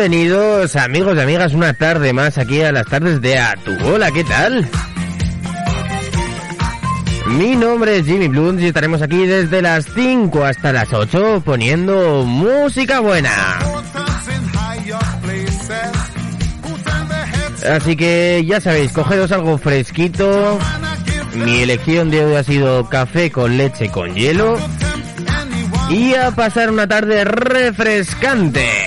Bienvenidos 0.00 0.76
amigos 0.76 1.14
y 1.14 1.20
amigas 1.20 1.52
una 1.52 1.74
tarde 1.74 2.14
más 2.14 2.38
aquí 2.38 2.62
a 2.62 2.72
las 2.72 2.86
tardes 2.86 3.20
de 3.20 3.38
A 3.38 3.54
Tu 3.62 3.76
Bola, 3.80 4.10
¿qué 4.10 4.24
tal? 4.24 4.66
Mi 7.26 7.54
nombre 7.54 7.98
es 7.98 8.06
Jimmy 8.06 8.28
Blunt 8.28 8.62
y 8.62 8.68
estaremos 8.68 9.02
aquí 9.02 9.26
desde 9.26 9.60
las 9.60 9.84
5 9.94 10.42
hasta 10.42 10.72
las 10.72 10.90
8 10.90 11.42
poniendo 11.44 12.24
música 12.24 13.00
buena. 13.00 13.30
Así 17.70 17.94
que 17.94 18.42
ya 18.46 18.58
sabéis, 18.58 18.92
cogedos 18.92 19.30
algo 19.32 19.58
fresquito. 19.58 20.58
Mi 21.34 21.60
elección 21.60 22.10
de 22.10 22.24
hoy 22.24 22.36
ha 22.36 22.42
sido 22.42 22.88
café 22.88 23.30
con 23.30 23.58
leche 23.58 23.90
con 23.90 24.14
hielo. 24.14 24.56
Y 25.90 26.14
a 26.14 26.30
pasar 26.30 26.70
una 26.70 26.88
tarde 26.88 27.22
refrescante. 27.24 28.79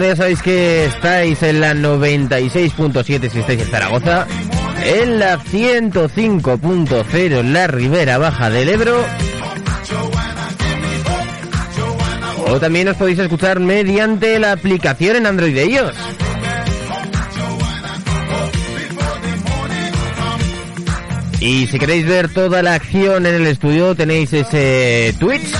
Ya 0.00 0.16
sabéis 0.16 0.42
que 0.42 0.86
estáis 0.86 1.42
en 1.42 1.60
la 1.60 1.74
96.7 1.74 3.30
si 3.30 3.38
estáis 3.38 3.60
en 3.60 3.68
Zaragoza, 3.68 4.26
en 4.82 5.18
la 5.18 5.38
105.0 5.38 7.38
en 7.38 7.52
la 7.52 7.66
Ribera 7.66 8.16
Baja 8.16 8.48
del 8.48 8.70
Ebro, 8.70 9.04
o 12.46 12.58
también 12.58 12.88
os 12.88 12.96
podéis 12.96 13.18
escuchar 13.18 13.60
mediante 13.60 14.38
la 14.40 14.52
aplicación 14.52 15.16
en 15.16 15.26
Android 15.26 15.54
de 15.54 15.62
ellos. 15.62 15.94
Y 21.40 21.66
si 21.66 21.78
queréis 21.78 22.06
ver 22.06 22.32
toda 22.32 22.62
la 22.62 22.74
acción 22.74 23.26
en 23.26 23.34
el 23.34 23.46
estudio, 23.46 23.94
tenéis 23.94 24.32
ese 24.32 25.14
Twitch. 25.20 25.54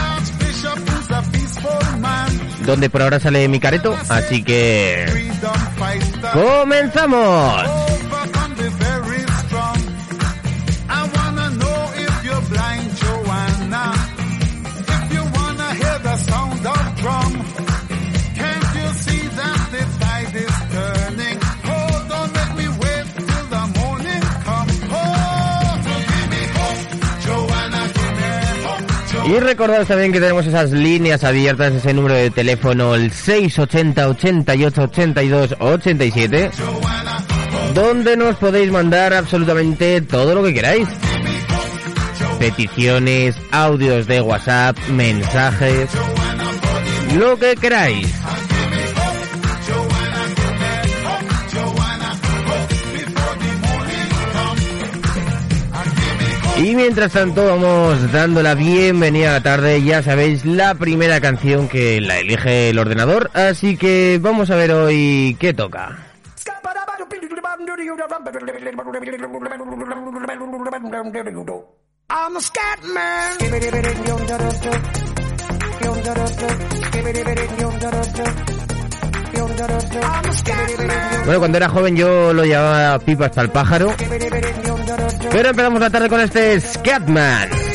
Donde 2.66 2.90
por 2.90 3.02
ahora 3.02 3.20
sale 3.20 3.48
mi 3.48 3.60
careto. 3.60 3.96
Así 4.08 4.42
que... 4.42 5.30
¡Comenzamos! 6.32 7.79
Y 29.30 29.38
recordad 29.38 29.86
también 29.86 30.10
que 30.10 30.18
tenemos 30.18 30.44
esas 30.44 30.72
líneas 30.72 31.22
abiertas, 31.22 31.72
ese 31.72 31.94
número 31.94 32.16
de 32.16 32.30
teléfono, 32.30 32.96
el 32.96 33.12
680 33.12 34.08
88 34.08 34.82
82 34.82 35.54
87, 35.60 36.50
donde 37.72 38.16
nos 38.16 38.34
podéis 38.34 38.72
mandar 38.72 39.14
absolutamente 39.14 40.00
todo 40.00 40.34
lo 40.34 40.42
que 40.42 40.52
queráis. 40.52 40.88
Peticiones, 42.40 43.36
audios 43.52 44.08
de 44.08 44.20
WhatsApp, 44.20 44.76
mensajes, 44.88 45.90
lo 47.16 47.38
que 47.38 47.54
queráis. 47.54 48.19
Y 56.62 56.76
mientras 56.76 57.12
tanto 57.12 57.46
vamos 57.46 58.12
dando 58.12 58.42
la 58.42 58.54
bienvenida 58.54 59.30
a 59.30 59.32
la 59.38 59.42
tarde, 59.42 59.82
ya 59.82 60.02
sabéis, 60.02 60.44
la 60.44 60.74
primera 60.74 61.18
canción 61.18 61.68
que 61.68 62.02
la 62.02 62.18
elige 62.18 62.68
el 62.68 62.78
ordenador, 62.78 63.30
así 63.32 63.78
que 63.78 64.18
vamos 64.20 64.50
a 64.50 64.56
ver 64.56 64.72
hoy 64.72 65.38
qué 65.40 65.54
toca. 65.54 66.10
Bueno, 81.24 81.38
cuando 81.38 81.58
era 81.58 81.68
joven 81.68 81.96
yo 81.96 82.32
lo 82.32 82.44
llamaba 82.44 82.98
pipa 82.98 83.26
hasta 83.26 83.42
el 83.42 83.50
pájaro. 83.50 83.94
Pero 85.30 85.48
empezamos 85.50 85.80
la 85.80 85.90
tarde 85.90 86.08
con 86.08 86.20
este 86.20 86.60
Scatman. 86.60 87.69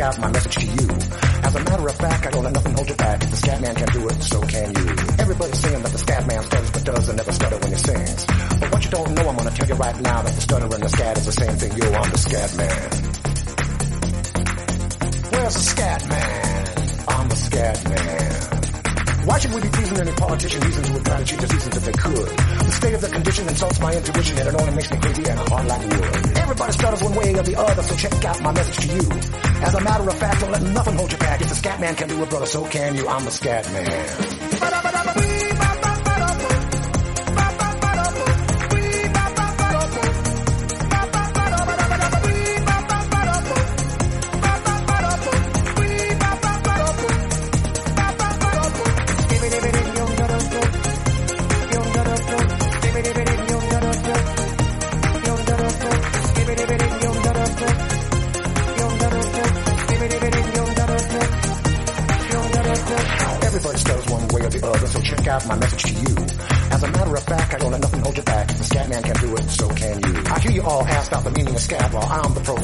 Out 0.00 0.18
my 0.18 0.30
message 0.30 0.56
to 0.56 0.66
you. 0.66 0.88
As 1.44 1.54
a 1.54 1.62
matter 1.64 1.86
of 1.86 1.96
fact, 1.96 2.26
I 2.26 2.30
don't 2.30 2.44
let 2.44 2.52
nothing 2.52 2.74
hold 2.74 2.88
you 2.88 2.96
back. 2.96 3.22
If 3.22 3.30
the 3.30 3.36
scat 3.36 3.60
man 3.60 3.74
can 3.74 3.88
do 3.92 4.08
it, 4.08 4.22
so 4.22 4.40
can 4.40 4.68
you. 4.74 4.86
Everybody's 5.18 5.58
saying 5.58 5.82
that 5.82 5.92
the 5.92 5.98
scat 5.98 6.26
man 6.26 6.42
stutters 6.42 6.70
but 6.70 6.84
does 6.84 7.08
and 7.08 7.16
never 7.16 7.32
stutter 7.32 7.58
when 7.58 7.72
he 7.72 7.78
sings. 7.78 8.26
But 8.60 8.72
what 8.72 8.84
you 8.84 8.90
don't 8.90 9.14
know, 9.14 9.28
I'm 9.28 9.36
gonna 9.36 9.50
tell 9.50 9.68
you 9.68 9.74
right 9.74 10.00
now 10.00 10.22
that 10.22 10.34
the 10.34 10.40
stutter 10.40 10.68
and 10.74 10.82
the 10.82 10.88
scat 10.88 11.18
is 11.18 11.26
the 11.26 11.32
same 11.32 11.56
thing. 11.56 11.72
Yo, 11.76 11.86
I'm 11.92 12.10
the 12.10 12.18
scat 12.18 12.50
man. 12.56 12.88
Where's 15.32 15.54
the 15.54 15.66
scat 15.74 16.08
man? 16.08 16.64
I'm 17.08 17.28
the 17.28 17.36
scat 17.36 17.78
man. 17.88 18.24
Why 19.26 19.38
should 19.38 19.54
we 19.54 19.60
be 19.62 19.68
pleasing 19.68 19.98
any 19.98 20.12
politician 20.12 20.60
reasons 20.60 20.90
would 20.90 21.04
try 21.04 21.16
to 21.18 21.24
cheat 21.24 21.40
the 21.40 21.48
seasons 21.48 21.76
if 21.76 21.84
they 21.84 21.92
could? 21.92 22.28
The 22.28 22.72
state 22.72 22.94
of 22.94 23.00
the 23.00 23.08
condition 23.08 23.48
insults 23.48 23.80
my 23.80 23.92
intuition 23.94 24.38
and 24.38 24.48
it 24.48 24.54
only 24.60 24.74
makes 24.74 24.90
me 24.90 24.98
crazy 24.98 25.24
and 25.28 25.38
hard 25.48 25.66
like 25.66 25.80
wood. 25.80 26.33
Stutters 26.74 27.02
one 27.04 27.14
way 27.14 27.34
or 27.34 27.42
the 27.42 27.56
other, 27.56 27.82
so 27.82 27.94
check 27.94 28.24
out 28.24 28.42
my 28.42 28.52
message 28.52 28.88
to 28.88 28.94
you. 28.94 29.20
As 29.62 29.74
a 29.74 29.80
matter 29.80 30.08
of 30.08 30.18
fact, 30.18 30.40
don't 30.40 30.50
let 30.50 30.62
nothing 30.62 30.96
hold 30.96 31.12
you 31.12 31.18
back. 31.18 31.40
If 31.40 31.48
the 31.48 31.54
scat 31.54 31.80
man 31.80 31.94
can 31.94 32.08
do 32.08 32.22
it, 32.22 32.28
brother, 32.28 32.46
so 32.46 32.64
can 32.66 32.94
you. 32.96 33.06
I'm 33.08 33.24
the 33.24 33.30
scat 33.30 33.64
man. 33.72 34.53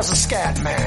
Where's 0.00 0.08
the 0.08 0.16
scat 0.16 0.62
man? 0.62 0.79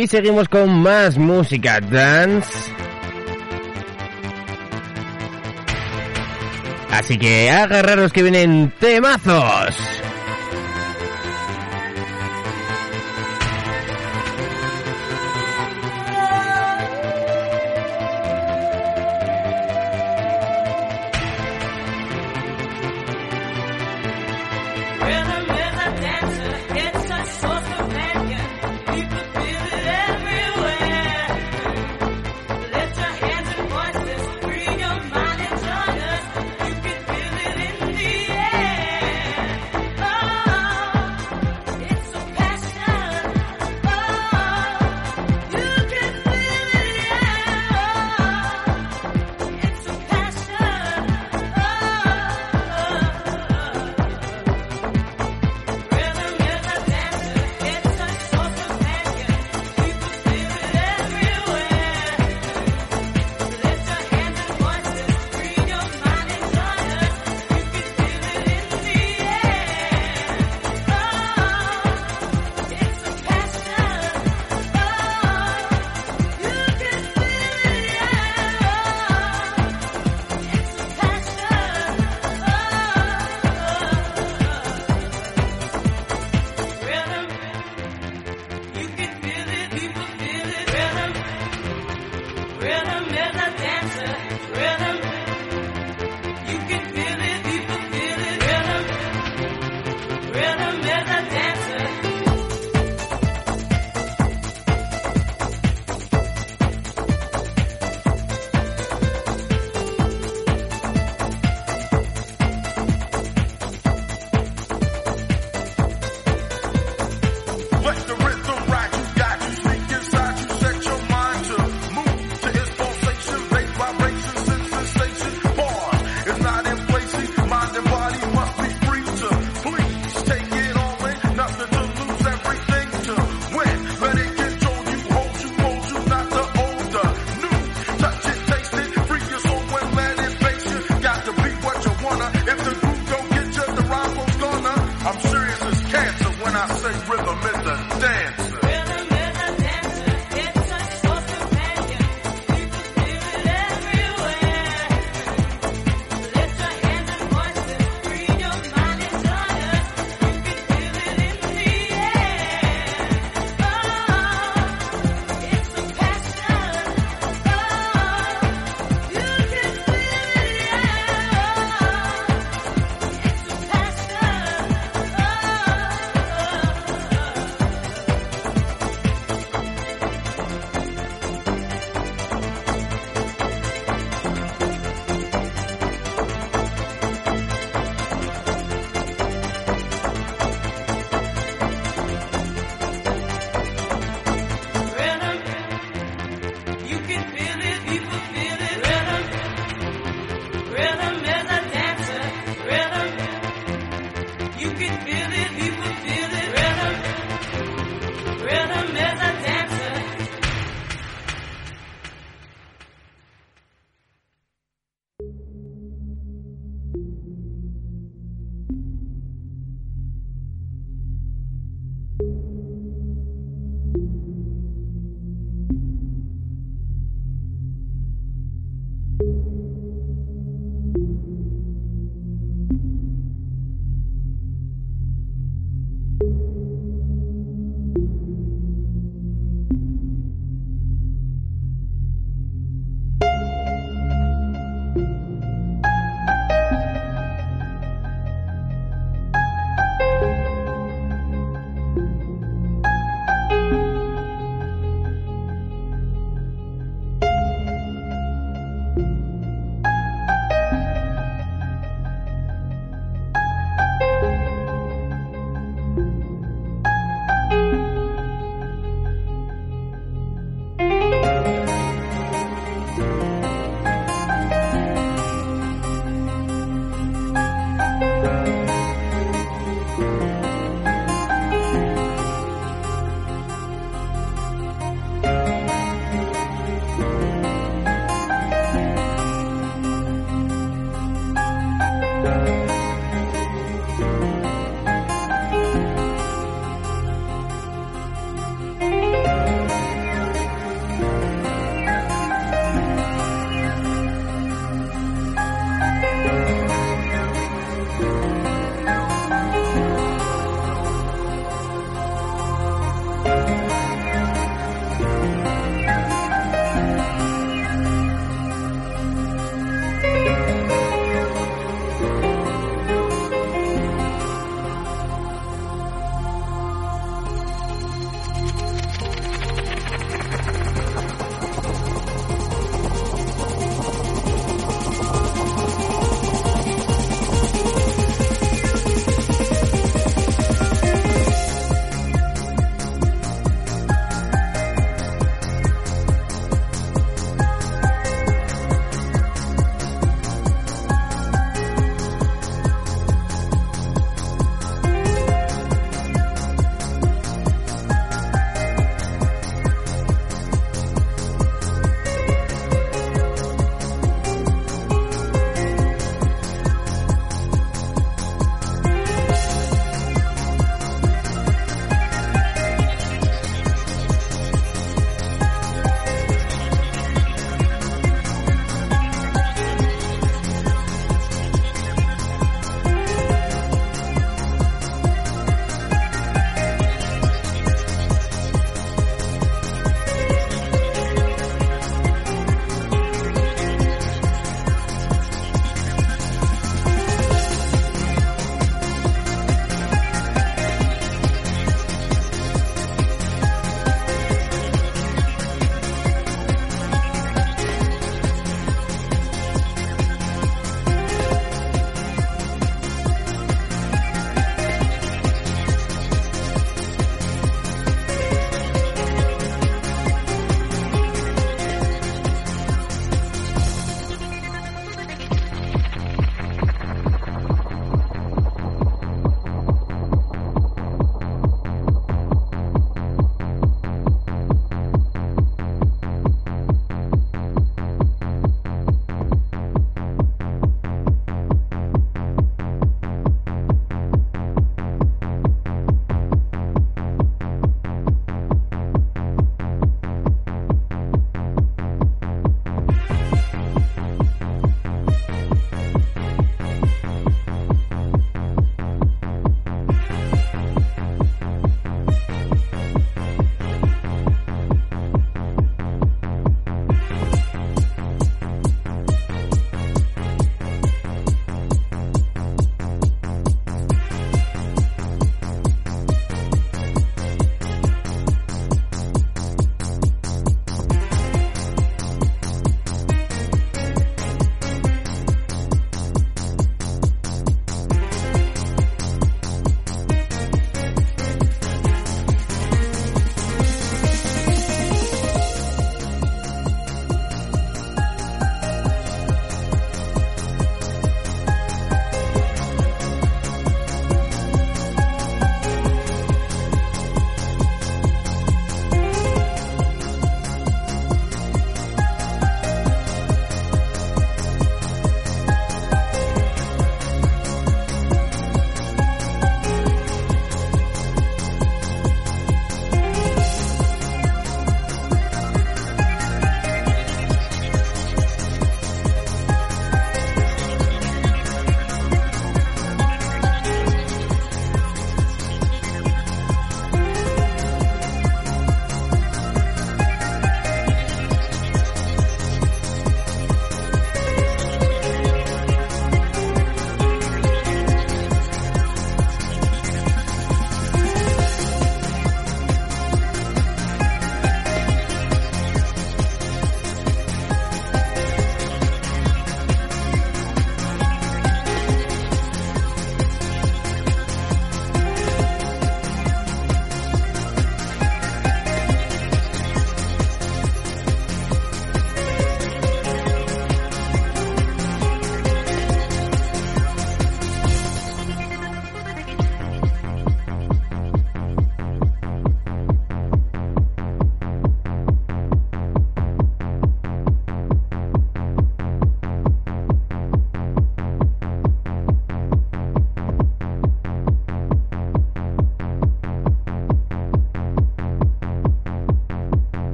Y 0.00 0.06
seguimos 0.06 0.48
con 0.48 0.80
más 0.80 1.18
música 1.18 1.80
dance. 1.80 2.70
Así 6.92 7.18
que 7.18 7.50
agarraros 7.50 8.12
que 8.12 8.22
vienen 8.22 8.72
temazos. 8.78 9.74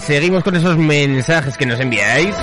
Seguimos 0.00 0.44
con 0.44 0.56
esos 0.56 0.76
mensajes 0.76 1.56
que 1.56 1.66
nos 1.66 1.80
enviáis. 1.80 2.34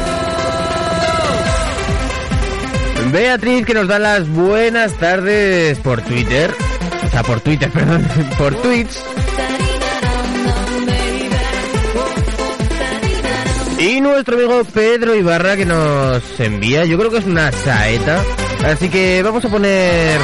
Beatriz 3.12 3.66
que 3.66 3.74
nos 3.74 3.88
da 3.88 4.00
las 4.00 4.28
buenas 4.28 4.94
tardes 4.94 5.78
por 5.80 6.02
Twitter. 6.02 6.54
O 7.06 7.10
sea, 7.10 7.24
por 7.24 7.42
Twitter, 7.42 7.70
perdón, 7.74 8.08
por 8.38 8.56
Twitch. 8.56 8.98
Y 13.80 14.00
nuestro 14.00 14.38
amigo 14.38 14.64
Pedro 14.64 15.14
Ibarra 15.14 15.58
que 15.58 15.66
nos 15.66 16.40
envía, 16.40 16.86
yo 16.86 16.98
creo 16.98 17.12
que 17.12 17.18
es 17.18 17.26
una 17.26 17.52
saeta. 17.52 18.24
Así 18.66 18.90
que 18.90 19.22
vamos 19.22 19.44
a 19.44 19.50
poner 19.50 20.20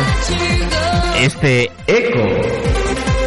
este 1.20 1.70
eco. 1.86 2.28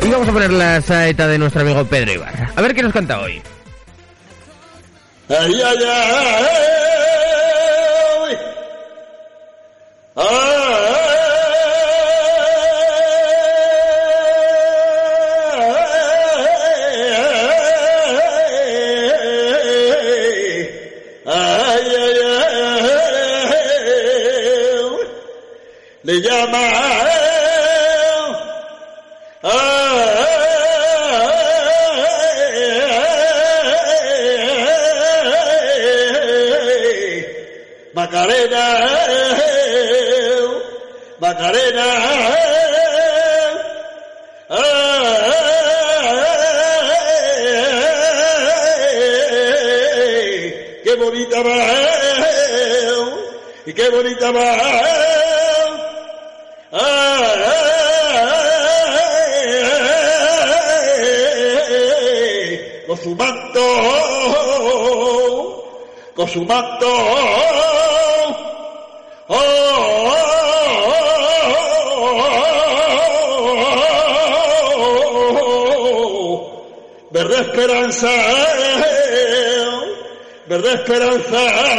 Y 0.05 0.09
vamos 0.09 0.27
a 0.29 0.33
poner 0.33 0.51
la 0.53 0.81
saeta 0.81 1.29
de 1.29 1.39
nuestro 1.39 1.61
amigo 1.61 1.85
Pedro 1.85 2.13
Ibarra. 2.15 2.51
A 2.57 2.63
ver 2.63 2.75
qué 2.75 2.83
nos 2.83 2.93
canta 2.93 3.21
hoy. 3.21 3.43
Ay, 5.43 5.61
ay, 5.61 6.62
su 66.33 66.43
manto, 66.47 66.87
verde 77.11 77.41
esperanza, 77.41 78.09
verde 80.47 80.72
esperanza. 80.72 81.72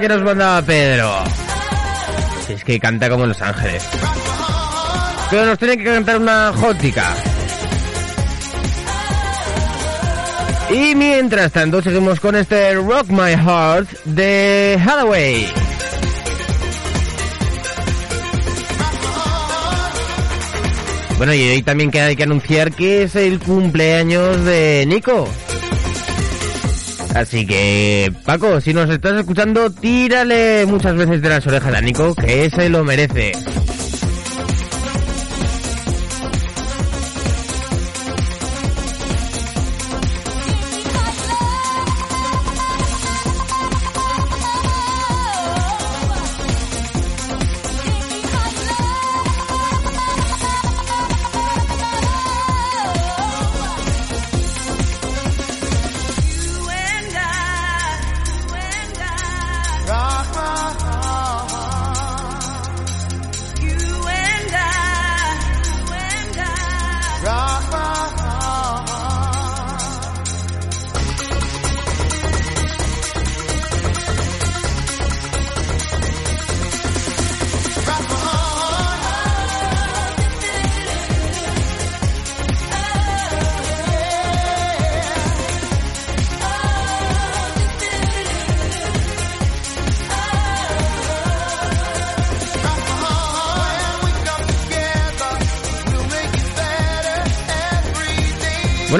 Que 0.00 0.08
nos 0.08 0.22
mandaba 0.22 0.62
Pedro! 0.62 1.12
Si 2.46 2.52
es 2.54 2.64
que 2.64 2.78
canta 2.78 3.08
como 3.08 3.26
Los 3.26 3.40
Ángeles. 3.42 3.88
Pero 5.30 5.46
nos 5.46 5.58
tiene 5.58 5.76
que 5.78 5.84
cantar 5.84 6.18
una 6.18 6.52
jótica. 6.52 7.14
Y 10.70 10.94
mientras 10.94 11.52
tanto 11.52 11.80
seguimos 11.80 12.20
con 12.20 12.36
este 12.36 12.74
Rock 12.74 13.08
My 13.08 13.32
Heart 13.32 13.88
de 14.04 14.80
Hathaway. 14.84 15.46
Bueno, 21.16 21.32
y 21.32 21.48
hoy 21.48 21.62
también 21.62 21.90
hay 21.96 22.14
que 22.14 22.24
anunciar 22.24 22.72
que 22.72 23.04
es 23.04 23.16
el 23.16 23.38
cumpleaños 23.38 24.44
de 24.44 24.84
Nico. 24.86 25.28
Así 27.16 27.46
que, 27.46 28.12
Paco, 28.26 28.60
si 28.60 28.74
nos 28.74 28.90
estás 28.90 29.18
escuchando, 29.18 29.70
tírale 29.70 30.66
muchas 30.66 30.94
veces 30.94 31.22
de 31.22 31.30
las 31.30 31.46
orejas 31.46 31.74
a 31.74 31.80
Nico, 31.80 32.14
que 32.14 32.44
ese 32.44 32.68
lo 32.68 32.84
merece. 32.84 33.32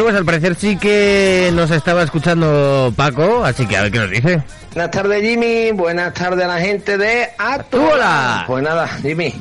Pues 0.07 0.14
al 0.14 0.24
parecer 0.24 0.54
sí 0.54 0.76
que 0.76 1.50
nos 1.52 1.68
estaba 1.72 2.04
escuchando 2.04 2.94
Paco, 2.94 3.44
así 3.44 3.66
que 3.66 3.76
a 3.76 3.82
ver 3.82 3.90
qué 3.90 3.98
nos 3.98 4.11
dice. 4.12 4.40
Buenas 4.72 4.90
tardes, 4.92 5.20
Jimmy. 5.20 5.72
Buenas 5.72 6.14
tardes 6.14 6.44
a 6.44 6.46
la 6.46 6.61
gente 6.61 6.96
de 6.96 7.30
Atuola. 7.36 8.44
Pues 8.46 8.62
nada, 8.62 8.86
Jimmy. 9.02 9.34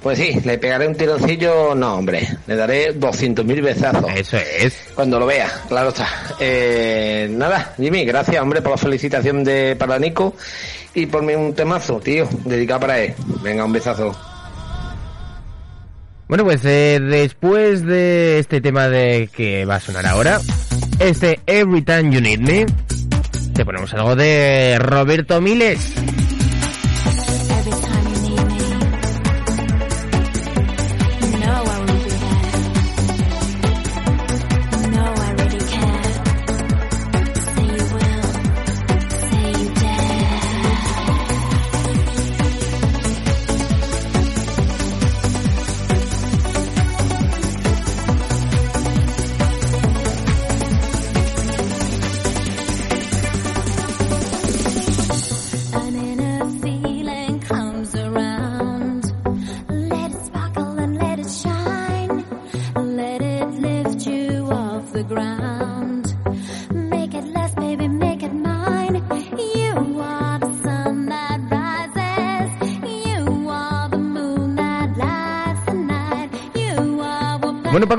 Pues 0.00 0.20
sí, 0.20 0.38
le 0.44 0.56
pegaré 0.58 0.86
un 0.86 0.94
tironcillo. 0.94 1.74
No, 1.74 1.96
hombre, 1.96 2.28
le 2.46 2.54
daré 2.54 2.94
200.000 2.94 3.60
besazos. 3.60 4.04
Eso 4.14 4.36
es. 4.36 4.72
Cuando 4.94 5.18
lo 5.18 5.26
vea, 5.26 5.50
claro 5.66 5.88
está. 5.88 6.06
Eh, 6.38 7.26
nada, 7.32 7.74
Jimmy, 7.76 8.04
gracias, 8.04 8.40
hombre, 8.40 8.62
por 8.62 8.70
la 8.70 8.78
felicitación 8.78 9.42
de 9.42 9.74
para 9.74 9.98
Nico 9.98 10.36
y 10.94 11.06
por 11.06 11.24
mí 11.24 11.34
un 11.34 11.56
temazo, 11.56 11.98
tío, 11.98 12.28
dedicado 12.44 12.78
para 12.82 13.00
él. 13.00 13.14
Venga, 13.42 13.64
un 13.64 13.72
besazo. 13.72 14.16
Bueno, 16.32 16.44
pues 16.44 16.64
eh, 16.64 16.98
después 16.98 17.84
de 17.84 18.38
este 18.38 18.62
tema 18.62 18.88
de 18.88 19.28
que 19.36 19.66
va 19.66 19.74
a 19.74 19.80
sonar 19.80 20.06
ahora, 20.06 20.40
este 20.98 21.40
Every 21.44 21.82
Time 21.82 22.10
You 22.10 22.22
Need 22.22 22.38
Me, 22.38 22.64
te 23.52 23.66
ponemos 23.66 23.92
algo 23.92 24.16
de 24.16 24.78
Roberto 24.78 25.42
Miles. 25.42 25.92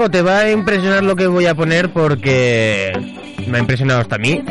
Te 0.10 0.22
va 0.22 0.40
a 0.40 0.52
impresionar 0.52 1.04
lo 1.04 1.16
que 1.16 1.28
voy 1.28 1.46
a 1.46 1.56
poner 1.56 1.90
porque 1.90 2.92
me 3.48 3.58
ha 3.58 3.62
impresionado 3.62 4.02
hasta 4.02 4.16
a 4.16 4.20
mí. 4.20 4.44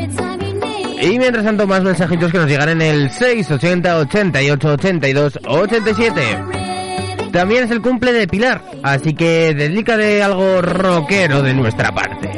Y 1.00 1.18
mientras 1.18 1.44
tanto, 1.44 1.66
más 1.66 1.82
mensajitos 1.82 2.32
que 2.32 2.38
nos 2.38 2.48
llegan 2.48 2.70
en 2.70 2.80
el 2.80 3.10
680 3.10 3.98
88 3.98 4.68
82 4.68 5.38
87. 5.46 6.20
También 7.32 7.64
es 7.64 7.70
el 7.70 7.82
cumple 7.82 8.12
de 8.12 8.26
Pilar, 8.26 8.62
así 8.82 9.14
que 9.14 9.54
dedícale 9.54 10.22
algo 10.22 10.62
rockero 10.62 11.42
de 11.42 11.54
nuestra 11.54 11.92
parte. 11.92 12.30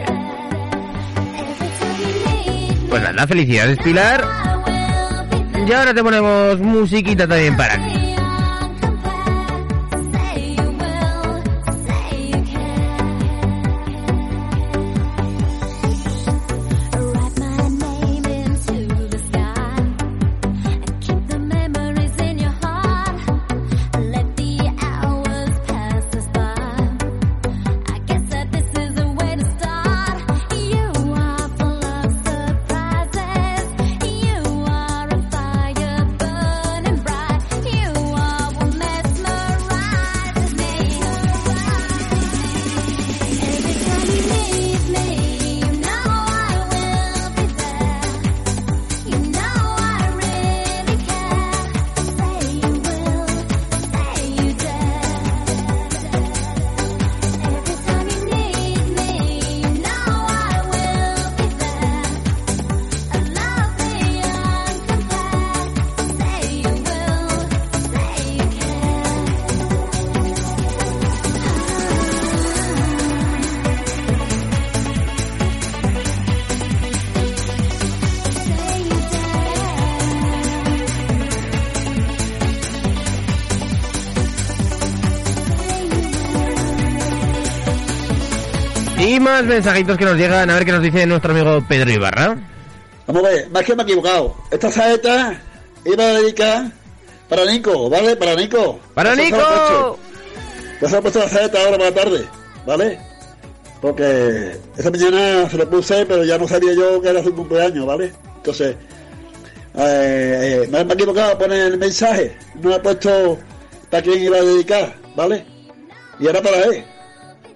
Pues 2.88 3.02
nada, 3.02 3.26
felicidades 3.26 3.78
Pilar. 3.78 4.24
Y 5.66 5.72
ahora 5.72 5.94
te 5.94 6.02
ponemos 6.02 6.58
musiquita 6.60 7.26
también 7.26 7.56
para 7.56 7.76
ti. 7.76 7.93
Más 89.34 89.44
mensajitos 89.46 89.98
que 89.98 90.04
nos 90.04 90.16
llegan, 90.16 90.48
a 90.48 90.54
ver 90.54 90.64
qué 90.64 90.70
nos 90.70 90.80
dice 90.80 91.04
nuestro 91.06 91.32
amigo 91.32 91.64
Pedro 91.68 91.90
Ibarra. 91.90 92.36
Vamos 93.08 93.24
a 93.24 93.28
ver, 93.28 93.50
más 93.50 93.64
que 93.64 93.74
me 93.74 93.82
he 93.82 93.86
equivocado. 93.86 94.36
Esta 94.48 94.70
saeta 94.70 95.40
iba 95.84 96.04
a 96.04 96.12
dedicar 96.20 96.70
para 97.28 97.44
Nico, 97.44 97.90
¿vale? 97.90 98.14
Para 98.14 98.36
Nico. 98.36 98.78
¡Para 98.94 99.16
Nico! 99.16 99.98
Ya 100.80 100.88
se 100.88 100.96
he 100.96 101.02
puesto 101.02 101.18
la 101.18 101.28
saeta 101.28 101.58
ahora 101.58 101.78
para 101.78 101.90
la 101.90 101.96
tarde, 101.96 102.28
¿vale? 102.64 103.00
Porque 103.80 104.56
esta 104.76 104.90
mañana 104.92 105.50
se 105.50 105.56
lo 105.56 105.68
puse, 105.68 106.06
pero 106.06 106.22
ya 106.22 106.38
no 106.38 106.46
sabía 106.46 106.72
yo 106.72 107.02
que 107.02 107.08
era 107.08 107.20
su 107.20 107.34
cumpleaños, 107.34 107.86
¿vale? 107.86 108.12
Entonces, 108.36 108.76
eh, 109.76 110.62
eh, 110.62 110.68
me 110.70 110.78
he 110.78 110.82
equivocado 110.82 111.32
a 111.32 111.38
poner 111.38 111.72
el 111.72 111.78
mensaje. 111.78 112.36
No 112.62 112.72
he 112.72 112.78
puesto 112.78 113.36
para 113.90 114.00
quién 114.00 114.22
iba 114.22 114.36
a 114.36 114.42
dedicar, 114.42 114.94
¿vale? 115.16 115.44
Y 116.20 116.28
era 116.28 116.40
para 116.40 116.56
él. 116.66 116.84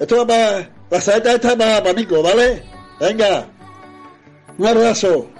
Esto 0.01 0.17
va 0.17 0.27
para... 0.27 0.78
La 0.91 1.01
saeta 1.01 1.33
esta 1.33 1.57
para, 1.57 1.83
para 1.83 1.93
Nico, 1.93 2.23
¿vale? 2.23 2.63
Venga. 2.99 3.47
Un 4.57 4.67
abrazo. 4.67 5.31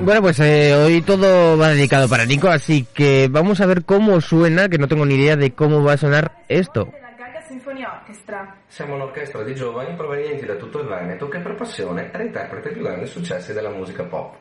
Bueno, 0.00 0.20
pues 0.20 0.38
eh, 0.40 0.74
hoy 0.74 1.02
todo 1.02 1.56
va 1.56 1.70
dedicado 1.70 2.08
para 2.08 2.26
Nico, 2.26 2.48
así 2.48 2.86
que 2.94 3.26
vamos 3.30 3.60
a 3.60 3.66
ver 3.66 3.84
cómo 3.84 4.20
suena, 4.20 4.68
que 4.68 4.78
no 4.78 4.86
tengo 4.86 5.04
ni 5.06 5.14
idea 5.14 5.34
de 5.34 5.52
cómo 5.52 5.82
va 5.82 5.94
a 5.94 5.96
sonar 5.96 6.30
esto. 6.46 6.92
La 7.00 7.10
Gaga 7.16 7.40
Symphony 7.40 7.84
Orchestra. 7.84 8.54
Siamo 8.68 8.94
un'orchestra 8.94 9.42
di 9.42 9.54
giovani 9.54 9.96
provenienti 9.96 10.46
da 10.46 10.54
tutto 10.54 10.80
il 10.80 10.86
Veneto 10.88 11.28
che 11.28 11.38
per 11.38 11.54
passione 11.54 12.10
reinterpreta 12.12 12.68
i 12.68 12.72
più 12.72 12.82
grandi 12.82 13.06
successi 13.06 13.52
della 13.52 13.70
musica 13.70 14.04
pop. 14.04 14.36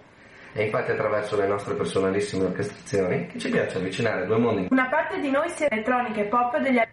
E 0.53 0.65
infatti 0.65 0.91
attraverso 0.91 1.35
le 1.35 1.47
nostre 1.47 1.73
personalissime 1.73 2.45
orchestrazioni 2.45 3.25
che 3.27 3.39
ci 3.39 3.49
piace 3.49 3.77
avvicinare 3.77 4.27
due 4.27 4.37
mondi 4.37 4.67
Una 4.69 4.87
parte 4.87 5.19
di 5.19 5.31
noi 5.31 5.49
sia 5.49 5.67
elettronica 5.67 6.21
e 6.21 6.25
pop 6.25 6.59
degli 6.59 6.77
anni 6.77 6.91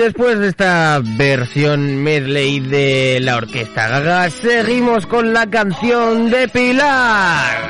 después 0.00 0.38
de 0.38 0.48
esta 0.48 1.00
versión 1.02 2.02
medley 2.02 2.60
de 2.60 3.18
la 3.20 3.36
orquesta 3.36 3.88
Gaga, 3.88 4.30
seguimos 4.30 5.06
con 5.06 5.34
la 5.34 5.48
canción 5.48 6.30
de 6.30 6.48
Pilar. 6.48 7.69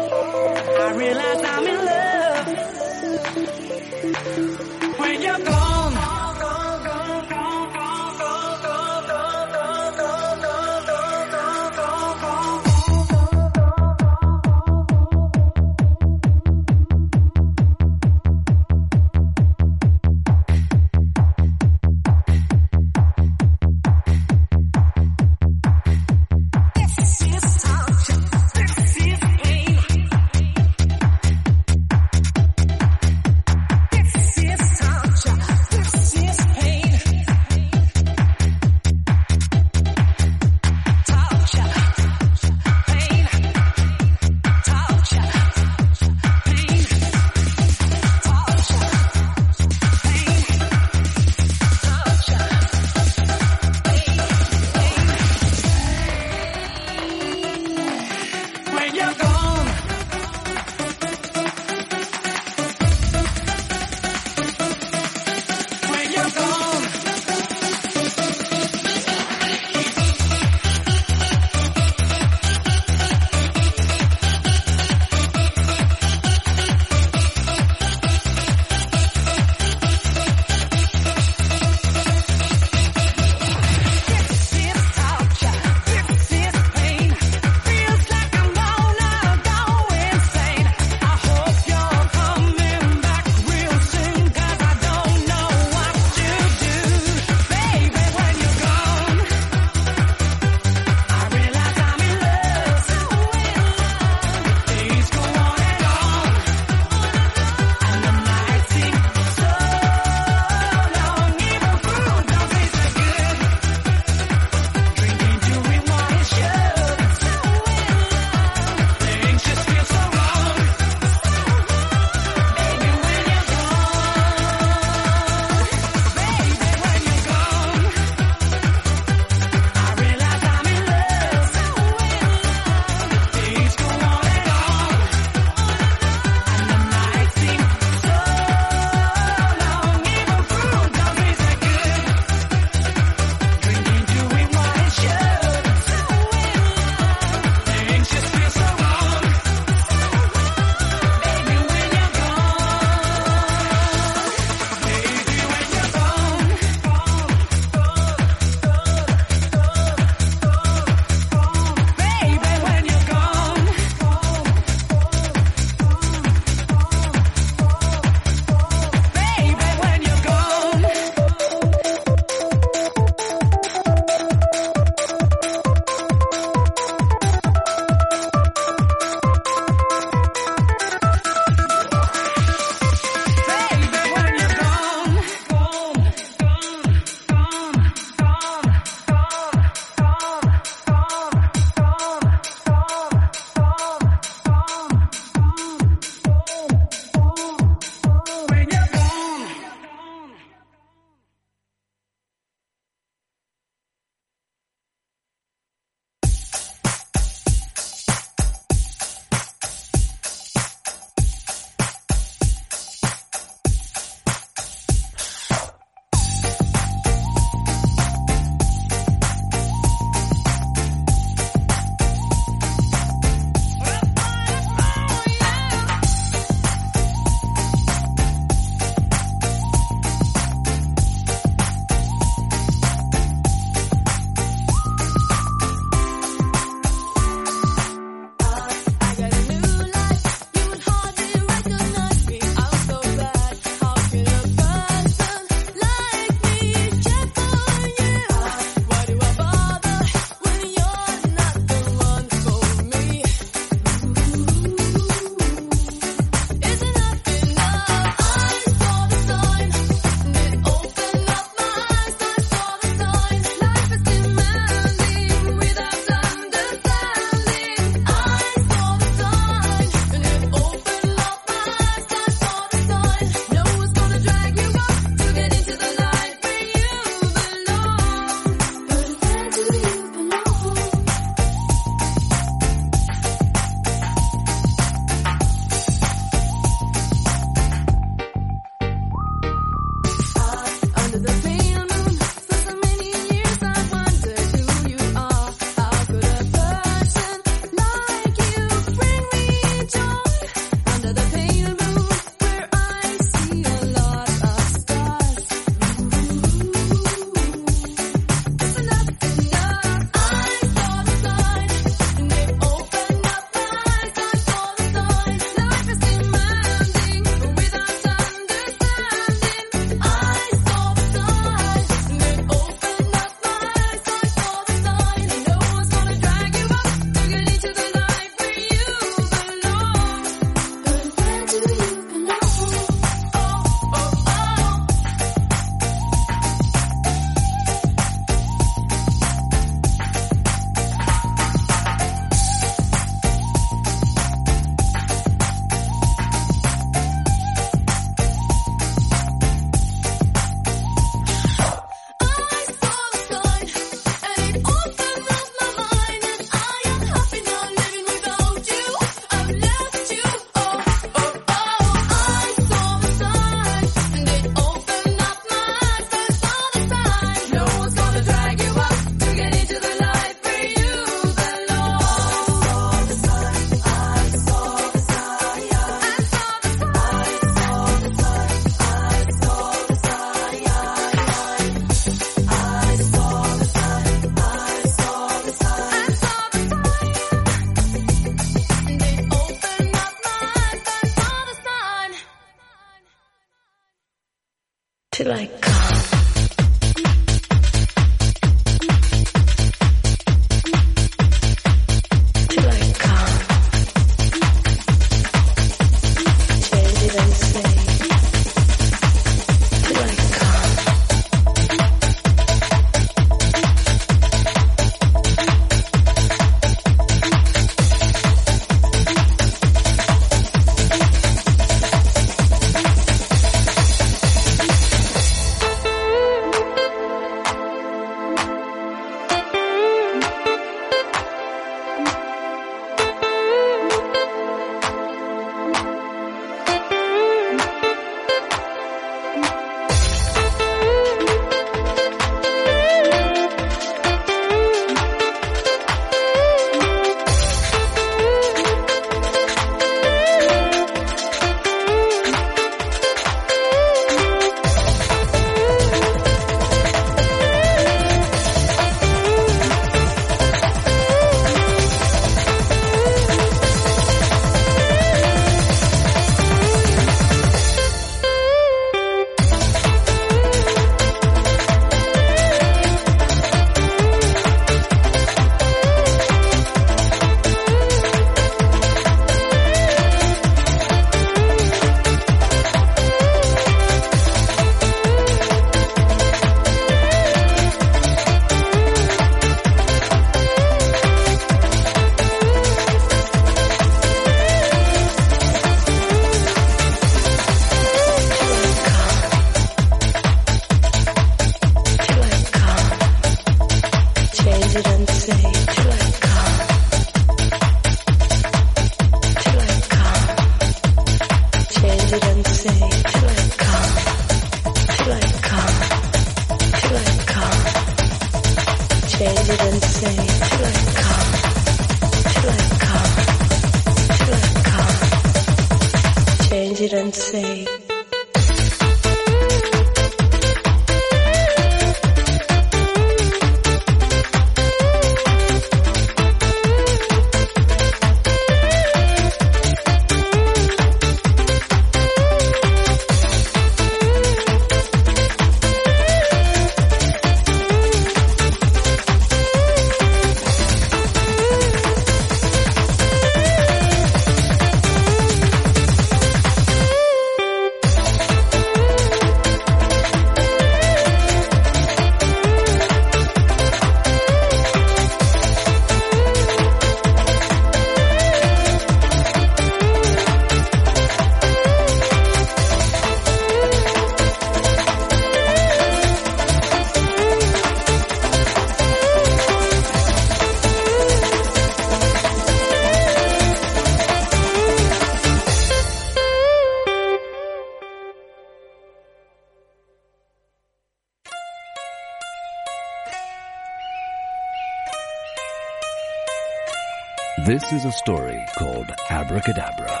This 597.44 597.74
is 597.74 597.84
a 597.84 597.92
story 597.92 598.42
called 598.56 598.90
Abracadabra. 599.10 600.00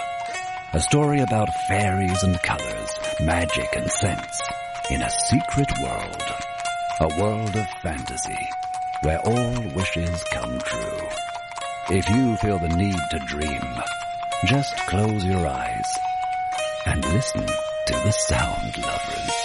A 0.72 0.80
story 0.80 1.20
about 1.20 1.52
fairies 1.52 2.22
and 2.22 2.40
colors, 2.42 2.98
magic 3.20 3.68
and 3.76 3.90
scents, 3.90 4.40
in 4.90 5.02
a 5.02 5.10
secret 5.10 5.70
world. 5.78 6.24
A 7.00 7.20
world 7.20 7.54
of 7.54 7.68
fantasy, 7.82 8.48
where 9.02 9.18
all 9.18 9.60
wishes 9.74 10.24
come 10.24 10.58
true. 10.60 11.08
If 11.90 12.08
you 12.08 12.36
feel 12.36 12.58
the 12.58 12.68
need 12.68 12.96
to 13.10 13.18
dream, 13.18 13.78
just 14.46 14.74
close 14.86 15.22
your 15.22 15.46
eyes 15.46 15.98
and 16.86 17.04
listen 17.12 17.44
to 17.46 17.92
the 17.92 18.10
sound 18.10 18.78
lovers. 18.78 19.44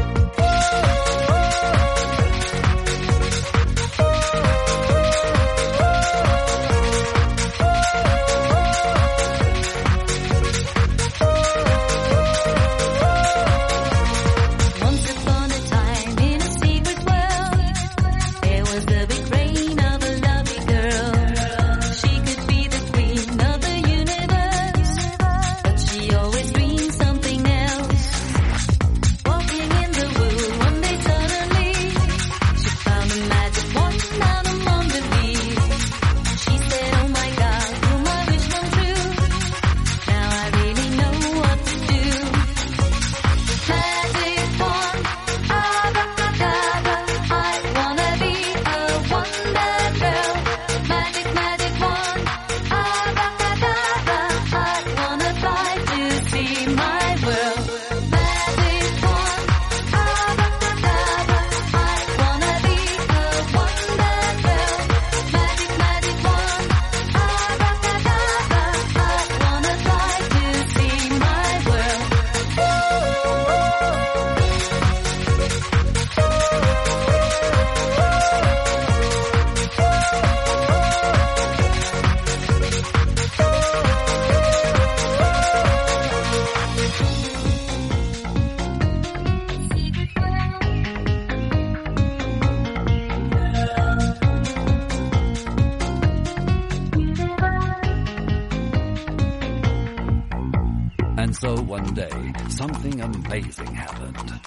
One 101.81 101.95
day, 101.95 102.33
something 102.49 103.01
amazing 103.01 103.73
happened. 103.73 104.39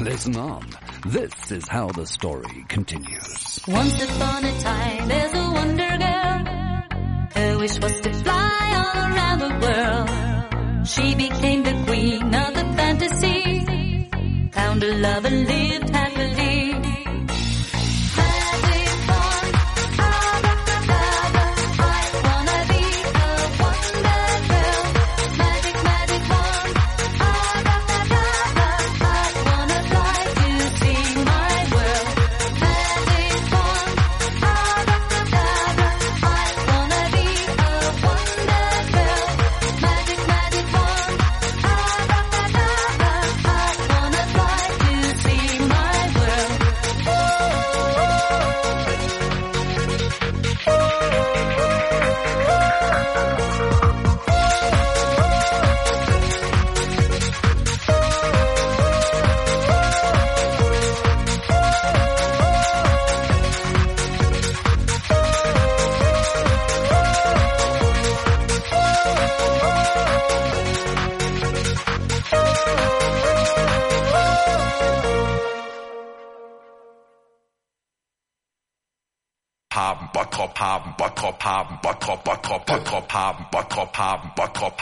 Listen 0.00 0.36
on. 0.36 0.66
This 1.06 1.52
is 1.52 1.68
how 1.68 1.86
the 1.86 2.04
story 2.04 2.64
continues. 2.68 3.60
Once 3.68 4.02
upon 4.02 4.44
a 4.44 4.60
time, 4.60 5.06
there's 5.06 5.32
a 5.32 5.50
wonder 5.52 5.96
girl. 5.98 6.44
Her 7.36 7.58
wish 7.58 7.78
was 7.78 8.00
to 8.00 8.12
fly 8.12 8.62
all 8.80 8.96
around 9.08 9.38
the 9.38 9.54
world. 9.64 10.88
She 10.88 11.14
became 11.14 11.62
the 11.62 11.84
queen 11.86 12.34
of 12.34 12.54
the 12.54 12.66
fantasy. 12.76 14.50
Found 14.50 14.82
a 14.82 14.92
love 14.96 15.24
and 15.26 15.46
lived 15.46 15.89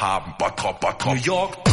haben. 0.00 0.34
Bottrop, 0.38 0.80
Bottrop. 0.80 1.14
New 1.14 1.22
York, 1.22 1.67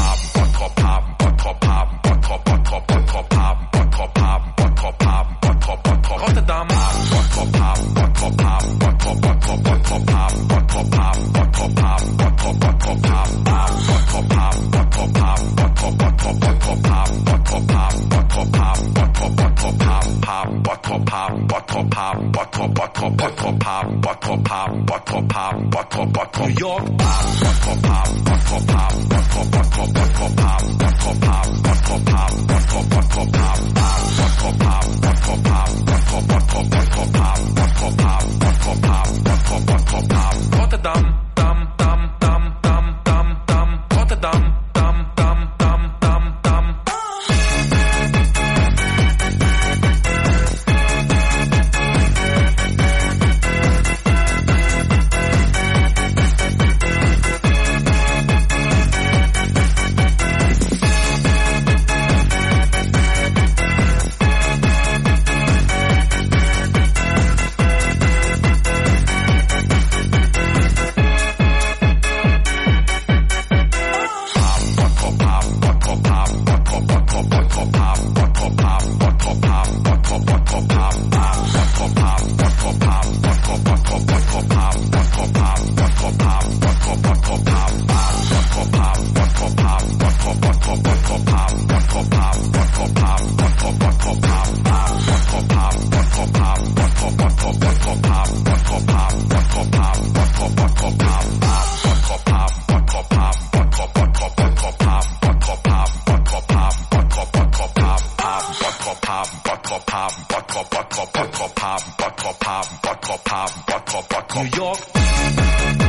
New 114.35 114.57
York. 114.57 115.84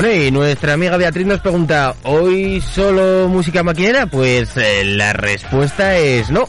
Bueno, 0.00 0.12
y 0.14 0.30
nuestra 0.30 0.74
amiga 0.74 0.96
Beatriz 0.96 1.26
nos 1.26 1.40
pregunta, 1.40 1.92
¿hoy 2.04 2.60
solo 2.60 3.26
música 3.26 3.64
maquinera? 3.64 4.06
Pues 4.06 4.56
eh, 4.56 4.84
la 4.84 5.12
respuesta 5.12 5.96
es 5.96 6.30
no, 6.30 6.48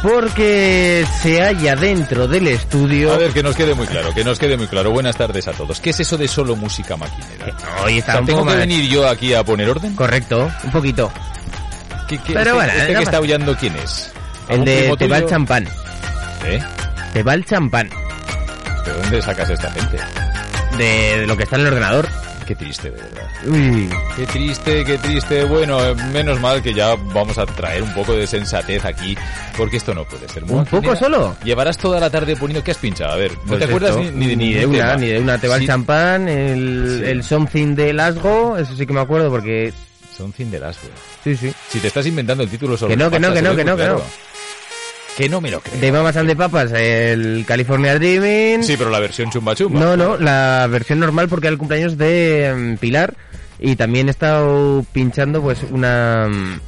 porque 0.00 1.04
se 1.20 1.40
halla 1.42 1.74
dentro 1.74 2.28
del 2.28 2.46
estudio... 2.46 3.12
A 3.12 3.18
ver, 3.18 3.32
que 3.32 3.42
nos 3.42 3.56
quede 3.56 3.74
muy 3.74 3.88
claro, 3.88 4.14
que 4.14 4.22
nos 4.22 4.38
quede 4.38 4.56
muy 4.56 4.68
claro. 4.68 4.92
Buenas 4.92 5.16
tardes 5.16 5.48
a 5.48 5.52
todos. 5.52 5.80
¿Qué 5.80 5.90
es 5.90 5.98
eso 5.98 6.16
de 6.16 6.28
solo 6.28 6.54
música 6.54 6.96
maquinera? 6.96 7.56
Hoy 7.84 7.98
está 7.98 8.20
un 8.20 8.26
¿Tengo 8.26 8.40
poco 8.40 8.52
que 8.52 8.58
venir 8.58 8.88
yo 8.88 9.08
aquí 9.08 9.34
a 9.34 9.42
poner 9.42 9.68
orden? 9.68 9.96
Correcto, 9.96 10.48
un 10.62 10.70
poquito. 10.70 11.10
¿Qué, 12.06 12.18
qué- 12.18 12.32
Pero 12.32 12.40
este, 12.42 12.52
bueno, 12.52 12.72
este 12.74 12.92
no 12.92 12.98
que 13.00 13.04
está 13.04 13.16
aullando 13.16 13.56
quién 13.56 13.74
es? 13.74 14.12
El 14.46 14.52
¿Algún 14.52 14.64
de 14.66 14.96
Te 14.98 15.08
va 15.08 15.18
el 15.18 15.26
champán. 15.26 15.68
¿Eh? 16.44 16.62
Te 17.12 17.22
va 17.24 17.34
el 17.34 17.44
champán. 17.44 17.90
¿De 18.86 18.92
dónde 18.92 19.20
sacas 19.20 19.50
esta 19.50 19.72
gente? 19.72 19.98
De, 20.78 21.18
de 21.20 21.26
lo 21.26 21.36
que 21.36 21.42
está 21.42 21.56
en 21.56 21.62
el 21.62 21.66
ordenador. 21.68 22.08
Qué 22.56 22.64
triste, 22.64 22.90
de 22.90 22.96
verdad. 23.02 23.28
Uy. 23.46 23.88
Qué 24.16 24.26
triste, 24.26 24.84
qué 24.84 24.98
triste. 24.98 25.44
Bueno, 25.44 25.84
eh, 25.84 25.94
menos 26.12 26.40
mal 26.40 26.62
que 26.62 26.72
ya 26.72 26.94
vamos 26.94 27.36
a 27.38 27.46
traer 27.46 27.82
un 27.82 27.92
poco 27.94 28.12
de 28.14 28.26
sensatez 28.26 28.84
aquí, 28.84 29.16
porque 29.56 29.78
esto 29.78 29.92
no 29.94 30.04
puede 30.04 30.28
ser. 30.28 30.44
¿Un 30.44 30.64
poco 30.64 30.94
solo? 30.94 31.36
Llevarás 31.44 31.76
toda 31.78 31.98
la 31.98 32.10
tarde 32.10 32.36
poniendo... 32.36 32.62
¿Qué 32.62 32.70
has 32.70 32.78
pinchado? 32.78 33.12
A 33.12 33.16
ver, 33.16 33.32
¿no 33.32 33.42
Pues 33.46 33.58
te 33.58 33.64
acuerdas 33.64 33.96
esto, 33.96 34.12
ni, 34.12 34.26
ni 34.26 34.26
de 34.28 34.36
ni 34.36 34.52
de 34.54 34.60
ningún 34.60 34.74
una, 34.76 34.84
tema? 34.86 34.96
ni 35.00 35.06
de 35.08 35.18
una. 35.18 35.38
Te 35.38 35.48
va 35.48 35.56
Sí, 35.56 35.62
el 35.62 35.66
champán, 35.68 36.28
el, 36.28 37.00
Sí. 37.04 37.10
el 37.10 37.24
something 37.24 37.74
de 37.74 37.92
Lasgo, 37.92 38.56
eso 38.56 38.76
sí 38.76 38.86
que 38.86 38.92
me 38.92 39.00
acuerdo 39.00 39.30
porque... 39.30 39.72
Son 40.16 40.32
cinderas, 40.32 40.78
güey. 40.80 40.92
Sí, 41.24 41.48
sí. 41.48 41.54
Si 41.68 41.80
te 41.80 41.88
estás 41.88 42.06
inventando 42.06 42.44
el 42.44 42.48
título 42.48 42.76
solo... 42.76 42.90
Que 42.90 42.96
no, 42.96 43.10
que 43.10 43.18
no, 43.18 43.32
que 43.32 43.42
no, 43.42 43.50
ve 43.50 43.56
que 43.56 43.64
no, 43.64 43.76
que 43.76 43.82
claro. 43.82 43.98
no. 43.98 44.04
Que 45.16 45.28
no 45.28 45.40
me 45.40 45.50
lo 45.50 45.60
creo. 45.60 45.80
De 45.80 45.92
Mamas 45.92 46.16
and 46.16 46.28
the 46.28 46.36
Papas, 46.36 46.72
el 46.72 47.44
California 47.46 47.94
Dreaming. 47.94 48.64
Sí, 48.64 48.76
pero 48.76 48.90
la 48.90 48.98
versión 48.98 49.30
chumba 49.30 49.54
chumba. 49.54 49.78
No, 49.78 49.96
no, 49.96 50.16
la 50.16 50.66
versión 50.68 50.98
normal 50.98 51.28
porque 51.28 51.46
era 51.46 51.52
el 51.52 51.58
cumpleaños 51.58 51.96
de 51.96 52.52
mm, 52.74 52.78
Pilar 52.78 53.14
y 53.60 53.76
también 53.76 54.08
he 54.08 54.10
estado 54.10 54.84
pinchando 54.92 55.40
pues 55.40 55.60
una 55.70 56.28
mm, 56.28 56.60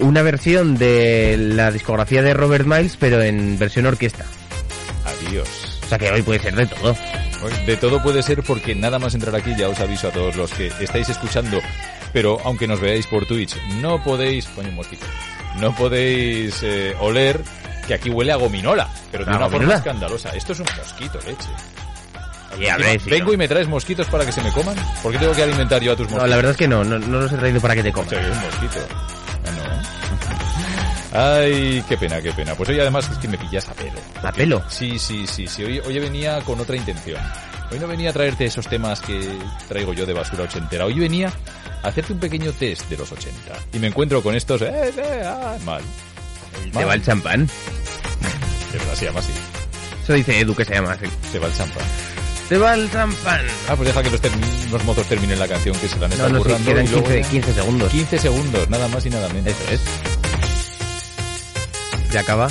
una 0.00 0.22
versión 0.22 0.76
de 0.76 1.36
la 1.38 1.72
discografía 1.72 2.22
de 2.22 2.34
Robert 2.34 2.66
Miles 2.66 2.96
pero 2.98 3.22
en 3.22 3.58
versión 3.58 3.86
orquesta. 3.86 4.26
Adiós. 5.06 5.80
O 5.84 5.88
sea 5.88 5.98
que 5.98 6.10
hoy 6.10 6.20
puede 6.20 6.40
ser 6.40 6.54
de 6.54 6.66
todo. 6.66 6.94
De 7.64 7.76
todo 7.78 8.02
puede 8.02 8.22
ser 8.22 8.42
porque 8.42 8.74
nada 8.74 8.98
más 8.98 9.14
entrar 9.14 9.34
aquí 9.34 9.54
ya 9.56 9.68
os 9.68 9.80
aviso 9.80 10.08
a 10.08 10.10
todos 10.10 10.36
los 10.36 10.52
que 10.52 10.66
estáis 10.80 11.08
escuchando, 11.08 11.60
pero 12.12 12.38
aunque 12.44 12.66
nos 12.66 12.80
veáis 12.80 13.06
por 13.06 13.24
Twitch, 13.26 13.56
no 13.80 14.02
podéis, 14.02 14.46
coño 14.48 14.72
mosquito, 14.72 15.06
no 15.60 15.74
podéis 15.74 16.62
eh, 16.62 16.94
oler 17.00 17.40
que 17.88 17.94
aquí 17.94 18.08
huele 18.10 18.30
a 18.30 18.36
gominola, 18.36 18.86
pero 19.10 19.24
de 19.24 19.30
¿A 19.32 19.34
una 19.34 19.44
forma 19.46 19.56
gominola? 19.56 19.78
escandalosa. 19.78 20.28
Esto 20.30 20.52
es 20.52 20.60
un 20.60 20.66
mosquito, 20.76 21.18
leche. 21.26 21.48
Y 22.60 22.66
a 22.66 22.76
ver 22.76 23.00
si 23.00 23.10
Vengo 23.10 23.26
no. 23.28 23.32
y 23.34 23.36
me 23.36 23.48
traes 23.48 23.66
mosquitos 23.68 24.06
para 24.08 24.24
que 24.24 24.32
se 24.32 24.40
me 24.42 24.50
coman. 24.52 24.76
¿Por 25.02 25.12
qué 25.12 25.18
tengo 25.18 25.32
que 25.32 25.42
alimentar 25.42 25.82
yo 25.82 25.92
a 25.92 25.96
tus 25.96 26.06
No, 26.06 26.12
mosquitos? 26.12 26.30
la 26.30 26.36
verdad 26.36 26.50
es 26.52 26.56
que 26.58 26.68
no, 26.68 26.84
no, 26.84 26.98
no 26.98 27.20
los 27.20 27.32
he 27.32 27.36
traído 27.36 27.60
para 27.60 27.74
que 27.74 27.82
te 27.82 27.92
comas. 27.92 28.10
Soy 28.10 28.18
un 28.24 28.40
mosquito. 28.40 28.78
Ah, 29.44 29.50
no. 31.12 31.20
Ay, 31.40 31.84
qué 31.88 31.96
pena, 31.96 32.20
qué 32.20 32.32
pena. 32.32 32.54
Pues 32.54 32.68
hoy 32.68 32.80
además 32.80 33.08
es 33.10 33.18
que 33.18 33.28
me 33.28 33.38
pillas 33.38 33.68
a 33.68 33.74
pelo. 33.74 33.98
¿A 34.22 34.32
pelo? 34.32 34.62
Sí, 34.68 34.98
sí, 34.98 35.26
sí, 35.26 35.46
sí. 35.46 35.64
Hoy, 35.64 35.78
hoy 35.80 35.98
venía 35.98 36.40
con 36.42 36.60
otra 36.60 36.76
intención. 36.76 37.20
Hoy 37.70 37.78
no 37.78 37.86
venía 37.86 38.10
a 38.10 38.12
traerte 38.12 38.44
esos 38.46 38.66
temas 38.66 39.00
que 39.00 39.38
traigo 39.68 39.92
yo 39.92 40.04
de 40.06 40.12
basura 40.14 40.44
ochentera. 40.44 40.84
Hoy 40.86 40.98
venía 40.98 41.30
a 41.82 41.88
hacerte 41.88 42.12
un 42.12 42.18
pequeño 42.18 42.52
test 42.52 42.88
de 42.88 42.96
los 42.96 43.10
80. 43.12 43.36
Y 43.72 43.78
me 43.78 43.88
encuentro 43.88 44.22
con 44.22 44.34
estos... 44.34 44.62
Eh, 44.62 44.92
eh, 44.96 45.22
ah, 45.24 45.56
mal. 45.64 45.82
Te 46.72 46.84
va 46.84 46.94
el 46.94 47.02
champán. 47.04 47.48
De 48.72 48.78
verdad 48.78 48.94
se 48.94 49.04
llama 49.06 49.20
así. 49.20 49.32
Eso 50.04 50.12
dice 50.14 50.40
Edu 50.40 50.54
que 50.54 50.64
se 50.64 50.74
llama 50.74 50.92
así. 50.92 51.06
Se 51.32 51.38
va 51.38 51.46
el 51.48 51.54
champán. 51.54 51.84
Te 52.48 52.56
va 52.56 52.74
el 52.74 52.90
champán. 52.90 53.40
Ah, 53.68 53.76
pues 53.76 53.88
deja 53.88 54.02
que 54.02 54.10
los, 54.10 54.20
los 54.96 55.06
terminen 55.06 55.38
la 55.38 55.46
canción 55.48 55.76
que 55.78 55.86
se 55.88 55.98
la 55.98 56.06
han 56.06 56.10
No, 56.10 56.14
estado 56.16 56.30
no, 56.32 56.38
sí, 56.38 56.42
currando. 56.44 56.70
quedan 56.70 56.86
y 56.86 56.88
luego 56.88 57.04
15, 57.08 57.22
ya- 57.22 57.28
15 57.30 57.52
segundos. 57.54 57.92
15 57.92 58.18
segundos, 58.18 58.70
nada 58.70 58.88
más 58.88 59.04
y 59.06 59.10
nada 59.10 59.28
menos. 59.28 59.46
Eso 59.48 59.70
es. 59.70 59.80
Ya 62.12 62.20
acaba. 62.20 62.48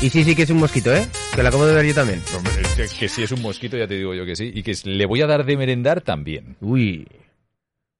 Y 0.00 0.10
sí, 0.10 0.24
sí 0.24 0.34
que 0.34 0.42
es 0.44 0.50
un 0.50 0.58
mosquito, 0.58 0.94
¿eh? 0.94 1.06
Que 1.34 1.42
lo 1.42 1.48
acabo 1.48 1.66
de 1.66 1.74
ver 1.74 1.84
yo 1.84 1.94
también. 1.94 2.22
Hombre, 2.34 2.52
que 2.98 3.08
si 3.08 3.22
es 3.24 3.32
un 3.32 3.42
mosquito, 3.42 3.76
ya 3.76 3.86
te 3.86 3.94
digo 3.94 4.14
yo 4.14 4.24
que 4.24 4.36
sí. 4.36 4.50
Y 4.54 4.62
que 4.62 4.74
le 4.84 5.06
voy 5.06 5.20
a 5.22 5.26
dar 5.26 5.44
de 5.44 5.56
merendar 5.56 6.00
también. 6.00 6.56
Uy. 6.60 7.06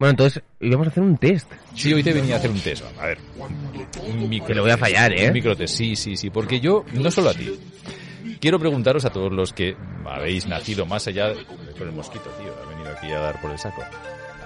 Bueno, 0.01 0.11
entonces, 0.11 0.45
hoy 0.61 0.71
vamos 0.71 0.87
a 0.87 0.91
hacer 0.91 1.03
un 1.03 1.19
test. 1.19 1.51
Sí, 1.75 1.93
hoy 1.93 2.05
te 2.05 2.13
venía 2.13 2.37
a 2.37 2.39
hacer 2.39 2.53
un 2.53 2.61
test. 2.61 2.85
A 3.01 3.07
ver. 3.07 3.19
Un 4.07 4.29
micro 4.29 4.47
Te 4.47 4.55
lo 4.55 4.63
voy 4.63 4.71
a 4.71 4.79
fallar, 4.79 5.13
¿eh? 5.13 5.27
Un 5.27 5.33
microtest, 5.33 5.75
sí, 5.75 5.97
sí, 5.97 6.17
sí. 6.17 6.31
Porque 6.31 6.61
yo, 6.61 6.85
no 6.93 7.11
solo 7.11 7.31
a 7.31 7.35
ti. 7.35 7.51
Quiero 8.41 8.61
preguntaros 8.61 9.05
a 9.05 9.11
todos 9.11 9.33
los 9.33 9.53
que 9.53 9.77
habéis 10.07 10.47
nacido 10.47 10.87
más 10.87 11.09
allá... 11.09 11.33
Por 11.77 11.89
el 11.89 11.93
mosquito, 11.95 12.31
tío. 12.41 12.55
Ha 12.65 12.69
venido 12.69 12.91
aquí 12.97 13.11
a 13.11 13.19
dar 13.19 13.41
por 13.41 13.51
el 13.51 13.59
saco. 13.59 13.83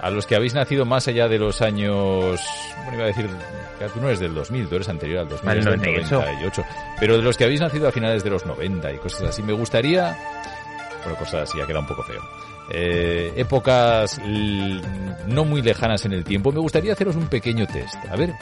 A 0.01 0.09
los 0.09 0.25
que 0.25 0.35
habéis 0.35 0.55
nacido 0.55 0.85
más 0.85 1.07
allá 1.07 1.27
de 1.27 1.37
los 1.37 1.61
años... 1.61 2.41
Bueno, 2.77 2.93
iba 2.95 3.03
a 3.03 3.07
decir... 3.07 3.29
que 3.77 3.85
Tú 3.89 4.01
no 4.01 4.07
eres 4.07 4.21
del 4.21 4.33
2000, 4.33 4.67
tú 4.67 4.75
eres 4.75 4.89
anterior 4.89 5.19
al 5.19 5.29
2000. 5.29 5.49
Al 5.49 5.57
eres 5.57 5.65
del 5.65 5.77
98. 5.77 6.15
98. 6.15 6.63
Pero 6.99 7.17
de 7.17 7.21
los 7.21 7.37
que 7.37 7.43
habéis 7.43 7.61
nacido 7.61 7.87
a 7.87 7.91
finales 7.91 8.23
de 8.23 8.31
los 8.31 8.43
90 8.43 8.91
y 8.91 8.97
cosas 8.97 9.29
así, 9.29 9.43
me 9.43 9.53
gustaría... 9.53 10.17
Bueno, 11.03 11.19
cosas 11.19 11.47
así, 11.47 11.59
ya 11.59 11.67
queda 11.67 11.77
un 11.77 11.87
poco 11.87 12.01
feo. 12.01 12.23
Eh, 12.69 13.33
épocas 13.35 14.19
no 15.27 15.45
muy 15.45 15.61
lejanas 15.61 16.05
en 16.05 16.13
el 16.13 16.23
tiempo, 16.23 16.51
me 16.51 16.59
gustaría 16.59 16.93
haceros 16.93 17.15
un 17.15 17.27
pequeño 17.27 17.67
test. 17.67 17.95
A 18.09 18.15
ver, 18.15 18.33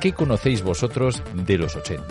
¿qué 0.00 0.12
conocéis 0.12 0.62
vosotros 0.62 1.22
de 1.34 1.58
los 1.58 1.76
80? 1.76 2.04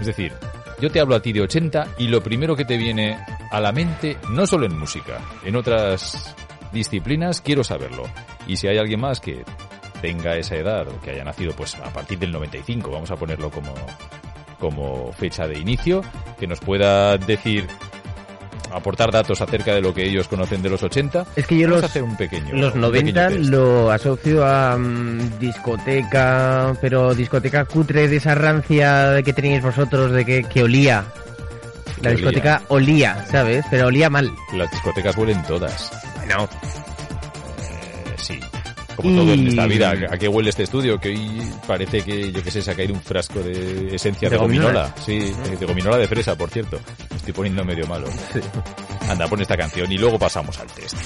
Es 0.00 0.06
decir, 0.06 0.32
yo 0.80 0.90
te 0.90 1.00
hablo 1.00 1.14
a 1.14 1.22
ti 1.22 1.32
de 1.32 1.40
80 1.40 1.94
y 1.98 2.08
lo 2.08 2.22
primero 2.22 2.56
que 2.56 2.64
te 2.64 2.76
viene 2.76 3.16
a 3.50 3.60
la 3.60 3.72
mente, 3.72 4.18
no 4.30 4.46
solo 4.46 4.66
en 4.66 4.78
música, 4.78 5.20
en 5.44 5.56
otras 5.56 6.34
disciplinas, 6.72 7.40
quiero 7.40 7.62
saberlo. 7.62 8.04
Y 8.46 8.56
si 8.56 8.66
hay 8.66 8.78
alguien 8.78 9.00
más 9.00 9.20
que 9.20 9.44
tenga 10.00 10.36
esa 10.36 10.56
edad 10.56 10.88
o 10.88 11.00
que 11.00 11.10
haya 11.10 11.24
nacido 11.24 11.52
pues 11.54 11.76
a 11.76 11.92
partir 11.92 12.18
del 12.18 12.32
95, 12.32 12.90
vamos 12.90 13.10
a 13.10 13.16
ponerlo 13.16 13.50
como, 13.50 13.72
como 14.58 15.12
fecha 15.12 15.46
de 15.46 15.58
inicio, 15.58 16.02
que 16.38 16.48
nos 16.48 16.58
pueda 16.58 17.16
decir 17.16 17.68
aportar 18.72 19.10
datos 19.12 19.40
acerca 19.40 19.74
de 19.74 19.80
lo 19.80 19.92
que 19.94 20.04
ellos 20.04 20.28
conocen 20.28 20.62
de 20.62 20.70
los 20.70 20.82
80. 20.82 21.26
Es 21.36 21.46
que 21.46 21.58
yo 21.58 21.68
los, 21.68 21.82
hacer 21.82 22.02
un 22.02 22.16
pequeño 22.16 22.54
los 22.54 22.74
un 22.74 22.80
90 22.80 23.26
pequeño 23.28 23.28
test. 23.40 23.50
lo 23.50 23.90
asocio 23.90 24.46
a 24.46 24.76
mm, 24.76 25.38
discoteca, 25.38 26.74
pero 26.80 27.14
discoteca 27.14 27.64
cutre 27.64 28.08
de 28.08 28.16
esa 28.16 28.34
rancia 28.34 29.22
que 29.24 29.32
teníais 29.32 29.62
vosotros 29.62 30.12
de 30.12 30.24
que, 30.24 30.44
que 30.44 30.62
olía. 30.62 31.04
La 32.00 32.10
Que 32.10 32.16
discoteca 32.16 32.62
olía, 32.68 33.24
¿sabes? 33.30 33.64
Pero 33.70 33.86
olía 33.86 34.10
mal. 34.10 34.30
Las 34.54 34.70
discotecas 34.70 35.16
huelen 35.16 35.40
todas. 35.44 35.90
Bueno, 36.16 36.48
Eh, 37.58 38.14
sí. 38.16 38.40
Como 38.96 39.22
todo 39.22 39.32
en 39.32 39.48
esta 39.48 39.66
vida. 39.66 39.94
¿A 40.10 40.18
qué 40.18 40.28
huele 40.28 40.50
este 40.50 40.64
estudio? 40.64 40.98
Que 40.98 41.10
hoy 41.10 41.42
parece 41.66 42.02
que, 42.02 42.32
yo 42.32 42.42
qué 42.42 42.50
sé, 42.50 42.62
se 42.62 42.70
ha 42.70 42.74
caído 42.74 42.94
un 42.94 43.00
frasco 43.00 43.40
de 43.40 43.94
esencia 43.94 44.28
de, 44.28 44.36
¿De 44.36 44.40
gominola? 44.40 44.94
Sí, 45.04 45.18
de, 45.18 45.56
de 45.56 45.66
gominola 45.66 45.98
de 45.98 46.08
fresa, 46.08 46.36
por 46.36 46.50
cierto. 46.50 46.78
Me 47.10 47.16
estoy 47.16 47.32
poniendo 47.32 47.64
medio 47.64 47.86
malo. 47.86 48.06
Anda, 49.08 49.26
pon 49.28 49.40
esta 49.40 49.56
canción 49.56 49.90
y 49.90 49.98
luego 49.98 50.18
pasamos 50.18 50.58
al 50.58 50.66
test. 50.68 50.96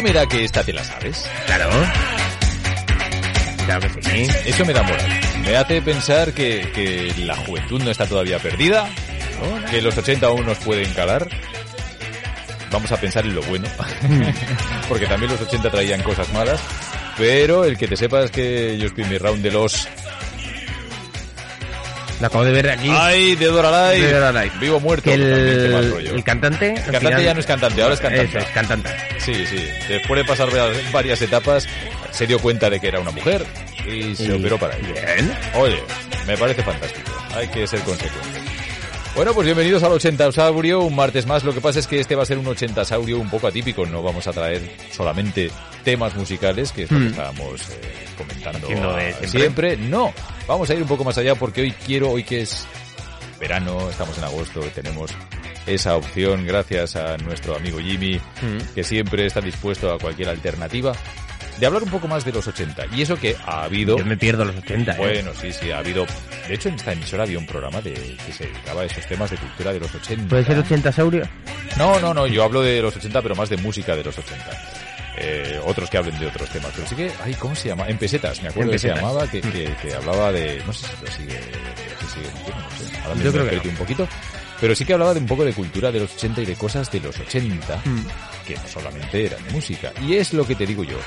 ¿Y 0.00 0.02
a 0.02 0.06
mí 0.06 0.08
qué 0.08 0.14
me 0.14 0.18
da 0.18 0.26
que 0.26 0.44
esta 0.44 0.64
te 0.64 0.72
la 0.72 0.82
sabes? 0.82 1.28
Claro. 1.44 1.68
Claro 3.66 3.94
que 3.94 4.02
sí. 4.02 4.32
Eso 4.46 4.64
me 4.64 4.72
da 4.72 4.82
moral. 4.82 5.20
Me 5.44 5.56
hace 5.56 5.82
pensar 5.82 6.32
que, 6.32 6.70
que 6.74 7.12
la 7.24 7.36
juventud 7.36 7.82
no 7.82 7.90
está 7.90 8.06
todavía 8.06 8.38
perdida, 8.38 8.88
que 9.70 9.82
los 9.82 9.98
80 9.98 10.26
aún 10.26 10.46
nos 10.46 10.56
pueden 10.58 10.90
calar. 10.94 11.28
Vamos 12.70 12.90
a 12.92 12.96
pensar 12.98 13.26
en 13.26 13.34
lo 13.34 13.42
bueno, 13.42 13.68
porque 14.88 15.06
también 15.06 15.32
los 15.32 15.40
80 15.42 15.70
traían 15.70 16.02
cosas 16.02 16.32
malas. 16.32 16.60
Pero 17.18 17.66
el 17.66 17.76
que 17.76 17.86
te 17.86 17.96
sepas 17.96 18.30
que 18.30 18.78
yo 18.78 18.86
estoy 18.86 19.04
en 19.04 19.10
mi 19.10 19.18
round 19.18 19.42
de 19.42 19.50
los... 19.50 19.86
Lo 22.20 22.26
acabo 22.26 22.44
de 22.44 22.52
ver 22.52 22.70
aquí. 22.70 22.88
¡Ay, 22.90 23.34
de 23.36 23.46
Dora 23.46 23.92
Live. 23.92 24.52
Vivo 24.60 24.80
muerto. 24.80 25.10
Que 25.10 25.14
el, 25.14 25.22
el 26.14 26.24
cantante. 26.24 26.72
El 26.72 26.92
cantante 26.92 27.24
ya 27.24 27.34
no 27.34 27.40
es 27.40 27.46
cantante, 27.46 27.82
ahora 27.82 27.94
es 27.94 28.00
cantante. 28.00 28.38
Eso, 28.38 28.38
es 28.38 28.54
cantante. 28.54 29.09
Sí, 29.24 29.46
sí. 29.46 29.64
Después 29.88 30.18
de 30.20 30.24
pasar 30.24 30.48
varias- 30.92 31.22
etapas, 31.22 31.66
se 32.10 32.26
dio 32.26 32.38
cuenta 32.38 32.70
de 32.70 32.80
que 32.80 32.88
era 32.88 33.00
una 33.00 33.10
mujer 33.10 33.44
y 33.86 34.14
se 34.14 34.32
operó 34.32 34.58
para 34.58 34.76
ello. 34.76 34.92
Bien. 34.94 35.32
Oye, 35.56 35.82
me 36.26 36.36
parece 36.36 36.62
fantástico. 36.62 37.10
Hay 37.34 37.48
que 37.48 37.66
ser 37.66 37.80
consecuente. 37.80 38.40
Bueno, 39.14 39.34
pues 39.34 39.44
bienvenidos 39.44 39.82
al 39.82 39.92
80 39.92 40.30
Saurio, 40.32 40.80
un 40.80 40.94
martes 40.94 41.26
más. 41.26 41.42
Lo 41.44 41.52
que 41.52 41.60
pasa 41.60 41.80
es 41.80 41.86
que 41.86 41.98
este 42.00 42.14
va 42.14 42.22
a 42.22 42.26
ser 42.26 42.38
un 42.38 42.46
80 42.46 42.84
Saurio 42.84 43.18
un 43.18 43.28
poco 43.28 43.48
atípico. 43.48 43.84
No 43.84 44.02
vamos 44.02 44.26
a 44.28 44.32
traer 44.32 44.62
solamente 44.92 45.50
temas 45.84 46.14
musicales, 46.14 46.70
que 46.72 46.84
es 46.84 46.90
lo 46.92 46.98
que 46.98 47.04
Hmm. 47.06 47.08
estábamos 47.08 47.60
eh, 47.70 47.74
comentando 48.16 48.68
siempre. 49.26 49.76
No, 49.76 50.12
vamos 50.46 50.70
a 50.70 50.74
ir 50.74 50.82
un 50.82 50.88
poco 50.88 51.04
más 51.04 51.18
allá 51.18 51.34
porque 51.34 51.62
hoy 51.62 51.72
quiero, 51.84 52.10
hoy 52.10 52.22
que 52.22 52.42
es 52.42 52.66
verano, 53.40 53.90
estamos 53.90 54.16
en 54.16 54.24
agosto, 54.24 54.60
tenemos 54.74 55.10
esa 55.66 55.96
opción 55.96 56.46
gracias 56.46 56.94
a 56.96 57.16
nuestro 57.18 57.56
amigo 57.56 57.78
Jimmy, 57.80 58.20
Mm. 58.42 58.74
que 58.74 58.84
siempre 58.84 59.26
está 59.26 59.40
dispuesto 59.40 59.92
a 59.92 59.98
cualquier 59.98 60.28
alternativa, 60.28 60.92
de 61.58 61.66
hablar 61.66 61.82
un 61.82 61.90
poco 61.90 62.08
más 62.08 62.24
de 62.24 62.32
los 62.32 62.46
80. 62.46 62.86
Y 62.96 63.02
eso 63.02 63.16
que 63.16 63.36
ha 63.44 63.64
habido... 63.64 63.98
Yo 63.98 64.04
me 64.06 64.16
pierdo 64.16 64.44
los 64.46 64.56
80, 64.56 64.92
¿eh? 64.92 64.96
Bueno, 64.96 65.32
sí, 65.38 65.52
sí, 65.52 65.70
ha 65.70 65.78
habido... 65.78 66.06
De 66.48 66.54
hecho, 66.54 66.68
en 66.70 66.76
esta 66.76 66.92
emisora 66.92 67.24
había 67.24 67.38
un 67.38 67.46
programa 67.46 67.80
de, 67.82 67.92
que 67.92 68.32
se 68.32 68.44
dedicaba 68.46 68.82
a 68.82 68.84
esos 68.86 69.04
temas 69.06 69.30
de 69.30 69.36
cultura 69.36 69.72
de 69.72 69.80
los 69.80 69.94
80. 69.94 70.28
¿Puede 70.28 70.44
ser 70.44 70.58
80 70.58 70.90
saurio? 70.92 71.28
No, 71.76 72.00
no, 72.00 72.14
no, 72.14 72.26
yo 72.26 72.44
hablo 72.44 72.62
de 72.62 72.80
los 72.80 72.96
80, 72.96 73.20
pero 73.20 73.34
más 73.36 73.50
de 73.50 73.58
música 73.58 73.94
de 73.94 74.04
los 74.04 74.16
80. 74.16 74.44
Eh, 75.22 75.60
otros 75.66 75.90
que 75.90 75.98
hablen 75.98 76.18
de 76.18 76.28
otros 76.28 76.48
temas, 76.48 76.70
pero 76.74 76.88
sí 76.88 76.94
que, 76.94 77.10
ay, 77.22 77.34
¿cómo 77.34 77.54
se 77.54 77.68
llama? 77.68 77.86
En 77.88 77.98
pesetas, 77.98 78.40
me 78.40 78.48
acuerdo 78.48 78.70
En 78.70 78.72
que 78.72 78.78
se 78.78 78.88
pesetas. 78.88 79.02
llamaba, 79.10 79.30
que, 79.30 79.40
que, 79.42 79.74
que 79.82 79.94
hablaba 79.94 80.32
de, 80.32 80.62
no 80.66 80.72
sé 80.72 80.86
si 80.86 81.04
lo 81.04 81.10
sigue, 81.12 81.40
si 82.00 82.06
sigue 82.14 82.26
no 82.46 82.70
sé, 82.90 82.96
ahora 83.04 83.20
Yo 83.22 83.32
creo 83.32 83.50
que 83.50 83.56
no. 83.56 83.62
un 83.70 83.76
poquito, 83.76 84.08
pero 84.60 84.74
sí 84.74 84.84
que 84.84 84.92
hablaba 84.92 85.14
de 85.14 85.20
un 85.20 85.26
poco 85.26 85.44
de 85.44 85.52
cultura 85.52 85.90
de 85.90 86.00
los 86.00 86.12
80 86.14 86.42
y 86.42 86.46
de 86.46 86.54
cosas 86.56 86.90
de 86.90 87.00
los 87.00 87.18
80, 87.18 87.82
Mm. 87.84 88.06
que 88.46 88.54
no 88.56 88.68
solamente 88.68 89.26
eran 89.26 89.40
música, 89.52 89.92
y 90.06 90.14
es 90.16 90.32
lo 90.32 90.46
que 90.46 90.54
te 90.54 90.66
digo 90.66 90.84
yo. 90.84 90.98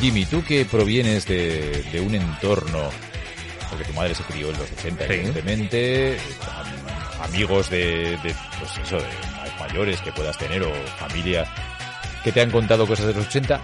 Jimmy, 0.00 0.24
tú 0.26 0.42
que 0.44 0.64
provienes 0.64 1.26
de, 1.26 1.82
de 1.92 2.00
un 2.00 2.14
entorno, 2.14 2.90
porque 3.68 3.84
tu 3.84 3.92
madre 3.92 4.14
se 4.14 4.22
crió 4.24 4.50
en 4.50 4.58
los 4.58 4.70
80, 4.78 5.06
Sí. 5.06 5.12
evidentemente, 5.12 6.18
am- 6.56 7.24
amigos 7.30 7.68
de, 7.70 8.16
de, 8.22 8.34
pues 8.58 8.78
eso, 8.84 8.96
de 8.96 9.02
ma- 9.36 9.66
mayores 9.66 10.00
que 10.00 10.12
puedas 10.12 10.36
tener 10.38 10.62
o 10.62 10.72
familia 10.98 11.46
que 12.24 12.32
te 12.32 12.40
han 12.40 12.50
contado 12.50 12.86
cosas 12.86 13.06
de 13.06 13.14
los 13.14 13.26
80. 13.26 13.60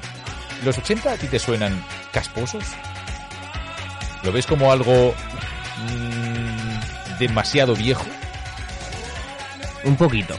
¿Los 0.64 0.78
80 0.78 1.12
a 1.12 1.16
ti 1.16 1.26
te 1.26 1.38
suenan 1.38 1.84
casposos? 2.12 2.64
¿Lo 4.22 4.32
ves 4.32 4.46
como 4.46 4.72
algo 4.72 5.14
mm, 5.78 7.18
demasiado 7.18 7.74
viejo? 7.74 8.06
Un 9.86 9.96
poquito, 9.96 10.34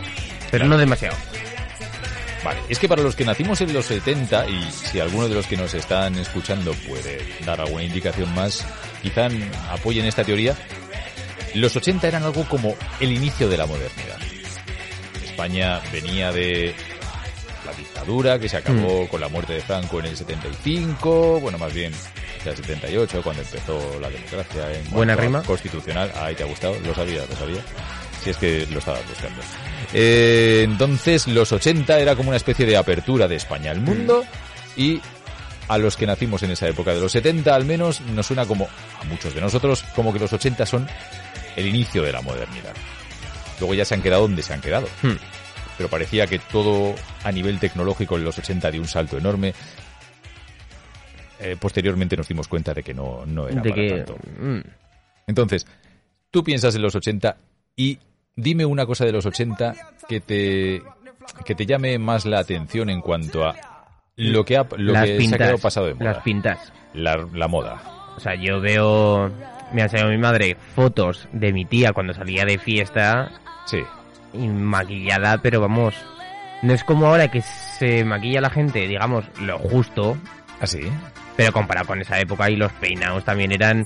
pero 0.51 0.67
no 0.67 0.77
demasiado. 0.77 1.15
Vale, 2.43 2.59
es 2.69 2.79
que 2.79 2.87
para 2.87 3.01
los 3.01 3.15
que 3.15 3.25
nacimos 3.25 3.59
en 3.61 3.73
los 3.73 3.85
70, 3.85 4.47
y 4.47 4.71
si 4.71 4.99
alguno 4.99 5.27
de 5.27 5.35
los 5.35 5.47
que 5.47 5.57
nos 5.57 5.73
están 5.73 6.17
escuchando 6.19 6.73
puede 6.87 7.19
dar 7.45 7.59
alguna 7.59 7.83
indicación 7.83 8.33
más, 8.35 8.65
quizá 9.01 9.27
apoyen 9.71 10.05
esta 10.05 10.23
teoría, 10.23 10.55
los 11.55 11.75
80 11.75 12.07
eran 12.07 12.23
algo 12.23 12.43
como 12.47 12.75
el 12.99 13.11
inicio 13.11 13.49
de 13.49 13.57
la 13.57 13.65
modernidad. 13.65 14.17
España 15.23 15.81
venía 15.91 16.31
de 16.31 16.75
la 17.65 17.73
dictadura 17.73 18.39
que 18.39 18.47
se 18.47 18.57
acabó 18.57 19.07
con 19.07 19.19
la 19.19 19.29
muerte 19.29 19.53
de 19.53 19.61
Franco 19.61 19.99
en 19.99 20.05
el 20.05 20.17
75, 20.17 21.39
bueno, 21.39 21.57
más 21.57 21.73
bien 21.73 21.93
en 22.43 22.47
el 22.49 22.55
78, 22.55 23.21
cuando 23.23 23.41
empezó 23.41 23.99
la 23.99 24.09
democracia 24.09 24.73
en 24.73 24.89
Buena 24.91 25.15
rima. 25.15 25.41
constitucional. 25.43 26.11
Ahí 26.15 26.35
te 26.35 26.43
ha 26.43 26.47
gustado, 26.47 26.77
lo 26.85 26.93
sabía, 26.93 27.25
lo 27.29 27.35
sabía. 27.35 27.61
Si 28.23 28.29
es 28.31 28.37
que 28.37 28.67
lo 28.71 28.79
estabas 28.79 29.07
buscando. 29.07 29.41
Eh, 29.93 30.61
entonces, 30.63 31.27
los 31.27 31.51
80 31.51 31.99
era 31.99 32.15
como 32.15 32.29
una 32.29 32.37
especie 32.37 32.65
de 32.65 32.75
apertura 32.77 33.27
de 33.27 33.35
España 33.35 33.71
al 33.71 33.79
mundo 33.81 34.23
y 34.75 34.99
a 35.67 35.77
los 35.77 35.95
que 35.97 36.05
nacimos 36.05 36.43
en 36.43 36.51
esa 36.51 36.67
época 36.67 36.93
de 36.93 36.99
los 37.01 37.11
70 37.11 37.53
al 37.53 37.65
menos 37.65 38.01
nos 38.01 38.25
suena 38.27 38.45
como 38.45 38.67
a 39.01 39.03
muchos 39.05 39.33
de 39.33 39.41
nosotros 39.41 39.83
como 39.95 40.13
que 40.13 40.19
los 40.19 40.31
80 40.31 40.65
son 40.65 40.87
el 41.55 41.67
inicio 41.67 42.03
de 42.03 42.11
la 42.11 42.21
modernidad. 42.21 42.73
Luego 43.59 43.73
ya 43.73 43.85
se 43.85 43.93
han 43.95 44.01
quedado 44.01 44.21
donde 44.23 44.43
se 44.43 44.53
han 44.53 44.61
quedado. 44.61 44.87
Hmm. 45.01 45.15
Pero 45.77 45.89
parecía 45.89 46.25
que 46.27 46.39
todo 46.39 46.95
a 47.23 47.31
nivel 47.31 47.59
tecnológico 47.59 48.17
en 48.17 48.23
los 48.23 48.37
80 48.37 48.71
dio 48.71 48.81
un 48.81 48.87
salto 48.87 49.17
enorme. 49.17 49.53
Eh, 51.39 51.55
posteriormente 51.59 52.17
nos 52.17 52.27
dimos 52.27 52.47
cuenta 52.47 52.73
de 52.73 52.81
que 52.81 52.93
no, 52.93 53.23
no 53.25 53.47
era 53.47 53.61
De 53.61 53.69
para 53.69 53.81
que, 53.81 53.89
tanto. 53.91 54.17
mm, 54.39 54.59
Entonces, 55.27 55.67
tú 56.31 56.43
piensas 56.43 56.73
en 56.75 56.81
los 56.81 56.95
80 56.95 57.37
y 57.77 57.99
dime 58.35 58.65
una 58.65 58.85
cosa 58.85 59.05
de 59.05 59.13
los 59.13 59.25
80 59.25 59.73
que 60.09 60.19
te, 60.19 60.81
que 61.45 61.55
te 61.55 61.65
llame 61.65 61.97
más 61.99 62.25
la 62.25 62.39
atención 62.39 62.89
en 62.89 63.01
cuanto 63.01 63.45
a 63.45 63.55
lo 64.17 64.43
que, 64.43 64.57
ha, 64.57 64.67
lo 64.77 64.93
las 64.93 65.05
que 65.05 65.21
se 65.21 65.35
ha 65.35 65.37
quedado 65.37 65.57
pasado 65.59 65.85
de 65.85 65.93
moda. 65.93 66.11
Las 66.11 66.23
pintas. 66.23 66.73
La, 66.95 67.15
la 67.33 67.47
moda. 67.47 67.79
O 68.17 68.19
sea, 68.19 68.33
yo 68.35 68.59
veo... 68.59 69.31
Me 69.71 69.81
ha 69.81 69.85
enseñado 69.85 70.09
mi 70.09 70.17
madre 70.17 70.57
fotos 70.75 71.27
de 71.33 71.53
mi 71.53 71.65
tía 71.65 71.93
cuando 71.93 72.13
salía 72.13 72.43
de 72.43 72.57
fiesta. 72.57 73.29
Sí. 73.67 73.79
Y 74.33 74.47
maquillada, 74.47 75.37
pero 75.37 75.61
vamos... 75.61 75.93
No 76.63 76.73
es 76.73 76.83
como 76.83 77.05
ahora 77.05 77.29
que 77.29 77.41
se 77.43 78.03
maquilla 78.03 78.41
la 78.41 78.49
gente, 78.49 78.87
digamos, 78.87 79.25
lo 79.39 79.59
justo. 79.59 80.17
¿Así? 80.59 80.81
Pero 81.35 81.51
comparado 81.51 81.85
con 81.85 82.01
esa 82.01 82.19
época 82.19 82.49
y 82.49 82.55
los 82.55 82.71
peinados 82.73 83.23
también 83.23 83.51
eran... 83.51 83.85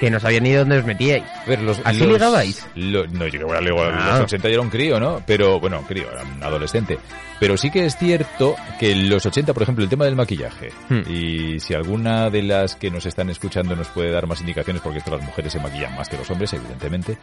Que 0.00 0.10
no 0.10 0.20
sabían 0.20 0.44
ni 0.44 0.52
dónde 0.52 0.78
os 0.78 0.84
metíais. 0.84 1.24
A 1.24 1.44
ver, 1.48 1.60
los, 1.60 1.80
¿Así 1.84 1.98
los- 2.00 2.08
ligabais? 2.12 2.64
lo- 2.76 3.06
no, 3.08 3.26
yo 3.26 3.40
creo 3.40 3.48
que 3.48 3.60
luego 3.62 3.82
Ah. 3.82 4.10
los 4.12 4.20
80 4.20 4.48
yo 4.48 4.54
era 4.54 4.62
un 4.62 4.70
crío, 4.70 5.00
¿no? 5.00 5.20
Pero, 5.26 5.58
bueno, 5.58 5.82
crío, 5.88 6.10
era 6.12 6.22
un 6.22 6.40
adolescente. 6.42 6.98
Pero 7.40 7.56
sí 7.56 7.70
que 7.70 7.84
es 7.84 7.96
cierto 7.96 8.54
que 8.78 8.92
en 8.92 9.10
los 9.10 9.26
80, 9.26 9.52
por 9.52 9.62
ejemplo, 9.64 9.82
el 9.82 9.90
tema 9.90 10.04
del 10.04 10.14
maquillaje. 10.16 10.70
Hmm. 10.88 11.00
Y 11.10 11.58
si 11.60 11.74
alguna 11.74 12.30
de 12.30 12.42
las 12.42 12.76
que 12.76 12.90
nos 12.90 13.06
están 13.06 13.28
escuchando 13.30 13.74
nos 13.74 13.88
puede 13.88 14.10
dar 14.12 14.26
más 14.28 14.40
indicaciones, 14.40 14.82
porque 14.82 14.98
esto 14.98 15.10
las 15.10 15.24
mujeres 15.24 15.52
se 15.52 15.58
maquillan 15.60 15.94
más 15.96 16.08
que 16.08 16.16
los 16.16 16.30
hombres, 16.30 16.52
evidentemente, 16.52 17.18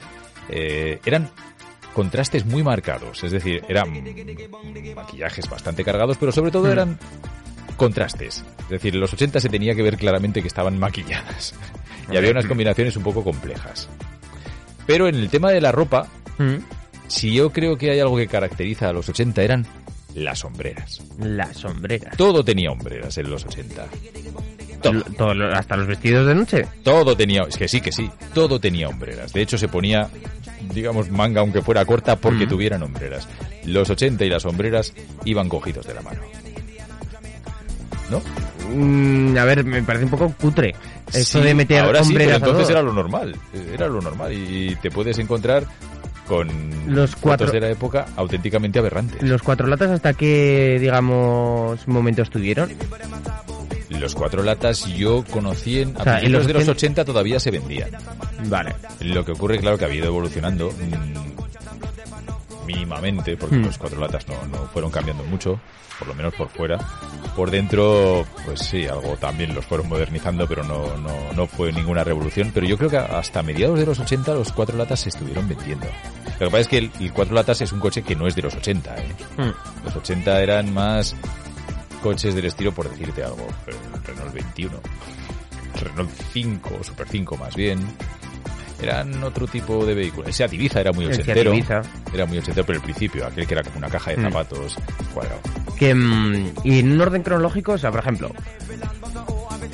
eh, 0.49 0.99
eran 1.05 1.29
contrastes 1.93 2.45
muy 2.45 2.61
marcados. 2.61 3.23
Es 3.23 3.31
decir, 3.31 3.63
eran 3.69 3.89
maquillajes 4.95 5.49
bastante 5.49 5.83
cargados, 5.85 6.17
pero 6.17 6.31
sobre 6.33 6.51
todo 6.51 6.65
Hmm. 6.67 6.71
eran 6.71 6.99
contrastes. 7.75 8.43
Es 8.63 8.69
decir, 8.69 8.93
en 8.95 9.01
los 9.01 9.13
80 9.13 9.39
se 9.39 9.49
tenía 9.49 9.75
que 9.75 9.81
ver 9.83 9.97
claramente 9.97 10.41
que 10.41 10.47
estaban 10.47 10.79
maquilladas. 10.79 11.53
Y 12.11 12.17
había 12.17 12.29
unas 12.31 12.45
combinaciones 12.45 12.95
un 12.97 13.01
poco 13.03 13.23
complejas. 13.23 13.89
Pero 14.85 15.07
en 15.07 15.15
el 15.15 15.29
tema 15.29 15.49
de 15.51 15.59
la 15.61 15.71
ropa, 15.71 16.07
Mm. 16.37 16.57
si 17.07 17.33
yo 17.33 17.49
creo 17.51 17.77
que 17.77 17.89
hay 17.89 17.99
algo 17.99 18.15
que 18.17 18.27
caracteriza 18.27 18.89
a 18.89 18.93
los 18.93 19.09
80 19.09 19.41
eran 19.41 19.65
las 20.13 20.39
sombreras. 20.39 21.01
Las 21.17 21.57
sombreras. 21.57 22.15
Todo 22.15 22.43
tenía 22.45 22.69
hombreras 22.71 23.17
en 23.17 23.29
los 23.31 23.43
80. 23.45 23.87
Todo. 25.17 25.33
Hasta 25.53 25.77
los 25.77 25.87
vestidos 25.87 26.27
de 26.27 26.35
noche. 26.35 26.65
Todo 26.83 27.17
tenía, 27.17 27.43
es 27.49 27.57
que 27.57 27.67
sí, 27.67 27.81
que 27.81 27.91
sí, 27.91 28.09
todo 28.35 28.59
tenía 28.59 28.87
hombreras. 28.87 29.33
De 29.33 29.41
hecho 29.41 29.57
se 29.57 29.67
ponía, 29.67 30.07
digamos, 30.73 31.09
manga 31.09 31.41
aunque 31.41 31.61
fuera 31.63 31.85
corta 31.85 32.17
porque 32.17 32.45
Mm. 32.45 32.49
tuvieran 32.49 32.83
hombreras. 32.83 33.27
Los 33.65 33.89
80 33.89 34.25
y 34.25 34.29
las 34.29 34.43
sombreras 34.43 34.93
iban 35.23 35.49
cogidos 35.49 35.87
de 35.87 35.93
la 35.95 36.01
mano. 36.01 36.21
¿No? 38.09 38.21
Mm, 38.73 39.37
a 39.37 39.43
ver, 39.45 39.63
me 39.63 39.81
parece 39.83 40.05
un 40.05 40.11
poco 40.11 40.33
cutre. 40.39 40.75
Eso 41.13 41.39
Sí, 41.39 41.45
de 41.45 41.53
meter 41.53 41.83
ahora 41.83 42.03
sí, 42.03 42.13
pero 42.15 42.35
entonces 42.35 42.69
era 42.69 42.81
lo 42.81 42.93
normal. 42.93 43.35
Era 43.73 43.87
lo 43.87 44.01
normal 44.01 44.33
y 44.33 44.75
te 44.77 44.89
puedes 44.91 45.17
encontrar 45.19 45.65
con 46.27 46.47
Los 46.87 47.15
cuatro- 47.15 47.51
de 47.51 47.59
la 47.59 47.69
época 47.69 48.05
auténticamente 48.15 48.79
aberrantes. 48.79 49.21
Los 49.21 49.41
cuatro 49.43 49.67
latas 49.67 49.91
hasta 49.91 50.13
qué, 50.13 50.77
digamos, 50.79 51.87
momentos 51.87 52.29
tuvieron. 52.29 52.71
Los 53.89 54.15
cuatro 54.15 54.41
latas 54.43 54.85
yo 54.95 55.23
conocí 55.29 55.81
en, 55.81 55.95
a 55.95 55.99
O 55.99 56.03
sea, 56.03 56.19
en 56.21 56.31
los 56.31 56.47
de 56.47 56.53
los 56.53 56.63
80 56.63 56.71
80 57.01 57.05
todavía 57.05 57.39
se 57.39 57.51
vendían. 57.51 57.89
Vale. 58.47 58.75
Lo 59.01 59.23
que 59.23 59.31
ocurre, 59.33 59.59
claro, 59.59 59.77
que 59.77 59.85
ha 59.85 59.93
ido 59.93 60.07
evolucionando 60.07 60.71
mm, 60.71 61.44
mínimamente, 62.65 63.37
porque 63.37 63.55
Hmm. 63.57 63.65
los 63.65 63.77
cuatro 63.77 63.99
latas 63.99 64.27
no, 64.27 64.35
no 64.47 64.65
fueron 64.67 64.91
cambiando 64.91 65.23
mucho, 65.23 65.59
por 65.99 66.07
lo 66.07 66.15
menos 66.15 66.33
por 66.33 66.49
fuera. 66.49 66.77
Por 67.35 67.51
dentro, 67.51 68.25
pues 68.45 68.59
sí, 68.61 68.85
algo 68.87 69.15
también 69.17 69.53
los 69.53 69.65
fueron 69.65 69.87
modernizando, 69.89 70.47
pero 70.47 70.63
no, 70.63 70.97
no, 70.97 71.33
no 71.33 71.47
fue 71.47 71.71
ninguna 71.71 72.03
revolución. 72.03 72.51
Pero 72.53 72.65
yo 72.65 72.77
creo 72.77 72.89
que 72.89 72.97
hasta 72.97 73.43
mediados 73.43 73.79
de 73.79 73.85
los 73.85 73.99
80 73.99 74.33
los 74.33 74.51
cuatro 74.51 74.77
latas 74.77 75.01
se 75.01 75.09
estuvieron 75.09 75.47
vendiendo. 75.47 75.87
Lo 76.39 76.47
que 76.47 76.51
pasa 76.51 76.59
es 76.59 76.67
que 76.67 76.77
el, 76.79 76.91
el 76.99 77.13
cuatro 77.13 77.33
latas 77.35 77.61
es 77.61 77.71
un 77.71 77.79
coche 77.79 78.03
que 78.03 78.15
no 78.15 78.27
es 78.27 78.35
de 78.35 78.41
los 78.41 78.55
80, 78.55 78.95
¿eh? 78.97 79.07
Hmm. 79.37 79.85
Los 79.85 79.95
80 79.95 80.41
eran 80.41 80.73
más 80.73 81.15
coches 82.01 82.35
del 82.35 82.45
estilo, 82.45 82.71
por 82.71 82.89
decirte 82.89 83.23
algo, 83.23 83.47
el 83.67 84.03
Renault 84.03 84.33
21, 84.33 84.79
Renault 85.81 86.11
5, 86.33 86.83
Super 86.83 87.07
5 87.09 87.37
más 87.37 87.55
bien. 87.55 87.79
Eran 88.81 89.23
otro 89.23 89.47
tipo 89.47 89.85
de 89.85 89.93
vehículos. 89.95 90.29
Ese 90.29 90.45
Ibiza 90.53 90.81
era 90.81 90.91
muy 90.91 91.05
ochentero. 91.05 91.53
Era 92.13 92.25
muy 92.25 92.37
ochentero, 92.37 92.65
pero 92.65 92.77
el 92.79 92.83
principio, 92.83 93.25
aquel 93.25 93.47
que 93.47 93.53
era 93.53 93.63
como 93.63 93.77
una 93.77 93.89
caja 93.89 94.11
de 94.11 94.17
Mm. 94.17 94.23
zapatos 94.23 94.75
cuadrado. 95.13 95.39
Que, 95.77 95.93
mm, 95.95 96.53
y 96.63 96.79
en 96.79 96.91
un 96.91 97.01
orden 97.01 97.23
cronológico, 97.23 97.73
o 97.73 97.77
sea, 97.77 97.91
por 97.91 98.01
ejemplo, 98.01 98.31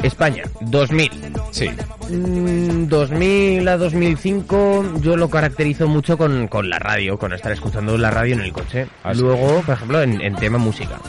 España, 0.03 0.43
2000. 0.61 1.11
Sí. 1.51 1.69
Mm, 2.09 2.87
2000 2.87 3.67
a 3.67 3.77
2005 3.77 4.85
yo 5.01 5.15
lo 5.15 5.29
caracterizo 5.29 5.87
mucho 5.87 6.17
con, 6.17 6.47
con 6.47 6.69
la 6.69 6.79
radio, 6.79 7.17
con 7.17 7.33
estar 7.33 7.51
escuchando 7.51 7.97
la 7.97 8.09
radio 8.11 8.35
en 8.35 8.41
el 8.41 8.51
coche. 8.53 8.87
Ah. 9.03 9.13
Luego, 9.13 9.61
por 9.61 9.75
ejemplo, 9.75 10.01
en, 10.01 10.21
en 10.21 10.35
tema 10.35 10.57
música. 10.57 10.99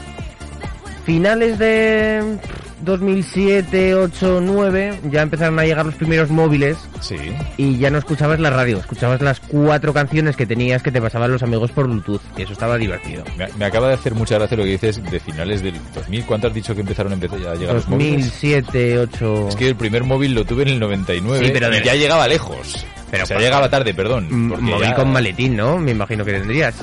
Finales 1.04 1.58
de 1.58 2.38
2007, 2.82 3.94
8, 3.94 4.40
9 4.42 5.00
ya 5.10 5.22
empezaron 5.22 5.58
a 5.58 5.64
llegar 5.64 5.86
los 5.86 5.94
primeros 5.94 6.30
móviles 6.30 6.76
Sí. 7.00 7.16
y 7.56 7.78
ya 7.78 7.90
no 7.90 7.98
escuchabas 7.98 8.40
la 8.40 8.50
radio, 8.50 8.78
escuchabas 8.78 9.20
las 9.20 9.40
cuatro 9.40 9.92
canciones 9.92 10.36
que 10.36 10.46
tenías 10.46 10.82
que 10.82 10.90
te 10.92 11.00
pasaban 11.00 11.32
los 11.32 11.42
amigos 11.42 11.70
por 11.72 11.86
Bluetooth, 11.88 12.20
que 12.36 12.42
eso 12.44 12.52
estaba 12.52 12.76
divertido. 12.78 13.24
Me, 13.36 13.48
me 13.58 13.64
acaba 13.64 13.88
de 13.88 13.94
hacer 13.94 14.14
mucha 14.14 14.36
gracia 14.38 14.56
lo 14.56 14.64
que 14.64 14.70
dices 14.70 15.02
de 15.10 15.20
finales 15.20 15.62
del 15.62 15.74
2000. 15.94 16.24
¿Cuánto 16.24 16.48
has 16.48 16.54
dicho 16.54 16.74
que 16.74 16.80
empezaron 16.80 17.12
a, 17.12 17.14
empezar 17.14 17.38
a 17.46 17.54
llegar 17.54 17.74
los 17.74 17.88
móviles? 17.88 18.12
2007, 18.26 18.98
8... 18.98 19.48
Es 19.48 19.56
que 19.56 19.68
el 19.68 19.76
primer 19.76 20.04
móvil 20.04 20.34
lo 20.34 20.44
tuve 20.44 20.62
en 20.62 20.68
el 20.70 20.80
99 20.80 21.46
Sí, 21.46 21.50
pero 21.52 21.74
y 21.76 21.82
ya 21.82 21.94
llegaba 21.94 22.26
lejos. 22.28 22.84
Pero 23.10 23.24
o 23.24 23.26
sea, 23.26 23.38
llegaba 23.38 23.68
tarde, 23.68 23.92
perdón. 23.94 24.28
Móvil 24.48 24.78
ya- 24.80 24.94
con 24.94 25.12
maletín, 25.12 25.56
¿no? 25.56 25.78
Me 25.78 25.90
imagino 25.90 26.24
que 26.24 26.32
tendrías. 26.32 26.74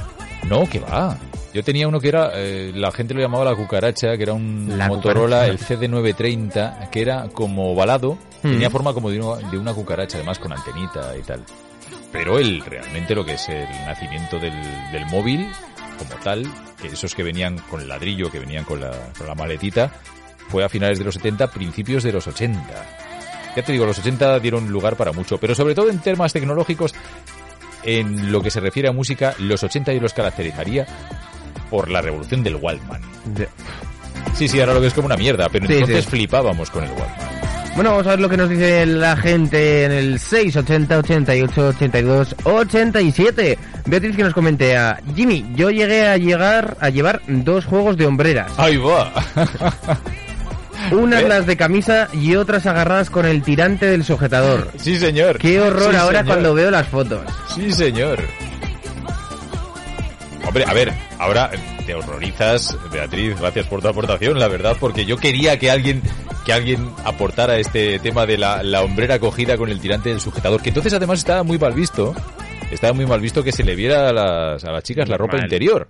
No, 0.47 0.67
que 0.69 0.79
va. 0.79 1.17
Yo 1.53 1.63
tenía 1.63 1.87
uno 1.87 1.99
que 1.99 2.09
era, 2.09 2.31
eh, 2.35 2.71
la 2.75 2.91
gente 2.91 3.13
lo 3.13 3.21
llamaba 3.21 3.43
la 3.45 3.55
cucaracha, 3.55 4.15
que 4.17 4.23
era 4.23 4.33
un 4.33 4.73
La 4.77 4.87
Motorola, 4.87 5.47
cucaracha. 5.47 5.73
el 5.73 5.79
CD930, 5.79 6.89
que 6.91 7.01
era 7.01 7.27
como 7.29 7.71
ovalado, 7.71 8.17
Mm. 8.43 8.51
tenía 8.51 8.69
forma 8.69 8.93
como 8.93 9.09
de 9.09 9.19
una, 9.19 9.49
de 9.49 9.57
una 9.57 9.73
cucaracha, 9.73 10.17
además 10.17 10.39
con 10.39 10.53
antenita 10.53 11.15
y 11.17 11.23
tal. 11.23 11.43
Pero 12.11 12.39
el 12.39 12.61
realmente 12.63 13.13
lo 13.15 13.25
que 13.25 13.33
es 13.33 13.49
el 13.49 13.67
nacimiento 13.85 14.39
del, 14.39 14.53
del 14.91 15.05
móvil, 15.07 15.47
como 15.97 16.11
tal, 16.23 16.47
que 16.81 16.87
esos 16.87 17.13
que 17.15 17.23
venían 17.23 17.57
con 17.69 17.81
el 17.81 17.87
ladrillo, 17.89 18.31
que 18.31 18.39
venían 18.39 18.63
con 18.63 18.79
la, 18.79 18.91
con 19.17 19.27
la 19.27 19.35
maletita, 19.35 19.91
fue 20.47 20.63
a 20.63 20.69
finales 20.69 20.97
de 20.99 21.05
los 21.05 21.15
70, 21.15 21.47
principios 21.47 22.03
de 22.03 22.11
los 22.13 22.25
80. 22.27 22.61
Ya 23.55 23.63
te 23.63 23.71
digo, 23.73 23.85
los 23.85 23.99
80 23.99 24.39
dieron 24.39 24.69
lugar 24.69 24.95
para 24.95 25.11
mucho, 25.11 25.37
pero 25.39 25.53
sobre 25.55 25.75
todo 25.75 25.89
en 25.89 25.99
temas 25.99 26.31
tecnológicos, 26.31 26.93
en 27.83 28.31
lo 28.31 28.41
que 28.41 28.51
se 28.51 28.59
refiere 28.59 28.87
a 28.89 28.91
música, 28.91 29.33
los 29.39 29.63
80 29.63 29.91
yo 29.93 29.99
los 30.01 30.13
caracterizaría 30.13 30.85
por 31.69 31.89
la 31.89 32.01
revolución 32.01 32.43
del 32.43 32.55
Walkman. 32.55 33.01
Sí, 34.35 34.47
sí, 34.47 34.59
ahora 34.59 34.73
lo 34.73 34.81
ves 34.81 34.93
como 34.93 35.05
una 35.07 35.17
mierda, 35.17 35.47
pero 35.49 35.67
Sí, 35.67 35.73
entonces 35.73 36.05
sí. 36.05 36.11
flipábamos 36.11 36.69
con 36.69 36.83
el 36.83 36.89
Walkman. 36.91 37.39
Bueno, 37.75 37.91
vamos 37.91 38.07
a 38.07 38.09
ver 38.11 38.19
lo 38.19 38.27
que 38.29 38.35
nos 38.37 38.49
dice 38.49 38.85
la 38.85 39.15
gente 39.15 39.85
en 39.85 39.91
el 39.91 40.19
680 40.19 40.97
88 40.97 41.67
82 41.69 42.35
87. 42.43 43.57
Beatriz 43.85 44.15
que 44.15 44.23
nos 44.23 44.33
comente 44.33 44.75
a 44.75 44.99
Jimmy, 45.15 45.45
yo 45.55 45.69
llegué 45.69 46.07
a 46.07 46.17
llegar 46.17 46.75
a 46.81 46.89
llevar 46.89 47.21
dos 47.27 47.65
juegos 47.65 47.95
de 47.95 48.05
hombreras. 48.07 48.51
Ahí 48.57 48.75
va. 48.77 49.11
Unas 50.91 51.23
¿Eh? 51.23 51.27
las 51.27 51.45
de 51.45 51.57
camisa 51.57 52.07
y 52.13 52.35
otras 52.35 52.65
agarradas 52.65 53.09
con 53.09 53.25
el 53.25 53.43
tirante 53.43 53.85
del 53.85 54.03
sujetador. 54.03 54.71
Sí, 54.77 54.97
señor. 54.97 55.37
Qué 55.37 55.59
horror 55.61 55.91
Sí, 55.91 55.95
ahora 55.97 56.19
señor. 56.21 56.35
cuando 56.35 56.53
veo 56.55 56.71
las 56.71 56.87
fotos. 56.87 57.21
Sí, 57.53 57.71
señor. 57.71 58.19
Hombre, 60.45 60.63
a 60.67 60.73
ver, 60.73 60.91
ahora 61.19 61.51
te 61.85 61.93
horrorizas, 61.93 62.75
Beatriz, 62.91 63.39
gracias 63.39 63.67
por 63.67 63.81
tu 63.81 63.87
aportación, 63.87 64.39
la 64.39 64.47
verdad, 64.47 64.75
porque 64.79 65.05
yo 65.05 65.17
quería 65.17 65.59
que 65.59 65.69
alguien 65.69 66.01
que 66.45 66.53
alguien 66.53 66.89
aportara 67.05 67.57
este 67.59 67.99
tema 67.99 68.25
de 68.25 68.37
la, 68.37 68.63
la 68.63 68.81
hombrera 68.81 69.19
cogida 69.19 69.57
con 69.57 69.69
el 69.69 69.79
tirante 69.79 70.09
del 70.09 70.19
sujetador, 70.19 70.61
que 70.61 70.69
entonces 70.69 70.93
además 70.93 71.19
estaba 71.19 71.43
muy 71.43 71.59
mal 71.59 71.73
visto, 71.73 72.15
estaba 72.71 72.93
muy 72.93 73.05
mal 73.05 73.19
visto 73.21 73.43
que 73.43 73.51
se 73.51 73.63
le 73.63 73.75
viera 73.75 74.09
a 74.09 74.13
las, 74.13 74.63
a 74.63 74.71
las 74.71 74.81
chicas 74.83 75.07
la 75.09 75.17
ropa 75.17 75.33
Mal. 75.37 75.43
interior, 75.45 75.87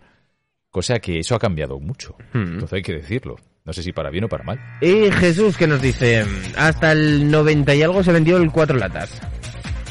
cosa 0.69 0.99
que 0.99 1.19
eso 1.19 1.35
ha 1.35 1.39
cambiado 1.39 1.79
mucho, 1.79 2.15
Hmm. 2.33 2.53
entonces 2.53 2.73
hay 2.73 2.81
que 2.81 2.93
decirlo, 2.93 3.37
no 3.63 3.71
sé 3.71 3.81
si 3.83 3.93
para 3.93 4.09
bien 4.09 4.25
o 4.25 4.27
para 4.27 4.43
mal. 4.43 4.59
Y 4.81 5.09
Jesús 5.11 5.55
que 5.55 5.67
nos 5.67 5.81
dice, 5.81 6.25
hasta 6.57 6.91
el 6.91 7.29
90 7.31 7.75
y 7.75 7.83
algo 7.83 8.03
se 8.03 8.11
vendió 8.11 8.35
el 8.37 8.51
cuatro 8.51 8.77
latas. 8.77 9.21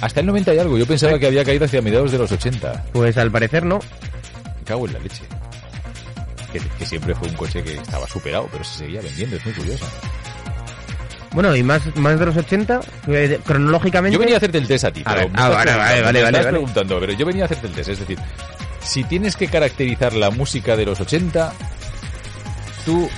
Hasta 0.01 0.21
el 0.21 0.27
90 0.27 0.55
y 0.55 0.59
algo, 0.59 0.77
yo 0.79 0.87
pensaba 0.87 1.19
que 1.19 1.27
había 1.27 1.45
caído 1.45 1.65
hacia 1.65 1.81
mediados 1.83 2.13
de 2.13 2.19
los 2.19 2.31
80. 2.31 2.85
Pues 2.93 3.17
al 3.17 3.33
parecer 3.33 3.65
no. 3.65 3.81
Cago 4.69 4.86
en 4.86 4.93
la 4.93 4.99
leche. 4.99 5.23
Que, 6.53 6.61
que 6.61 6.86
siempre 6.86 7.15
fue 7.15 7.28
un 7.28 7.35
coche 7.35 7.62
que 7.62 7.73
estaba 7.74 8.07
superado, 8.07 8.49
pero 8.53 8.62
se 8.65 8.78
seguía 8.78 9.01
vendiendo, 9.01 9.36
es 9.36 9.45
muy 9.45 9.55
curioso. 9.55 9.86
Bueno, 11.32 11.57
y 11.57 11.62
más, 11.62 11.95
más 11.97 12.19
de 12.19 12.27
los 12.27 12.36
80, 12.36 12.81
eh, 13.09 13.40
cronológicamente... 13.45 14.15
Yo 14.15 14.19
venía 14.19 14.36
a 14.36 14.39
hacerte 14.39 14.59
el 14.59 14.66
test 14.66 14.85
a 14.85 14.93
ti, 14.93 15.03
A 15.05 15.15
pero 15.15 15.20
ah, 15.20 15.24
estás 15.27 15.49
vale, 15.51 15.62
preguntando, 15.62 15.85
vale, 15.85 15.99
me 15.99 16.05
vale, 16.05 16.19
estás 16.19 16.32
vale, 16.32 16.51
preguntando, 16.51 17.01
pero 17.01 17.12
yo 17.12 17.27
venía 17.27 17.43
a 17.43 17.47
hacerte 17.47 17.66
el 17.66 17.73
test, 17.73 17.89
es 17.90 17.99
decir, 18.01 18.19
si 18.81 19.05
tienes 19.05 19.36
que 19.36 19.49
caracterizar 19.49 20.12
la 20.15 20.31
música 20.31 20.77
de 20.77 20.86
los 20.86 21.01
80, 21.01 21.53
tú... 22.85 23.09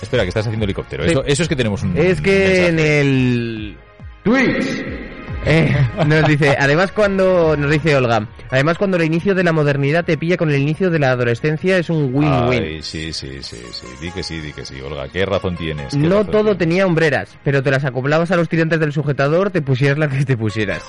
Espera, 0.00 0.22
que 0.22 0.28
estás 0.28 0.46
haciendo 0.46 0.64
helicóptero. 0.64 1.04
Sí. 1.04 1.10
Eso, 1.10 1.24
eso 1.24 1.42
es 1.42 1.48
que 1.48 1.56
tenemos 1.56 1.82
un... 1.82 1.96
Es 1.96 2.20
que 2.20 2.68
en 2.68 2.78
el 2.78 3.76
Twitch 4.22 5.07
eh, 5.46 5.74
nos 6.06 6.26
dice, 6.26 6.56
además 6.58 6.92
cuando 6.92 7.56
nos 7.56 7.70
dice 7.70 7.96
Olga, 7.96 8.28
además 8.50 8.76
cuando 8.78 8.96
el 8.96 9.04
inicio 9.04 9.34
de 9.34 9.44
la 9.44 9.52
modernidad 9.52 10.04
te 10.04 10.18
pilla 10.18 10.36
con 10.36 10.50
el 10.50 10.60
inicio 10.60 10.90
de 10.90 10.98
la 10.98 11.12
adolescencia 11.12 11.78
es 11.78 11.88
un 11.90 12.10
win-win. 12.14 12.82
Sí, 12.82 13.12
sí, 13.12 13.42
sí, 13.42 13.58
sí. 13.70 13.86
Di 14.00 14.10
que 14.10 14.22
sí, 14.22 14.40
di 14.40 14.52
que 14.52 14.64
sí, 14.64 14.80
Olga. 14.80 15.08
¿Qué 15.08 15.24
razón 15.24 15.56
tienes? 15.56 15.92
¿Qué 15.92 15.98
No 15.98 16.18
razón 16.18 16.26
todo 16.26 16.42
tienes? 16.42 16.58
tenía 16.58 16.86
hombreras, 16.86 17.36
pero 17.44 17.62
te 17.62 17.70
las 17.70 17.84
acoplabas 17.84 18.30
a 18.30 18.36
los 18.36 18.48
tirantes 18.48 18.80
del 18.80 18.92
sujetador, 18.92 19.50
te 19.50 19.62
pusieras 19.62 19.98
la 19.98 20.08
que 20.08 20.24
te 20.24 20.36
pusieras. 20.36 20.82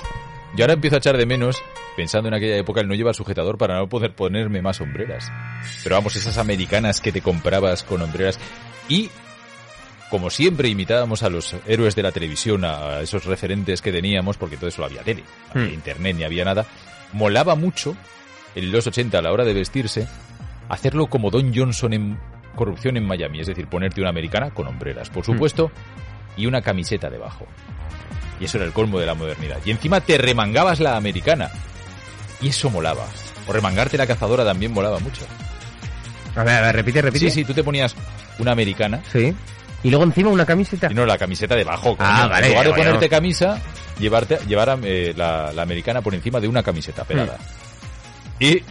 Yo 0.56 0.64
ahora 0.64 0.74
empiezo 0.74 0.96
a 0.96 0.98
echar 0.98 1.16
de 1.16 1.26
menos, 1.26 1.62
pensando 1.96 2.28
en 2.28 2.34
aquella 2.34 2.56
época, 2.56 2.80
el 2.80 2.88
no 2.88 2.94
llevar 2.94 3.14
sujetador 3.14 3.56
para 3.56 3.76
no 3.78 3.88
poder 3.88 4.12
ponerme 4.14 4.60
más 4.60 4.80
hombreras. 4.80 5.30
Pero 5.84 5.94
vamos, 5.94 6.16
esas 6.16 6.38
americanas 6.38 7.00
que 7.00 7.12
te 7.12 7.20
comprabas 7.20 7.84
con 7.84 8.02
hombreras. 8.02 8.38
Y, 8.88 9.10
como 10.10 10.28
siempre, 10.30 10.68
imitábamos 10.68 11.22
a 11.22 11.30
los 11.30 11.54
héroes 11.66 11.94
de 11.94 12.02
la 12.02 12.12
televisión, 12.12 12.64
a 12.64 13.00
esos 13.00 13.24
referentes 13.24 13.80
que 13.80 13.92
teníamos, 13.92 14.36
porque 14.36 14.56
todo 14.56 14.68
eso 14.68 14.84
había 14.84 15.02
tele, 15.02 15.22
había 15.54 15.68
Hmm. 15.68 15.74
internet, 15.74 16.16
ni 16.16 16.24
había 16.24 16.44
nada. 16.44 16.66
Molaba 17.12 17.54
mucho, 17.54 17.96
en 18.54 18.72
los 18.72 18.86
80, 18.86 19.18
a 19.18 19.22
la 19.22 19.32
hora 19.32 19.44
de 19.44 19.54
vestirse, 19.54 20.06
hacerlo 20.68 21.06
como 21.06 21.30
Don 21.30 21.54
Johnson 21.54 21.92
en 21.92 22.18
Corrupción 22.56 22.96
en 22.96 23.06
Miami. 23.06 23.40
Es 23.40 23.46
decir, 23.46 23.68
ponerte 23.68 24.00
una 24.00 24.10
americana 24.10 24.50
con 24.50 24.66
hombreras, 24.66 25.08
por 25.10 25.24
supuesto, 25.24 25.70
y 26.36 26.46
una 26.46 26.60
camiseta 26.62 27.08
debajo. 27.08 27.46
Y 28.40 28.44
eso 28.46 28.56
era 28.58 28.66
el 28.66 28.72
colmo 28.72 28.98
de 28.98 29.06
la 29.06 29.14
modernidad. 29.14 29.58
Y 29.64 29.70
encima 29.70 30.00
te 30.00 30.18
remangabas 30.18 30.80
la 30.80 30.96
americana. 30.96 31.50
Y 32.40 32.48
eso 32.48 32.68
molaba. 32.70 33.06
O 33.46 33.52
remangarte 33.52 33.96
la 33.98 34.06
cazadora 34.06 34.44
también 34.44 34.72
molaba 34.72 34.98
mucho. 34.98 35.22
A 36.36 36.42
ver, 36.44 36.54
a 36.56 36.60
ver, 36.62 36.76
repite, 36.76 37.02
repite. 37.02 37.26
Sí, 37.26 37.30
sí, 37.30 37.44
tú 37.44 37.52
te 37.54 37.62
ponías 37.64 37.94
una 38.38 38.52
americana. 38.52 39.02
Sí. 39.12 39.34
Y 39.82 39.90
luego 39.90 40.04
encima 40.04 40.30
una 40.30 40.44
camiseta. 40.44 40.88
Y 40.90 40.94
no, 40.94 41.06
la 41.06 41.16
camiseta 41.16 41.54
debajo. 41.54 41.96
Ah, 41.98 42.26
vale, 42.28 42.46
En 42.46 42.52
lugar 42.52 42.64
de 42.66 42.70
bueno. 42.70 42.84
ponerte 42.84 43.08
camisa, 43.08 43.60
llevarte, 43.98 44.38
llevar 44.46 44.78
eh, 44.82 45.14
la, 45.16 45.52
la 45.52 45.62
americana 45.62 46.02
por 46.02 46.14
encima 46.14 46.40
de 46.40 46.48
una 46.48 46.62
camiseta 46.62 47.04
pegada. 47.04 47.36
Hmm. 47.36 48.44
Y 48.44 48.62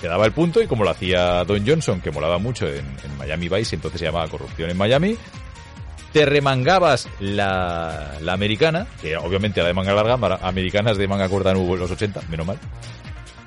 te 0.00 0.08
daba 0.08 0.26
el 0.26 0.32
punto, 0.32 0.60
y 0.60 0.66
como 0.66 0.84
lo 0.84 0.90
hacía 0.90 1.44
Don 1.44 1.66
Johnson, 1.66 2.00
que 2.00 2.10
molaba 2.10 2.38
mucho 2.38 2.66
en, 2.66 2.84
en 3.04 3.18
Miami 3.18 3.48
Vice, 3.48 3.76
entonces 3.76 3.98
se 4.00 4.06
llamaba 4.06 4.28
Corrupción 4.28 4.70
en 4.70 4.76
Miami, 4.76 5.16
te 6.12 6.26
remangabas 6.26 7.08
la, 7.20 8.12
la 8.20 8.32
americana, 8.32 8.86
que 9.00 9.16
obviamente 9.16 9.60
era 9.60 9.68
de 9.68 9.74
manga 9.74 9.94
larga, 9.94 10.38
americanas 10.42 10.96
de 10.96 11.08
manga 11.08 11.28
corta 11.28 11.52
no 11.52 11.60
hubo 11.60 11.74
en 11.74 11.80
los 11.80 11.90
80, 11.90 12.22
menos 12.28 12.46
mal. 12.46 12.58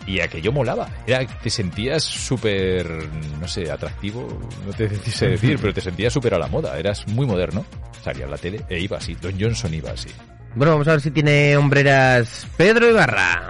Y 0.06 0.22
aquello 0.22 0.52
molaba. 0.52 0.90
Era, 1.06 1.26
te 1.26 1.50
sentías 1.50 2.04
súper, 2.04 3.08
no 3.40 3.48
sé, 3.48 3.70
atractivo, 3.72 4.28
no 4.66 4.74
te 4.74 4.90
sé 5.12 5.30
decir, 5.30 5.58
pero 5.60 5.74
te 5.74 5.82
sentías 5.82 6.14
súper 6.14 6.34
a 6.34 6.40
la 6.40 6.48
moda. 6.48 6.78
Eras 6.80 7.08
muy 7.08 7.26
moderno. 7.26 7.66
Salía 8.04 8.26
en 8.26 8.32
la 8.32 8.38
tele 8.38 8.62
e 8.70 8.80
iba 8.80 8.98
así. 8.98 9.16
Don 9.16 9.40
Johnson 9.40 9.74
iba 9.74 9.92
así. 9.92 10.10
Bueno, 10.56 10.74
vamos 10.74 10.88
a 10.88 10.92
ver 10.92 11.02
si 11.02 11.12
tiene 11.12 11.56
hombreras 11.58 12.48
Pedro 12.58 12.90
Ibarra. 12.90 13.50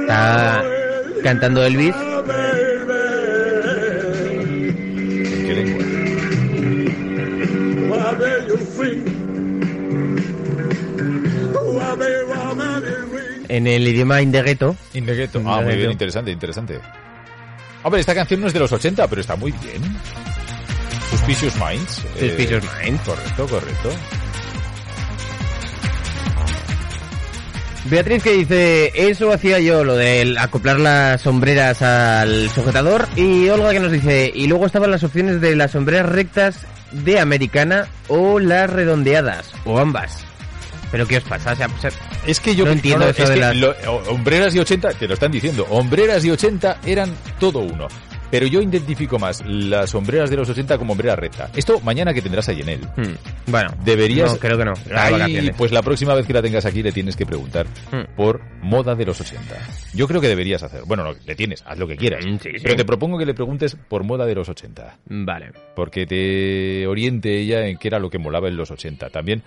Está 0.00 0.64
cantando 1.22 1.64
Elvis. 1.64 1.94
En 13.48 13.66
el 13.66 13.86
idioma 13.88 14.20
indegueto. 14.22 14.76
Indegueto. 14.94 15.42
Ah, 15.46 15.60
muy 15.62 15.76
bien, 15.76 15.90
interesante, 15.90 16.30
interesante. 16.30 16.78
Hombre, 17.82 18.00
esta 18.00 18.14
canción 18.14 18.40
no 18.40 18.46
es 18.48 18.52
de 18.52 18.58
los 18.60 18.72
80, 18.72 19.06
pero 19.08 19.20
está 19.20 19.36
muy 19.36 19.52
bien. 19.52 19.82
Suspicious 21.10 21.54
Minds. 21.56 22.04
eh, 22.16 22.28
Suspicious 22.28 22.64
Minds. 22.82 23.00
Correcto, 23.02 23.46
correcto. 23.46 23.90
Beatriz 27.84 28.22
que 28.22 28.32
dice, 28.32 28.92
eso 28.94 29.32
hacía 29.32 29.60
yo, 29.60 29.82
lo 29.82 29.96
de 29.96 30.36
acoplar 30.38 30.78
las 30.78 31.22
sombreras 31.22 31.80
al 31.80 32.50
sujetador. 32.50 33.08
Y 33.16 33.48
Olga 33.48 33.70
que 33.72 33.80
nos 33.80 33.92
dice, 33.92 34.30
y 34.34 34.46
luego 34.46 34.66
estaban 34.66 34.90
las 34.90 35.04
opciones 35.04 35.40
de 35.40 35.56
las 35.56 35.70
sombreras 35.70 36.06
rectas 36.06 36.66
de 36.92 37.18
americana 37.18 37.86
o 38.08 38.40
las 38.40 38.68
redondeadas, 38.68 39.52
o 39.64 39.78
ambas. 39.78 40.24
¿Pero 40.90 41.06
qué 41.06 41.18
os 41.18 41.24
pasa? 41.24 41.52
O 41.52 41.56
sea, 41.56 41.66
o 41.66 41.78
sea, 41.80 41.90
Es 42.26 42.40
que 42.40 42.54
yo 42.56 42.64
no 42.64 42.72
entiendo 42.72 43.06
eso 43.08 43.22
es 43.24 43.28
de 43.28 43.34
que 43.34 43.40
las... 43.40 43.56
lo- 43.56 43.74
o- 43.88 44.10
hombreras 44.10 44.54
y 44.54 44.58
80, 44.58 44.90
te 44.94 45.06
lo 45.08 45.14
están 45.14 45.30
diciendo, 45.32 45.66
hombreras 45.70 46.24
y 46.24 46.30
80 46.30 46.78
eran 46.86 47.14
todo 47.38 47.58
uno. 47.60 47.86
Pero 48.30 48.46
yo 48.46 48.60
identifico 48.60 49.18
más 49.18 49.42
las 49.46 49.88
sombreras 49.88 50.28
de 50.28 50.36
los 50.36 50.46
80 50.50 50.76
como 50.76 50.92
hombrera 50.92 51.16
recta. 51.16 51.50
Esto 51.56 51.80
mañana 51.80 52.12
que 52.12 52.20
tendrás 52.20 52.46
a 52.50 52.52
Yenel. 52.52 52.80
Hmm, 52.94 53.14
Bueno, 53.46 53.70
Deberías... 53.82 54.32
no, 54.34 54.38
creo 54.38 54.58
que 54.58 54.66
no. 54.66 54.74
vacaciones. 54.90 55.54
pues 55.56 55.72
la 55.72 55.80
próxima 55.80 56.14
vez 56.14 56.26
que 56.26 56.34
la 56.34 56.42
tengas 56.42 56.66
aquí 56.66 56.82
le 56.82 56.92
tienes 56.92 57.16
que 57.16 57.24
preguntar 57.24 57.66
Hmm. 57.90 58.02
por 58.16 58.42
moda 58.60 58.94
de 58.94 59.06
los 59.06 59.18
80. 59.18 59.56
Yo 59.94 60.06
creo 60.06 60.20
que 60.20 60.28
deberías 60.28 60.62
hacer. 60.62 60.82
Bueno, 60.84 61.04
no, 61.04 61.14
le 61.24 61.34
tienes, 61.36 61.62
haz 61.66 61.78
lo 61.78 61.88
que 61.88 61.96
quieras. 61.96 62.22
Mm, 62.26 62.36
sí, 62.36 62.50
sí. 62.56 62.58
Pero 62.62 62.76
te 62.76 62.84
propongo 62.84 63.16
que 63.16 63.24
le 63.24 63.32
preguntes 63.32 63.74
por 63.88 64.04
moda 64.04 64.26
de 64.26 64.34
los 64.34 64.46
80. 64.50 64.98
Vale. 65.06 65.52
Porque 65.74 66.04
te 66.04 66.86
oriente 66.86 67.34
ella 67.40 67.66
en 67.66 67.78
qué 67.78 67.88
era 67.88 67.98
lo 67.98 68.10
que 68.10 68.18
molaba 68.18 68.48
en 68.48 68.58
los 68.58 68.70
80. 68.70 69.08
También 69.08 69.42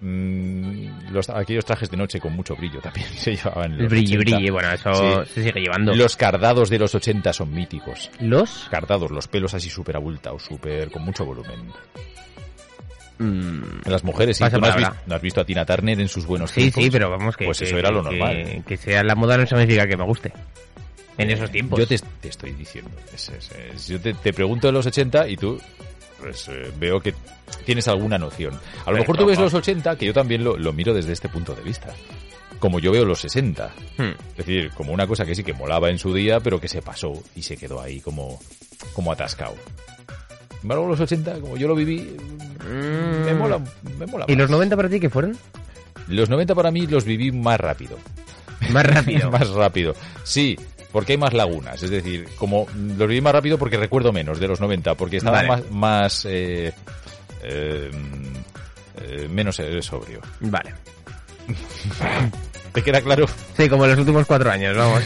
mm, 0.00 1.10
los, 1.12 1.28
aquellos 1.30 1.64
trajes 1.64 1.90
de 1.90 1.96
noche 1.96 2.20
con 2.20 2.32
mucho 2.34 2.54
brillo 2.56 2.80
también 2.80 3.06
se 3.16 3.36
llevaban 3.36 3.78
los 3.78 3.88
brilli 3.90 4.16
80. 4.16 4.36
brilli, 4.36 4.50
bueno, 4.50 4.70
eso 4.72 5.24
Sí. 5.24 5.32
se 5.34 5.42
sigue 5.44 5.60
llevando. 5.60 5.94
Los 5.94 6.16
cardados 6.16 6.70
de 6.70 6.78
los 6.78 6.94
80 6.94 7.32
son 7.32 7.52
míticos. 7.54 8.10
¿Los? 8.20 8.66
Cardados, 8.70 9.10
los 9.10 9.28
pelos 9.28 9.54
así 9.54 9.70
súper 9.70 9.96
abultados, 9.96 10.42
súper 10.42 10.90
con 10.90 11.02
mucho 11.04 11.24
volumen. 11.24 11.60
mm, 13.18 13.88
Las 13.88 14.04
mujeres, 14.04 14.36
sí. 14.36 14.44
Pasa 14.44 14.56
¿Tú 14.56 14.60
no 14.62 14.66
has, 14.68 14.76
visto, 14.76 14.94
no 15.06 15.14
has 15.14 15.22
visto 15.22 15.40
a 15.40 15.44
Tina 15.44 15.64
Turner 15.64 16.00
en 16.00 16.08
sus 16.08 16.26
buenos 16.26 16.50
Sí, 16.50 16.60
tiempos? 16.62 16.84
sí, 16.84 16.90
pero 16.90 17.10
vamos 17.10 17.36
que... 17.36 17.44
Pues 17.46 17.58
que- 17.58 17.64
eso 17.66 17.78
era 17.78 17.90
lo 17.90 18.02
que- 18.02 18.10
normal. 18.16 18.64
Que, 18.66 18.76
sea 18.76 19.02
la 19.02 19.14
moda 19.14 19.36
no 19.38 19.46
significa 19.46 19.86
que 19.86 19.96
me 19.96 20.04
guste. 20.04 20.32
En 21.18 21.30
esos 21.30 21.50
tiempos. 21.50 21.78
Yo 21.78 21.86
te, 21.86 21.98
te 22.20 22.28
estoy 22.28 22.52
diciendo. 22.52 22.90
es- 23.14 23.30
es- 23.30 23.50
es- 23.74 23.88
yo 23.88 23.98
te, 23.98 24.12
te 24.12 24.32
pregunto 24.34 24.66
de 24.66 24.72
los 24.74 24.84
80 24.84 25.26
y 25.28 25.36
tú 25.36 25.58
pues 26.18 26.48
eh, 26.48 26.72
veo 26.78 27.00
que 27.00 27.14
tienes 27.64 27.88
alguna 27.88 28.18
noción. 28.18 28.58
A 28.84 28.90
lo 28.90 28.98
mejor 28.98 29.16
tú 29.16 29.26
ves 29.26 29.38
los 29.38 29.54
80, 29.54 29.96
que 29.96 30.06
yo 30.06 30.12
también 30.14 30.42
lo, 30.44 30.56
lo 30.56 30.72
miro 30.72 30.94
desde 30.94 31.12
este 31.12 31.28
punto 31.28 31.54
de 31.54 31.62
vista. 31.62 31.88
Como 32.58 32.78
yo 32.80 32.90
veo 32.92 33.04
los 33.04 33.20
60. 33.20 33.74
Hmm. 33.98 34.02
Es 34.30 34.36
decir, 34.36 34.70
como 34.70 34.92
una 34.92 35.06
cosa 35.06 35.24
que 35.26 35.34
sí 35.34 35.44
que 35.44 35.52
molaba 35.52 35.90
en 35.90 35.98
su 35.98 36.14
día, 36.14 36.40
pero 36.40 36.60
que 36.60 36.68
se 36.68 36.80
pasó 36.82 37.12
y 37.34 37.42
se 37.42 37.56
quedó 37.56 37.80
ahí 37.80 38.00
como, 38.00 38.40
como 38.94 39.12
atascado. 39.12 39.54
Sin 40.50 40.62
embargo, 40.62 40.88
los 40.88 41.00
80, 41.00 41.40
como 41.40 41.56
yo 41.56 41.68
lo 41.68 41.74
viví, 41.74 42.16
me 43.24 43.34
mola, 43.34 43.60
me 43.98 44.06
mola 44.06 44.24
Mm. 44.26 44.30
¿Y 44.30 44.32
más. 44.32 44.38
los 44.40 44.50
90 44.50 44.76
para 44.76 44.88
ti 44.88 44.98
qué 44.98 45.10
fueron? 45.10 45.36
Los 46.08 46.28
90 46.30 46.54
para 46.54 46.70
mí 46.70 46.86
los 46.86 47.04
viví 47.04 47.30
más 47.30 47.60
rápido. 47.60 47.98
Más 48.70 48.86
rápido. 48.86 49.30
más 49.32 49.48
rápido. 49.50 49.94
Sí, 50.24 50.56
porque 50.96 51.12
hay 51.12 51.18
más 51.18 51.34
lagunas. 51.34 51.82
Es 51.82 51.90
decir, 51.90 52.26
como 52.38 52.66
los 52.74 53.06
viví 53.06 53.20
más 53.20 53.34
rápido 53.34 53.58
porque 53.58 53.76
recuerdo 53.76 54.14
menos 54.14 54.40
de 54.40 54.48
los 54.48 54.62
90, 54.62 54.94
porque 54.94 55.18
estaba 55.18 55.42
Vale. 55.42 55.48
más, 55.48 55.70
más 55.70 56.24
eh, 56.24 56.72
eh, 57.42 57.90
eh, 59.02 59.28
menos 59.28 59.60
eh, 59.60 59.82
sobrio. 59.82 60.22
Vale. 60.40 60.72
¿Te 62.72 62.82
queda 62.82 63.02
claro? 63.02 63.26
Sí, 63.58 63.68
como 63.68 63.84
en 63.84 63.90
los 63.90 63.98
últimos 63.98 64.24
cuatro 64.24 64.50
años, 64.50 64.74
vamos. 64.74 65.02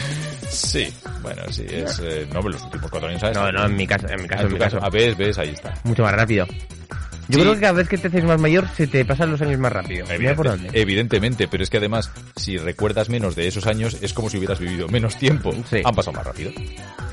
Sí, 0.49 0.87
bueno, 1.23 1.41
sí, 1.49 1.65
es... 1.69 2.01
no, 2.31 2.41
los 2.41 2.63
últimos 2.63 2.89
cuatro 2.89 3.09
años, 3.09 3.19
¿sabes? 3.19 3.35
No, 3.35 3.51
no, 3.51 3.65
en 3.65 3.75
mi 3.75 3.85
caso, 3.85 4.07
en 4.07 4.21
mi 4.21 4.29
caso, 4.29 4.39
Ah, 4.39 4.43
en 4.43 4.47
tu 4.47 4.53
mi 4.55 4.59
caso. 4.61 4.79
A 4.81 4.89
ves, 4.89 5.17
ves, 5.17 5.37
ahí 5.39 5.49
está. 5.49 5.73
Mucho 5.83 6.03
más 6.03 6.13
rápido. 6.13 6.47
Yo 7.31 7.37
Sí. 7.37 7.41
creo 7.41 7.53
que 7.55 7.61
cada 7.61 7.73
vez 7.73 7.87
que 7.87 7.97
te 7.97 8.07
haces 8.09 8.23
más 8.25 8.39
mayor 8.41 8.67
se 8.75 8.87
te 8.87 9.05
pasan 9.05 9.31
los 9.31 9.41
años 9.41 9.57
más 9.59 9.71
rápido. 9.71 10.05
Por 10.05 10.15
Evidente- 10.15 10.43
dónde. 10.49 10.69
evidentemente, 10.73 11.47
pero 11.47 11.63
es 11.63 11.69
que 11.69 11.77
además, 11.77 12.11
si 12.35 12.57
recuerdas 12.57 13.09
menos 13.09 13.35
de 13.35 13.47
esos 13.47 13.67
años, 13.67 13.97
es 14.01 14.13
como 14.13 14.29
si 14.29 14.37
hubieras 14.37 14.59
vivido 14.59 14.87
menos 14.89 15.15
tiempo. 15.17 15.53
Han 15.85 15.95
pasado 15.95 16.17
más 16.17 16.25
rápido. 16.25 16.51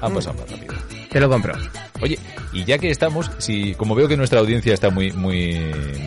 Han 0.00 0.10
Mm. 0.12 0.14
pasado 0.16 0.34
más 0.40 0.50
rápido. 0.50 0.74
Te 1.10 1.20
lo 1.20 1.28
compro. 1.30 1.54
Oye, 2.00 2.18
y 2.52 2.64
ya 2.64 2.78
que 2.78 2.90
estamos, 2.90 3.30
si 3.38 3.74
como 3.74 3.94
veo 3.94 4.08
que 4.08 4.16
nuestra 4.16 4.40
audiencia 4.40 4.74
está 4.74 4.90
muy 4.90 5.12
muy 5.12 5.56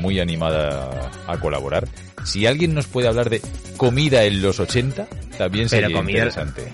muy 0.02 0.20
animada 0.20 1.10
a 1.28 1.38
colaborar, 1.38 1.88
si 2.26 2.46
alguien 2.46 2.74
nos 2.74 2.88
puede 2.88 3.08
hablar 3.08 3.30
de 3.30 3.42
comida 3.78 4.24
en 4.26 4.42
los 4.42 4.60
80, 4.60 5.08
también 5.38 5.68
Pero 5.70 5.82
sería 5.84 5.96
comida- 5.98 6.18
interesante. 6.20 6.72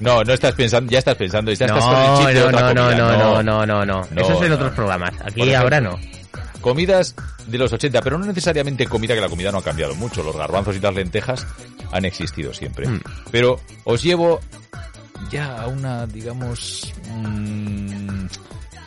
No, 0.00 0.22
no 0.24 0.32
estás 0.32 0.54
pensando, 0.54 0.90
ya 0.90 0.98
estás 1.00 1.16
pensando, 1.16 1.52
ya 1.52 1.66
No, 1.66 1.76
estás 1.78 1.92
con 1.94 2.02
el 2.02 2.18
chip 2.18 2.26
de 2.28 2.40
no, 2.40 2.46
otra 2.46 2.60
no, 2.60 2.74
no, 2.74 2.90
no, 2.90 3.16
no, 3.16 3.42
no, 3.42 3.66
no, 3.66 3.84
no. 3.86 4.06
No, 4.10 4.20
Eso 4.22 4.32
es 4.34 4.42
en 4.42 4.48
no. 4.48 4.54
otros 4.54 4.72
programas. 4.72 5.10
Por 5.10 5.26
Aquí 5.28 5.54
ahora 5.54 5.80
no. 5.80 5.98
Comidas 6.62 7.14
de 7.46 7.58
los 7.58 7.72
80, 7.72 8.00
pero 8.00 8.18
no 8.18 8.24
necesariamente 8.24 8.86
comida, 8.86 9.14
que 9.14 9.20
la 9.20 9.28
comida 9.28 9.52
no 9.52 9.58
ha 9.58 9.62
cambiado 9.64 9.94
mucho. 9.96 10.22
Los 10.22 10.36
garbanzos 10.36 10.76
y 10.76 10.80
las 10.80 10.94
lentejas 10.94 11.46
han 11.90 12.04
existido 12.06 12.54
siempre. 12.54 12.88
Mm. 12.88 13.00
Pero 13.30 13.60
os 13.84 14.02
llevo 14.02 14.40
ya 15.30 15.60
a 15.60 15.66
una, 15.66 16.06
digamos, 16.06 16.92
mm, 17.10 18.26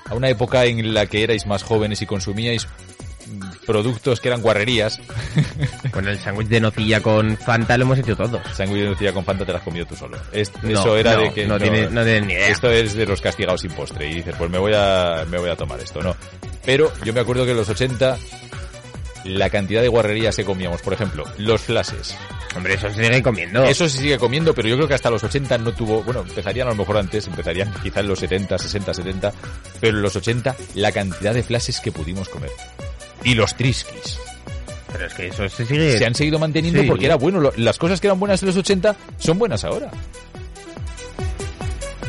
a 0.10 0.14
una 0.15 0.30
época 0.30 0.65
en 0.65 0.93
la 0.93 1.06
que 1.06 1.23
erais 1.23 1.45
más 1.45 1.64
jóvenes 1.64 2.02
y 2.02 2.06
consumíais 2.06 2.68
mm, 3.27 3.65
productos 3.65 4.19
que 4.19 4.30
eran 4.30 4.41
guarrerías. 4.41 4.99
Bueno, 5.93 6.10
el 6.10 6.19
sándwich 6.19 6.49
de 6.49 6.60
nocilla 6.60 6.99
con 7.02 7.38
Fanta 7.38 7.77
lo 7.77 7.85
hemos 7.85 7.97
hecho 7.99 8.18
todos. 8.18 8.41
Sándwich 8.53 8.81
de 8.81 8.89
nocilla 8.89 9.14
con 9.14 9.23
Fanta 9.23 9.45
te 9.45 9.53
lo 9.53 9.60
has 9.60 9.64
comido 9.64 9.85
tú 9.85 9.95
solo. 9.95 10.18
Es- 10.34 10.52
No, 10.61 10.72
eso 10.81 10.97
era 10.97 11.14
no, 11.15 11.22
de 11.22 11.31
que 11.34 11.47
no 11.47 11.57
tiene- 11.57 11.89
no 11.89 12.03
tienes 12.03 12.26
ni 12.26 12.34
idea. 12.34 12.49
Esto 12.49 12.69
es 12.69 12.93
de 12.95 13.06
los 13.06 13.22
castigados 13.22 13.61
sin 13.61 13.72
postre 13.72 14.10
y 14.10 14.15
dices, 14.15 14.35
pues 14.38 14.49
me 14.52 14.57
voy 14.57 14.73
a 14.76 15.26
me 15.31 15.38
voy 15.38 15.49
a 15.49 15.56
tomar 15.56 15.80
esto, 15.80 16.02
no. 16.02 16.14
Pero 16.65 16.91
yo 17.03 17.13
me 17.13 17.19
acuerdo 17.21 17.45
que 17.45 17.51
en 17.51 17.57
los 17.57 17.69
80 17.69 18.17
la 19.25 19.49
cantidad 19.49 19.81
de 19.81 19.87
guarrerías 19.87 20.35
que 20.35 20.45
comíamos, 20.45 20.81
por 20.81 20.93
ejemplo, 20.93 21.23
los 21.37 21.61
flashes. 21.61 22.15
Hombre, 22.55 22.75
eso 22.75 22.89
se 22.93 23.03
sigue 23.03 23.21
comiendo. 23.23 23.63
Eso 23.65 23.89
se 23.89 23.97
sigue 23.97 24.17
comiendo, 24.17 24.53
pero 24.53 24.67
yo 24.69 24.75
creo 24.75 24.87
que 24.87 24.93
hasta 24.93 25.09
los 25.09 25.23
80 25.23 25.57
no 25.57 25.73
tuvo, 25.73 26.03
bueno, 26.03 26.21
empezarían 26.21 26.67
a 26.67 26.71
lo 26.71 26.77
mejor 26.77 26.97
antes, 26.97 27.27
empezarían 27.27 27.73
quizá 27.83 27.99
en 27.99 28.07
los 28.07 28.19
70, 28.19 28.57
60, 28.57 28.93
70, 28.93 29.33
pero 29.81 29.97
en 29.97 30.01
los 30.03 30.15
80 30.15 30.55
la 30.75 30.91
cantidad 30.91 31.33
de 31.33 31.43
flashes 31.43 31.81
que 31.81 31.91
pudimos 31.91 32.29
comer. 32.29 32.51
Y 33.23 33.33
los 33.33 33.55
triskis. 33.55 34.19
Pero 34.91 35.07
es 35.07 35.13
que 35.15 35.27
eso 35.27 35.49
se 35.49 35.65
sigue... 35.65 35.97
Se 35.97 36.05
han 36.05 36.15
seguido 36.15 36.39
manteniendo 36.39 36.81
Sí. 36.81 36.87
porque 36.87 37.05
era 37.07 37.15
bueno. 37.15 37.51
Las 37.57 37.77
cosas 37.77 37.99
que 37.99 38.07
eran 38.07 38.19
buenas 38.19 38.41
en 38.43 38.47
los 38.47 38.57
80 38.57 38.95
son 39.17 39.37
buenas 39.37 39.65
ahora. 39.65 39.91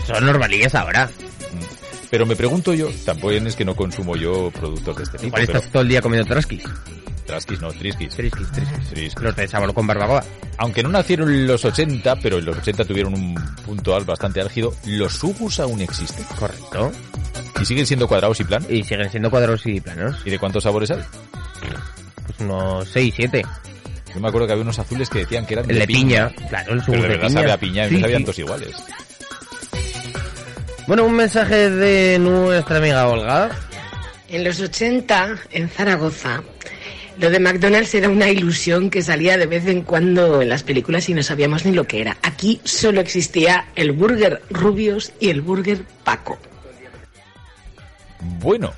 Son 0.07 0.25
normalillas 0.25 0.75
ahora. 0.77 1.11
Pero 2.17 2.25
me 2.25 2.35
pregunto 2.35 2.73
yo, 2.73 2.89
tampoco 3.05 3.31
es 3.33 3.55
que 3.55 3.63
no 3.67 3.77
consumo 3.77 4.17
yo 4.17 4.51
productos 4.51 4.97
de 4.97 5.03
este 5.03 5.19
tipo. 5.19 5.35
Pero 5.37 5.53
estás 5.53 5.71
todo 5.71 5.83
el 5.83 5.89
día 5.91 6.01
comiendo 6.01 6.27
traskis. 6.27 6.63
Traskis 7.27 7.61
no, 7.61 7.69
triskis. 7.69 8.09
Triskis, 8.17 8.51
triskis. 8.53 8.89
Triskis. 8.89 9.23
Los 9.23 9.37
de 9.37 9.47
sabor 9.47 9.75
con 9.75 9.87
barbacoa. 9.87 10.25
Aunque 10.57 10.83
no 10.83 10.89
nacieron 10.89 11.29
en 11.29 11.47
los 11.47 11.63
80, 11.63 12.17
pero 12.21 12.39
en 12.39 12.47
los 12.47 12.57
80 12.57 12.87
tuvieron 12.87 13.13
un 13.13 13.35
punto 13.67 14.03
bastante 14.07 14.41
álgido, 14.41 14.75
¿los 14.87 15.13
subus 15.13 15.61
aún 15.61 15.83
existen? 15.83 16.25
Correcto. 16.39 16.91
¿Y 17.61 17.67
siguen 17.67 17.85
siendo 17.87 18.09
cuadrados 18.09 18.41
y 18.41 18.45
plan? 18.45 18.65
Y 18.67 18.83
siguen 18.83 19.11
siendo 19.11 19.29
cuadrados 19.29 19.67
y 19.67 19.79
planos. 19.83 20.17
¿Y 20.25 20.31
de 20.31 20.39
cuántos 20.39 20.63
sabores 20.63 20.91
hay? 20.93 21.03
Pues 22.25 22.41
unos 22.41 22.89
6, 22.89 23.13
7. 23.15 23.43
Yo 24.15 24.21
me 24.21 24.29
acuerdo 24.29 24.47
que 24.47 24.55
había 24.55 24.63
unos 24.65 24.79
azules 24.79 25.11
que 25.11 25.19
decían 25.19 25.45
que 25.45 25.53
eran 25.53 25.71
El 25.71 25.81
de 25.81 25.87
piña. 25.87 26.31
Claro, 26.49 26.73
el 26.73 26.81
Pero 26.81 26.85
sumo 26.87 26.97
de 26.97 27.03
de 27.03 27.09
verdad 27.09 27.29
piña. 27.29 27.41
sabe 27.43 27.53
a 27.53 27.59
piña 27.59 27.89
Sí, 27.91 27.95
me 27.97 28.01
sabían 28.01 28.19
sí. 28.21 28.25
todos 28.25 28.39
iguales. 28.39 28.77
Bueno, 30.87 31.05
un 31.05 31.15
mensaje 31.15 31.69
de 31.71 32.19
nuestra 32.19 32.79
amiga 32.79 33.09
Olga. 33.09 33.51
En 34.29 34.45
los 34.45 34.61
80, 34.61 35.37
en 35.51 35.69
Zaragoza, 35.69 36.43
lo 37.19 37.31
de 37.31 37.41
McDonald's 37.41 37.95
era 37.95 38.09
una 38.09 38.29
ilusión 38.29 38.91
que 38.91 39.03
salía 39.03 39.37
de 39.37 39.47
vez 39.47 39.67
en 39.67 39.83
cuando 39.83 40.43
en 40.43 40.49
las 40.49 40.63
películas 40.63 41.09
y 41.09 41.15
no 41.15 41.23
sabíamos 41.23 41.65
ni 41.65 41.73
lo 41.73 41.85
que 41.85 42.01
era. 42.01 42.17
Aquí 42.23 42.61
solo 42.65 43.01
existía 43.01 43.67
el 43.75 43.93
burger 43.93 44.43
Rubios 44.51 45.13
y 45.19 45.31
el 45.31 45.41
burger 45.41 45.79
Paco. 46.05 46.39
Bueno. 48.41 48.73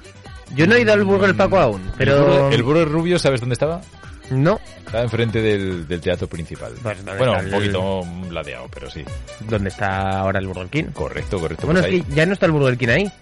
Yo 0.55 0.67
no 0.67 0.77
he 0.77 0.81
ido 0.81 0.95
al 0.95 1.05
Burger 1.05 1.37
Paco 1.37 1.59
aún, 1.59 1.83
El 1.83 1.93
pero... 1.99 2.25
burger, 2.25 2.53
el 2.55 2.63
burger 2.63 2.89
rubio, 2.89 3.19
¿sabes 3.19 3.41
dónde 3.41 3.53
estaba? 3.53 3.83
No. 4.31 4.59
Estaba 4.79 5.05
enfrente 5.05 5.41
del, 5.41 5.87
del 5.89 6.01
teatro 6.01 6.27
principal. 6.27 6.73
Pues, 6.83 7.05
¿dónde 7.05 7.19
bueno, 7.19 7.37
está 7.37 7.57
un 7.57 7.65
el- 7.65 7.73
poquito 7.73 8.33
ladeado, 8.33 8.67
pero 8.73 8.91
sí. 8.91 9.03
¿Dónde 9.49 9.69
está 9.69 10.19
ahora 10.21 10.39
el 10.39 10.47
Burger 10.47 10.69
King? 10.69 10.85
Correcto, 10.93 11.39
correcto. 11.39 11.67
Bueno, 11.67 11.81
pues 11.81 11.93
es 11.95 12.01
ahí. 12.01 12.07
que 12.09 12.15
ya 12.15 12.27
no 12.27 12.33
está 12.33 12.47
el 12.47 12.53
Burger 12.53 12.77
King 12.79 12.89
ahí. 12.89 13.13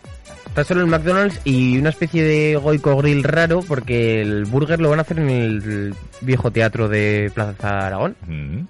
Está 0.47 0.65
solo 0.65 0.81
el 0.81 0.87
McDonald's 0.87 1.41
y 1.45 1.77
una 1.79 1.91
especie 1.91 2.23
de 2.25 2.57
Goico 2.57 2.97
Grill 2.97 3.23
raro 3.25 3.61
porque 3.61 4.23
el 4.23 4.45
burger 4.47 4.81
lo 4.81 4.89
van 4.89 5.01
a 5.01 5.03
hacer 5.03 5.19
en 5.19 5.29
el 5.29 5.95
viejo 6.23 6.51
teatro 6.51 6.89
de 6.89 7.31
Plaza 7.35 7.69
Aragón. 7.87 8.17
Mm. 8.27 8.61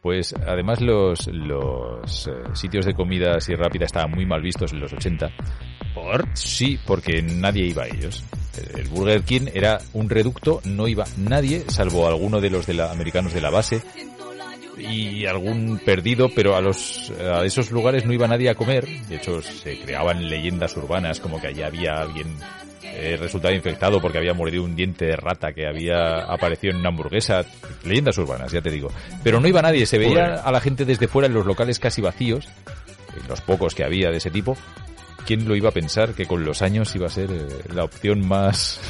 Pues 0.00 0.34
además 0.46 0.80
los, 0.80 1.28
los 1.28 2.26
eh, 2.26 2.32
sitios 2.54 2.84
de 2.86 2.94
comida 2.94 3.36
así 3.36 3.54
rápida 3.54 3.84
estaban 3.84 4.10
muy 4.10 4.26
mal 4.26 4.40
vistos 4.42 4.72
en 4.72 4.80
los 4.80 4.92
80. 4.92 5.28
¿Por? 5.94 6.26
Sí, 6.36 6.76
porque 6.84 7.22
nadie 7.22 7.66
iba 7.66 7.84
a 7.84 7.86
ellos. 7.86 8.24
El- 8.76 8.88
Burger 8.88 9.22
King 9.22 9.46
era 9.54 9.78
un 9.94 10.08
reducto, 10.10 10.60
no 10.64 10.86
iba 10.88 11.04
nadie, 11.16 11.64
salvo 11.68 12.06
alguno 12.06 12.40
de 12.40 12.50
los 12.50 12.66
de 12.66 12.74
la, 12.74 12.90
americanos 12.90 13.32
de 13.32 13.40
la 13.40 13.50
base 13.50 13.80
y 14.78 15.26
algún 15.26 15.78
perdido, 15.84 16.28
pero 16.34 16.56
a 16.56 16.60
los 16.60 17.12
a 17.20 17.44
esos 17.44 17.70
lugares 17.70 18.04
no 18.04 18.12
iba 18.12 18.26
nadie 18.26 18.48
a 18.50 18.54
comer. 18.54 18.86
De 19.08 19.16
hecho, 19.16 19.40
se 19.42 19.78
creaban 19.80 20.28
leyendas 20.28 20.76
urbanas 20.76 21.20
como 21.20 21.40
que 21.40 21.48
allá 21.48 21.66
había 21.66 21.94
alguien 22.00 22.26
eh, 22.82 23.16
resultado 23.20 23.54
infectado 23.54 24.00
porque 24.00 24.18
había 24.18 24.34
mordido 24.34 24.64
un 24.64 24.74
diente 24.74 25.04
de 25.06 25.16
rata 25.16 25.52
que 25.52 25.66
había 25.66 26.24
aparecido 26.24 26.72
en 26.72 26.80
una 26.80 26.88
hamburguesa. 26.88 27.44
Leyendas 27.84 28.16
urbanas, 28.18 28.50
ya 28.50 28.60
te 28.62 28.70
digo. 28.70 28.88
Pero 29.22 29.40
no 29.40 29.48
iba 29.48 29.62
nadie, 29.62 29.86
se 29.86 29.98
veía 29.98 30.34
a 30.42 30.50
la 30.50 30.60
gente 30.60 30.84
desde 30.84 31.06
fuera 31.08 31.28
en 31.28 31.34
los 31.34 31.46
locales 31.46 31.78
casi 31.78 32.00
vacíos, 32.00 32.48
en 33.20 33.28
los 33.28 33.40
pocos 33.42 33.74
que 33.74 33.84
había 33.84 34.10
de 34.10 34.16
ese 34.16 34.30
tipo. 34.30 34.56
¿Quién 35.26 35.48
lo 35.48 35.56
iba 35.56 35.68
a 35.68 35.72
pensar 35.72 36.14
que 36.14 36.26
con 36.26 36.44
los 36.44 36.62
años 36.62 36.94
iba 36.94 37.06
a 37.06 37.10
ser 37.10 37.30
eh, 37.30 37.46
la 37.74 37.84
opción 37.84 38.26
más... 38.26 38.80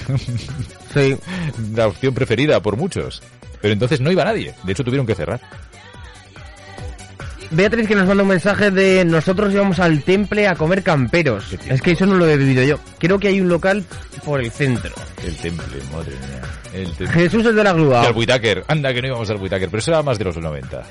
Sí. 0.95 1.17
la 1.75 1.87
opción 1.87 2.15
preferida 2.15 2.61
por 2.61 2.77
muchos? 2.77 3.23
Pero 3.61 3.73
entonces 3.73 4.01
no 4.01 4.11
iba 4.11 4.25
nadie, 4.25 4.55
de 4.63 4.73
hecho 4.73 4.85
tuvieron 4.85 5.07
que 5.07 5.15
cerrar. 5.15 5.41
Beatriz 7.53 7.87
que 7.87 7.95
nos 7.95 8.07
manda 8.07 8.23
un 8.23 8.31
mensaje 8.31 8.71
de 8.71 9.05
nosotros 9.05 9.53
íbamos 9.53 9.79
al 9.79 10.03
temple 10.03 10.49
a 10.49 10.55
comer 10.55 10.83
camperos. 10.83 11.53
Es 11.69 11.83
que 11.83 11.91
eso 11.91 12.07
no 12.07 12.15
lo 12.15 12.27
he 12.27 12.37
vivido 12.37 12.63
yo. 12.63 12.79
Creo 12.99 13.19
que 13.19 13.29
hay 13.29 13.41
un 13.43 13.49
local 13.49 13.85
por 14.25 14.41
el 14.41 14.51
centro. 14.51 14.91
El 15.23 15.37
temple, 15.37 15.77
madre 15.93 16.13
mía. 16.13 16.43
El 16.73 16.87
temple. 16.93 17.09
Jesús 17.09 17.45
es 17.45 17.55
de 17.55 17.63
la 17.63 17.75
grúa. 17.75 18.03
Y 18.05 18.07
al 18.07 18.17
Whitaker. 18.17 18.65
Anda, 18.69 18.95
que 18.95 19.03
no 19.03 19.09
íbamos 19.09 19.29
al 19.29 19.37
Whitaker, 19.37 19.69
pero 19.69 19.79
eso 19.81 19.91
era 19.91 20.03
más 20.03 20.19
de 20.19 20.25
los 20.25 20.37
90. 20.39 20.83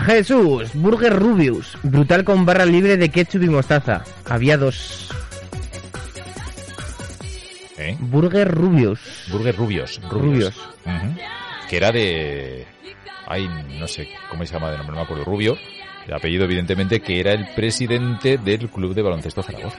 Jesús, 0.00 0.70
Burger 0.74 1.14
Rubius, 1.14 1.76
brutal 1.82 2.24
con 2.24 2.44
barra 2.44 2.64
libre 2.64 2.96
de 2.96 3.10
ketchup 3.10 3.42
y 3.42 3.48
mostaza. 3.48 4.04
Había 4.28 4.56
dos. 4.56 5.10
¿Eh? 7.78 7.96
Burger 8.00 8.50
Rubius. 8.50 9.00
Burger 9.30 9.56
Rubios. 9.56 10.00
Rubios. 10.08 10.54
Que 11.68 11.76
era 11.76 11.90
de... 11.90 12.66
Ay, 13.26 13.48
no 13.78 13.86
sé 13.88 14.08
cómo 14.30 14.44
se 14.44 14.52
llama 14.52 14.70
de 14.70 14.78
nombre, 14.78 14.94
no 14.94 15.00
me 15.00 15.04
acuerdo. 15.04 15.24
Rubio. 15.24 15.56
El 16.06 16.14
apellido, 16.14 16.44
evidentemente, 16.44 17.00
que 17.00 17.20
era 17.20 17.32
el 17.32 17.48
presidente 17.54 18.38
del 18.38 18.68
Club 18.68 18.94
de 18.94 19.02
Baloncesto 19.02 19.42
Zaragoza. 19.42 19.78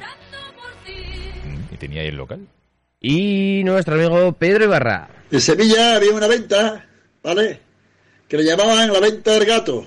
Y 1.71 1.77
tenía 1.77 2.01
ahí 2.01 2.07
el 2.07 2.15
local. 2.15 2.47
Y 3.01 3.61
nuestro 3.65 3.95
amigo 3.95 4.31
Pedro 4.33 4.63
Ibarra. 4.63 5.09
En 5.29 5.41
Sevilla 5.41 5.97
había 5.97 6.13
una 6.13 6.27
venta, 6.27 6.85
¿vale? 7.21 7.59
Que 8.27 8.37
le 8.37 8.45
llamaban 8.45 8.91
la 8.91 8.99
venta 8.99 9.31
del 9.31 9.45
gato. 9.45 9.85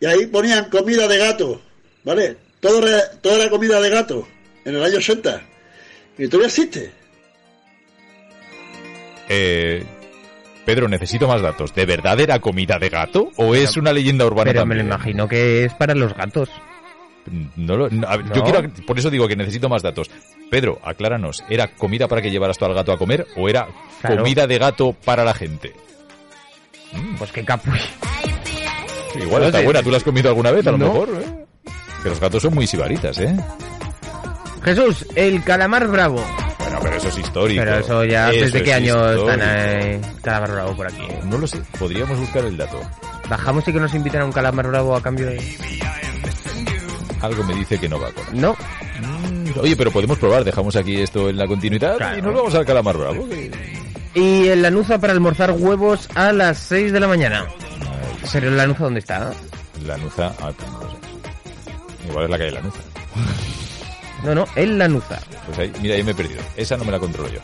Y 0.00 0.06
ahí 0.06 0.26
ponían 0.26 0.66
comida 0.70 1.08
de 1.08 1.18
gato, 1.18 1.60
¿vale? 2.04 2.36
Todo 2.60 2.86
era, 2.86 3.10
todo 3.20 3.36
era 3.40 3.50
comida 3.50 3.80
de 3.80 3.90
gato, 3.90 4.26
en 4.64 4.76
el 4.76 4.82
año 4.82 4.96
80. 4.98 5.42
Y 6.18 6.26
todavía 6.28 6.46
existe. 6.48 6.92
Eh, 9.28 9.84
Pedro, 10.64 10.88
necesito 10.88 11.26
más 11.28 11.40
datos. 11.42 11.74
¿De 11.74 11.86
verdad 11.86 12.18
era 12.20 12.38
comida 12.40 12.78
de 12.78 12.88
gato 12.88 13.30
o 13.36 13.54
es 13.54 13.76
una 13.76 13.92
leyenda 13.92 14.26
urbana 14.26 14.50
Pero 14.52 14.66
me 14.66 14.74
lo 14.74 14.82
imagino 14.82 15.28
que 15.28 15.64
es 15.64 15.74
para 15.74 15.94
los 15.94 16.14
gatos. 16.14 16.48
No 17.56 17.76
lo- 17.76 17.90
no, 17.90 18.32
Yo 18.34 18.42
quiero, 18.42 18.62
por 18.86 18.98
eso 18.98 19.10
digo 19.10 19.28
que 19.28 19.36
necesito 19.36 19.68
más 19.68 19.82
datos. 19.82 20.10
Pedro, 20.50 20.78
acláranos, 20.82 21.44
¿era 21.50 21.68
comida 21.74 22.08
para 22.08 22.22
que 22.22 22.30
llevaras 22.30 22.56
tú 22.56 22.64
al 22.64 22.74
gato 22.74 22.90
a 22.92 22.98
comer 22.98 23.26
o 23.36 23.48
era 23.48 23.68
Claro. 24.00 24.18
comida 24.22 24.46
de 24.46 24.58
gato 24.58 24.92
para 25.04 25.24
la 25.24 25.34
gente? 25.34 25.74
Pues 27.18 27.30
qué 27.32 27.44
capullo. 27.44 27.76
Igual 29.16 29.44
está 29.44 29.60
buena, 29.62 29.82
¿tú 29.82 29.90
la 29.90 29.96
has 29.98 30.04
comido 30.04 30.28
alguna 30.28 30.50
vez? 30.50 30.66
A 30.66 30.72
lo 30.72 30.78
No. 30.78 30.86
mejor, 30.92 31.08
¿eh? 31.22 31.44
Que 32.02 32.08
los 32.10 32.20
gatos 32.20 32.42
son 32.42 32.54
muy 32.54 32.66
sibaritas, 32.66 33.18
¿eh? 33.18 33.36
Jesús, 34.62 35.06
el 35.14 35.42
calamar 35.44 35.86
bravo. 35.88 36.22
Bueno, 36.58 36.78
pero 36.82 36.96
eso 36.96 37.08
es 37.08 37.18
histórico. 37.18 37.62
Pero 37.64 37.78
eso 37.78 38.04
ya, 38.04 38.30
Eso 38.30 38.44
¿desde 38.44 38.62
qué 38.62 38.74
año 38.74 39.10
están 39.10 39.40
eh, 39.42 40.00
calamar 40.22 40.52
bravo 40.52 40.76
por 40.76 40.86
aquí? 40.86 41.02
No 41.24 41.38
lo 41.38 41.46
sé, 41.46 41.60
podríamos 41.78 42.18
buscar 42.18 42.44
el 42.44 42.56
dato. 42.56 42.80
Bajamos 43.28 43.66
y 43.68 43.72
que 43.72 43.80
nos 43.80 43.94
inviten 43.94 44.20
a 44.20 44.24
un 44.24 44.32
calamar 44.32 44.66
bravo 44.68 44.94
a 44.96 45.02
cambio 45.02 45.26
de... 45.26 45.40
Algo 47.20 47.42
me 47.44 47.54
dice 47.54 47.78
que 47.78 47.88
no 47.88 47.98
va 48.00 48.10
con. 48.12 48.40
No. 48.40 48.52
Mm, 49.00 49.58
Oye, 49.60 49.76
pero 49.76 49.90
podemos 49.90 50.18
probar, 50.18 50.44
dejamos 50.44 50.76
aquí 50.76 51.00
esto 51.00 51.28
en 51.28 51.36
la 51.36 51.46
continuidad 51.46 51.96
y 52.16 52.22
nos 52.22 52.34
vamos 52.34 52.54
al 52.54 52.64
calamar 52.64 52.96
bravo. 52.96 53.28
que- 53.28 53.50
Y 54.14 54.48
el 54.48 54.62
lanuza 54.62 54.98
para 54.98 55.12
almorzar 55.12 55.50
huevos 55.52 56.08
a 56.14 56.32
las 56.32 56.58
6 56.58 56.92
de 56.92 57.00
la 57.00 57.08
mañana. 57.08 57.46
¿Pero 58.32 58.48
el 58.48 58.56
lanuza 58.56 58.84
dónde 58.84 59.00
está? 59.00 59.32
La 59.84 59.96
nuza, 59.96 60.34
ah, 60.40 60.52
pues 60.56 60.70
no 60.70 60.80
lo 60.80 60.90
sé. 60.90 62.08
Igual 62.08 62.24
es 62.24 62.30
la 62.30 62.38
calle 62.38 62.50
Lanuza. 62.52 62.80
No, 64.24 64.34
no, 64.34 64.46
el 64.56 64.78
lanuza. 64.78 65.20
Pues 65.46 65.58
ahí, 65.58 65.72
mira, 65.80 65.94
ahí 65.94 66.02
me 66.02 66.10
he 66.12 66.14
perdido. 66.14 66.42
Esa 66.56 66.76
no 66.76 66.84
me 66.84 66.92
la 66.92 66.98
controlo 66.98 67.28
yo. 67.28 67.40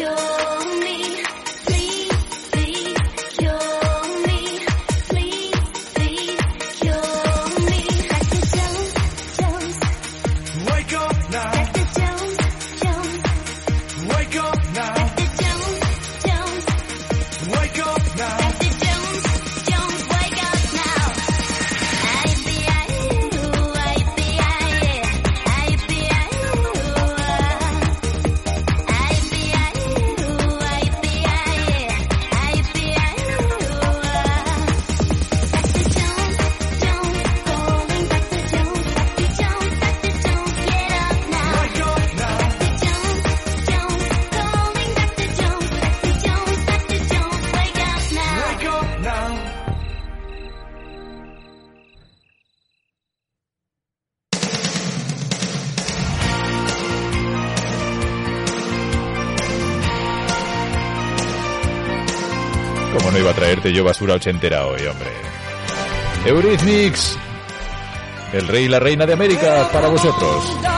Please, 0.00 0.29
¿Cómo 63.60 63.68
no 63.68 63.72
iba 63.72 63.72
a 63.72 63.72
traerte 63.72 63.72
yo 63.72 63.84
basura 63.84 64.14
ochentera 64.14 64.66
hoy, 64.66 64.86
hombre? 64.86 65.10
Eurythmics, 66.26 67.18
el 68.32 68.48
rey 68.48 68.64
y 68.64 68.68
la 68.68 68.78
reina 68.78 69.06
de 69.06 69.12
América 69.12 69.68
para 69.72 69.88
vosotros. 69.88 70.69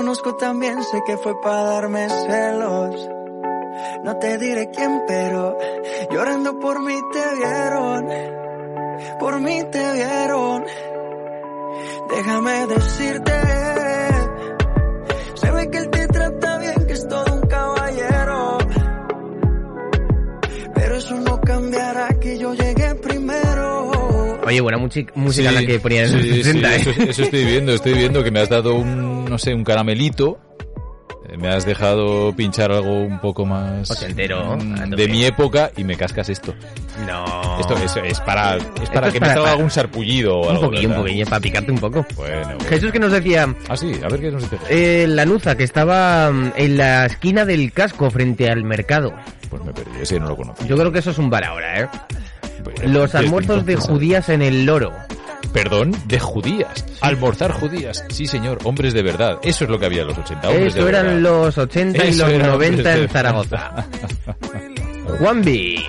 Conozco 0.00 0.34
también, 0.34 0.82
sé 0.82 1.02
que 1.06 1.18
fue 1.18 1.38
para 1.42 1.62
darme 1.62 2.08
celos. 2.08 3.08
No 4.02 4.16
te 4.16 4.38
diré 4.38 4.70
quién, 4.70 5.02
pero 5.06 5.58
llorando 6.10 6.58
por 6.58 6.82
mí 6.82 6.94
te 7.12 7.36
vieron. 7.36 8.08
Por 9.18 9.40
mí 9.42 9.62
te 9.70 9.92
vieron. 9.92 10.64
Déjame 12.16 12.66
decirte. 12.68 13.32
Se 15.34 15.50
ve 15.50 15.70
que 15.70 15.78
él 15.78 15.90
te 15.90 16.06
trata 16.08 16.58
bien, 16.58 16.86
que 16.86 16.92
es 16.94 17.06
todo 17.06 17.34
un 17.34 17.42
caballero. 17.42 18.58
Pero 20.76 20.96
eso 20.96 21.14
no 21.16 21.40
cambiará 21.42 22.08
que 22.18 22.38
yo 22.38 22.54
llegué 22.54 22.94
primero. 22.94 24.40
Oye, 24.46 24.62
buena 24.62 24.78
música 24.78 25.52
la 25.52 25.60
que 25.60 25.78
ponían 25.78 26.06
en 26.06 26.12
los 26.12 26.22
Sí, 26.22 26.30
sí, 26.30 26.42
60, 26.42 26.74
¿eh? 26.74 26.80
eso, 26.80 26.90
eso 26.90 27.22
estoy 27.22 27.44
viendo, 27.44 27.74
estoy 27.74 27.92
viendo 27.92 28.24
que 28.24 28.30
me 28.30 28.40
has 28.40 28.48
dado 28.48 28.74
un, 28.74 29.09
no 29.30 29.38
sé, 29.38 29.54
un 29.54 29.64
caramelito. 29.64 30.38
Eh, 31.28 31.36
Me 31.36 31.48
has 31.48 31.64
dejado 31.64 32.34
pinchar 32.34 32.72
algo 32.72 32.92
un 33.02 33.20
poco 33.20 33.46
más 33.46 33.88
Ochentero, 33.90 34.56
mm, 34.56 34.74
a 34.74 34.84
tope. 34.84 34.96
de 34.96 35.08
mi 35.08 35.24
época 35.24 35.70
y 35.76 35.84
me 35.84 35.96
cascas 35.96 36.28
esto. 36.28 36.54
No. 37.06 37.58
Esto 37.60 37.76
es, 37.76 37.94
es 38.04 38.20
para, 38.20 38.56
es 38.56 38.62
Esto 38.82 38.92
para 38.92 39.06
es 39.08 39.12
que 39.12 39.20
para- 39.20 39.32
me 39.32 39.36
salga 39.38 39.50
algún 39.52 39.70
sarpullido 39.70 40.38
o 40.38 40.44
Un 40.44 40.56
algo. 40.56 40.62
poquillo, 40.70 40.88
un 40.88 40.94
poquillo, 40.96 41.24
para 41.26 41.40
picarte 41.40 41.70
un 41.72 41.78
poco. 41.78 42.04
Bueno, 42.16 42.40
bueno. 42.44 42.64
Jesús 42.68 42.90
que 42.90 42.98
nos 42.98 43.12
decía... 43.12 43.54
Ah, 43.68 43.76
sí, 43.76 43.92
a 44.04 44.08
ver 44.08 44.20
qué 44.20 44.30
nos 44.32 44.42
dice. 44.50 44.58
Eh, 44.68 45.06
la 45.06 45.24
Nuza, 45.24 45.56
que 45.56 45.64
estaba 45.64 46.30
mm, 46.32 46.52
en 46.56 46.76
la 46.76 47.06
esquina 47.06 47.44
del 47.44 47.72
casco 47.72 48.10
frente 48.10 48.50
al 48.50 48.64
mercado. 48.64 49.12
Pues 49.48 49.62
me 49.64 49.72
perdí, 49.72 49.90
ese 50.02 50.18
no 50.18 50.28
lo 50.28 50.36
conozco. 50.36 50.64
Yo 50.66 50.76
creo 50.76 50.90
que 50.90 50.98
eso 51.00 51.10
es 51.10 51.18
un 51.18 51.30
bar 51.30 51.44
ahora, 51.44 51.80
¿eh? 51.80 51.88
Pues, 52.64 52.90
Los 52.90 53.14
almuerzos 53.14 53.64
de 53.66 53.76
judías 53.76 54.28
en 54.28 54.42
el 54.42 54.66
loro. 54.66 54.92
Perdón, 55.52 55.94
de 56.06 56.18
judías. 56.20 56.84
Almorzar 57.00 57.52
judías. 57.52 58.04
Sí, 58.10 58.26
señor, 58.26 58.58
hombres 58.64 58.94
de 58.94 59.02
verdad. 59.02 59.38
Eso 59.42 59.64
es 59.64 59.70
lo 59.70 59.78
que 59.78 59.86
había 59.86 60.02
en 60.02 60.08
los 60.08 60.18
80. 60.18 60.48
Hombres 60.48 60.74
Eso 60.74 60.84
de 60.84 60.90
eran 60.90 61.06
verdad. 61.06 61.20
los 61.20 61.58
80 61.58 62.04
y 62.04 62.08
Eso 62.08 62.26
los 62.26 62.34
eran 62.34 62.50
hombres 62.50 62.70
90 62.70 62.90
de 62.94 63.02
en 63.02 63.08
Zaragoza. 63.08 63.70
Juanvi. 65.18 65.84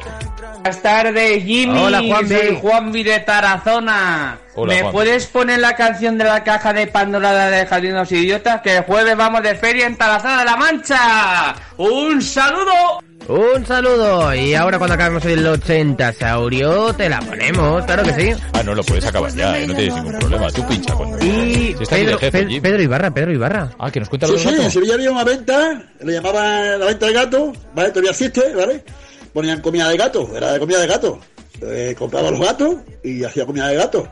Buenas 0.56 0.82
tardes, 0.82 1.44
Jimmy. 1.44 1.78
Hola, 1.80 2.02
Juanvi. 2.02 2.36
Soy 2.36 2.58
Juanvi 2.62 3.04
de 3.04 3.20
Tarazona. 3.20 4.38
Hola, 4.56 4.74
¿Me 4.74 4.82
Juanvi. 4.82 4.96
puedes 4.96 5.26
poner 5.28 5.60
la 5.60 5.76
canción 5.76 6.18
de 6.18 6.24
la 6.26 6.44
caja 6.44 6.74
de 6.74 6.88
Pandora 6.88 7.50
de 7.50 7.66
Jardín 7.66 7.92
de 7.92 7.98
los 7.98 8.12
Idiotas? 8.12 8.62
Que 8.62 8.78
el 8.78 8.84
jueves 8.84 9.16
vamos 9.18 9.42
de 9.44 9.56
feria 9.56 9.86
en 9.88 9.96
Tarazona 9.96 10.40
de 10.40 10.46
la 10.46 10.56
Mancha. 10.58 11.56
¡Un 11.78 12.22
saludo! 12.22 13.02
Un 13.28 13.66
saludo. 13.66 14.34
Y 14.36 14.54
ahora 14.56 14.78
cuando 14.78 14.96
acabemos 14.96 15.24
el 15.26 15.46
80 15.46 16.14
Saurio, 16.14 16.94
te 16.94 17.08
la 17.08 17.20
ponemos, 17.22 17.86
claro 17.86 18.04
que 18.04 18.14
sí. 18.14 18.42
Ah, 18.54 18.64
no, 18.64 18.74
lo 18.76 18.84
puedes 18.84 19.06
acabar 19.06 19.34
ya, 19.34 19.58
eh, 19.58 19.68
no 19.68 19.76
tienes 19.76 19.96
ningún 19.96 20.20
problema. 20.20 20.52
Tú 20.52 20.68
pincha 20.68 20.94
cuando... 20.96 21.18
Y 21.24 21.76
Si 21.80 21.86
Pedro, 21.90 22.18
jefe. 22.18 22.62
Pedro 22.62 22.82
Ibarra, 22.82 23.14
Pedro 23.14 23.32
Ibarra. 23.32 23.72
Ah, 23.80 23.92
que 23.92 24.00
nos 24.00 24.10
cuenta 24.10 24.28
Sí, 24.28 24.34
lo 24.34 24.40
del 24.40 24.50
sí, 24.50 24.64
en 24.64 24.72
Sevilla 24.72 24.94
había 24.96 25.12
una 25.12 25.24
venta, 25.24 25.84
le 26.02 26.14
llamaban 26.14 26.80
la 26.80 26.86
venta 26.86 27.06
de 27.06 27.14
gato, 27.14 27.54
¿vale? 27.74 27.90
Todavía 27.90 28.12
existe, 28.12 28.54
¿vale? 28.54 28.84
Ponían 29.32 29.62
comida 29.62 29.88
de 29.88 29.98
gato, 29.98 30.36
era 30.36 30.54
de 30.54 30.60
comida 30.60 30.80
de 30.80 30.88
gato. 30.88 31.20
Eh, 31.62 31.96
compraba 31.98 32.32
los 32.32 32.40
gatos 32.40 32.76
y 33.04 33.24
hacía 33.24 33.46
comida 33.46 33.68
de 33.68 33.76
gato. 33.76 34.08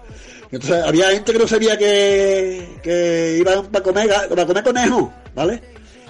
Entonces 0.52 0.84
había 0.86 1.10
gente 1.12 1.34
que 1.34 1.40
no 1.40 1.48
sabía 1.48 1.78
que, 1.78 2.78
que 2.82 3.38
iban 3.40 3.66
para 3.68 3.84
comer, 3.84 4.10
para 4.30 4.46
comer 4.46 4.64
conejo, 4.64 5.14
¿vale? 5.36 5.62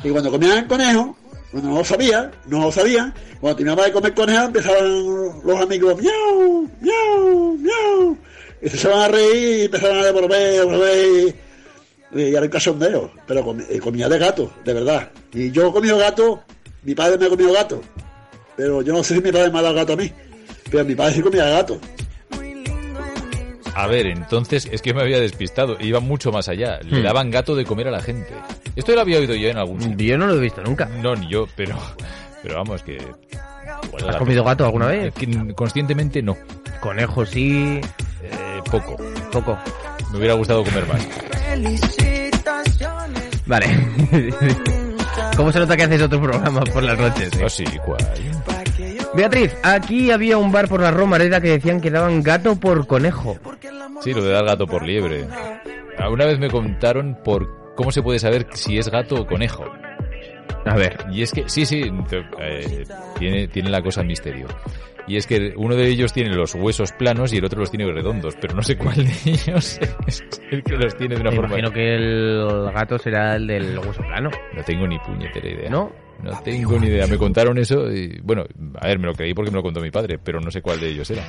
Y 0.03 0.09
cuando 0.09 0.31
comían 0.31 0.67
conejo, 0.67 1.17
cuando 1.51 1.69
no 1.69 1.77
lo 1.77 1.85
sabían, 1.85 2.31
no 2.47 2.61
lo 2.61 2.71
sabían, 2.71 3.13
cuando 3.39 3.57
terminaban 3.57 3.85
de 3.85 3.91
comer 3.91 4.13
conejo 4.13 4.45
empezaban 4.45 5.41
los 5.43 5.61
amigos, 5.61 5.99
miau, 5.99 6.69
miau, 6.81 7.57
miau. 7.57 8.17
Y 8.61 8.69
se 8.69 8.75
empezaban 8.75 9.01
a 9.01 9.07
reír 9.07 9.59
y 9.59 9.65
empezaban 9.65 9.97
a 9.97 10.05
devolver, 10.05 10.53
devolver. 10.53 11.35
Y 12.11 12.21
era 12.33 12.41
un 12.41 12.49
cachondeo, 12.49 13.11
pero 13.27 13.55
eh, 13.69 13.79
comía 13.79 14.09
de 14.09 14.17
gato, 14.17 14.51
de 14.63 14.73
verdad. 14.73 15.09
Y 15.33 15.51
yo 15.51 15.71
comido 15.71 15.97
gato, 15.97 16.43
mi 16.83 16.95
padre 16.95 17.17
me 17.17 17.25
ha 17.25 17.29
comido 17.29 17.53
gato. 17.53 17.81
Pero 18.55 18.81
yo 18.81 18.93
no 18.93 19.03
sé 19.03 19.15
si 19.15 19.21
mi 19.21 19.31
padre 19.31 19.51
me 19.51 19.59
ha 19.59 19.61
dado 19.61 19.75
gato 19.75 19.93
a 19.93 19.95
mí. 19.95 20.11
Pero 20.69 20.85
mi 20.85 20.95
padre 20.95 21.13
sí 21.15 21.21
comía 21.21 21.45
gato. 21.45 21.79
A 23.81 23.87
ver, 23.87 24.07
entonces 24.07 24.67
es 24.71 24.81
que 24.81 24.93
me 24.93 25.01
había 25.01 25.19
despistado. 25.19 25.77
Iba 25.79 25.99
mucho 25.99 26.31
más 26.31 26.49
allá. 26.49 26.79
Le 26.83 26.99
Hmm. 26.99 27.03
daban 27.03 27.31
gato 27.31 27.55
de 27.55 27.63
comer 27.65 27.87
a 27.87 27.91
la 27.91 28.01
gente. 28.01 28.33
Esto 28.75 28.93
lo 28.93 29.01
había 29.01 29.19
oído 29.19 29.35
yo 29.35 29.47
en 29.49 29.57
algún 29.57 29.81
sitio. 29.81 30.07
Yo 30.07 30.17
no 30.17 30.27
lo 30.27 30.35
he 30.35 30.39
visto 30.39 30.61
nunca. 30.61 30.85
No, 31.01 31.15
ni 31.15 31.27
yo, 31.29 31.47
pero, 31.55 31.77
pero 32.43 32.55
vamos, 32.55 32.83
que... 32.83 32.97
igual 33.83 34.09
¿Has 34.09 34.15
comido 34.17 34.43
gato 34.43 34.65
alguna 34.65 34.87
vez? 34.87 35.13
Que 35.13 35.53
conscientemente 35.55 36.21
no. 36.21 36.35
Conejo 36.81 37.25
sí. 37.25 37.79
Eh, 38.23 38.61
poco. 38.69 38.97
Poco. 39.31 39.57
Me 40.11 40.17
hubiera 40.17 40.33
gustado 40.33 40.63
comer 40.63 40.85
más. 40.87 41.07
Vale. 43.45 43.65
¿Cómo 45.37 45.51
se 45.51 45.59
nota 45.59 45.77
que 45.77 45.83
haces 45.83 46.01
otro 46.01 46.21
programa 46.21 46.61
por 46.65 46.83
las 46.83 46.97
noches? 46.99 47.31
eh? 47.39 47.49
Sí, 47.49 47.63
cuál. 47.85 48.05
Beatriz, 49.15 49.51
aquí 49.63 50.11
había 50.11 50.37
un 50.37 50.51
bar 50.51 50.67
por 50.67 50.81
la 50.81 50.91
Romareda 50.91 51.41
que 51.41 51.49
decían 51.49 51.81
que 51.81 51.89
daban 51.89 52.21
gato 52.21 52.55
por 52.57 52.85
conejo. 52.87 53.37
Sí, 54.01 54.13
lo 54.13 54.23
de 54.23 54.31
dar 54.31 54.45
gato 54.45 54.65
por 54.65 54.83
liebre. 54.85 55.25
Una 56.09 56.25
vez 56.25 56.39
me 56.39 56.49
contaron 56.49 57.17
por 57.23 57.73
cómo 57.75 57.91
se 57.91 58.01
puede 58.01 58.19
saber 58.19 58.47
si 58.53 58.77
es 58.77 58.89
gato 58.89 59.15
o 59.15 59.27
conejo. 59.27 59.65
A 60.65 60.75
ver. 60.75 60.97
Y 61.11 61.21
es 61.21 61.31
que, 61.31 61.47
sí, 61.49 61.65
sí, 61.65 61.83
eh, 62.39 62.85
tiene, 63.17 63.47
tiene 63.47 63.69
la 63.69 63.81
cosa 63.81 64.03
misterio. 64.03 64.47
Y 65.07 65.17
es 65.17 65.25
que 65.25 65.53
uno 65.55 65.75
de 65.75 65.87
ellos 65.87 66.13
tiene 66.13 66.35
los 66.35 66.53
huesos 66.53 66.91
planos 66.91 67.33
y 67.33 67.37
el 67.37 67.45
otro 67.45 67.61
los 67.61 67.71
tiene 67.71 67.91
redondos, 67.91 68.35
pero 68.39 68.53
no 68.53 68.61
sé 68.61 68.77
cuál 68.77 68.95
de 68.97 69.11
ellos 69.25 69.79
es 70.07 70.23
el 70.51 70.63
que 70.63 70.75
los 70.77 70.95
tiene 70.97 71.15
de 71.15 71.21
una 71.21 71.31
Me 71.31 71.37
forma. 71.37 71.57
imagino 71.57 71.71
que 71.71 71.95
el 71.95 72.71
gato 72.73 72.97
será 72.99 73.35
el 73.35 73.47
del 73.47 73.79
hueso 73.79 74.01
plano. 74.03 74.29
No 74.55 74.63
tengo 74.63 74.85
ni 74.87 74.99
puñetera 74.99 75.49
idea. 75.49 75.69
¿No? 75.69 75.91
No 76.21 76.39
tengo 76.43 76.77
ni 76.77 76.87
idea. 76.87 77.07
Me 77.07 77.17
contaron 77.17 77.57
eso 77.57 77.91
y, 77.91 78.19
bueno, 78.21 78.43
a 78.79 78.87
ver, 78.87 78.99
me 78.99 79.07
lo 79.07 79.13
creí 79.13 79.33
porque 79.33 79.49
me 79.49 79.57
lo 79.57 79.63
contó 79.63 79.79
mi 79.81 79.89
padre, 79.89 80.19
pero 80.23 80.39
no 80.39 80.51
sé 80.51 80.61
cuál 80.61 80.79
de 80.79 80.89
ellos 80.89 81.09
era. 81.09 81.23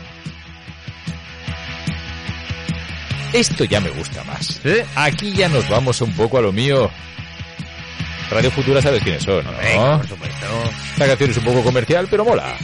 Esto 3.33 3.65
ya 3.65 3.81
me 3.81 3.91
gusta 3.91 4.25
más. 4.25 4.61
Aquí 4.95 5.33
ya 5.33 5.49
nos 5.49 5.69
vamos 5.69 6.01
un 6.01 6.13
poco 6.15 6.39
a 6.39 6.41
lo 6.41 6.53
mío. 6.53 6.91
Radio 8.31 8.51
Futura 8.51 8.81
sabes 8.81 9.03
quiénes 9.03 9.23
son, 9.23 9.45
¿no? 9.45 9.53
Venga, 9.53 9.99
por 9.99 10.09
supuesto. 10.09 10.47
Esta 10.93 11.07
canción 11.07 11.31
es 11.31 11.37
un 11.39 11.45
poco 11.45 11.63
comercial, 11.63 12.07
pero 12.11 12.25
mola. 12.25 12.57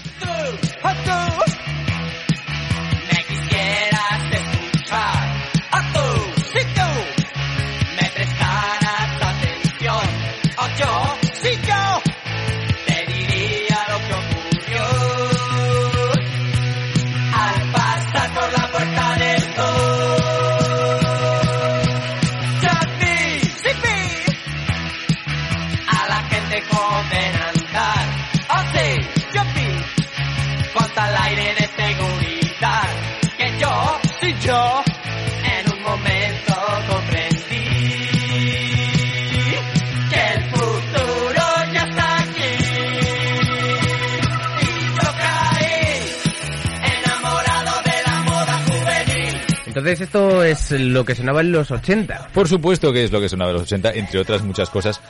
Entonces 49.76 50.00
esto 50.00 50.42
es 50.42 50.70
lo 50.70 51.04
que 51.04 51.14
sonaba 51.14 51.42
en 51.42 51.52
los 51.52 51.70
80. 51.70 52.28
Por 52.32 52.48
supuesto 52.48 52.94
que 52.94 53.04
es 53.04 53.12
lo 53.12 53.20
que 53.20 53.28
sonaba 53.28 53.50
en 53.50 53.54
los 53.58 53.64
80, 53.64 53.90
entre 53.92 54.20
otras 54.20 54.40
muchas 54.40 54.70
cosas 54.70 55.02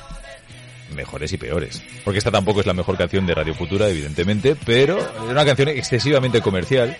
mejores 0.93 1.33
y 1.33 1.37
peores. 1.37 1.81
Porque 2.05 2.19
esta 2.19 2.33
tampoco 2.33 2.59
es 2.61 2.67
la 2.67 2.73
mejor 2.73 2.97
canción 2.99 3.27
de 3.27 3.35
Radio 3.37 3.55
Futura, 3.55 3.89
evidentemente, 3.89 4.57
pero 4.67 4.99
es 4.99 5.31
una 5.31 5.45
canción 5.45 5.69
excesivamente 5.69 6.41
comercial, 6.41 6.97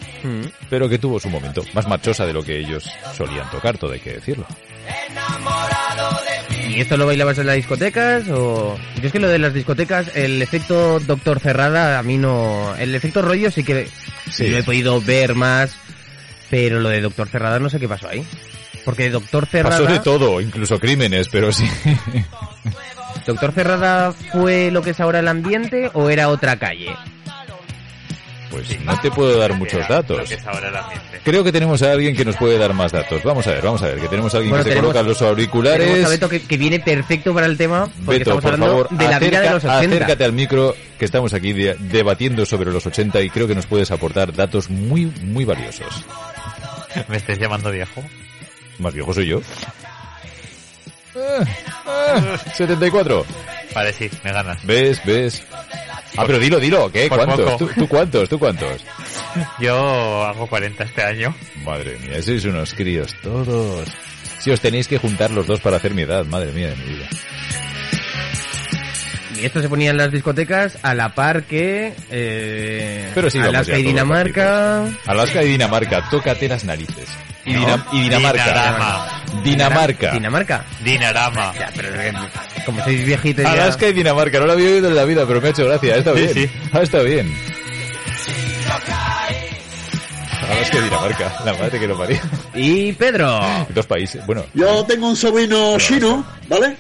pero 0.71 0.89
que 0.89 0.99
tuvo 0.99 1.19
su 1.19 1.29
momento, 1.29 1.65
más 1.75 1.89
marchosa 1.89 2.25
de 2.25 2.33
lo 2.35 2.45
que 2.45 2.57
ellos 2.57 2.89
solían 3.17 3.51
tocar, 3.51 3.77
todo 3.79 3.91
hay 3.93 4.01
que 4.01 4.13
decirlo. 4.13 4.47
¿Y 6.69 6.81
esto 6.81 6.97
lo 6.97 7.07
bailabas 7.07 7.39
en 7.39 7.47
las 7.47 7.57
discotecas 7.57 8.29
o...? 8.29 8.77
Yo 9.01 9.07
es 9.07 9.13
que 9.13 9.19
lo 9.19 9.29
de 9.29 9.39
las 9.41 9.55
discotecas, 9.55 10.15
el 10.15 10.41
efecto 10.41 11.01
Doctor 11.01 11.41
Cerrada, 11.41 11.99
a 11.99 12.03
mí 12.05 12.17
no... 12.17 12.77
El 12.77 12.95
efecto 12.95 13.23
rollo 13.23 13.51
sí 13.51 13.65
que 13.65 13.89
Sí. 14.31 14.49
lo 14.49 14.59
he 14.59 14.63
podido 14.65 15.01
ver 15.01 15.35
más, 15.37 15.77
pero 16.51 16.81
lo 16.81 16.89
de 16.89 17.01
Doctor 17.01 17.29
Cerrada 17.29 17.59
no 17.59 17.69
sé 17.71 17.79
qué 17.81 17.89
pasó 17.89 18.09
ahí. 18.09 18.25
Porque 18.85 19.11
Doctor 19.11 19.47
Cerrada... 19.47 19.79
Pasó 19.79 19.91
de 19.93 19.99
todo, 20.01 20.41
incluso 20.41 20.79
crímenes, 20.79 21.29
pero 21.29 21.51
sí. 21.53 21.69
¿Doctor 23.27 23.53
Cerrada 23.53 24.13
fue 24.13 24.71
lo 24.71 24.83
que 24.83 24.91
es 24.91 25.01
ahora 25.01 25.19
el 25.19 25.29
ambiente 25.29 25.91
o 25.95 26.09
era 26.11 26.29
otra 26.29 26.57
calle? 26.57 26.95
Pues 28.51 28.81
no 28.85 28.99
te 29.01 29.11
puedo 29.11 29.39
dar 29.39 29.55
muchos 29.55 29.87
datos. 29.89 30.31
Creo 31.25 31.43
que 31.43 31.51
tenemos 31.51 31.83
a 31.83 31.91
alguien 31.93 32.15
que 32.17 32.25
nos 32.25 32.37
puede 32.37 32.57
dar 32.57 32.73
más 32.73 32.93
datos. 32.93 33.23
Vamos 33.25 33.45
a 33.49 33.51
ver, 33.51 33.63
vamos 33.63 33.83
a 33.83 33.87
ver, 33.89 33.99
que 34.01 34.09
tenemos 34.09 34.33
a 34.33 34.37
alguien 34.39 34.51
Bueno, 34.51 34.65
que 34.65 34.71
se 34.71 34.77
tenemos- 34.77 34.93
coloca 34.95 35.09
los 35.09 35.19
Tenemos 35.19 35.33
auriculares. 35.37 36.05
a 36.05 36.09
Beto 36.09 36.29
que, 36.29 36.41
que 36.41 36.57
viene 36.57 36.79
perfecto 36.79 37.35
para 37.35 37.47
el 37.47 37.59
tema, 37.59 37.89
porque 38.05 38.21
Beto, 38.21 38.31
estamos 38.31 38.43
por 38.45 38.53
hablando 38.55 38.85
favor, 38.85 38.89
de 38.91 39.09
la 39.09 39.19
vida 39.19 39.41
de 39.41 39.49
acerca- 39.49 39.55
los 39.55 39.65
80. 39.65 39.95
acércate 39.97 40.25
al 40.25 40.33
micro, 40.33 40.77
que 40.99 41.05
estamos 41.05 41.35
aquí 41.35 41.53
de- 41.53 41.75
debatiendo 41.81 42.47
sobre 42.47 42.71
los 42.73 42.87
80 42.87 43.21
y 43.21 43.31
creo 43.31 43.49
que 43.49 43.57
nos 43.57 43.67
puedes 43.67 43.91
aportar 43.91 44.33
datos 44.33 44.71
muy, 44.71 45.07
muy 45.23 45.45
valiosos. 45.45 46.05
¿Me 47.09 47.17
estáis 47.17 47.39
llamando 47.39 47.71
viejo? 47.71 48.03
Más 48.79 48.93
viejo 48.95 49.13
soy 49.15 49.27
yo. 49.27 49.41
Ah, 51.87 52.39
74. 52.55 53.25
Vale, 53.75 53.93
sí, 53.93 54.11
me 54.23 54.33
ganas. 54.33 54.65
¿Ves? 54.67 55.01
¿Ves? 55.05 55.43
Ah, 56.17 56.25
pero 56.27 56.39
dilo, 56.39 56.59
dilo, 56.59 56.91
¿qué? 56.91 57.09
Por 57.09 57.19
¿Cuántos? 57.25 57.53
poco. 57.53 57.57
¿Tú, 57.67 57.81
tú 57.81 57.89
cuántos? 57.89 58.29
¿Tú 58.29 58.39
cuántos? 58.39 58.83
Yo 59.61 60.25
hago 60.25 60.47
40 60.47 60.85
este 60.85 61.03
año. 61.03 61.35
Madre 61.65 61.99
mía, 61.99 62.23
sois 62.23 62.45
unos 62.45 62.73
críos 62.75 63.15
todos. 63.23 63.89
Si 64.39 64.51
os 64.51 64.61
tenéis 64.61 64.89
que 64.89 64.99
juntar 64.99 65.31
los 65.31 65.47
dos 65.47 65.61
para 65.61 65.77
hacer 65.77 65.93
mi 65.95 66.03
edad, 66.03 66.25
madre 66.25 66.53
mía 66.53 66.69
de 66.69 66.77
mi 66.77 66.85
vida. 66.95 67.09
Esto 69.47 69.63
se 69.63 69.69
ponía 69.69 69.91
en 69.93 69.97
las 69.97 70.11
discotecas 70.11 70.77
a 70.83 70.93
la 70.95 71.15
par 71.15 71.45
que... 71.45 71.95
Eh, 72.11 73.11
Pero 73.15 73.31
sí, 73.31 73.39
Alaska 73.39 73.79
y 73.79 73.83
Dinamarca... 73.85 74.85
Alaska 75.07 75.43
y 75.45 75.49
Dinamarca, 75.51 76.09
tócate 76.11 76.49
las 76.49 76.65
narices. 76.65 77.09
Y, 77.45 77.53
No. 77.53 77.61
Dina- 77.61 77.87
y 77.93 78.01
Dinamarca. 78.01 78.45
Dinarama. 78.45 79.23
Dinamarca. 79.45 80.11
Dinamarca. 80.13 80.65
Dinarama. 80.83 81.53
Ya, 81.59 81.71
pero 81.77 81.91
como 82.65 82.83
sois 82.83 83.05
viejitos 83.05 83.45
ya... 83.45 83.53
Alaska 83.53 83.87
y 83.89 83.93
Dinamarca, 83.93 84.41
no 84.41 84.47
lo 84.47 84.53
había 84.55 84.69
oído 84.69 84.89
en 84.89 84.97
la 84.97 85.05
vida, 85.05 85.25
pero 85.29 85.41
me 85.41 85.47
ha 85.47 85.51
hecho 85.53 85.65
gracia. 85.67 85.95
Está 85.97 86.13
Sí, 86.15 86.19
bien. 86.19 86.35
sí. 86.35 86.51
Ah, 86.73 86.81
está 86.83 87.03
bien. 87.03 87.33
Alaska 90.51 90.79
y 90.79 90.83
Dinamarca, 90.83 91.33
la 91.45 91.53
madre 91.55 91.79
que 91.81 91.87
lo 91.87 91.97
parió. 91.99 92.19
Y 92.55 92.93
Pedro. 92.95 93.41
Dos 93.75 93.87
países. 93.87 94.25
Bueno, 94.27 94.45
Yo 94.55 94.85
tengo 94.85 95.09
un 95.09 95.17
sobrino 95.17 95.77
chino, 95.79 96.25
¿vale? 96.49 96.77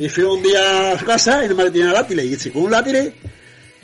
Y 0.00 0.08
fui 0.08 0.24
un 0.24 0.42
día 0.42 0.92
a 0.92 0.98
su 0.98 1.04
casa 1.04 1.44
y 1.44 1.48
no 1.48 1.54
me 1.54 1.70
tenía 1.70 1.92
látiles. 1.92 2.24
Y 2.24 2.28
dice, 2.30 2.50
con 2.50 2.62
un 2.62 2.70
látiles 2.70 3.12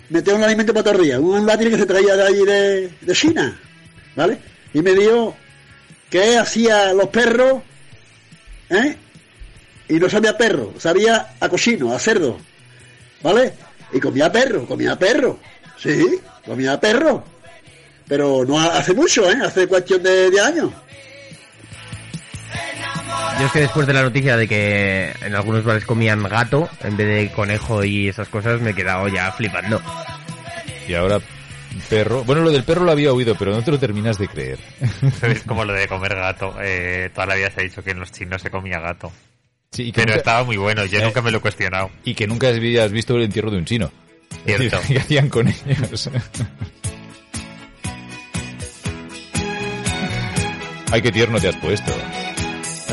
metía 0.09 0.35
un 0.35 0.43
alimento 0.43 0.73
para 0.73 0.85
todo 0.85 0.95
el 0.97 1.03
día. 1.05 1.21
Un 1.21 1.47
látiles 1.47 1.75
que 1.75 1.81
se 1.81 1.87
traía 1.87 2.17
de 2.17 2.23
allí 2.27 2.45
de, 2.45 3.15
China, 3.15 3.61
¿vale? 4.17 4.39
Y 4.73 4.81
me 4.81 4.93
dijo 4.95 5.37
que 6.11 6.39
hacía 6.39 6.93
los 6.95 7.09
perros, 7.11 7.63
¿eh? 8.71 8.97
Y 9.89 9.95
no 9.95 10.09
sabía 10.09 10.37
perro, 10.37 10.73
sabía 10.79 11.35
a 11.39 11.49
cochino, 11.49 11.93
a 11.95 11.99
cerdo, 11.99 12.39
¿vale? 13.23 13.53
Y 13.93 14.01
comía 14.01 14.33
perro, 14.33 14.67
comía 14.67 14.99
perro. 14.99 15.39
Sí, 15.79 16.19
comía 16.45 16.81
perro. 16.81 17.23
Pero 18.09 18.45
no 18.45 18.59
ha- 18.59 18.79
hace 18.79 18.95
mucho, 18.95 19.31
¿eh? 19.31 19.37
Hace 19.45 19.67
cuestión 19.67 20.03
de 20.03 20.31
10 20.31 20.43
años. 20.43 20.71
Yo 23.39 23.47
es 23.47 23.53
que 23.53 23.61
después 23.61 23.87
de 23.87 23.93
la 23.93 24.03
noticia 24.03 24.37
de 24.37 24.49
que 24.49 25.13
en 25.21 25.35
algunos 25.35 25.63
bares 25.63 25.85
comían 25.85 26.23
gato 26.23 26.71
en 26.83 26.97
vez 26.97 27.07
de 27.07 27.31
conejo 27.35 27.85
y 27.85 28.09
esas 28.09 28.29
cosas, 28.29 28.61
me 28.63 28.71
he 28.71 28.75
quedado 28.75 29.09
ya 29.09 29.31
flipando. 29.33 29.81
Y 30.89 30.95
ahora 30.95 31.21
perro. 31.91 32.25
Bueno, 32.25 32.41
lo 32.43 32.51
del 32.51 32.65
perro 32.65 32.85
lo 32.85 32.93
había 32.93 33.13
oído, 33.13 33.35
pero 33.35 33.51
no 33.53 33.63
te 33.63 33.71
lo 33.71 33.79
terminas 33.79 34.17
de 34.17 34.29
creer. 34.29 34.59
Es 35.23 35.43
como 35.43 35.67
lo 35.67 35.75
de 35.75 35.87
comer 35.87 36.15
gato. 36.15 36.57
Eh, 36.63 37.11
toda 37.15 37.27
la 37.27 37.35
vida 37.35 37.51
se 37.51 37.61
ha 37.61 37.65
dicho 37.65 37.85
que 37.85 37.91
en 37.91 38.01
los 38.01 38.11
chinos 38.11 38.41
se 38.41 38.49
comía 38.51 38.81
gato. 38.81 39.13
Sí, 39.73 39.83
y 39.89 39.93
que 39.93 39.97
Pero 40.01 40.07
nunca- 40.13 40.19
estaba 40.19 40.45
muy 40.45 40.57
bueno, 40.57 40.87
yo 40.87 40.99
Eh, 41.01 41.03
nunca 41.05 41.21
me 41.21 41.31
lo 41.31 41.37
he 41.39 41.41
cuestionado. 41.43 41.91
Y 42.05 42.15
que 42.15 42.27
nunca 42.27 42.49
habías 42.49 42.91
visto 42.91 43.15
el 43.17 43.25
entierro 43.25 43.51
de 43.51 43.59
un 43.59 43.67
chino. 43.67 43.93
Cierto. 44.47 44.79
¿Qué 44.89 44.97
hacían 44.99 45.29
con 45.29 45.49
ellos? 45.49 46.09
Ay, 50.93 51.03
qué 51.03 51.13
tierno 51.13 51.39
te 51.39 51.49
has 51.49 51.57
puesto. 51.57 51.93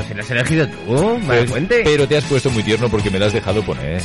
Si 0.07 0.13
lo 0.13 0.21
has 0.21 0.31
elegido 0.31 0.67
tú, 0.67 1.17
me 1.19 1.27
Pero, 1.27 1.51
cuente. 1.51 1.81
pero 1.83 2.07
te 2.07 2.17
has 2.17 2.25
puesto 2.25 2.49
muy 2.49 2.63
tierno 2.63 2.89
porque 2.89 3.09
me 3.09 3.19
lo 3.19 3.25
has 3.25 3.33
dejado 3.33 3.63
poner. 3.63 4.01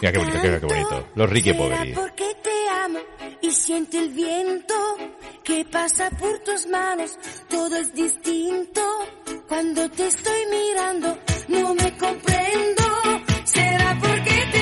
Mira 0.00 0.12
qué 0.12 0.18
bonito, 0.18 0.40
qué, 0.42 0.60
qué 0.60 0.66
bonito. 0.66 1.08
Los 1.14 1.30
Ricky 1.30 1.52
Poveri. 1.52 1.92
Porque 1.92 2.24
te 2.42 2.50
amo 2.84 2.98
y 3.42 3.50
siente 3.50 3.98
el 3.98 4.08
viento 4.10 4.74
que 5.44 5.64
pasa 5.70 6.10
por 6.10 6.38
tus 6.40 6.66
manos. 6.68 7.12
Todo 7.48 7.76
es 7.76 7.92
distinto. 7.94 8.80
Cuando 9.48 9.88
te 9.90 10.06
estoy 10.06 10.40
mirando, 10.50 11.18
no 11.48 11.74
me 11.74 11.96
comprendo. 11.96 12.82
Será 13.44 13.98
porque 14.00 14.48
te 14.52 14.59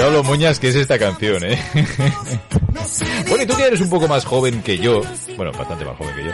Cuidado 0.00 0.16
lo 0.16 0.24
moñas 0.24 0.58
que 0.58 0.68
es 0.68 0.76
esta 0.76 0.98
canción, 0.98 1.44
¿eh? 1.44 1.58
bueno, 3.28 3.44
y 3.44 3.46
tú 3.46 3.54
que 3.54 3.64
eres 3.66 3.82
un 3.82 3.90
poco 3.90 4.08
más 4.08 4.24
joven 4.24 4.62
que 4.62 4.78
yo, 4.78 5.02
bueno, 5.36 5.52
bastante 5.52 5.84
más 5.84 5.94
joven 5.98 6.16
que 6.16 6.24
yo, 6.24 6.30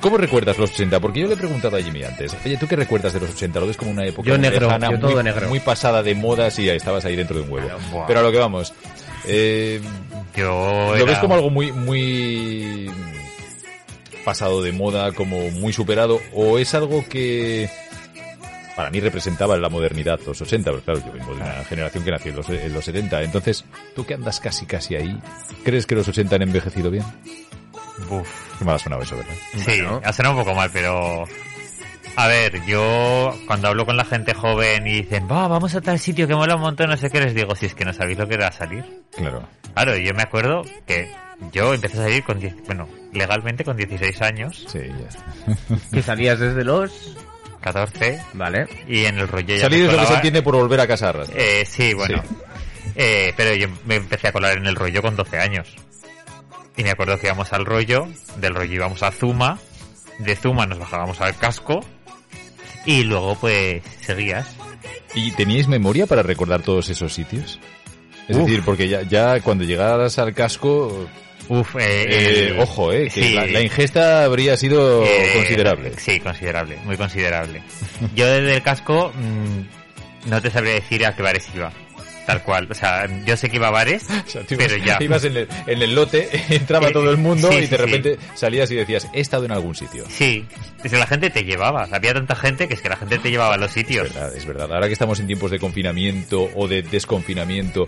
¿cómo 0.00 0.16
recuerdas 0.16 0.56
los 0.56 0.70
80? 0.70 0.98
Porque 0.98 1.20
yo 1.20 1.26
le 1.26 1.34
he 1.34 1.36
preguntado 1.36 1.76
a 1.76 1.82
Jimmy 1.82 2.02
antes, 2.02 2.34
oye, 2.42 2.56
¿tú 2.56 2.66
qué 2.66 2.76
recuerdas 2.76 3.12
de 3.12 3.20
los 3.20 3.28
80? 3.28 3.60
¿Lo 3.60 3.66
ves 3.66 3.76
como 3.76 3.90
una 3.90 4.06
época 4.06 4.26
Yo 4.26 4.36
muy 4.36 4.42
negro, 4.48 4.68
lejana, 4.68 4.90
yo 4.90 4.98
todo 4.98 5.12
muy, 5.12 5.22
negro. 5.22 5.48
muy 5.50 5.60
pasada 5.60 6.02
de 6.02 6.14
moda? 6.14 6.50
Sí, 6.50 6.70
ahí 6.70 6.78
estabas 6.78 7.04
ahí 7.04 7.14
dentro 7.14 7.36
de 7.36 7.42
un 7.42 7.52
huevo. 7.52 7.68
Pero 8.06 8.20
a 8.20 8.22
lo 8.22 8.32
que 8.32 8.38
vamos, 8.38 8.72
eh, 9.26 9.78
Yo 10.34 10.94
¿lo 10.96 11.04
ves 11.04 11.18
como 11.18 11.34
algo 11.34 11.50
muy, 11.50 11.72
muy 11.72 12.90
pasado 14.24 14.62
de 14.62 14.72
moda, 14.72 15.12
como 15.12 15.50
muy 15.50 15.74
superado, 15.74 16.22
o 16.32 16.58
es 16.58 16.74
algo 16.74 17.04
que 17.06 17.68
para 18.76 18.90
mí 18.90 19.00
representaba 19.00 19.56
la 19.56 19.68
modernidad, 19.68 20.20
los 20.26 20.40
80, 20.40 20.70
pero 20.70 20.82
claro, 20.82 21.00
yo 21.04 21.12
vengo 21.12 21.34
de 21.34 21.40
una 21.42 21.64
generación 21.64 22.04
que 22.04 22.10
nació 22.10 22.30
en 22.30 22.36
los, 22.36 22.48
en 22.48 22.72
los 22.72 22.84
70. 22.84 23.22
Entonces, 23.22 23.64
tú 23.94 24.04
que 24.04 24.14
andas 24.14 24.40
casi 24.40 24.66
casi 24.66 24.96
ahí, 24.96 25.18
¿crees 25.64 25.86
que 25.86 25.94
los 25.94 26.08
80 26.08 26.36
han 26.36 26.42
envejecido 26.42 26.90
bien? 26.90 27.04
Uf. 28.08 28.58
Qué 28.58 28.64
mal 28.64 28.76
ha 28.76 28.78
sonado 28.78 29.02
eso, 29.02 29.16
¿verdad? 29.16 29.34
Sí, 29.56 29.80
ha 30.02 30.12
sonado 30.12 30.36
un 30.36 30.44
poco 30.44 30.54
mal, 30.54 30.70
pero... 30.72 31.24
A 32.14 32.26
ver, 32.26 32.62
yo 32.66 33.34
cuando 33.46 33.68
hablo 33.68 33.86
con 33.86 33.96
la 33.96 34.04
gente 34.04 34.34
joven 34.34 34.86
y 34.86 35.02
dicen, 35.02 35.26
va, 35.30 35.48
vamos 35.48 35.74
a 35.74 35.80
tal 35.80 35.98
sitio 35.98 36.28
que 36.28 36.34
mola 36.34 36.56
un 36.56 36.60
montón, 36.60 36.90
no 36.90 36.96
sé 36.98 37.08
qué, 37.08 37.20
les 37.20 37.34
digo, 37.34 37.56
si 37.56 37.66
es 37.66 37.74
que 37.74 37.86
no 37.86 37.94
sabéis 37.94 38.18
lo 38.18 38.28
que 38.28 38.34
era 38.34 38.52
salir. 38.52 38.84
Claro. 39.16 39.48
Claro, 39.72 39.96
yo 39.96 40.12
me 40.12 40.22
acuerdo 40.22 40.62
que 40.86 41.10
yo 41.52 41.72
empecé 41.72 41.98
a 41.98 42.02
salir 42.02 42.22
con 42.22 42.38
10, 42.38 42.66
bueno, 42.66 42.86
legalmente 43.14 43.64
con 43.64 43.78
16 43.78 44.20
años. 44.20 44.66
Sí, 44.68 44.80
ya. 44.80 45.56
Que 45.90 46.02
salías 46.02 46.38
desde 46.38 46.64
los... 46.64 47.16
14. 47.62 48.20
Vale. 48.34 48.66
Y 48.86 49.04
en 49.06 49.18
el 49.18 49.28
rollo 49.28 49.54
ya 49.54 49.62
Salir 49.62 49.86
es 49.86 49.92
lo 49.92 49.98
que 50.00 50.06
se 50.06 50.14
entiende 50.14 50.42
por 50.42 50.56
volver 50.56 50.80
a 50.80 50.86
casar. 50.86 51.24
Eh, 51.34 51.64
sí, 51.66 51.94
bueno. 51.94 52.22
Eh, 52.94 53.32
pero 53.36 53.54
yo 53.54 53.68
me 53.86 53.96
empecé 53.96 54.28
a 54.28 54.32
colar 54.32 54.58
en 54.58 54.66
el 54.66 54.76
rollo 54.76 55.00
con 55.00 55.16
12 55.16 55.38
años. 55.38 55.74
Y 56.76 56.82
me 56.82 56.90
acuerdo 56.90 57.18
que 57.18 57.26
íbamos 57.26 57.52
al 57.52 57.64
rollo, 57.64 58.08
del 58.36 58.54
rollo 58.54 58.74
íbamos 58.74 59.02
a 59.02 59.10
Zuma, 59.10 59.58
de 60.18 60.36
Zuma 60.36 60.66
nos 60.66 60.78
bajábamos 60.78 61.20
al 61.20 61.36
casco 61.36 61.80
y 62.86 63.04
luego 63.04 63.36
pues 63.36 63.82
seguías. 64.00 64.56
¿Y 65.14 65.32
teníais 65.32 65.68
memoria 65.68 66.06
para 66.06 66.22
recordar 66.22 66.62
todos 66.62 66.88
esos 66.88 67.12
sitios? 67.12 67.60
Es 68.28 68.36
Uf. 68.36 68.44
decir, 68.44 68.62
porque 68.64 68.88
ya, 68.88 69.02
ya 69.02 69.40
cuando 69.40 69.64
llegaras 69.64 70.18
al 70.18 70.34
casco... 70.34 71.06
Uf, 71.54 71.76
eh, 71.76 71.80
eh, 72.08 72.48
el- 72.52 72.60
ojo, 72.60 72.92
eh, 72.92 73.04
que 73.12 73.22
sí. 73.22 73.32
la, 73.34 73.46
la 73.46 73.60
ingesta 73.60 74.24
habría 74.24 74.56
sido 74.56 75.04
Eh, 75.04 75.32
considerable. 75.34 75.92
Sí, 75.98 76.18
considerable, 76.20 76.78
muy 76.84 76.96
considerable. 76.96 77.62
Yo 78.14 78.26
desde 78.26 78.54
el 78.56 78.62
casco 78.62 79.12
mm, 79.14 80.30
no 80.30 80.40
te 80.40 80.50
sabría 80.50 80.74
decir 80.74 81.04
a 81.04 81.14
qué 81.14 81.22
bares 81.22 81.46
iba. 81.54 81.70
Tal 82.26 82.42
cual. 82.42 82.68
O 82.70 82.74
sea, 82.74 83.08
yo 83.26 83.36
sé 83.36 83.50
que 83.50 83.56
iba 83.56 83.68
a 83.68 83.70
bares, 83.70 84.04
Tú 84.48 84.56
pero 84.56 84.76
ibas- 84.76 84.86
ya. 84.86 84.98
Ibas 85.00 85.24
en 85.24 85.36
el, 85.38 85.48
en 85.66 85.82
el 85.82 85.94
lote, 85.94 86.28
entraba 86.54 86.88
Eh, 86.88 86.92
todo 86.92 87.10
el 87.10 87.16
mundo 87.16 87.48
sí, 87.50 87.54
y 87.56 87.60
de 87.62 87.66
sí, 87.66 87.70
sí. 87.70 87.76
repente 87.76 88.18
salías 88.34 88.70
y 88.70 88.76
decías, 88.76 89.08
he 89.12 89.20
estado 89.20 89.44
en 89.44 89.52
algún 89.52 89.74
sitio. 89.74 90.04
Sí, 90.08 90.46
es 90.84 90.90
que 90.92 90.98
la 90.98 91.06
gente 91.06 91.30
te 91.30 91.42
llevaba. 91.44 91.88
Había 91.90 92.14
tanta 92.14 92.36
gente 92.36 92.68
que 92.68 92.74
es 92.74 92.80
que 92.80 92.88
la 92.88 92.96
gente 92.96 93.18
te 93.18 93.30
llevaba 93.30 93.54
a 93.54 93.58
los 93.58 93.72
sitios. 93.72 94.06
Es 94.08 94.14
verdad, 94.14 94.36
es 94.36 94.46
verdad. 94.46 94.72
Ahora 94.72 94.86
que 94.86 94.92
estamos 94.92 95.18
en 95.20 95.26
tiempos 95.26 95.50
de 95.50 95.58
confinamiento 95.58 96.48
o 96.54 96.68
de 96.68 96.82
desconfinamiento, 96.82 97.86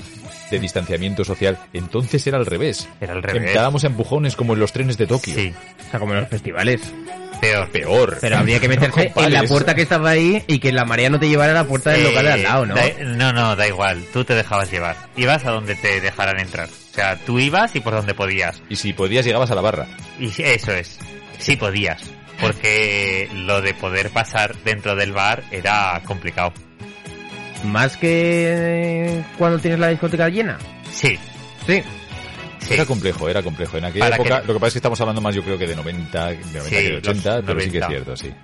de 0.50 0.58
distanciamiento 0.58 1.24
social, 1.24 1.58
entonces 1.72 2.26
era 2.26 2.36
al 2.38 2.46
revés. 2.46 2.88
Era 3.00 3.12
al 3.12 3.22
revés. 3.22 3.44
Entrábamos 3.48 3.84
a 3.84 3.86
empujones 3.86 4.34
como 4.36 4.54
en 4.54 4.60
los 4.60 4.72
trenes 4.72 4.96
de 4.98 5.06
Tokio. 5.06 5.34
Sí. 5.34 5.52
O 5.86 5.90
sea, 5.90 6.00
como 6.00 6.12
en 6.14 6.20
los 6.20 6.28
festivales. 6.28 6.80
Peor. 7.40 7.70
Peor. 7.70 8.18
Pero 8.20 8.38
habría 8.38 8.58
que 8.60 8.68
meterse 8.68 9.12
en 9.16 9.32
la 9.32 9.42
puerta 9.44 9.74
que 9.74 9.82
estaba 9.82 10.10
ahí 10.10 10.42
y 10.46 10.58
que 10.58 10.72
la 10.72 10.84
marea 10.84 11.10
no 11.10 11.18
te 11.20 11.28
llevara 11.28 11.52
a 11.52 11.54
la 11.54 11.64
puerta 11.64 11.90
del 11.90 12.00
Eh, 12.00 12.08
local 12.10 12.24
de 12.24 12.32
al 12.32 12.42
lado, 12.42 12.66
¿no? 12.66 12.74
da- 12.74 12.90
no, 13.04 13.32
no, 13.32 13.56
da 13.56 13.66
igual. 13.68 14.02
Tú 14.12 14.24
te 14.24 14.34
dejabas 14.34 14.70
llevar. 14.70 14.96
Ibas 15.16 15.44
a 15.44 15.50
donde 15.50 15.74
te 15.74 16.00
dejaran 16.00 16.38
entrar. 16.40 16.68
O 16.68 16.94
sea, 16.94 17.16
tú 17.16 17.38
ibas 17.38 17.74
y 17.76 17.80
por 17.80 17.92
donde 17.94 18.14
podías. 18.14 18.62
Y 18.68 18.76
si 18.76 18.92
podías 18.92 19.24
llegabas 19.26 19.50
a 19.50 19.54
la 19.54 19.60
barra. 19.60 19.86
Y 20.18 20.30
eso 20.42 20.72
es. 20.72 20.98
Sí 21.38 21.56
podías. 21.56 22.02
Porque 22.40 23.28
lo 23.34 23.60
de 23.60 23.74
poder 23.74 24.10
pasar 24.10 24.54
dentro 24.64 24.96
del 24.96 25.12
bar 25.12 25.42
era 25.50 26.00
complicado. 26.04 26.52
Más 27.64 27.96
que 27.96 29.22
cuando 29.38 29.58
tienes 29.58 29.80
la 29.80 29.88
discoteca 29.88 30.28
llena. 30.28 30.58
Sí. 30.92 31.18
Sí. 31.66 31.82
Era 32.70 32.86
complejo, 32.86 33.28
era 33.28 33.42
complejo. 33.42 33.76
En 33.78 33.84
aquella 33.84 34.04
Para 34.06 34.16
época, 34.16 34.40
que- 34.40 34.46
lo 34.46 34.54
que 34.54 34.60
pasa 34.60 34.68
es 34.68 34.72
que 34.74 34.78
estamos 34.78 35.00
hablando 35.00 35.20
más 35.20 35.34
yo 35.34 35.42
creo 35.42 35.58
que 35.58 35.66
de 35.66 35.76
90, 35.76 36.26
de 36.28 36.36
90 36.36 36.62
Sí, 36.64 36.74
que 36.74 36.82
de 36.90 36.96
80, 36.96 37.36
los 37.36 37.44
pero 37.44 37.60
sí 37.60 37.70
que 37.70 37.78
es 37.78 37.82
90. 37.84 37.88
cierto, 37.88 38.16
sí. 38.16 38.34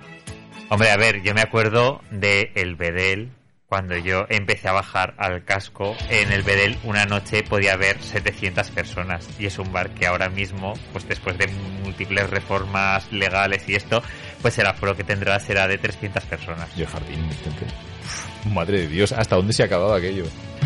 Hombre, 0.69 0.89
a 0.91 0.97
ver, 0.97 1.21
yo 1.21 1.33
me 1.33 1.41
acuerdo 1.41 2.01
de 2.11 2.51
El 2.55 2.75
Bedel, 2.75 3.31
cuando 3.67 3.95
yo 3.97 4.25
empecé 4.29 4.67
a 4.67 4.73
bajar 4.73 5.15
al 5.17 5.45
casco. 5.45 5.95
En 6.09 6.31
El 6.33 6.43
Bedel 6.43 6.77
una 6.83 7.05
noche 7.05 7.41
podía 7.43 7.73
haber 7.73 8.01
700 8.01 8.69
personas 8.69 9.27
y 9.39 9.45
es 9.45 9.57
un 9.59 9.71
bar 9.71 9.91
que 9.91 10.05
ahora 10.07 10.27
mismo, 10.29 10.73
pues 10.91 11.07
después 11.07 11.37
de 11.37 11.47
múltiples 11.83 12.29
reformas 12.29 13.09
legales 13.13 13.63
y 13.69 13.75
esto, 13.75 14.03
pues 14.41 14.57
el 14.59 14.65
aforo 14.67 14.95
que 14.95 15.05
tendrá 15.05 15.39
será 15.39 15.67
de 15.69 15.77
300 15.77 16.23
personas. 16.25 16.67
Y 16.75 16.81
el 16.81 16.87
jardín, 16.87 17.29
gente. 17.43 17.65
Madre 18.53 18.81
de 18.81 18.87
Dios, 18.87 19.11
¿hasta 19.11 19.35
dónde 19.35 19.53
se 19.53 19.63
acababa 19.63 19.97
aquello? 19.97 20.25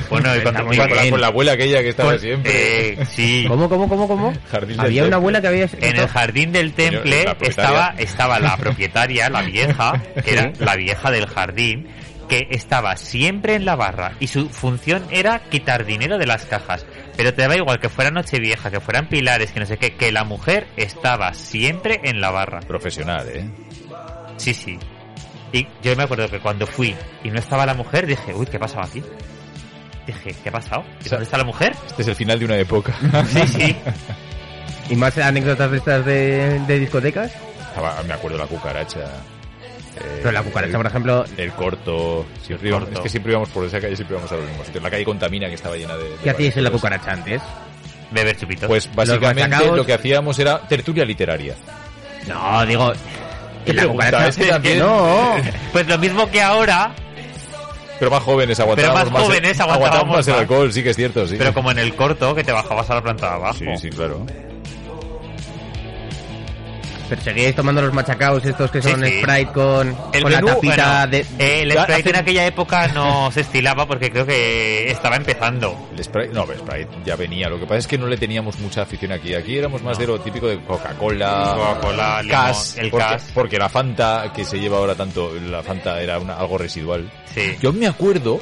Bueno, 0.09 0.35
y 0.35 0.41
cuando- 0.41 0.65
Con 0.65 0.77
la- 0.77 1.09
con 1.09 1.21
la 1.21 1.27
abuela 1.27 1.51
aquella 1.53 1.81
que 1.81 1.89
estaba 1.89 2.11
Con- 2.11 2.19
siempre. 2.19 2.89
eh, 2.89 3.05
sí. 3.09 3.45
¿Cómo, 3.49 3.67
cómo, 3.69 3.87
cómo, 3.89 4.07
cómo? 4.07 4.33
Había 4.83 5.01
una 5.03 5.11
Temple. 5.11 5.15
abuela 5.15 5.41
que 5.41 5.47
había... 5.47 5.69
En 5.81 5.95
el 5.97 6.07
jardín 6.07 6.51
del 6.51 6.73
temple 6.73 7.25
estaba, 7.41 7.95
estaba 7.97 8.39
la 8.39 8.55
propietaria, 8.57 9.29
la 9.29 9.41
vieja, 9.41 10.01
que 10.23 10.31
era 10.33 10.51
la 10.59 10.75
vieja 10.75 11.09
del 11.11 11.25
jardín, 11.27 11.87
que 12.29 12.47
estaba 12.51 12.97
siempre 12.97 13.55
en 13.55 13.65
la 13.65 13.75
barra 13.75 14.13
y 14.19 14.27
su 14.27 14.49
función 14.49 15.03
era 15.11 15.39
quitar 15.49 15.85
dinero 15.85 16.17
de 16.17 16.25
las 16.27 16.45
cajas. 16.45 16.85
Pero 17.17 17.33
te 17.33 17.41
daba 17.43 17.55
igual 17.55 17.79
que 17.79 17.89
fuera 17.89 18.11
Nochevieja, 18.11 18.69
que 18.71 18.79
fueran 18.81 19.07
pilares, 19.07 19.51
que 19.51 19.59
no 19.59 19.65
sé 19.65 19.77
qué, 19.77 19.95
que 19.95 20.11
la 20.11 20.23
mujer 20.23 20.67
estaba 20.75 21.33
siempre 21.33 22.01
en 22.03 22.19
la 22.21 22.29
barra. 22.31 22.59
Profesional, 22.61 23.27
¿eh? 23.29 23.45
Sí, 24.37 24.53
sí. 24.53 24.77
Y 25.57 25.67
yo 25.81 25.95
me 25.95 26.03
acuerdo 26.03 26.29
que 26.29 26.39
cuando 26.39 26.67
fui 26.67 26.93
y 27.23 27.29
no 27.29 27.39
estaba 27.39 27.65
la 27.65 27.73
mujer, 27.73 28.05
dije, 28.05 28.33
uy, 28.33 28.45
¿qué 28.45 28.59
pasaba 28.59 28.83
aquí? 28.85 29.01
Dije, 30.05 30.35
¿qué 30.43 30.49
ha 30.49 30.51
pasado? 30.51 30.83
¿Y 31.03 31.09
¿Dónde 31.09 31.23
está 31.23 31.37
la 31.37 31.45
mujer? 31.45 31.73
Este 31.87 32.01
es 32.01 32.07
el 32.09 32.15
final 32.15 32.37
de 32.39 32.45
una 32.45 32.57
época. 32.57 32.93
Sí, 33.27 33.47
sí. 33.47 33.75
¿Y 34.89 34.95
más 34.95 35.17
anécdotas 35.17 35.71
de 35.71 35.77
estas 35.77 36.05
de, 36.05 36.59
de 36.67 36.79
discotecas? 36.79 37.31
Estaba- 37.69 38.03
me 38.03 38.13
acuerdo 38.13 38.37
la 38.37 38.45
cucaracha. 38.47 38.99
eh, 38.99 40.19
Pero 40.21 40.31
la 40.31 40.43
cucaracha, 40.43 40.77
por 40.77 40.85
ejemplo... 40.87 41.25
El 41.37 41.51
corto. 41.53 42.25
Siempre 42.43 42.69
íbamos- 42.69 42.85
corto. 42.89 42.99
Es 42.99 43.03
que 43.03 43.09
siempre 43.09 43.31
íbamos 43.31 43.49
por 43.49 43.65
esa 43.65 43.79
calle, 43.79 43.95
siempre 43.95 44.15
íbamos 44.15 44.31
a 44.31 44.35
los 44.35 44.45
mismos 44.45 44.65
sitios. 44.67 44.83
La 44.83 44.89
calle 44.91 45.05
Contamina, 45.05 45.47
que 45.47 45.55
estaba 45.55 45.75
llena 45.77 45.95
de... 45.95 46.03
de 46.09 46.15
¿Qué 46.23 46.29
hacíais 46.31 46.57
en 46.57 46.63
la 46.65 46.69
cucaracha 46.71 47.11
antes? 47.13 47.41
Beber 48.11 48.37
chupitos. 48.37 48.67
Pues 48.67 48.93
básicamente 48.93 49.65
lo 49.73 49.85
que 49.85 49.93
hacíamos 49.93 50.37
era 50.37 50.59
tertulia 50.67 51.05
literaria. 51.05 51.55
No, 52.27 52.65
digo... 52.65 52.93
¿Qué 53.65 53.73
la 53.73 53.81
pregunta? 53.81 54.27
Es 54.27 54.35
que 54.37 54.45
también- 54.45 54.79
No. 54.79 55.35
Pues 55.71 55.87
lo 55.87 55.97
mismo 55.97 56.29
que 56.29 56.41
ahora, 56.41 56.91
Pero 57.99 58.11
más 58.11 58.23
jóvenes, 58.23 58.59
aguantábamos 58.59 58.99
Pero 59.03 59.11
más 59.11 59.23
jóvenes, 59.23 59.59
aguantábamos 59.59 59.75
aguantábamos 59.87 60.17
más 60.17 60.27
el 60.27 60.33
más. 60.33 60.41
alcohol, 60.41 60.73
sí 60.73 60.83
que 60.83 60.89
es 60.91 60.95
cierto, 60.95 61.27
sí. 61.27 61.35
pero 61.37 61.53
como 61.53 61.71
en 61.71 61.79
el 61.79 61.95
corto 61.95 62.35
que 62.35 62.43
te 62.43 62.51
bajabas 62.51 62.89
a 62.89 62.95
la 62.95 63.01
planta 63.01 63.27
de 63.29 63.33
abajo. 63.35 63.57
Sí, 63.59 63.65
sí, 63.81 63.89
claro. 63.89 64.25
Pero 67.07 67.21
seguíais 67.21 67.55
tomando 67.55 67.81
los 67.81 67.93
machacaos 67.93 68.43
estos 68.45 68.71
que 68.71 68.81
son 68.81 69.05
sí. 69.05 69.19
Sprite 69.21 69.51
con, 69.51 69.95
El 70.11 70.23
con 70.23 70.31
la 70.31 70.41
menú, 70.41 70.47
tapita 70.55 71.05
bueno, 71.05 71.07
de... 71.11 71.19
eh, 71.39 71.61
el 71.61 71.71
Sprite 71.71 71.93
hace- 71.93 72.09
en 72.09 72.15
aquella 72.15 72.45
época 72.47 72.87
no 72.87 73.31
se 73.33 73.41
estilaba 73.41 73.85
porque 73.87 74.09
creo 74.11 74.25
que 74.25 74.89
estaba 74.89 75.15
empezando. 75.15 75.89
El 75.95 76.03
Sprite, 76.03 76.33
no, 76.33 76.43
el 76.51 76.57
Sprite 76.59 76.89
ya 77.05 77.15
venía. 77.15 77.47
Lo 77.49 77.59
que 77.59 77.65
pasa 77.65 77.77
es 77.79 77.87
que 77.87 77.97
no 77.97 78.07
le 78.07 78.17
teníamos 78.17 78.59
mucha 78.59 78.81
afición 78.81 79.11
aquí. 79.11 79.33
Aquí 79.35 79.57
éramos 79.57 79.81
más 79.83 79.97
de 79.99 80.07
lo 80.07 80.19
típico 80.19 80.47
de 80.47 80.59
Coca-Cola, 80.61 81.53
Coca-Cola, 81.55 82.23
Cas, 82.29 82.77
el 82.77 82.89
porque, 82.89 83.05
Cas. 83.07 83.31
porque 83.33 83.57
la 83.59 83.69
Fanta 83.69 84.31
que 84.35 84.43
se 84.43 84.59
lleva 84.59 84.77
ahora 84.77 84.95
tanto, 84.95 85.31
la 85.35 85.61
Fanta 85.61 86.01
era 86.01 86.17
una- 86.19 86.35
algo 86.37 86.57
residual. 86.57 87.09
Sí. 87.33 87.55
Yo 87.61 87.71
me 87.71 87.87
acuerdo, 87.87 88.39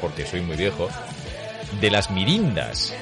porque 0.00 0.26
soy 0.26 0.40
muy 0.42 0.56
viejo, 0.56 0.88
de 1.80 1.90
las 1.90 2.10
mirindas. 2.10 2.94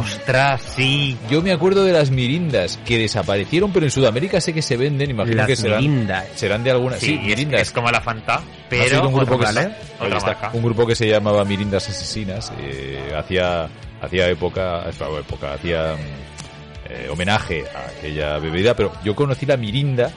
Ostras, 0.00 0.60
sí. 0.76 1.16
Yo 1.30 1.42
me 1.42 1.52
acuerdo 1.52 1.84
de 1.84 1.92
las 1.92 2.10
mirindas 2.10 2.78
que 2.84 2.98
desaparecieron, 2.98 3.72
pero 3.72 3.86
en 3.86 3.90
Sudamérica 3.90 4.40
sé 4.40 4.52
que 4.52 4.62
se 4.62 4.76
venden, 4.76 5.10
imagino 5.10 5.36
Las 5.36 5.46
que 5.46 5.56
serán, 5.56 5.80
mirindas. 5.82 6.26
serán 6.34 6.64
de 6.64 6.70
alguna... 6.70 6.96
Sí, 6.96 7.18
mirindas. 7.18 7.62
Es, 7.62 7.70
como 7.70 7.90
la 7.90 8.00
Fanta, 8.00 8.40
pero 8.68 9.06
un 9.08 9.14
grupo, 9.14 9.38
que, 9.38 9.44
otra, 9.46 9.52
se- 9.52 9.58
¿vale? 9.68 9.74
ahí 10.00 10.06
otra 10.06 10.18
está, 10.18 10.30
marca. 10.32 10.50
un 10.54 10.62
grupo 10.62 10.86
que 10.86 10.94
se 10.94 11.08
llamaba 11.08 11.44
Mirindas 11.44 11.88
Asesinas 11.88 12.52
eh, 12.58 13.12
hacía 13.16 13.68
hacía 14.00 14.28
época 14.28 14.84
época 14.88 15.52
hacía 15.54 15.94
mm, 15.94 16.90
eh, 16.92 17.08
homenaje 17.10 17.64
a 17.74 17.90
aquella 17.98 18.38
bebida 18.38 18.74
pero 18.74 18.92
yo 19.04 19.14
conocí 19.14 19.44
la 19.46 19.56
Mirinda 19.56 20.10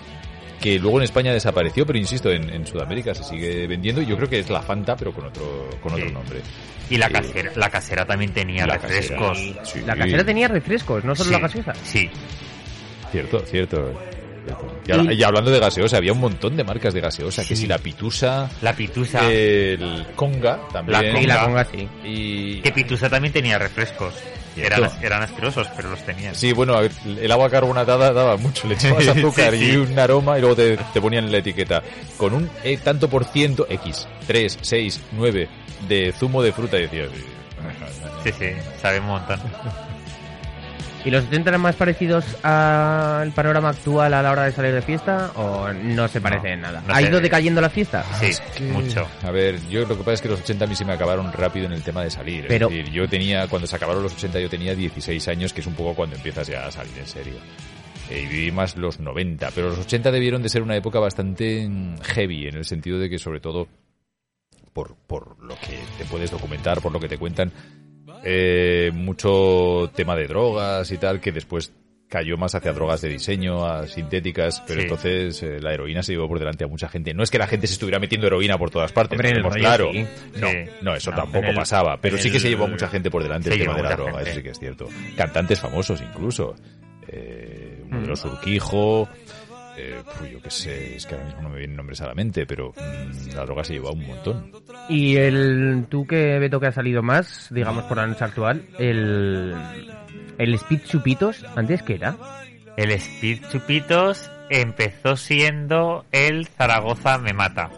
que 0.64 0.80
luego 0.80 0.98
en 0.98 1.04
España 1.04 1.32
desapareció 1.34 1.86
pero 1.86 2.00
insisto 2.00 2.32
en, 2.32 2.50
en 2.50 2.66
Sudamérica 2.66 3.14
se 3.14 3.24
sigue 3.24 3.68
vendiendo 3.68 4.02
y 4.02 4.06
yo 4.06 4.16
creo 4.18 4.30
que 4.30 4.40
es 4.40 4.50
la 4.50 4.62
Fanta 4.62 4.96
pero 4.96 5.12
con 5.14 5.26
otro 5.26 5.70
con 5.82 5.94
otro 5.94 6.08
Sí. 6.08 6.12
nombre 6.14 6.40
Y 6.90 6.98
la 6.98 7.08
Eh, 7.08 7.12
casera, 7.12 7.52
la 7.56 7.70
casera 7.70 8.06
también 8.06 8.34
tenía 8.34 8.66
la 8.68 8.74
refrescos. 8.78 9.38
casera, 9.38 9.66
sí. 9.66 9.82
La 9.86 9.96
casera 9.96 10.24
tenía 10.26 10.48
refrescos, 10.48 11.04
no 11.04 11.16
solo 11.16 11.28
Sí, 11.30 11.34
la 11.34 11.40
gaseosa. 11.40 11.74
Sí. 11.84 12.10
Cierto, 13.12 13.40
cierto. 13.46 13.94
cierto. 14.46 14.82
Y, 14.86 14.92
habla- 14.92 15.14
y 15.14 15.24
hablando 15.24 15.52
de 15.52 15.60
gaseosa, 15.60 15.98
había 15.98 16.12
un 16.12 16.20
montón 16.20 16.58
de 16.58 16.64
marcas 16.66 16.94
de 16.94 17.00
gaseosa, 17.02 17.46
que 17.48 17.56
si 17.56 17.66
la 17.68 17.78
Pitusa, 17.78 18.50
La 18.62 18.76
Pitusa. 18.76 19.32
el 19.32 20.06
Conga 20.16 20.60
también. 20.74 21.14
La 21.14 21.22
Y 21.22 21.26
la 21.26 21.46
Conga. 21.46 21.62
así. 21.62 21.88
Y 22.04 22.60
Que 22.62 22.72
Pitusa 22.74 23.10
también 23.10 23.32
tenía 23.34 23.58
refrescos. 23.58 24.14
Cierto. 24.54 24.78
Eran, 24.78 24.92
eran 25.04 25.24
asquerosos, 25.24 25.68
pero 25.76 25.90
los 25.90 26.04
tenían. 26.06 26.36
Sí, 26.36 26.54
bueno, 26.54 26.80
el 26.80 27.32
agua 27.32 27.50
carbonatada 27.50 28.14
daba 28.14 28.38
mucho, 28.38 28.68
le 28.68 28.76
echabas 28.76 29.08
azúcar 29.08 29.54
Sí, 29.54 29.60
sí. 29.60 29.72
y 29.72 29.76
un 29.78 29.98
aroma 29.98 30.38
y 30.38 30.42
luego 30.42 30.56
te, 30.56 30.78
te 30.78 31.02
ponían 31.02 31.26
en 31.26 31.32
la 31.32 31.40
etiqueta 31.40 31.82
con 32.18 32.34
un 32.34 32.50
eh, 32.64 32.78
tanto 32.78 33.10
por 33.10 33.26
ciento 33.26 33.66
X, 33.70 34.08
3, 34.28 34.60
6, 34.62 35.02
9 35.14 35.50
de 35.88 36.14
zumo 36.18 36.42
de 36.44 36.52
fruta 36.54 36.78
y 36.78 36.82
decías, 36.84 37.10
Sí, 38.24 38.32
sí, 38.38 38.46
sabe 38.82 39.00
un 39.00 39.08
montón. 39.08 39.40
¿Y 41.06 41.12
los 41.12 41.24
70 41.26 41.50
eran 41.50 41.62
más 41.62 41.76
parecidos 41.76 42.24
al 42.46 43.32
panorama 43.34 43.70
actual 43.70 44.14
a 44.14 44.22
la 44.22 44.32
hora 44.32 44.44
de 44.46 44.54
salir 44.54 44.74
de 44.74 44.82
fiesta 44.82 45.32
o 45.36 45.68
no 45.74 46.08
se 46.08 46.22
parece 46.22 46.54
en 46.54 46.62
nada? 46.62 46.82
no 46.88 46.94
¿Ha 46.94 46.98
sé. 47.02 47.08
ido 47.08 47.20
decayendo 47.20 47.60
la 47.60 47.70
fiesta? 47.70 48.06
Sí, 48.22 48.32
que- 48.58 48.64
mucho. 48.64 49.06
A 49.22 49.32
ver, 49.32 49.60
yo 49.68 49.82
lo 49.82 49.90
que 49.98 50.04
pasa 50.04 50.14
es 50.14 50.22
que 50.22 50.30
los 50.30 50.40
80 50.40 50.64
a 50.64 50.68
mí 50.68 50.76
se 50.76 50.86
me 50.86 50.94
acabaron 50.94 51.34
rápido 51.34 51.66
en 51.66 51.74
el 51.74 51.84
tema 51.84 52.04
de 52.04 52.10
salir. 52.10 52.46
Pero- 52.48 52.70
Es 52.70 52.76
decir, 52.78 52.94
yo 52.94 53.10
tenía, 53.10 53.48
cuando 53.50 53.68
se 53.68 53.76
acabaron 53.76 54.02
los 54.02 54.14
80 54.14 54.40
yo 54.40 54.50
tenía 54.50 54.76
16 54.76 55.28
años, 55.28 55.52
que 55.52 55.60
es 55.60 55.68
un 55.68 55.74
poco 55.74 55.94
cuando 55.94 56.16
empiezas 56.16 56.48
ya 56.48 56.66
a 56.68 56.72
salir 56.72 56.98
en 56.98 57.08
serio. 57.08 57.34
Eh, 58.10 58.22
Y 58.22 58.26
viví 58.28 58.52
más 58.52 58.78
los 58.78 59.00
90, 59.02 59.50
pero 59.54 59.70
los 59.70 59.80
80 59.80 60.10
debieron 60.10 60.42
de 60.42 60.48
ser 60.50 60.62
una 60.62 60.76
época 60.78 61.00
bastante 61.00 61.68
mm, 61.68 61.98
heavy, 62.02 62.48
en 62.48 62.56
el 62.56 62.66
sentido 62.66 62.98
de 63.00 63.10
que 63.10 63.20
sobre 63.20 63.42
todo, 63.42 63.68
por, 64.72 64.96
por 65.08 65.38
lo 65.44 65.56
que 65.56 65.80
te 65.98 66.06
puedes 66.06 66.32
documentar, 66.32 66.82
por 66.82 66.92
lo 66.94 67.00
que 67.00 67.08
te 67.10 67.18
cuentan, 67.18 67.52
eh, 68.24 68.92
mucho 68.94 69.92
tema 69.96 70.16
de 70.16 70.28
drogas 70.28 70.90
y 70.92 70.98
tal, 70.98 71.20
que 71.20 71.32
después 71.32 71.74
cayó 72.10 72.38
más 72.38 72.54
hacia 72.54 72.74
drogas 72.74 73.02
de 73.02 73.10
diseño, 73.10 73.66
a 73.66 73.88
sintéticas, 73.88 74.62
pero 74.68 74.82
Sí. 74.82 74.84
entonces 74.84 75.42
eh, 75.42 75.60
la 75.60 75.74
heroína 75.74 76.04
se 76.04 76.12
llevó 76.12 76.28
por 76.28 76.38
delante 76.38 76.64
a 76.64 76.68
mucha 76.68 76.88
gente. 76.88 77.12
No 77.16 77.24
es 77.24 77.32
que 77.32 77.40
la 77.40 77.48
gente 77.48 77.66
se 77.66 77.74
estuviera 77.74 77.98
metiendo 78.00 78.28
heroína 78.28 78.56
por 78.58 78.70
todas 78.70 78.92
partes, 78.92 79.18
Hombre, 79.18 79.30
tenemos 79.30 79.56
claro. 79.56 79.90
sí. 79.92 80.06
No, 80.40 80.48
Sí. 80.48 80.58
no, 80.82 80.96
eso 80.96 81.10
No, 81.10 81.18
tampoco 81.18 81.48
el- 81.48 81.56
pasaba, 81.56 81.98
pero 82.00 82.18
sí 82.20 82.32
que 82.32 82.40
se 82.40 82.50
llevó 82.50 82.66
a 82.66 82.68
mucha 82.68 82.88
gente 82.88 83.10
por 83.10 83.24
delante 83.24 83.52
el 83.52 83.58
tema 83.60 83.76
de 83.76 83.82
la 83.84 83.96
droga, 83.96 84.12
gente. 84.14 84.30
eso 84.30 84.38
sí 84.38 84.44
que 84.44 84.50
es 84.52 84.60
cierto. 84.60 84.88
Cantantes 85.18 85.60
famosos 85.60 86.02
incluso. 86.02 86.54
Eh, 87.08 87.82
uno 87.88 88.00
de 88.02 88.06
Mm. 88.06 88.10
los 88.10 88.26
Urquijo, 88.26 89.10
eh, 89.78 90.02
pues 90.18 90.32
yo 90.32 90.42
qué 90.42 90.50
sé, 90.50 90.96
es 90.96 91.06
que 91.06 91.16
ahora 91.16 91.26
mismo 91.28 91.42
no 91.44 91.50
me 91.50 91.58
vienen 91.60 91.76
nombres 91.78 92.02
a 92.02 92.08
la 92.08 92.14
mente, 92.14 92.46
pero 92.46 92.72
mm, 92.72 93.36
la 93.36 93.46
droga 93.46 93.64
se 93.64 93.74
llevó 93.74 93.90
a 93.90 93.94
un 93.94 94.06
montón. 94.08 94.52
Y 94.90 95.16
el 95.18 95.86
tú 95.90 96.06
que 96.06 96.38
Beto 96.40 96.60
que 96.60 96.68
ha 96.68 96.72
salido 96.72 97.02
más, 97.02 97.48
digamos 97.52 97.84
por 97.86 97.98
la 97.98 98.08
noche 98.08 98.24
actual, 98.24 98.64
el 98.80 99.56
el 100.38 100.54
Speed 100.56 100.82
Chupitos, 100.86 101.46
antes 101.56 101.82
que 101.84 101.96
era? 101.96 102.16
El 102.76 102.92
Speed 102.92 103.42
Chupitos 103.52 104.30
empezó 104.50 105.16
siendo 105.16 106.06
el 106.12 106.48
Zaragoza 106.48 107.18
me 107.20 107.34
mata. 107.34 107.70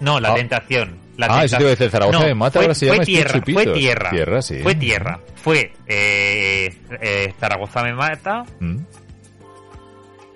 No, 0.00 0.18
la 0.18 0.30
Ah. 0.30 0.34
tentación. 0.34 0.98
La 1.18 1.26
Ah, 1.28 1.44
eso 1.44 1.58
te 1.58 1.62
iba 1.64 1.68
a 1.68 1.72
decir, 1.72 1.90
Zaragoza 1.90 2.18
No, 2.20 2.24
me 2.24 2.34
mata, 2.34 2.52
fue, 2.52 2.62
ahora 2.62 2.74
se 2.74 2.86
fue 2.86 2.94
llama 2.96 3.02
Speed 3.02 3.16
tierra, 3.16 3.32
Chupitos. 3.34 3.62
Fue 3.64 3.72
tierra. 3.74 4.10
Tierra, 4.10 4.42
sí. 4.42 4.58
Fue 4.62 4.74
tierra. 4.74 5.20
Fue 5.34 5.72
eh, 5.86 6.74
eh, 7.02 7.34
Zaragoza 7.38 7.82
me 7.82 7.92
mata, 7.92 8.44
Mm. 8.60 8.76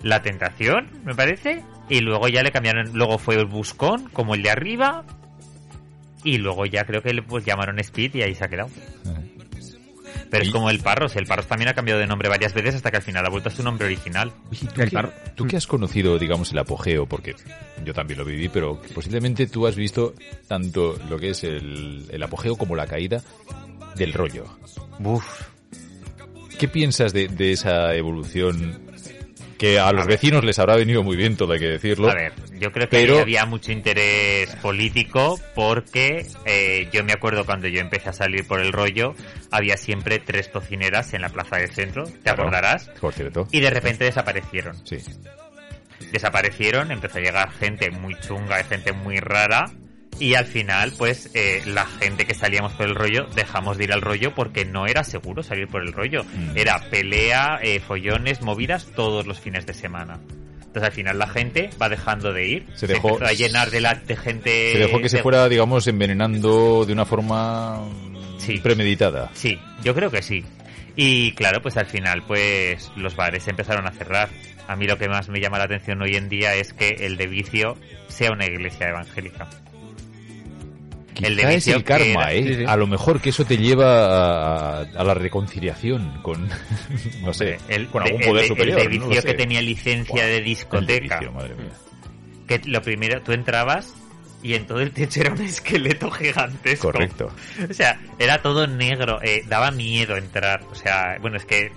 La 0.05 0.23
tentación, 0.23 0.87
me 1.05 1.15
parece. 1.15 1.65
Y 1.89 2.01
luego 2.01 2.29
ya 2.29 2.43
le 2.43 2.53
cambiaron, 2.53 2.93
luego 2.93 3.19
fue 3.19 3.35
el 3.35 3.47
Buscón, 3.47 4.09
como 4.13 4.35
el 4.35 4.43
de 4.43 4.51
arriba. 4.51 5.05
Y 6.23 6.39
luego 6.39 6.65
ya 6.67 6.85
creo 6.85 7.03
que 7.03 7.13
le 7.13 7.23
pues 7.23 7.45
llamaron 7.45 7.79
Speed 7.81 8.15
y 8.15 8.23
ahí 8.23 8.35
se 8.35 8.45
ha 8.45 8.49
quedado. 8.49 8.71
Pero 10.31 10.43
es 10.43 10.51
como 10.51 10.71
el 10.71 10.81
Parros, 10.81 11.17
el 11.17 11.27
Parros 11.27 11.47
también 11.47 11.69
ha 11.69 11.75
cambiado 11.75 12.01
de 12.01 12.07
nombre 12.07 12.29
varias 12.29 12.55
veces 12.55 12.75
hasta 12.75 12.91
que 12.91 12.97
al 12.97 13.03
final 13.03 13.25
ha 13.25 13.29
vuelto 13.29 13.51
a 13.51 13.53
su 13.53 13.63
nombre 13.63 13.87
original. 13.87 14.33
¿tú, 14.51 14.67
qué, 14.75 15.09
tú 15.35 15.47
qué 15.47 15.57
has 15.57 15.67
conocido, 15.67 16.19
digamos, 16.19 16.51
el 16.53 16.59
apogeo? 16.59 17.07
Porque 17.07 17.35
yo 17.85 17.95
también 17.95 18.19
lo 18.19 18.25
viví, 18.25 18.49
pero 18.49 18.81
posiblemente 18.95 19.47
tú 19.47 19.67
has 19.67 19.77
visto 19.77 20.15
tanto 20.49 20.99
lo 21.09 21.19
que 21.19 21.31
es 21.31 21.45
el, 21.45 22.07
el 22.11 22.23
apogeo 22.23 22.57
como 22.57 22.75
la 22.75 22.87
caída 22.87 23.23
del 23.97 24.13
rollo. 24.13 24.45
Uf. 24.99 25.25
¿Qué 26.59 26.69
piensas 26.69 27.13
de, 27.13 27.29
de 27.29 27.53
esa 27.53 27.95
evolución 27.95 28.84
que 29.59 29.79
a 29.79 29.93
los 29.93 30.07
vecinos 30.07 30.45
les 30.45 30.59
habrá 30.59 30.77
venido 30.77 31.03
muy 31.03 31.17
bien, 31.17 31.37
todo 31.37 31.53
hay 31.53 31.61
que 31.61 31.69
decirlo? 31.69 32.11
A 32.11 32.15
ver, 32.15 32.33
yo 32.59 32.71
creo 32.73 32.89
que 32.89 32.97
Pero- 32.99 33.19
había 33.21 33.47
mucho 33.47 33.73
interés 33.73 34.55
político 34.57 35.39
porque 35.55 36.27
eh, 36.45 36.89
yo 36.93 37.05
me 37.05 37.13
acuerdo 37.13 37.45
cuando 37.47 37.69
yo 37.69 37.81
empecé 37.81 38.09
a 38.11 38.13
salir 38.13 38.47
por 38.47 38.61
el 38.61 38.73
rollo, 38.73 39.15
había 39.51 39.77
siempre 39.77 40.19
tres 40.19 40.51
tocineras 40.53 41.15
en 41.15 41.23
la 41.23 41.29
plaza 41.29 41.57
del 41.57 41.71
centro, 41.71 42.05
¿te 42.05 42.13
Claro, 42.21 42.43
acordarás? 42.43 42.89
Por 43.01 43.13
cierto. 43.13 43.47
Y 43.53 43.61
de 43.61 43.71
repente 43.71 44.05
desaparecieron. 44.05 44.77
Sí. 44.87 44.99
Desaparecieron, 46.13 46.91
empezó 46.93 47.19
a 47.19 47.23
llegar 47.23 47.51
gente 47.53 47.91
muy 47.91 48.15
chunga, 48.21 48.63
gente 48.65 48.93
muy 48.93 49.19
rara. 49.19 49.71
Y 50.21 50.35
al 50.35 50.47
final, 50.47 50.93
pues, 50.97 51.31
eh, 51.35 51.63
la 51.67 51.87
gente 51.87 52.25
que 52.27 52.35
salíamos 52.35 52.73
por 52.75 52.87
el 52.87 52.95
rollo, 52.95 53.27
dejamos 53.35 53.77
de 53.79 53.85
ir 53.85 53.93
al 53.93 54.01
rollo 54.01 54.35
porque 54.35 54.65
no 54.65 54.87
era 54.87 55.03
seguro 55.05 55.43
salir 55.43 55.67
por 55.69 55.83
el 55.83 55.93
rollo. 55.93 56.25
Mm. 56.25 56.57
Era 56.57 56.79
pelea, 56.91 57.59
eh, 57.63 57.81
follones, 57.81 58.41
movidas 58.43 58.87
todos 58.95 59.27
los 59.27 59.41
fines 59.41 59.67
de 59.67 59.75
semana. 59.75 60.21
Entonces 60.59 60.83
al 60.85 60.93
final 60.93 61.19
la 61.19 61.29
gente 61.29 61.71
va 61.81 61.89
dejando 61.89 62.33
de 62.33 62.47
ir. 62.49 62.67
Se 62.75 62.87
dejó- 62.87 63.11
empezó 63.15 63.27
a 63.31 63.33
llenar 63.33 63.71
de, 63.71 63.81
la, 63.81 63.95
de 63.95 64.17
gente. 64.17 64.73
Se 64.73 64.79
dejó 64.79 65.01
que 65.01 65.09
se 65.09 65.23
fuera, 65.23 65.49
digamos, 65.49 65.87
envenenando 65.87 66.85
de 66.85 66.93
una 66.93 67.05
forma 67.05 67.81
Sí. 68.39 68.59
premeditada. 68.59 69.31
Sí, 69.35 69.59
yo 69.85 69.95
creo 69.95 70.11
que 70.11 70.21
sí. 70.23 70.45
Y 70.97 71.33
claro, 71.33 71.61
pues 71.63 71.77
al 71.77 71.87
final, 71.87 72.23
pues 72.27 72.91
los 72.97 73.15
bares 73.17 73.47
empezaron 73.49 73.87
a 73.87 73.91
cerrar. 73.93 74.29
A 74.67 74.77
mí 74.77 74.87
lo 74.87 74.97
que 74.97 75.09
más 75.09 75.29
me 75.29 75.41
llama 75.41 75.59
la 75.59 75.65
atención 75.65 76.01
hoy 76.03 76.17
en 76.17 76.29
día 76.29 76.55
es 76.55 76.73
que 76.73 76.89
el 77.01 77.17
de 77.17 77.27
vicio 77.27 77.77
sea 78.09 78.31
una 78.33 78.47
iglesia 78.47 78.89
evangélica. 78.89 79.49
El 81.23 81.37
de 81.37 81.55
es 81.55 81.69
el 81.69 81.85
karma, 81.85 82.05
era- 82.31 82.33
¿eh? 82.33 82.43
Sí, 82.47 82.55
sí. 82.57 82.65
A 82.67 82.77
lo 82.77 82.87
mejor 82.87 83.21
que 83.21 83.31
eso 83.31 83.45
te 83.45 83.57
lleva 83.57 84.79
a, 84.79 84.81
a 84.81 85.05
la 85.05 85.15
reconciliación 85.15 86.21
con, 86.23 86.49
no 87.23 87.33
sé, 87.33 87.59
el, 87.69 87.87
con 87.89 88.03
algún 88.03 88.21
poder 88.23 88.43
de- 88.43 88.49
superior. 88.49 88.79
El 88.81 88.85
de 88.85 88.99
vicio 88.99 89.23
que 89.23 89.35
tenía 89.35 89.61
licencia 89.63 90.25
de 90.27 90.41
discoteca. 90.41 91.19
vicio, 91.19 91.33
madre 91.33 91.55
mía. 91.55 91.73
Que 92.47 92.61
lo 92.67 92.83
primero, 92.83 93.23
tú 93.23 93.33
entrabas 93.33 93.95
y 94.43 94.55
en 94.55 94.67
todo 94.67 94.81
el 94.81 94.91
techo 94.93 95.21
era 95.21 95.33
un 95.33 95.41
esqueleto 95.41 96.11
gigantesco. 96.11 96.93
Correcto. 96.93 97.31
O 97.71 97.73
sea, 97.73 97.99
era 98.19 98.43
todo 98.43 98.67
negro, 98.67 99.21
eh, 99.23 99.43
daba 99.49 99.71
miedo 99.71 100.17
entrar. 100.17 100.63
O 100.71 100.75
sea, 100.75 101.17
bueno, 101.21 101.37
es 101.39 101.45
que 101.47 101.73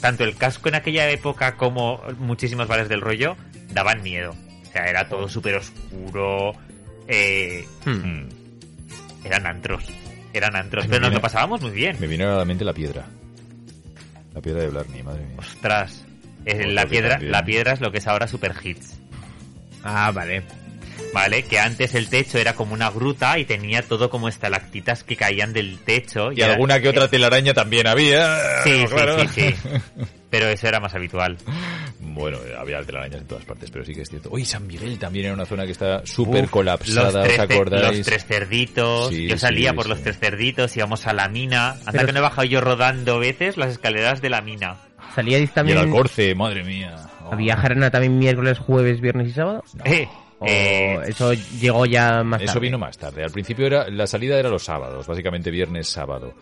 tanto 0.00 0.22
el 0.24 0.36
casco 0.36 0.68
en 0.68 0.74
aquella 0.76 1.08
época 1.10 1.56
como 1.56 2.00
muchísimos 2.18 2.68
bares 2.68 2.88
del 2.88 3.00
rollo 3.00 3.36
daban 3.70 4.02
miedo. 4.02 4.34
O 4.68 4.72
sea, 4.72 4.84
era 4.84 5.08
todo 5.08 5.28
súper 5.28 5.56
oscuro. 5.56 6.52
Eh, 7.08 7.66
Hmm. 7.84 8.28
Eran 9.24 9.46
antros. 9.46 9.84
Eran 10.32 10.56
antros. 10.56 10.84
Ay, 10.84 10.90
Pero 10.90 11.00
nos 11.02 11.10
viene- 11.10 11.16
lo 11.16 11.22
pasábamos 11.22 11.60
muy 11.62 11.70
bien. 11.70 11.96
Me 12.00 12.06
vino 12.06 12.32
a 12.32 12.38
la 12.38 12.44
mente 12.44 12.64
la 12.64 12.72
piedra. 12.72 13.04
La 14.34 14.40
piedra 14.40 14.62
de 14.62 14.68
Blarney, 14.68 15.02
madre 15.02 15.24
mía. 15.26 15.36
Ostras. 15.38 16.04
Eh, 16.44 16.56
Otro 16.58 16.70
la 16.72 16.86
piedra, 16.86 17.18
la 17.20 17.44
piedra 17.44 17.72
es 17.72 17.80
lo 17.80 17.90
que 17.92 17.98
es 17.98 18.06
ahora 18.06 18.26
Super 18.26 18.54
Hits. 18.62 18.98
Ah, 19.82 20.10
vale. 20.12 20.42
Vale, 21.12 21.44
que 21.44 21.58
antes 21.58 21.94
el 21.94 22.08
techo 22.08 22.38
era 22.38 22.54
como 22.54 22.74
una 22.74 22.90
gruta 22.90 23.38
y 23.38 23.44
tenía 23.44 23.82
todo 23.82 24.10
como 24.10 24.28
estalactitas 24.28 25.04
que 25.04 25.16
caían 25.16 25.52
del 25.52 25.78
techo. 25.78 26.32
Y 26.32 26.42
alguna 26.42 26.80
que 26.80 26.88
otra 26.88 27.08
telaraña 27.08 27.54
también 27.54 27.86
había. 27.86 28.62
Sí, 28.64 28.80
sí, 28.80 28.86
claro. 28.86 29.18
sí, 29.28 29.28
sí. 29.28 29.54
Pero 30.30 30.48
eso 30.48 30.66
era 30.66 30.80
más 30.80 30.92
habitual. 30.94 31.36
Bueno, 32.00 32.38
eh, 32.44 32.54
había 32.58 32.82
telarañas 32.82 33.20
en 33.20 33.26
todas 33.28 33.44
partes, 33.44 33.70
pero 33.70 33.84
sí 33.84 33.94
que 33.94 34.02
es 34.02 34.08
cierto. 34.10 34.28
Oye, 34.32 34.44
San 34.44 34.66
Miguel 34.66 34.98
también 34.98 35.26
era 35.26 35.34
una 35.34 35.46
zona 35.46 35.64
que 35.64 35.72
está 35.72 36.04
súper 36.04 36.48
colapsada, 36.48 37.04
los 37.12 37.14
¿os 37.14 37.22
tres, 37.24 37.38
acordáis? 37.38 37.98
Los 37.98 38.06
tres 38.06 38.24
cerditos. 38.26 39.08
Sí, 39.10 39.28
yo 39.28 39.38
salía 39.38 39.70
sí, 39.70 39.76
por 39.76 39.84
sí. 39.84 39.90
los 39.90 40.02
tres 40.02 40.18
cerditos, 40.18 40.76
íbamos 40.76 41.06
a 41.06 41.12
la 41.12 41.28
mina. 41.28 41.70
Hasta 41.70 41.92
Pero- 41.92 42.06
que 42.06 42.12
no 42.12 42.18
he 42.18 42.22
bajado 42.22 42.44
yo 42.48 42.60
rodando 42.60 43.20
veces 43.20 43.56
las 43.56 43.70
escaleras 43.70 44.20
de 44.20 44.30
la 44.30 44.40
mina. 44.40 44.76
¿Salíais 45.14 45.44
Y 45.50 45.52
también 45.52 45.78
el 45.78 45.84
Alcorce, 45.84 46.34
madre 46.34 46.64
mía. 46.64 46.96
¿Había 47.30 47.56
jarana 47.56 47.90
también 47.90 48.18
miércoles, 48.18 48.58
jueves, 48.58 49.00
viernes 49.00 49.28
y 49.28 49.32
sábado? 49.32 49.62
Eh, 49.84 50.08
¿O 50.40 50.46
eh, 50.46 50.98
eso 51.06 51.32
llegó 51.32 51.86
ya 51.86 52.22
más 52.24 52.42
Eso 52.42 52.54
tarde? 52.54 52.60
vino 52.66 52.78
más 52.78 52.98
tarde. 52.98 53.22
Al 53.24 53.30
principio 53.30 53.66
era 53.66 53.88
la 53.88 54.06
salida 54.06 54.38
era 54.38 54.48
los 54.48 54.64
sábados, 54.64 55.06
básicamente 55.06 55.50
viernes, 55.50 55.88
sábado. 55.88 56.34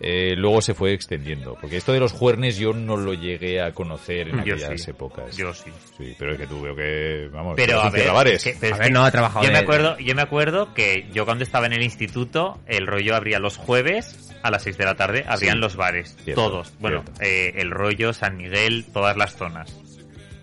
Eh, 0.00 0.34
luego 0.36 0.60
se 0.60 0.74
fue 0.74 0.92
extendiendo, 0.92 1.56
porque 1.60 1.76
esto 1.76 1.92
de 1.92 2.00
los 2.00 2.12
juernes 2.12 2.58
yo 2.58 2.72
no 2.72 2.96
lo 2.96 3.14
llegué 3.14 3.62
a 3.62 3.72
conocer 3.72 4.28
en 4.28 4.34
Yo 4.44 4.54
aquellas 4.56 4.82
sí. 4.82 4.90
épocas. 4.90 5.36
Yo 5.36 5.54
sí. 5.54 5.70
Sí, 5.96 6.14
pero 6.18 6.32
es 6.32 6.38
que 6.40 6.46
tú 6.48 6.60
veo 6.60 6.74
que, 6.74 7.28
vamos, 7.32 7.54
Pero 7.56 7.80
a 7.80 7.88
ver, 7.88 8.38
que- 8.38 8.56
pero 8.60 8.74
A 8.74 8.78
ver, 8.78 8.92
no 8.92 9.04
ha 9.04 9.10
trabajado 9.12 9.44
Yo 9.46 9.52
me 9.52 9.58
acuerdo, 9.58 9.96
yo 9.98 10.14
me 10.16 10.22
acuerdo 10.22 10.74
que 10.74 11.06
yo 11.14 11.24
cuando 11.24 11.44
estaba 11.44 11.66
en 11.66 11.72
el 11.72 11.82
instituto, 11.82 12.58
el 12.66 12.86
rollo 12.86 13.14
abría 13.14 13.38
los 13.38 13.56
jueves 13.56 14.34
a 14.42 14.50
las 14.50 14.64
6 14.64 14.76
de 14.76 14.84
la 14.84 14.96
tarde, 14.96 15.24
abrían 15.26 15.54
Sí. 15.54 15.60
los 15.60 15.76
bares, 15.76 16.16
Cierto, 16.24 16.42
todos. 16.50 16.72
Bueno, 16.80 17.04
eh, 17.20 17.52
el 17.56 17.70
rollo, 17.70 18.12
San 18.12 18.36
Miguel, 18.36 18.84
todas 18.92 19.16
las 19.16 19.36
zonas. 19.36 19.72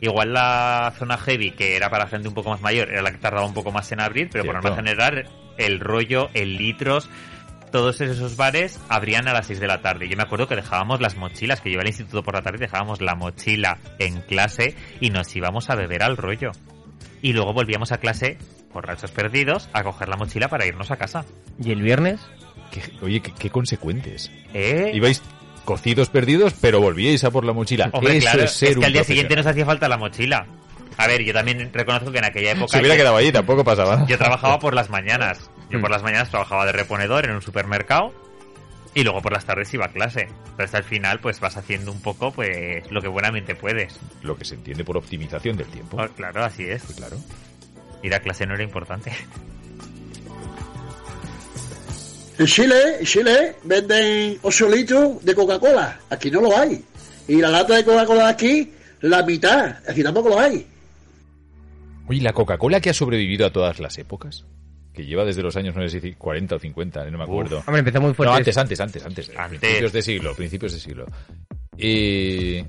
Igual 0.03 0.33
la 0.33 0.93
zona 0.97 1.17
heavy, 1.17 1.51
que 1.51 1.77
era 1.77 1.89
para 1.89 2.07
gente 2.07 2.27
un 2.27 2.33
poco 2.33 2.49
más 2.49 2.59
mayor, 2.61 2.89
era 2.89 3.01
la 3.01 3.11
que 3.11 3.19
tardaba 3.19 3.45
un 3.47 3.53
poco 3.53 3.71
más 3.71 3.89
en 3.93 4.01
abrir, 4.01 4.29
pero 4.29 4.43
por 4.43 4.55
norma 4.55 4.69
general, 4.83 5.29
el 5.57 5.79
rollo, 5.79 6.29
el 6.33 6.57
litros, 6.57 7.09
todos 7.71 8.01
esos 8.01 8.35
bares 8.35 8.81
abrían 8.89 9.29
a 9.29 9.33
las 9.33 9.47
6 9.47 9.61
de 9.61 9.67
la 9.67 9.81
tarde. 9.81 10.09
Yo 10.09 10.17
me 10.17 10.23
acuerdo 10.23 10.47
que 10.49 10.55
dejábamos 10.57 10.99
las 10.99 11.15
mochilas, 11.15 11.61
que 11.61 11.69
yo 11.69 11.75
iba 11.75 11.81
al 11.83 11.87
instituto 11.87 12.21
por 12.21 12.33
la 12.35 12.41
tarde, 12.41 12.57
dejábamos 12.59 12.99
la 13.01 13.15
mochila 13.15 13.77
en 13.97 14.19
clase 14.23 14.75
y 14.99 15.09
nos 15.09 15.33
íbamos 15.35 15.69
a 15.69 15.75
beber 15.75 16.03
al 16.03 16.17
rollo. 16.17 16.51
Y 17.21 17.31
luego 17.31 17.53
volvíamos 17.53 17.93
a 17.93 17.97
clase, 17.99 18.37
borrachos 18.73 19.11
perdidos, 19.11 19.69
a 19.71 19.83
coger 19.83 20.09
la 20.09 20.17
mochila 20.17 20.49
para 20.49 20.65
irnos 20.67 20.91
a 20.91 20.97
casa. 20.97 21.23
¿Y 21.63 21.71
el 21.71 21.81
viernes? 21.81 22.19
Qué- 22.71 22.91
oye, 23.01 23.21
qué, 23.21 23.31
qué 23.39 23.49
consecuentes. 23.49 24.29
¿Eh? 24.53 24.91
Ibais 24.93 25.21
cocidos 25.63 26.09
perdidos, 26.09 26.53
pero 26.59 26.79
volvíais 26.81 27.23
a 27.23 27.31
por 27.31 27.45
la 27.45 27.53
mochila. 27.53 27.89
Hombre, 27.93 28.17
Eso 28.17 28.25
claro, 28.25 28.43
es 28.43 28.51
ser 28.51 28.69
es 28.71 28.77
que 28.77 28.85
al 28.85 28.93
día 28.93 29.03
siguiente 29.03 29.35
nos 29.35 29.45
hacía 29.45 29.65
falta 29.65 29.87
la 29.87 29.97
mochila. 29.97 30.45
A 30.97 31.07
ver, 31.07 31.23
yo 31.23 31.33
también 31.33 31.71
reconozco 31.73 32.11
que 32.11 32.19
en 32.19 32.25
aquella 32.25 32.51
época... 32.51 32.67
Se 32.67 32.79
hubiera 32.79 32.95
yo- 32.95 33.01
quedado 33.01 33.15
allí, 33.17 33.31
tampoco 33.31 33.63
pasaba. 33.63 34.05
Yo 34.07 34.17
trabajaba 34.17 34.59
por 34.59 34.73
las 34.75 34.89
mañanas. 34.89 35.49
Yo 35.69 35.79
Mm. 35.79 35.81
por 35.81 35.89
las 35.91 36.03
mañanas 36.03 36.29
trabajaba 36.29 36.65
de 36.67 36.71
reponedor 36.71 37.25
en 37.25 37.31
un 37.31 37.41
supermercado 37.41 38.13
y 38.93 39.03
luego 39.03 39.21
por 39.23 39.31
las 39.33 39.43
tardes 39.45 39.73
iba 39.73 39.85
a 39.85 39.89
clase. 39.89 40.27
Hasta 40.59 40.77
el 40.77 40.83
final 40.83 41.19
pues 41.19 41.39
vas 41.39 41.57
haciendo 41.57 41.91
un 41.91 41.99
poco 42.01 42.31
pues 42.31 42.89
lo 42.91 43.01
que 43.01 43.07
buenamente 43.07 43.55
puedes. 43.55 43.99
Lo 44.21 44.35
que 44.37 44.45
se 44.45 44.53
entiende 44.53 44.83
por 44.83 44.97
optimización 44.97 45.57
del 45.57 45.67
tiempo. 45.67 45.97
Oh, 45.99 46.07
claro, 46.09 46.43
así 46.45 46.63
es. 46.65 46.83
claro. 46.95 47.17
Ir 48.03 48.13
a 48.13 48.19
clase 48.19 48.45
no 48.45 48.53
era 48.53 48.63
importante. 48.63 49.11
En 52.37 52.45
Chile, 52.47 52.97
en 52.99 53.05
Chile 53.05 53.55
venden 53.63 54.39
8 54.41 54.69
litros 54.69 55.23
de 55.23 55.35
Coca-Cola. 55.35 55.99
Aquí 56.09 56.31
no 56.31 56.41
lo 56.41 56.57
hay. 56.57 56.83
Y 57.27 57.35
la 57.37 57.49
lata 57.49 57.75
de 57.75 57.85
Coca-Cola 57.85 58.25
de 58.25 58.31
aquí, 58.31 58.73
la 59.01 59.23
mitad. 59.23 59.77
Aquí 59.87 60.01
tampoco 60.01 60.29
lo 60.29 60.39
hay. 60.39 60.65
Oye, 62.07 62.21
la 62.21 62.33
Coca-Cola 62.33 62.81
que 62.81 62.89
ha 62.89 62.93
sobrevivido 62.93 63.45
a 63.45 63.51
todas 63.51 63.79
las 63.79 63.97
épocas. 63.97 64.45
Que 64.93 65.05
lleva 65.05 65.25
desde 65.25 65.41
los 65.41 65.55
años, 65.55 65.75
no 65.75 65.87
sé 65.87 65.99
si 65.99 66.13
40 66.13 66.55
o 66.55 66.59
50, 66.59 67.09
no 67.09 67.17
me 67.17 67.23
acuerdo. 67.23 67.63
Hombre, 67.65 67.79
empezó 67.79 68.01
muy 68.01 68.13
fuerte. 68.13 68.31
No, 68.31 68.37
antes, 68.37 68.57
antes, 68.57 68.79
antes, 68.79 69.05
antes. 69.05 69.31
Antes. 69.35 69.59
Principios 69.59 69.93
de 69.93 70.01
siglo, 70.01 70.35
principios 70.35 70.73
de 70.73 70.79
siglo. 70.79 71.05
Eh, 71.77 72.63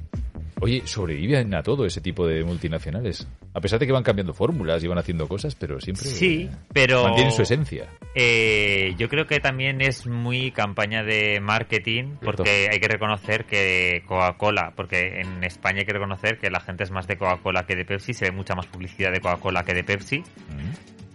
oye, 0.60 0.83
sobreviven 0.86 1.55
a 1.55 1.62
todo 1.62 1.84
ese 1.84 2.00
tipo 2.00 2.26
de 2.26 2.44
multinacionales. 2.44 3.26
A 3.52 3.60
pesar 3.60 3.78
de 3.78 3.86
que 3.86 3.92
van 3.92 4.02
cambiando 4.02 4.34
fórmulas 4.34 4.83
y 4.83 4.89
van 4.89 4.99
haciendo 4.99 5.28
cosas, 5.28 5.55
pero 5.55 5.81
siempre 5.81 6.07
Sí, 6.07 6.49
pero... 6.73 7.05
mantienen 7.05 7.33
su 7.33 7.42
esencia. 7.42 7.89
Eh, 8.15 8.94
yo 8.99 9.08
creo 9.08 9.26
que 9.26 9.41
también 9.41 9.81
es 9.81 10.07
muy 10.07 10.50
campaña 10.50 11.02
de 11.02 11.41
marketing 11.41 12.16
porque 12.23 12.68
hay 12.70 12.81
que 12.81 12.89
reconocer 12.89 13.44
que 13.44 14.02
Coca-Cola, 14.07 14.73
porque 14.76 15.20
en 15.20 15.42
España 15.44 15.81
hay 15.81 15.86
que 15.86 15.92
reconocer 15.92 16.39
que 16.39 16.50
la 16.50 16.60
gente 16.60 16.84
es 16.84 16.91
más 16.91 17.07
de 17.07 17.16
Coca-Cola 17.16 17.66
que 17.66 17.76
de 17.76 17.84
Pepsi, 17.84 18.15
se 18.15 18.26
ve 18.26 18.31
mucha 18.31 18.55
más 18.55 18.66
publicidad 18.66 19.12
de 19.12 19.20
Coca-Cola 19.20 19.65
que 19.65 19.74
de 19.74 19.84
Pepsi. 19.84 20.23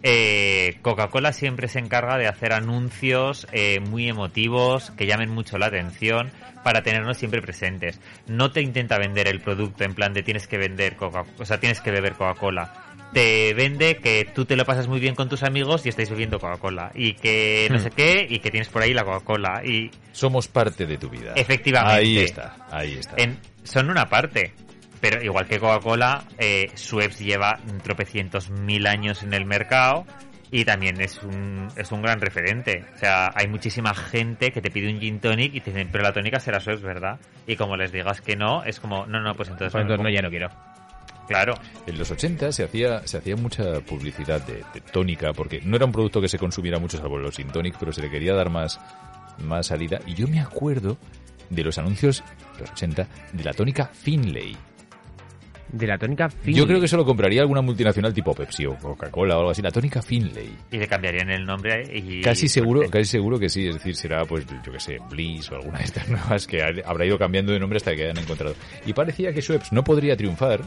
Eh, 0.02 0.78
Coca-Cola 0.82 1.34
siempre 1.34 1.68
se 1.68 1.80
encarga 1.80 2.18
de 2.18 2.28
hacer 2.28 2.53
anuncios 2.53 3.48
eh, 3.52 3.80
muy 3.82 4.08
emotivos 4.08 4.92
que 4.92 5.06
llamen 5.06 5.30
mucho 5.30 5.58
la 5.58 5.66
atención 5.68 6.32
para 6.64 6.84
tenernos 6.84 7.18
siempre 7.18 7.42
presentes. 7.42 8.00
No 8.28 8.52
te 8.52 8.61
intenta 8.61 8.98
vender 8.98 9.28
el 9.28 9.42
producto 9.42 9.84
en 9.84 9.94
plan 9.95 10.14
de 10.14 10.24
tienes 10.24 10.48
que 10.48 10.58
vender 10.58 10.95
Coca, 10.95 11.26
o 11.38 11.45
sea, 11.45 11.60
tienes 11.60 11.82
que 11.82 11.92
beber 11.92 12.14
Coca-Cola. 12.14 12.86
Te 13.14 13.53
vende 13.56 13.98
que 13.98 14.24
tú 14.36 14.45
te 14.45 14.56
lo 14.56 14.66
pasas 14.66 14.88
muy 14.88 15.00
bien 15.00 15.16
con 15.16 15.28
tus 15.30 15.42
amigos 15.44 15.86
y 15.86 15.90
estáis 15.90 16.10
bebiendo 16.11 16.40
Coca-Cola 16.40 16.92
y 16.94 17.14
que 17.14 17.68
no 17.72 17.78
Hmm. 17.78 17.84
sé 17.84 17.92
qué 17.92 18.28
y 18.30 18.40
que 18.40 18.52
tienes 18.52 18.69
por 18.69 18.84
ahí 18.84 18.94
la 18.94 19.03
Coca-Cola 19.03 19.64
y 19.66 19.90
Somos 20.11 20.48
parte 20.48 20.86
de 20.86 20.98
tu 20.98 21.10
vida. 21.10 21.34
Efectivamente. 21.36 21.95
Ahí 22.02 22.18
está, 22.19 22.56
ahí 22.72 22.94
está. 23.00 23.16
en- 23.18 23.38
son 23.64 23.90
una 23.90 24.08
parte. 24.08 24.53
Pero 25.02 25.24
igual 25.24 25.48
que 25.48 25.60
Coca-Cola, 25.60 26.26
eh, 26.38 26.72
Schweppes 26.76 27.19
lleva 27.19 27.60
tropecientos 27.84 28.50
mil 28.50 28.86
años 28.88 29.24
en 29.24 29.34
el 29.34 29.45
mercado 29.45 30.06
y 30.52 30.66
también 30.66 31.00
es 31.00 31.22
un, 31.24 31.68
es 31.76 31.92
un 31.92 32.02
gran 32.02 32.19
referente. 32.19 32.86
O 32.95 32.98
sea, 32.98 33.32
hay 33.36 33.48
muchísima 33.48 33.94
gente 33.94 34.52
que 34.52 34.61
te 34.61 34.72
pide 34.72 34.92
un 34.92 35.00
gin 35.00 35.19
tonic 35.19 35.53
y 35.53 35.61
te 35.61 35.72
dicen, 35.72 35.90
pero 35.92 36.03
la 36.03 36.11
tónica 36.11 36.40
será 36.40 36.60
Schweppes, 36.60 36.84
¿verdad? 36.84 37.19
Y 37.48 37.56
como 37.56 37.78
les 37.78 37.92
digas 37.92 38.22
que 38.22 38.36
no, 38.36 38.64
es 38.64 38.80
como, 38.80 39.06
no, 39.06 39.22
no, 39.22 39.36
pues 39.36 39.50
entonces... 39.50 39.72
Pues 39.72 39.82
entonces 39.84 40.00
no, 40.00 40.03
pongo". 40.03 40.16
ya 40.16 40.22
no 40.22 40.30
quiero. 40.30 40.50
Claro. 41.28 41.53
En 41.86 42.00
los 42.00 42.10
80 42.10 42.52
se 42.52 42.64
hacía, 42.64 43.06
se 43.08 43.18
hacía 43.19 43.36
mucha 43.36 43.82
publicidad 43.82 44.42
de, 44.48 44.64
de 44.74 44.82
tónica, 44.82 45.32
porque 45.32 45.61
no 45.64 45.76
era 45.76 45.86
un 45.86 45.92
producto 45.92 46.19
que 46.19 46.28
se 46.28 46.40
consumiera 46.40 46.80
mucho 46.80 46.98
salvo 46.98 47.19
los 47.19 47.36
sin 47.36 47.50
tonic, 47.50 47.76
pero 47.80 47.94
se 47.94 48.02
le 48.02 48.10
quería 48.10 48.34
dar 48.34 48.50
más, 48.50 48.80
más 49.38 49.68
salida. 49.68 50.00
Y 50.08 50.16
yo 50.16 50.28
me 50.28 50.40
acuerdo 50.40 50.98
de 51.52 51.64
los 51.64 51.78
anuncios 51.78 52.24
los 52.60 52.72
80 52.72 53.08
de 53.34 53.44
la 53.44 53.53
tónica 53.53 53.86
Finlay. 53.86 54.58
De 55.72 55.86
la 55.86 55.98
tónica 55.98 56.30
Finlay. 56.30 56.56
Yo 56.56 56.66
creo 56.66 56.80
que 56.80 56.86
eso 56.88 56.98
lo 56.98 57.06
compraría 57.06 57.42
alguna 57.42 57.62
multinacional 57.62 58.14
tipo 58.14 58.34
Pepsi 58.34 58.66
o 58.66 58.76
Coca-Cola 58.76 59.36
o 59.36 59.40
algo 59.40 59.52
así. 59.52 59.62
La 59.62 59.72
tónica 59.72 60.02
Finlay. 60.02 60.50
Y 60.72 60.78
le 60.78 60.88
cambiarían 60.88 61.30
el 61.30 61.46
nombre 61.46 61.84
y... 61.94 62.22
Casi 62.22 62.48
seguro, 62.48 62.90
casi 62.90 63.06
seguro 63.06 63.38
que 63.38 63.50
sí. 63.50 63.68
Es 63.68 63.76
decir, 63.76 63.96
será, 63.96 64.26
pues, 64.26 64.46
yo 64.66 64.72
que 64.72 64.80
sé, 64.80 64.98
Bliss 65.10 65.52
o 65.52 65.56
alguna 65.56 65.78
de 65.80 65.86
estas 65.86 66.10
nuevas 66.10 66.48
que 66.48 66.62
ha- 66.64 66.74
habrá 66.86 67.06
ido 67.06 67.18
cambiando 67.20 67.52
de 67.52 67.60
nombre 67.60 67.78
hasta 67.78 67.96
que 67.96 68.04
hayan 68.06 68.18
encontrado. 68.18 68.56
Y 68.86 68.94
parecía 68.94 69.32
que 69.32 69.42
Schweppes 69.42 69.72
no 69.72 69.84
podría 69.84 70.18
triunfar 70.18 70.62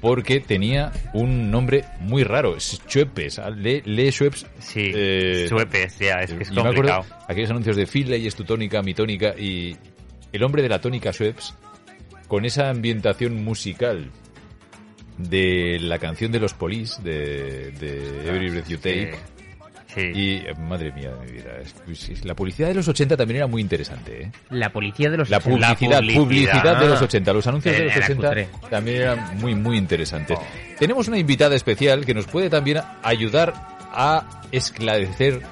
porque 0.00 0.40
tenía 0.40 0.92
un 1.12 1.50
nombre 1.50 1.84
muy 2.00 2.24
raro. 2.24 2.58
Schweppes. 2.58 3.40
Lee, 3.56 3.82
lee 3.84 4.10
Schweppes. 4.10 4.46
Sí, 4.58 4.90
eh, 4.94 5.44
Schweppes, 5.48 5.98
ya, 5.98 6.20
es 6.22 6.32
que 6.32 6.42
es 6.44 6.50
y 6.50 6.54
me 6.54 6.60
acuerdo 6.60 6.74
complicado. 6.94 7.04
aquellos 7.28 7.50
anuncios 7.50 7.76
de 7.76 7.86
Finlay 7.86 8.26
es 8.26 8.34
tu 8.34 8.44
tónica, 8.44 8.80
mi 8.82 8.94
tónica 8.94 9.34
y 9.38 9.76
el 10.32 10.42
hombre 10.42 10.62
de 10.62 10.68
la 10.70 10.80
tónica 10.80 11.12
Schweppes 11.12 11.52
con 12.30 12.44
esa 12.44 12.70
ambientación 12.70 13.42
musical 13.42 14.08
de 15.18 15.78
la 15.80 15.98
canción 15.98 16.30
de 16.30 16.38
los 16.38 16.54
Police 16.54 17.02
de, 17.02 17.72
de 17.72 18.28
Every 18.28 18.50
Breath 18.50 18.68
You 18.68 18.78
Take. 18.78 19.18
Y 19.96 20.36
eh, 20.36 20.54
madre 20.56 20.92
mía 20.92 21.10
de 21.10 21.26
mi 21.26 21.32
vida, 21.32 21.50
la 22.22 22.36
publicidad 22.36 22.68
de 22.68 22.74
los 22.74 22.86
80 22.86 23.16
también 23.16 23.38
era 23.38 23.48
muy 23.48 23.60
interesante, 23.60 24.22
¿eh? 24.22 24.32
La 24.50 24.70
policía 24.70 25.10
de 25.10 25.16
los 25.16 25.28
La 25.28 25.38
80. 25.38 25.50
publicidad, 25.50 26.02
publicidad, 26.14 26.80
de 26.80 26.86
los 26.86 27.02
80, 27.02 27.32
los 27.32 27.46
anuncios 27.48 27.76
de 27.76 27.84
los 27.86 27.96
era 27.96 28.04
80 28.06 28.28
cutre. 28.28 28.48
también 28.70 28.96
eran 28.98 29.38
muy, 29.38 29.56
muy 29.56 29.76
interesantes. 29.76 30.38
Tenemos 30.78 31.08
una 31.08 31.18
invitada 31.18 31.56
especial 31.56 32.06
que 32.06 32.14
nos 32.14 32.26
puede 32.26 32.48
también 32.48 32.78
ayudar 33.02 33.52
a 33.90 34.42
esclarecer 34.52 35.42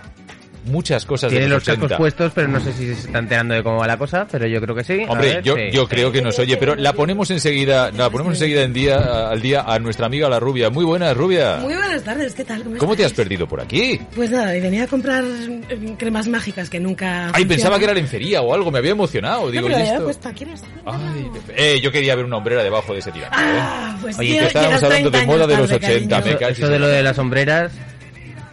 muchas 0.68 1.04
cosas 1.06 1.30
Tiene 1.30 1.44
de 1.44 1.50
los 1.50 1.58
los 1.58 1.64
cascos 1.66 1.84
80. 1.86 1.96
puestos, 1.98 2.32
pero 2.34 2.48
no 2.48 2.60
sé 2.60 2.72
si 2.72 2.86
se 2.94 3.06
está 3.06 3.18
enterando 3.18 3.54
de 3.54 3.62
cómo 3.62 3.78
va 3.78 3.86
la 3.86 3.96
cosa, 3.96 4.26
pero 4.30 4.46
yo 4.46 4.60
creo 4.60 4.74
que 4.74 4.84
sí. 4.84 5.04
Hombre, 5.08 5.34
ver, 5.34 5.42
yo, 5.42 5.54
sí. 5.56 5.62
yo 5.72 5.88
creo 5.88 6.12
que 6.12 6.22
nos 6.22 6.38
oye, 6.38 6.56
pero 6.56 6.74
la 6.76 6.92
ponemos 6.92 7.30
enseguida, 7.30 7.90
la 7.90 8.10
ponemos 8.10 8.34
enseguida 8.34 8.62
en 8.62 8.72
día, 8.72 9.28
al 9.30 9.40
día 9.40 9.62
a 9.66 9.78
nuestra 9.78 10.06
amiga 10.06 10.28
la 10.28 10.38
rubia. 10.40 10.70
Muy 10.70 10.84
buenas, 10.84 11.16
rubia. 11.16 11.56
Muy 11.56 11.74
buenas 11.74 12.02
tardes, 12.02 12.34
¿qué 12.34 12.44
tal? 12.44 12.62
¿Cómo, 12.62 12.76
¿Cómo 12.78 12.96
te 12.96 13.04
has 13.04 13.12
perdido 13.12 13.46
por 13.48 13.60
aquí? 13.60 14.00
Pues 14.14 14.30
nada, 14.30 14.56
y 14.56 14.60
venía 14.60 14.84
a 14.84 14.86
comprar 14.86 15.24
eh, 15.24 15.94
cremas 15.98 16.28
mágicas 16.28 16.70
que 16.70 16.78
nunca. 16.80 17.26
Ay, 17.32 17.44
pensaba 17.44 17.74
funcionan. 17.74 17.78
que 17.78 17.84
era 17.84 17.94
lencería 17.94 18.42
o 18.42 18.54
algo, 18.54 18.70
me 18.70 18.78
había 18.78 18.92
emocionado. 18.92 19.46
No, 19.46 19.50
Digo, 19.50 19.66
pero 19.66 19.78
ya 19.78 19.84
he 19.84 19.88
listo. 19.90 20.04
puesto 20.04 20.28
aquí. 20.28 20.46
Ay, 20.84 21.30
eh, 21.56 21.80
yo 21.80 21.90
quería 21.92 22.14
ver 22.14 22.24
una 22.24 22.36
hombrera 22.36 22.62
debajo 22.62 22.92
de 22.92 23.00
ese 23.00 23.12
tirante. 23.12 23.36
Ah, 23.38 23.94
¿eh? 23.94 23.98
pues 24.02 24.18
Oye, 24.18 24.30
tío, 24.32 24.40
que 24.40 24.46
estábamos 24.46 24.82
hablando 24.82 25.10
de 25.10 25.18
30 25.18 25.32
moda 25.32 25.46
de 25.46 25.56
los 25.56 25.70
tarde, 25.70 25.86
80, 25.86 26.20
cariño. 26.22 26.38
me. 26.40 26.48
Eso 26.48 26.68
de 26.68 26.78
lo 26.78 26.88
de 26.88 27.02
las 27.02 27.16
sombreras. 27.16 27.72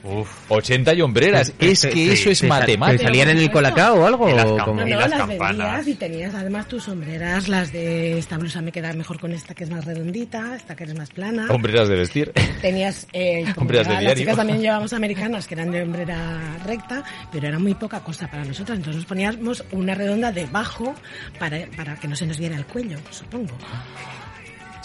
Uf, 0.08 0.30
80 0.52 0.94
y 0.94 1.02
hombreras. 1.02 1.52
Es 1.60 1.82
que 1.86 1.92
Sí, 1.92 2.10
eso 2.12 2.30
es 2.30 2.38
sí, 2.40 2.48
matemático. 2.48 3.00
¿Te 3.00 3.04
salían 3.06 3.30
en 3.30 3.38
el 3.40 3.50
colacao 3.52 3.96
o 4.02 4.06
algo? 4.06 4.30
Las? 4.30 4.46
No, 4.46 4.88
Y 4.88 4.92
no, 4.92 5.00
las 5.00 5.10
las, 5.10 5.20
campanas. 5.20 5.88
y 5.88 5.96
tenías 5.96 6.34
además 6.36 6.68
tus 6.68 6.84
sombreras, 6.84 7.48
las 7.48 7.72
de 7.72 8.18
esta 8.20 8.38
blusa 8.38 8.62
me 8.62 8.72
queda 8.72 8.94
mejor 8.94 9.20
con 9.20 9.32
esta 9.32 9.54
que 9.56 9.64
es 9.64 9.70
más 9.72 9.84
redondita, 9.86 10.56
esta 10.56 10.76
que 10.76 10.84
es 10.84 10.96
más 10.96 11.10
plana. 11.10 11.48
Hombreras 11.50 11.88
de 11.90 11.96
vestir. 11.96 12.32
Tenías, 12.62 13.08
eh, 13.14 13.46
Hombreras 13.58 13.88
de 13.88 13.94
las 13.94 14.02
diario. 14.02 14.22
chicas 14.22 14.36
también 14.38 14.60
llevábamos 14.62 14.94
americanas 14.94 15.48
que 15.48 15.56
eran 15.56 15.72
de 15.72 15.82
hombrera 15.82 16.58
recta, 16.66 17.04
pero 17.32 17.48
era 17.48 17.58
muy 17.58 17.74
poca 17.74 18.02
cosa 18.02 18.28
para 18.30 18.46
nosotras. 18.46 18.78
Entonces 18.78 18.98
nos 18.98 19.06
poníamos 19.06 19.64
una 19.72 19.96
redonda 19.96 20.32
debajo 20.32 20.94
para, 21.40 21.66
para 21.76 21.96
que 21.96 22.08
no 22.08 22.16
se 22.16 22.28
nos 22.28 22.38
viera 22.38 22.56
el 22.56 22.66
cuello, 22.66 22.98
supongo. 23.10 23.58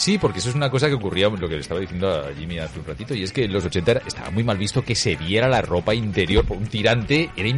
Sí, 0.00 0.16
porque 0.16 0.38
eso 0.38 0.48
es 0.48 0.54
una 0.54 0.70
cosa 0.70 0.88
que 0.88 0.94
ocurría, 0.94 1.28
lo 1.28 1.46
que 1.46 1.56
le 1.56 1.60
estaba 1.60 1.78
diciendo 1.78 2.10
a 2.10 2.34
Jimmy 2.34 2.58
hace 2.58 2.78
un 2.78 2.86
ratito, 2.86 3.14
y 3.14 3.22
es 3.22 3.32
que 3.32 3.44
en 3.44 3.52
los 3.52 3.66
80 3.66 3.90
era- 3.90 4.02
estaba 4.06 4.30
muy 4.30 4.42
mal 4.42 4.56
visto 4.56 4.82
que 4.82 4.94
se 4.94 5.14
viera 5.14 5.46
la 5.46 5.60
ropa 5.60 5.94
interior 5.94 6.42
por 6.46 6.56
un 6.56 6.66
tirante, 6.68 7.28
era 7.36 7.48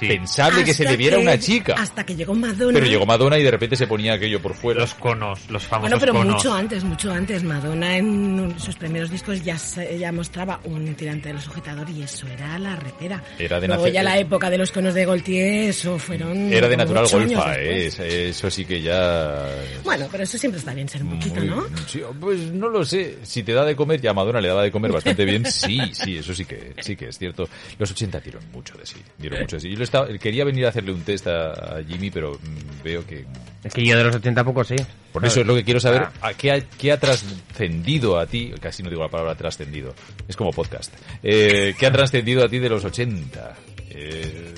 que 0.00 0.74
se 0.74 0.84
Hasta 0.84 0.96
viera 0.96 1.16
a 1.16 1.18
que- 1.20 1.24
una 1.24 1.38
chica. 1.38 1.74
Hasta 1.78 2.04
que 2.04 2.14
llegó 2.16 2.34
Madonna. 2.34 2.72
Pero 2.74 2.86
llegó 2.86 3.06
Madonna 3.06 3.38
y 3.38 3.42
de 3.42 3.50
repente 3.50 3.76
se 3.76 3.86
ponía 3.86 4.14
aquello 4.14 4.40
por 4.40 4.54
fuera. 4.54 4.80
Los 4.80 4.94
conos, 4.94 5.40
los 5.50 5.62
famosos 5.64 5.90
Bueno, 5.90 6.00
pero 6.00 6.12
conos. 6.12 6.34
mucho 6.36 6.54
antes, 6.54 6.84
mucho 6.84 7.12
antes. 7.12 7.42
Madonna 7.42 7.96
en 7.96 8.06
un- 8.40 8.58
sus 8.60 8.76
primeros 8.76 9.10
discos 9.10 9.42
ya, 9.42 9.58
se- 9.58 9.98
ya 9.98 10.12
mostraba 10.12 10.60
un 10.64 10.94
tirante 10.94 11.28
del 11.28 11.40
sujetador 11.40 11.88
y 11.90 12.02
eso 12.02 12.26
era 12.26 12.58
la 12.58 12.76
repera. 12.76 13.22
Era 13.38 13.60
de 13.60 13.68
Luego 13.68 13.88
ya 13.88 14.02
la 14.02 14.18
época 14.18 14.50
de 14.50 14.58
los 14.58 14.70
conos 14.70 14.94
de 14.94 15.04
Gaultier, 15.04 15.68
eso 15.70 15.98
fueron... 15.98 16.52
Era 16.52 16.68
de 16.68 16.76
natural 16.76 17.06
golfa, 17.10 17.56
eh, 17.58 18.28
eso 18.28 18.50
sí 18.50 18.64
que 18.64 18.80
ya... 18.82 19.46
Bueno, 19.84 20.06
pero 20.10 20.24
eso 20.24 20.38
siempre 20.38 20.58
está 20.58 20.74
bien 20.74 20.88
ser 20.88 21.02
un 21.02 21.10
poquito, 21.18 21.40
Muy- 21.40 21.48
¿no? 21.48 21.64
sí, 21.86 22.00
pues 22.20 22.38
no 22.52 22.68
lo 22.68 22.84
sé. 22.84 23.18
Si 23.22 23.42
te 23.42 23.52
da 23.52 23.64
de 23.64 23.74
comer, 23.76 24.00
ya 24.00 24.10
a 24.10 24.14
Madonna 24.14 24.40
le 24.40 24.48
daba 24.48 24.62
de 24.62 24.70
comer 24.70 24.92
bastante 24.92 25.24
bien. 25.24 25.44
Sí, 25.58 25.80
sí, 25.92 26.18
eso 26.18 26.34
sí 26.34 26.44
que, 26.44 26.72
sí 26.80 26.94
que 26.96 27.08
es 27.08 27.18
cierto. 27.18 27.48
Los 27.78 27.90
80 27.90 28.20
dieron 28.20 28.42
mucho 28.52 28.76
de 28.78 28.86
sí. 28.86 28.96
Dieron 29.18 29.40
mucho 29.40 29.56
de 29.56 29.60
sí. 29.60 29.70
Yo 29.70 29.76
lo 29.78 29.82
estaba- 29.88 30.08
quería 30.18 30.44
venir 30.44 30.66
a 30.66 30.68
hacerle 30.70 30.92
un 30.92 31.02
test 31.02 31.26
a, 31.26 31.52
a 31.78 31.82
Jimmy, 31.86 32.10
pero 32.10 32.34
mm, 32.34 32.82
veo 32.84 33.06
que... 33.06 33.24
Es 33.64 33.72
que 33.74 33.84
yo 33.84 33.96
de 33.98 34.04
los 34.04 34.14
80 34.16 34.44
poco 34.44 34.62
sí. 34.64 34.76
Por 35.12 35.24
eso 35.26 35.40
es 35.40 35.46
lo 35.46 35.54
que 35.54 35.64
quiero 35.64 35.80
saber. 35.80 36.02
Ah. 36.02 36.28
¿a 36.28 36.34
qué, 36.34 36.52
ha, 36.52 36.60
qué 36.60 36.92
ha 36.92 37.00
trascendido 37.00 38.18
a 38.18 38.26
ti? 38.26 38.52
Casi 38.60 38.82
no 38.82 38.90
digo 38.90 39.02
la 39.02 39.08
palabra 39.08 39.34
trascendido. 39.34 39.94
Es 40.28 40.36
como 40.36 40.52
podcast. 40.52 40.94
Eh, 41.22 41.74
¿Qué 41.78 41.86
ha 41.86 41.92
trascendido 41.92 42.44
a 42.44 42.48
ti 42.48 42.58
de 42.58 42.68
los 42.68 42.84
80? 42.84 43.56
Eh, 43.90 44.54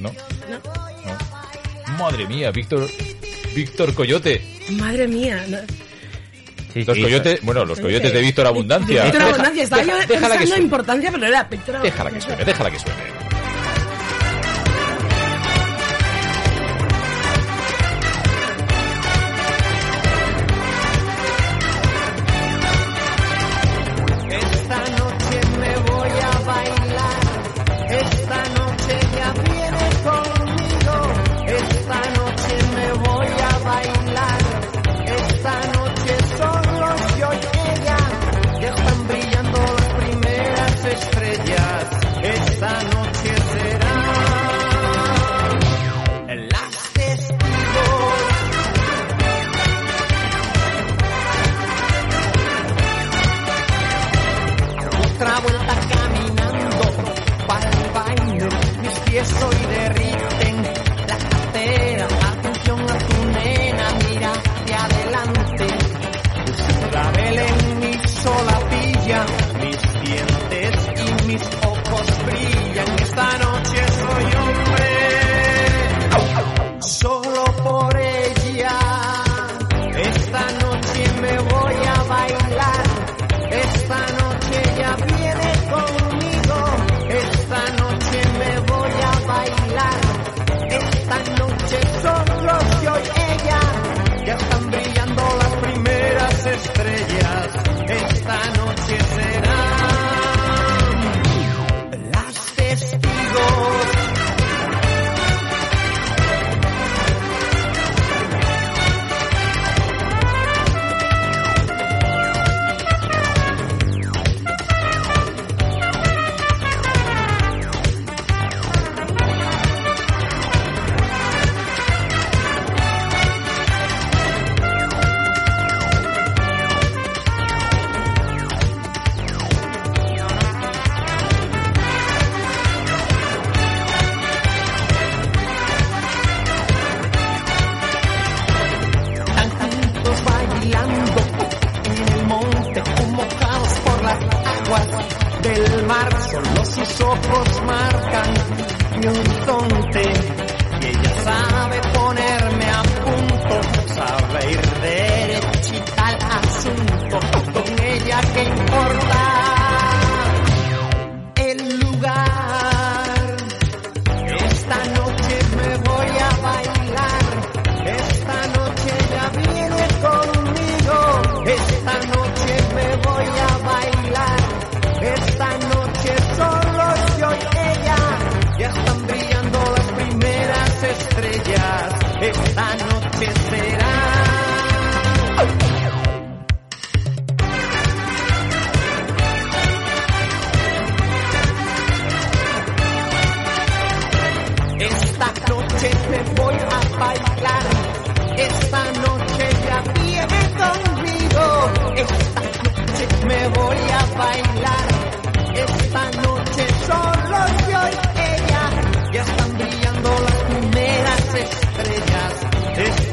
¿No? 0.00 0.10
¿No? 0.12 1.92
Madre 1.98 2.26
mía, 2.26 2.50
Víctor... 2.50 2.88
Víctor 3.54 3.94
Coyote. 3.94 4.42
Madre 4.72 5.08
mía. 5.08 5.44
no- 5.48 5.58
los 6.84 6.98
coyotes, 6.98 7.40
bueno, 7.42 7.64
los 7.64 7.80
coyotes 7.80 8.12
de 8.12 8.20
Víctor 8.20 8.46
Abundancia. 8.46 9.02
Víctor 9.04 9.20
Deja- 9.20 9.30
Abundancia, 9.32 9.62
estaba 9.64 9.82
deja- 9.82 10.00
yo 10.02 10.08
pensando 10.08 10.56
importancia, 10.58 11.10
pero 11.12 11.26
era 11.26 11.44
Víctor 11.44 11.82
Déjala 11.82 12.10
que 12.10 12.20
suene, 12.20 12.44
déjala 12.44 12.70
que 12.70 12.78
suene. 12.78 13.25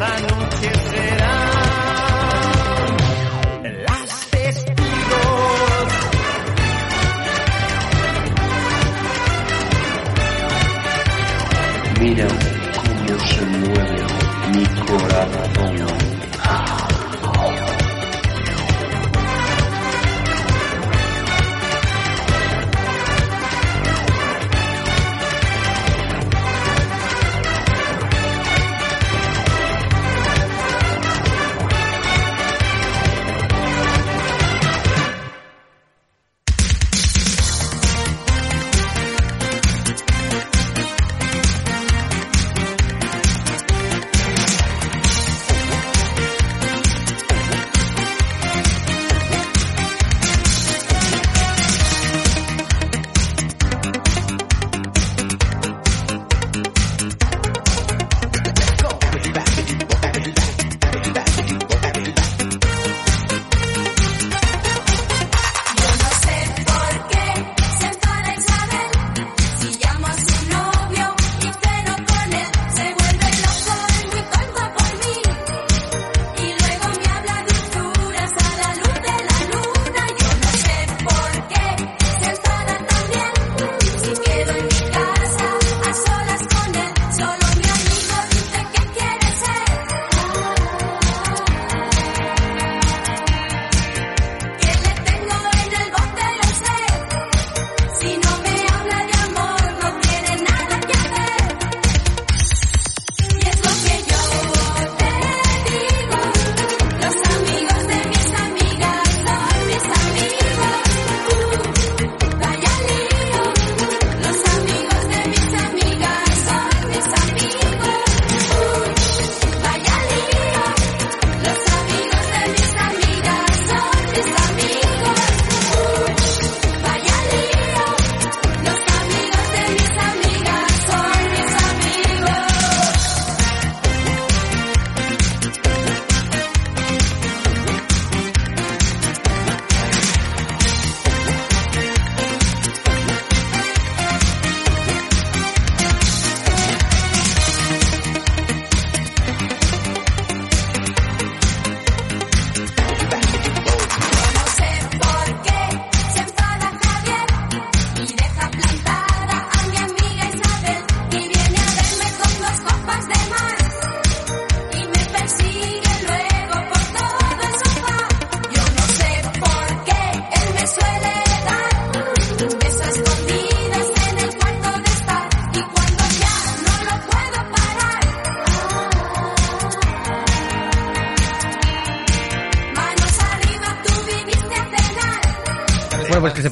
Esta 0.06 0.33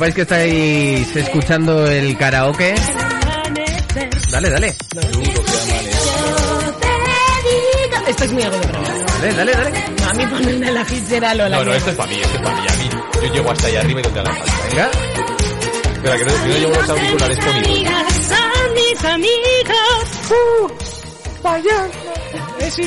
sepáis 0.02 0.16
que 0.16 0.22
estáis 0.22 1.16
escuchando 1.16 1.86
el 1.86 2.18
karaoke. 2.18 2.74
Dale, 4.32 4.50
dale. 4.50 4.76
Esto 8.08 8.24
es 8.24 8.32
muy 8.32 8.42
agudo 8.42 8.62
para 8.62 8.80
mí. 8.80 8.88
Dale, 9.22 9.34
dale, 9.36 9.52
dale. 9.52 9.86
No, 10.00 10.10
a 10.10 10.14
mí 10.14 10.26
ponerme 10.26 10.68
en 10.70 10.74
la 10.74 10.86
fichera 10.86 11.36
lo 11.36 11.50
la 11.50 11.58
No, 11.58 11.66
no, 11.66 11.74
esto 11.76 11.92
es 11.92 11.96
para 11.96 12.10
mí, 12.10 12.20
esto 12.20 12.36
es 12.36 12.42
para 12.42 12.56
mí. 12.56 12.68
A 12.68 12.76
mí, 12.78 12.90
yo 13.22 13.34
llego 13.34 13.52
hasta 13.52 13.68
allá 13.68 13.80
arriba 13.82 14.00
y 14.00 14.04
donde 14.04 14.20
haga 14.22 14.34
falta. 14.34 14.54
Venga. 14.70 14.92
Espera, 15.94 16.18
que 16.18 16.26
no, 16.26 16.34
que 16.34 16.50
no 16.50 16.58
llevo 16.58 16.76
los 16.76 16.90
auriculares 16.90 17.38
ponidos. 17.38 17.94
son 18.28 18.74
mis 18.74 19.06
amigos. 19.06 20.08
Uh, 20.32 21.44
payaso. 21.44 22.12
Es 22.62 22.80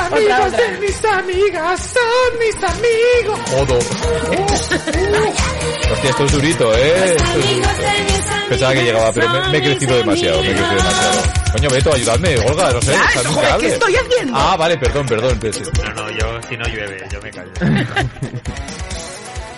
amigos 0.00 0.52
de 0.52 0.78
mis 0.80 1.04
amigas 1.04 1.80
son 1.80 2.38
mis 2.38 2.56
amigos. 2.64 3.40
Jodo. 3.50 3.78
Hostia, 5.92 6.10
esto 6.10 6.24
es 6.24 6.32
durito, 6.32 6.74
¿eh? 6.76 7.14
Esto 7.16 7.24
es 7.24 7.34
durito. 7.34 7.68
Pensaba 8.48 8.72
que 8.72 8.82
llegaba, 8.82 9.12
pero 9.12 9.28
me, 9.28 9.48
me 9.50 9.58
he 9.58 9.62
crecido 9.62 9.96
demasiado, 9.96 10.42
me 10.42 10.48
he 10.50 10.52
crecido 10.54 10.76
demasiado. 10.76 11.22
Coño, 11.52 11.68
Beto, 11.70 11.94
ayudadme, 11.94 12.36
Olga, 12.38 12.72
no 12.72 12.82
sé, 12.82 12.92
Ya, 12.92 13.06
joder. 13.30 13.56
¿qué 13.58 13.66
estoy 13.68 13.94
haciendo? 13.96 14.32
Ah, 14.36 14.56
vale, 14.56 14.76
perdón, 14.78 15.06
perdón. 15.06 15.38
pues, 15.40 15.60
No, 15.84 15.94
no, 15.94 16.10
yo 16.10 16.40
si 16.48 16.56
no 16.56 16.64
llueve, 16.66 17.04
yo 17.10 17.20
me 17.20 17.30
callo. 17.30 17.50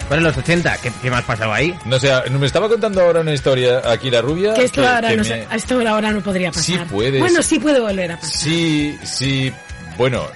Bueno, 0.08 0.24
los 0.24 0.36
80, 0.38 0.76
¿qué, 0.78 0.90
qué 1.00 1.08
más 1.08 1.22
pasaba 1.22 1.54
ahí? 1.54 1.72
No 1.84 2.00
sé, 2.00 2.10
me 2.30 2.44
estaba 2.44 2.68
contando 2.68 3.00
ahora 3.00 3.20
una 3.20 3.32
historia 3.32 3.80
aquí 3.88 4.10
la 4.10 4.20
rubia. 4.20 4.54
Que 4.54 4.64
esto 4.64 4.84
ahora 4.84 5.08
que 5.10 5.16
no 5.18 5.22
me- 5.22 5.46
esto 5.54 5.88
ahora 5.88 6.10
no 6.10 6.20
podría 6.20 6.50
pasar. 6.50 6.64
Sí 6.64 6.76
puedes. 6.90 7.20
Bueno, 7.20 7.40
sí 7.44 7.60
puede 7.60 7.78
volver 7.78 8.10
a 8.10 8.16
pasar. 8.16 8.32
Sí, 8.40 8.98
sí, 9.04 9.52
bueno, 9.96 10.26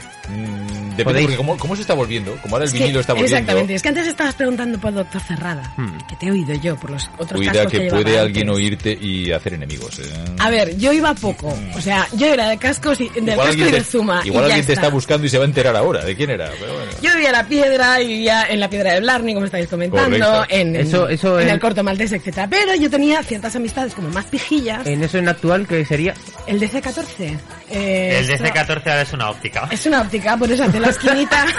depende 0.97 1.05
Podéis- 1.21 1.25
porque 1.27 1.37
cómo, 1.37 1.57
cómo 1.59 1.77
se 1.77 1.83
está 1.83 1.95
volviendo, 1.95 2.37
como 2.43 2.57
ahora 2.57 2.65
el 2.65 2.69
Es 2.69 2.73
que- 2.73 2.79
vinilo 2.81 3.01
está 3.01 3.13
volviendo. 3.13 3.37
Exactamente, 3.37 3.75
es 3.75 3.83
que 3.83 3.89
antes 3.89 4.07
estabas 4.07 4.35
preguntando 4.35 4.79
por 4.79 4.93
Doctor 4.95 5.21
Cerrada, 5.21 5.73
Hmm. 5.77 5.97
que 6.09 6.17
te 6.17 6.27
he 6.27 6.31
oído 6.31 6.55
yo 6.55 6.77
por 6.77 6.91
los 6.91 7.09
otros 7.19 7.33
Cuida 7.41 7.53
cascos 7.53 7.73
que, 7.73 7.79
que, 7.81 7.91
puede 7.91 8.19
alguien 8.19 8.49
antes. 8.49 8.57
oírte 8.57 8.99
y 9.01 9.33
hacer 9.33 9.55
enemigos. 9.55 9.99
¿eh? 9.99 10.03
A 10.39 10.51
ver, 10.51 10.77
yo 10.79 10.93
iba 10.93 11.15
poco, 11.15 11.57
o 11.75 11.81
sea, 11.81 12.07
yo 12.13 12.27
era 12.27 12.49
de 12.49 12.59
cascos 12.59 13.01
y 13.01 13.09
del 13.09 13.37
casco 13.37 13.55
y 13.55 13.71
del 13.71 13.85
Zuma. 13.85 14.21
y 14.25 14.29
igual 14.29 14.43
ya 14.45 14.47
alguien 14.55 14.67
te 14.67 14.73
está. 14.73 14.83
está 14.87 14.95
buscando 14.95 15.27
y 15.27 15.31
se 15.31 15.39
va 15.39 15.45
a 15.45 15.47
enterar 15.47 15.77
ahora 15.77 16.05
de 16.05 16.15
quién 16.17 16.31
era. 16.31 16.51
Pero 16.59 16.73
bueno. 16.75 16.91
Yo 17.03 17.11
vivía 17.15 17.33
la 17.33 17.47
piedra 17.47 18.01
y 18.01 18.07
vivía 18.09 18.47
en 18.49 18.61
la 18.61 18.69
piedra 18.71 18.93
de 18.95 19.01
Blarney, 19.01 19.35
como 19.35 19.47
estáis 19.47 19.69
comentando, 19.69 20.45
en, 20.49 20.77
Eso- 20.77 21.09
eso 21.09 21.39
en 21.41 21.49
en- 21.49 21.55
el 21.55 21.61
corto 21.61 21.83
maltés, 21.83 22.13
etcétera. 22.13 22.47
Pero 22.49 22.75
yo 22.75 22.89
tenía 22.91 23.23
ciertas 23.23 23.55
amistades 23.57 23.95
como 23.95 24.09
más 24.11 24.25
pijillas. 24.27 24.87
En 24.87 25.03
eso 25.03 25.19
en 25.19 25.29
actual, 25.29 25.67
¿qué 25.67 25.85
sería? 25.85 26.15
El 26.47 26.61
DC-14. 26.61 27.39
Eh, 27.75 28.19
El 28.19 28.31
esto- 28.31 28.45
DC-14 28.45 28.71
ahora 28.87 29.03
es 29.03 29.13
una 29.13 29.31
óptica. 29.31 29.69
Es 29.71 29.87
una 29.87 30.01
óptica, 30.03 30.37
por 30.37 30.51
eso 30.51 30.65
hace 30.65 30.81
la 30.81 30.89
esquinita. 30.89 31.47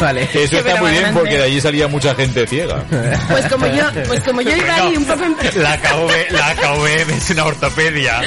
Vale. 0.00 0.28
Eso 0.34 0.58
está 0.58 0.76
muy 0.76 0.90
bien 0.90 1.14
porque 1.14 1.38
de 1.38 1.44
allí 1.44 1.60
salía 1.60 1.86
mucha 1.88 2.14
gente 2.14 2.46
ciega. 2.46 2.82
Pues 3.30 3.46
como 3.46 3.66
yo, 3.68 3.84
pues 4.06 4.22
como 4.24 4.40
yo 4.40 4.54
iba 4.56 4.74
ahí 4.74 4.96
un 4.96 5.04
poco 5.04 5.24
en... 5.24 5.36
La 5.62 5.78
KV, 5.78 6.30
la 6.30 6.54
KV 6.56 6.86
es 7.16 7.30
una 7.30 7.44
ortopedia. 7.44 8.20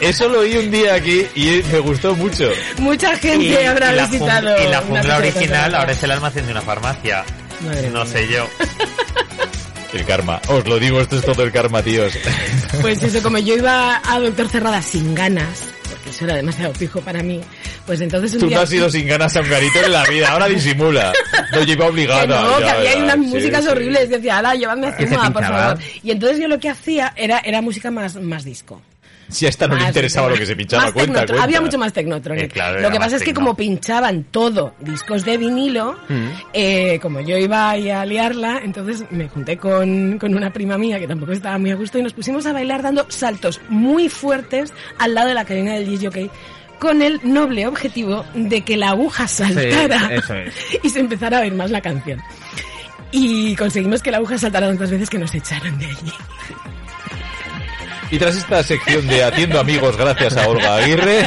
Eso 0.00 0.28
lo 0.28 0.40
oí 0.40 0.56
un 0.58 0.70
día 0.70 0.94
aquí 0.94 1.26
y 1.34 1.62
me 1.72 1.78
gustó 1.78 2.14
mucho. 2.14 2.50
Mucha 2.78 3.16
gente 3.16 3.66
habrá 3.66 3.92
visitado. 3.92 4.62
y 4.62 4.68
la 4.68 4.80
jungla 4.82 5.16
original 5.16 5.74
ahora 5.74 5.92
es 5.92 6.02
el 6.02 6.10
almacén 6.10 6.44
de 6.46 6.52
una 6.52 6.62
farmacia. 6.62 7.24
Madre 7.62 7.90
no 7.90 8.04
sé 8.06 8.28
yo. 8.28 8.46
El 9.92 10.04
karma. 10.04 10.40
Os 10.48 10.66
lo 10.66 10.78
digo, 10.78 11.00
esto 11.00 11.16
es 11.16 11.24
todo 11.24 11.42
el 11.42 11.52
karma, 11.52 11.82
tíos. 11.82 12.12
Pues 12.80 13.02
eso, 13.02 13.22
como 13.22 13.38
yo 13.38 13.56
iba 13.56 14.00
a 14.04 14.20
Doctor 14.20 14.48
Cerrada 14.48 14.80
sin 14.80 15.14
ganas, 15.14 15.68
porque 15.90 16.10
eso 16.10 16.24
era 16.24 16.36
demasiado 16.36 16.72
pijo 16.72 17.00
para 17.00 17.22
mí, 17.22 17.40
pues 17.84 18.00
entonces 18.00 18.34
un 18.34 18.40
Tú 18.40 18.46
día... 18.46 18.56
no 18.56 18.62
has 18.62 18.72
ido 18.72 18.88
sin 18.88 19.06
ganas 19.06 19.36
a 19.36 19.40
un 19.40 19.50
garito 19.50 19.80
en 19.84 19.92
la 19.92 20.04
vida, 20.04 20.30
ahora 20.30 20.46
disimula. 20.46 21.12
No 21.52 21.62
lleva 21.62 21.86
obligada. 21.86 22.22
Que 22.22 22.28
no, 22.28 22.58
que 22.58 22.70
había 22.70 22.94
ya, 22.94 23.02
unas 23.02 23.14
sí, 23.16 23.20
músicas 23.20 23.64
sí. 23.64 23.70
horribles. 23.70 24.08
Decía, 24.08 24.38
ala, 24.38 24.54
llévame 24.54 24.86
a 24.86 24.96
Zuma, 24.96 25.30
por 25.32 25.44
favor. 25.44 25.78
Y 26.02 26.10
entonces 26.12 26.38
yo 26.38 26.48
lo 26.48 26.58
que 26.58 26.68
hacía 26.68 27.12
era, 27.16 27.40
era 27.40 27.60
música 27.60 27.90
más, 27.90 28.14
más 28.16 28.44
disco. 28.44 28.80
Si 29.30 29.46
a 29.46 29.48
esta 29.48 29.66
no 29.66 29.74
le 29.74 29.80
Más- 29.80 29.88
interesaba 29.88 30.28
lo 30.28 30.36
que 30.36 30.46
se 30.46 30.56
pinchaba, 30.56 30.92
cuenta, 30.92 31.26
cuenta. 31.26 31.42
Había 31.42 31.60
mucho 31.60 31.78
más 31.78 31.92
Technotronic. 31.92 32.44
Eh, 32.44 32.48
claro, 32.48 32.80
lo 32.80 32.90
que 32.90 32.98
pasa 32.98 33.16
es 33.16 33.22
que 33.22 33.32
como 33.32 33.54
pinchaban 33.54 34.24
todo 34.24 34.74
discos 34.80 35.24
de 35.24 35.38
vinilo, 35.38 35.96
eh, 36.52 36.98
como 37.00 37.20
yo 37.20 37.36
iba 37.38 37.70
ahí 37.70 37.90
a 37.90 38.04
liarla, 38.04 38.60
entonces 38.64 39.04
me 39.10 39.28
junté 39.28 39.56
con, 39.56 40.18
con 40.18 40.34
una 40.34 40.52
prima 40.52 40.76
mía 40.78 40.98
que 40.98 41.06
tampoco 41.06 41.32
estaba 41.32 41.58
muy 41.58 41.70
a 41.70 41.76
gusto 41.76 41.98
y 41.98 42.02
nos 42.02 42.12
pusimos 42.12 42.46
a 42.46 42.52
bailar 42.52 42.82
dando 42.82 43.06
saltos 43.08 43.60
muy 43.68 44.08
fuertes 44.08 44.72
al 44.98 45.14
lado 45.14 45.28
de 45.28 45.34
la 45.34 45.44
cabina 45.44 45.74
del 45.74 45.98
jockey 45.98 46.30
con 46.78 47.02
el 47.02 47.20
noble 47.22 47.66
objetivo 47.66 48.24
de 48.34 48.62
que 48.62 48.76
la 48.76 48.90
aguja 48.90 49.28
saltara 49.28 50.14
eso 50.14 50.34
es. 50.34 50.54
y 50.82 50.88
se 50.88 51.00
empezara 51.00 51.38
a 51.38 51.40
oír 51.42 51.54
más 51.54 51.70
la 51.70 51.80
canción. 51.80 52.20
Y 53.12 53.54
conseguimos 53.56 54.02
que 54.02 54.10
la 54.10 54.16
aguja 54.18 54.38
saltara 54.38 54.68
tantas 54.68 54.90
veces 54.90 55.10
que 55.10 55.18
nos 55.18 55.34
echaran 55.34 55.78
de 55.78 55.86
allí. 55.86 56.12
Y 58.10 58.18
tras 58.18 58.36
esta 58.36 58.62
sección 58.62 59.06
de 59.06 59.22
Haciendo 59.22 59.60
Amigos 59.60 59.96
gracias 59.96 60.36
a 60.36 60.48
Olga 60.48 60.76
Aguirre, 60.76 61.26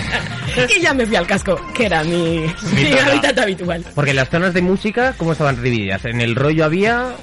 Y 0.77 0.81
ya 0.81 0.93
me 0.93 1.05
fui 1.05 1.15
al 1.15 1.25
casco, 1.25 1.59
que 1.73 1.85
era 1.85 2.03
mi, 2.03 2.45
mi 2.75 2.91
hábitat 2.99 3.39
habitual. 3.39 3.85
Porque 3.95 4.13
las 4.13 4.29
zonas 4.29 4.53
de 4.53 4.61
música, 4.61 5.13
¿cómo 5.17 5.31
estaban 5.31 5.55
divididas? 5.61 6.03
En 6.05 6.19
el 6.19 6.35
rollo 6.35 6.65
había... 6.65 7.13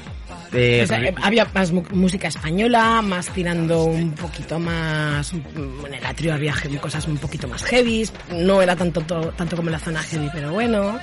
eh, 0.54 0.80
O 0.84 0.86
sea, 0.86 1.00
eh, 1.02 1.14
había 1.22 1.46
más 1.52 1.72
música 1.72 2.28
española, 2.28 3.02
más 3.02 3.28
tirando 3.28 3.84
un 3.84 4.12
poquito 4.14 4.58
más... 4.58 5.32
mm, 5.34 5.86
En 5.86 5.94
el 5.94 6.06
atrio 6.06 6.32
había 6.32 6.54
cosas 6.80 7.06
un 7.06 7.18
poquito 7.18 7.46
más 7.46 7.62
heavy, 7.64 8.08
no 8.34 8.62
era 8.62 8.74
tanto, 8.74 9.02
to- 9.02 9.32
tanto 9.36 9.56
como 9.56 9.68
en 9.68 9.72
la 9.72 9.78
zona 9.78 10.02
heavy, 10.02 10.30
pero 10.32 10.52
bueno. 10.52 10.98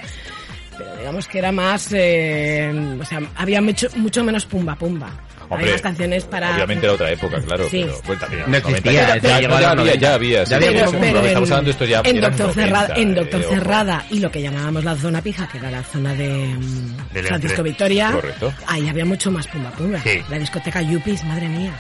Pero 0.80 0.98
digamos 0.98 1.28
que 1.28 1.38
era 1.38 1.52
más... 1.52 1.90
eh, 1.94 2.98
o 3.00 3.06
sea, 3.06 3.20
había 3.36 3.62
mucho, 3.62 3.88
mucho 3.98 4.24
menos 4.24 4.46
pumba 4.48 4.76
pumba. 4.76 5.12
Hombre, 5.50 5.80
canciones 5.80 6.26
para... 6.26 6.56
obviamente 6.56 6.86
era 6.86 6.94
otra 6.94 7.12
época, 7.12 7.40
claro. 7.42 7.70
Sí. 7.70 7.84
Pero, 7.86 8.02
bueno, 8.06 8.22
también, 8.22 8.44
No 8.48 8.58
existía, 8.58 8.92
90, 9.08 9.16
eso 9.16 9.28
ya, 9.28 9.40
ya 9.42 9.48
los 9.48 9.58
había, 9.58 9.76
90. 9.76 10.00
ya 10.00 10.14
había. 10.14 10.46
sí, 10.46 10.50
Ya 10.52 10.58
había 10.58 10.70
sí, 10.88 10.96
estamos 11.28 11.52
hablando 11.52 11.72
esto 11.72 11.86
ya 11.86 12.02
en 12.04 12.22
Doctor, 12.22 12.48
90, 12.48 12.54
Cerrada, 12.54 12.94
en 12.96 13.12
eh, 13.12 13.16
Doctor 13.16 13.42
ojo. 13.42 13.50
Cerrada 13.50 14.06
y 14.10 14.20
lo 14.20 14.32
que 14.32 14.42
llamábamos 14.42 14.84
la 14.84 14.96
zona 14.96 15.22
pija, 15.22 15.48
que 15.48 15.58
era 15.58 15.72
la 15.72 15.84
zona 15.84 16.14
de 16.14 16.30
mm, 16.30 17.14
Del 17.14 17.26
Francisco 17.26 17.58
entre. 17.62 17.64
Victoria, 17.64 18.12
Correcto. 18.12 18.54
ahí 18.68 18.90
había 18.90 19.06
mucho 19.06 19.32
más 19.32 19.48
pumba 19.48 19.72
pumba. 19.72 20.02
Sí. 20.02 20.22
La 20.30 20.38
discoteca 20.38 20.82
Yuppies, 20.82 21.24
madre 21.24 21.48
mía. 21.48 21.74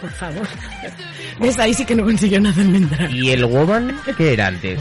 Por 0.00 0.10
favor. 0.10 0.46
¿Ves? 1.40 1.58
Ahí 1.58 1.74
sí 1.74 1.84
que 1.84 1.94
no 1.94 2.04
consiguió 2.04 2.40
nada 2.40 2.60
en 2.60 2.74
entrar. 2.74 3.10
¿Y 3.10 3.30
el 3.30 3.44
Woman 3.44 3.98
qué 4.16 4.32
era 4.34 4.48
antes? 4.48 4.78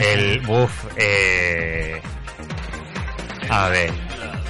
El 0.00 0.40
buff, 0.40 0.84
eh... 0.96 2.00
A 3.48 3.68
ver. 3.68 3.90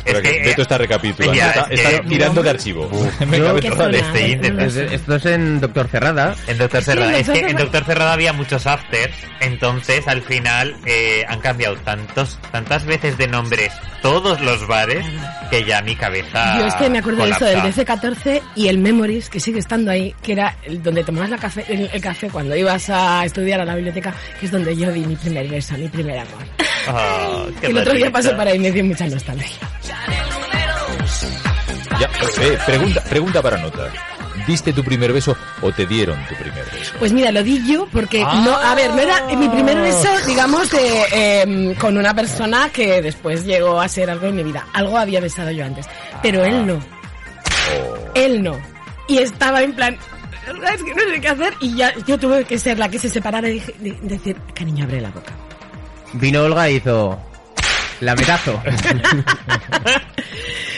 Pero 0.04 0.22
que 0.22 0.42
Beto 0.44 0.62
está 0.62 0.78
recapitulando, 0.78 1.34
Ya, 1.36 1.50
está, 1.50 1.66
es 1.70 1.80
está 1.80 2.00
que- 2.02 2.08
tirando 2.08 2.42
de 2.42 2.50
archivo. 2.50 2.90
Dale. 3.20 3.98
Estoy 3.98 4.22
intentando. 4.32 4.80
Esto 4.80 5.14
es 5.16 5.26
en 5.26 5.60
Doctor 5.60 5.88
Cerrada. 5.88 6.34
En 6.46 6.58
Doctor 6.58 6.82
Cerrada. 6.82 7.16
es 7.18 7.28
que 7.28 7.38
en 7.40 7.56
Doctor 7.56 7.84
Cerrada 7.84 8.12
había 8.12 8.32
muchos 8.32 8.66
afters, 8.66 9.14
entonces 9.40 10.06
al 10.08 10.22
final 10.22 10.76
eh, 10.86 11.24
han 11.28 11.40
cambiado 11.40 11.76
tantos, 11.76 12.38
tantas 12.50 12.84
veces 12.84 13.16
de 13.18 13.28
nombres 13.28 13.72
todos 14.02 14.40
los 14.40 14.66
bares 14.66 15.04
que 15.50 15.64
ya 15.64 15.82
mi 15.82 15.94
cabeza. 15.94 16.58
Yo 16.58 16.66
es 16.66 16.74
que 16.76 16.88
me 16.88 16.98
acuerdo 16.98 17.24
de 17.24 17.30
eso 17.32 17.44
del 17.44 17.58
colapsa. 17.60 17.84
DC-14 17.84 18.42
y 18.56 18.68
el 18.68 18.78
Memories, 18.78 19.28
que 19.28 19.40
sigue 19.40 19.58
estando 19.58 19.90
ahí, 19.90 20.14
que 20.22 20.32
era 20.32 20.56
donde 20.70 21.04
tomabas 21.04 21.30
la 21.30 21.38
café, 21.38 21.64
el, 21.68 21.90
el 21.92 22.00
café 22.00 22.28
cuando 22.30 22.56
ibas 22.56 22.88
a 22.88 23.24
estudiar 23.26 23.60
a 23.60 23.64
la 23.64 23.74
biblioteca, 23.74 24.14
que 24.38 24.46
es 24.46 24.52
donde 24.52 24.74
yo 24.76 24.90
di 24.90 25.00
mi 25.04 25.16
primer 25.16 25.46
beso, 25.48 25.76
mi 25.76 25.88
primer 25.88 26.18
amor. 26.20 26.42
Ah, 26.88 27.44
qué 27.60 27.66
el 27.68 27.78
otro 27.78 27.92
día 27.92 28.10
pasé 28.10 28.30
para 28.30 28.50
ahí 28.52 28.56
y 28.56 28.60
me 28.60 28.70
dio 28.72 28.84
mucha 28.84 29.06
nostalgia. 29.06 29.46
Ya, 32.00 32.08
eh, 32.42 32.58
pregunta, 32.66 33.02
pregunta 33.04 33.42
para 33.42 33.56
nota. 33.58 33.90
¿Diste 34.46 34.72
tu 34.72 34.82
primer 34.82 35.12
beso 35.12 35.36
o 35.60 35.70
te 35.70 35.86
dieron 35.86 36.18
tu 36.26 36.34
primer 36.34 36.64
beso? 36.72 36.92
Pues 36.98 37.12
mira, 37.12 37.30
lo 37.30 37.42
di 37.42 37.62
yo 37.70 37.86
porque 37.92 38.24
Ah. 38.26 38.42
no, 38.44 38.54
a 38.56 38.74
ver, 38.74 38.90
no 38.90 38.98
era 39.00 39.26
mi 39.36 39.48
primer 39.48 39.76
beso, 39.80 40.08
digamos, 40.26 40.70
de, 40.70 41.04
em, 41.42 41.74
con 41.74 41.96
una 41.98 42.14
persona 42.14 42.70
que 42.72 43.02
después 43.02 43.44
llegó 43.44 43.80
a 43.80 43.88
ser 43.88 44.08
algo 44.10 44.26
en 44.26 44.36
mi 44.36 44.42
vida. 44.42 44.66
Algo 44.72 44.96
había 44.96 45.20
besado 45.20 45.50
yo 45.50 45.64
antes, 45.64 45.86
pero 46.22 46.42
él 46.44 46.66
no. 46.66 46.74
Oh. 46.74 48.10
Él 48.14 48.42
no. 48.42 48.58
Y 49.08 49.18
estaba 49.18 49.60
en 49.62 49.74
plan, 49.74 49.94
es 50.74 50.82
que 50.82 50.94
no 50.94 51.02
sé 51.02 51.20
qué 51.20 51.28
hacer 51.28 51.54
y 51.60 51.76
ya 51.76 51.92
yo 52.06 52.18
tuve 52.18 52.44
que 52.44 52.58
ser 52.58 52.78
la 52.78 52.88
que 52.88 52.98
se 52.98 53.08
separara 53.10 53.48
y 53.48 53.54
dije- 53.60 53.74
de- 53.78 53.98
decir, 54.02 54.36
cariño, 54.54 54.84
abre 54.84 55.00
la 55.02 55.10
boca. 55.10 55.32
Vino 56.14 56.42
Olga 56.42 56.68
y 56.70 56.76
hizo... 56.76 57.20
Lametazo. 58.00 58.62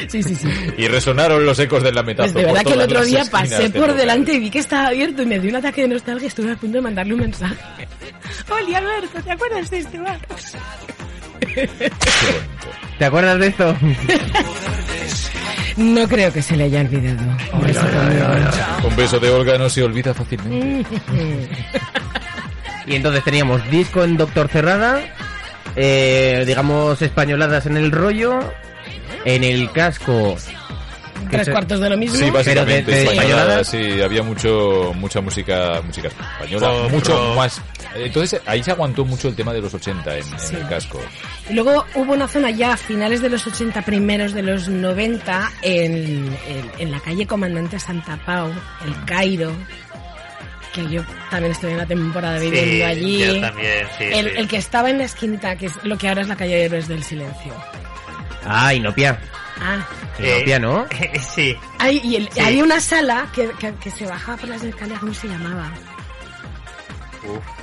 Sí, 0.09 0.21
sí, 0.23 0.35
sí. 0.35 0.49
Y 0.77 0.89
resonaron 0.89 1.47
los 1.47 1.59
ecos 1.61 1.83
del 1.83 1.95
lametazo. 1.95 2.33
Pues 2.33 2.45
de 2.45 2.53
verdad 2.53 2.67
que 2.67 2.73
el 2.75 2.81
otro 2.81 3.05
día 3.05 3.25
pasé 3.31 3.71
por 3.71 3.95
delante 3.95 4.33
y 4.35 4.41
vi 4.41 4.51
que 4.51 4.59
estaba 4.59 4.89
abierto 4.89 5.23
y 5.23 5.27
me 5.27 5.39
dio 5.39 5.51
un 5.51 5.57
ataque 5.57 5.83
de 5.83 5.89
nostalgia 5.89 6.25
y 6.25 6.29
estuve 6.29 6.53
a 6.53 6.57
punto 6.57 6.79
de 6.79 6.83
mandarle 6.83 7.15
un 7.15 7.21
mensaje. 7.21 7.55
Hola 8.51 8.79
Alberto, 8.79 9.23
¿te 9.23 9.31
acuerdas 9.31 9.71
de 9.71 9.79
este 9.79 9.99
bar? 9.99 10.19
¿Te 12.99 13.05
acuerdas 13.05 13.39
de 13.39 13.47
esto? 13.47 13.77
No 15.77 16.09
creo 16.09 16.33
que 16.33 16.43
se 16.43 16.57
le 16.57 16.65
haya 16.65 16.81
olvidado. 16.81 17.37
Un 18.85 18.97
beso 18.97 19.21
de 19.21 19.31
Olga 19.31 19.57
no 19.57 19.71
se 19.71 19.83
olvida 19.83 20.13
fácilmente. 20.13 20.85
Y 22.87 22.97
entonces 22.97 23.23
teníamos 23.25 23.69
disco 23.71 24.03
en 24.03 24.17
Doctor 24.17 24.49
Cerrada, 24.49 25.01
eh, 25.77 26.45
digamos 26.47 27.01
españoladas 27.03 27.67
en 27.67 27.77
el 27.77 27.91
rollo, 27.91 28.39
en 29.25 29.45
el 29.45 29.71
casco 29.73 30.37
tres 31.31 31.49
cuartos 31.49 31.81
de 31.81 31.89
lo 31.89 31.97
mismo. 31.97 32.17
Sí, 32.17 32.31
básicamente. 32.31 33.07
Pero 33.09 33.47
de- 33.57 33.65
sí, 33.65 34.03
había 34.03 34.23
mucho, 34.23 34.93
mucha 34.95 35.21
música, 35.23 35.81
música 35.83 36.09
española, 36.09 36.69
Pop, 36.69 36.91
mucho 36.91 37.13
rock. 37.17 37.37
más. 37.37 37.63
Entonces 37.95 38.41
ahí 38.47 38.63
se 38.63 38.71
aguantó 38.73 39.05
mucho 39.05 39.29
el 39.29 39.35
tema 39.37 39.53
de 39.53 39.61
los 39.63 39.73
80 39.73 40.17
en, 40.17 40.25
en 40.27 40.39
Sí. 40.39 40.57
el 40.57 40.69
casco. 40.69 41.01
Luego 41.51 41.87
hubo 41.95 42.13
una 42.13 42.29
zona 42.29 42.51
ya 42.51 42.73
a 42.75 42.77
finales 42.77 43.23
de 43.23 43.31
los 43.31 43.47
80, 43.47 43.83
primeros 43.83 44.33
de 44.35 44.43
los 44.43 44.69
90, 44.69 45.51
en, 45.63 45.95
en, 46.49 46.71
en 46.79 46.91
la 46.91 47.01
calle 47.01 47.27
Comandante 47.27 47.79
Santa 47.79 48.19
Pau, 48.27 48.49
el 48.85 49.05
Cairo, 49.07 49.53
que 50.73 50.89
yo 50.89 51.03
también 51.31 51.53
estuve 51.53 51.75
una 51.75 51.87
temporada 51.87 52.39
Sí, 52.41 52.51
viviendo 52.51 52.87
allí. 52.87 53.19
yo 53.19 53.41
también, 53.41 53.87
sí, 53.99 54.05
el, 54.05 54.27
sí. 54.31 54.33
el 54.37 54.49
que 54.49 54.57
estaba 54.57 54.91
en 54.91 54.99
la 54.99 55.05
esquinita, 55.05 55.57
que 55.57 55.67
es 55.67 55.73
lo 55.85 55.97
que 55.99 56.09
ahora 56.09 56.23
es 56.23 56.29
la 56.29 56.37
calle 56.37 56.55
de 56.57 56.65
Héroes 56.65 56.89
del 56.89 57.03
Silencio. 57.05 57.53
Ah, 58.45 58.75
Inopia. 58.75 59.19
Ah. 59.61 59.87
Inopia, 60.19 60.59
¿no? 60.59 60.87
sí. 61.35 61.57
Hay, 61.79 62.01
y 62.03 62.17
el- 62.17 62.29
Sí. 62.33 62.41
había 62.41 62.65
una 62.65 62.81
sala 62.81 63.29
que, 63.35 63.51
que, 63.59 63.73
que 63.75 63.91
se 63.91 64.07
bajaba 64.07 64.37
por 64.39 64.49
las 64.49 64.63
escaleras, 64.63 65.01
¿cómo 65.01 65.15
se 65.15 65.29
llamaba? 65.29 65.71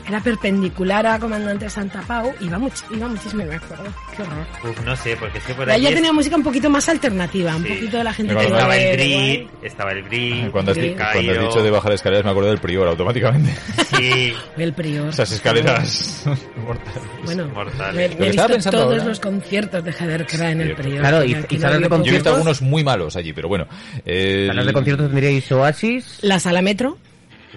Era 0.09 0.19
perpendicular 0.21 1.05
a 1.05 1.19
Comandante 1.19 1.69
Santa 1.69 2.01
Pau, 2.01 2.33
iba, 2.41 2.57
much, 2.57 2.73
iba 2.89 3.07
muchísimo, 3.07 3.45
me 3.45 3.53
acuerdo. 3.55 3.83
Qué 4.17 4.23
horror. 4.23 4.45
Uf, 4.71 4.81
no 4.83 4.95
sé, 4.95 5.15
porque 5.15 5.37
es 5.37 5.43
que 5.43 5.53
por 5.53 5.69
ahí 5.69 5.81
ya 5.83 5.89
es- 5.89 5.95
tenía 5.95 6.11
música 6.11 6.35
un 6.35 6.41
poquito 6.43 6.67
más 6.67 6.89
alternativa, 6.89 7.55
un 7.55 7.63
Sí. 7.63 7.69
poquito 7.73 7.97
de 7.99 8.03
la 8.03 8.13
gente 8.13 8.35
que 8.35 8.43
estaba 8.43 8.75
el 8.75 8.97
guay. 8.97 9.49
estaba 9.61 9.91
el 9.91 10.01
Brit, 10.03 10.49
Cuando 10.51 10.71
has, 10.71 10.77
cuando 10.79 11.31
has 11.31 11.39
dicho 11.39 11.61
de 11.63 11.69
bajar 11.69 11.91
escaleras 11.93 12.25
me 12.25 12.31
acuerdo 12.31 12.49
del 12.49 12.57
prior 12.59 12.87
automáticamente. 12.87 13.55
Sí. 13.95 14.33
El 14.57 14.73
prior. 14.73 15.09
Esas 15.09 15.31
escaleras 15.31 16.23
mortales. 16.65 17.01
Bueno, 17.25 17.45
Mortales. 17.53 17.95
me, 17.95 18.19
me 18.19 18.25
he 18.25 18.29
estaba 18.31 18.47
visto 18.47 18.47
pensando 18.47 18.77
todos 18.79 18.93
ahora- 18.93 19.05
los 19.05 19.19
conciertos 19.19 19.83
de 19.83 19.93
Javier 19.93 20.25
Cra 20.25 20.51
en 20.51 20.61
el 20.61 20.75
prior. 20.75 20.99
Claro, 21.01 21.23
y- 21.23 21.31
y 21.31 21.33
salas 21.33 21.41
de 21.41 21.45
había 21.49 21.59
Yo 21.59 21.75
he 21.75 21.79
visto 21.79 21.89
conciertos. 21.95 22.33
algunos 22.33 22.61
muy 22.63 22.83
malos 22.83 23.15
allí, 23.15 23.31
pero 23.31 23.47
bueno. 23.47 23.67
el- 24.05 24.47
Salas 24.47 24.65
de 24.65 24.73
conciertos 24.73 25.07
tendríais 25.07 25.51
Oasis. 25.51 26.17
La 26.23 26.39
sala 26.39 26.61
Metro, 26.63 26.97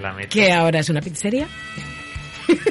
La 0.00 0.12
metro. 0.12 0.31
que 0.31 0.52
ahora 0.52 0.81
es 0.81 0.90
una 0.90 1.00
pizzería. 1.00 1.47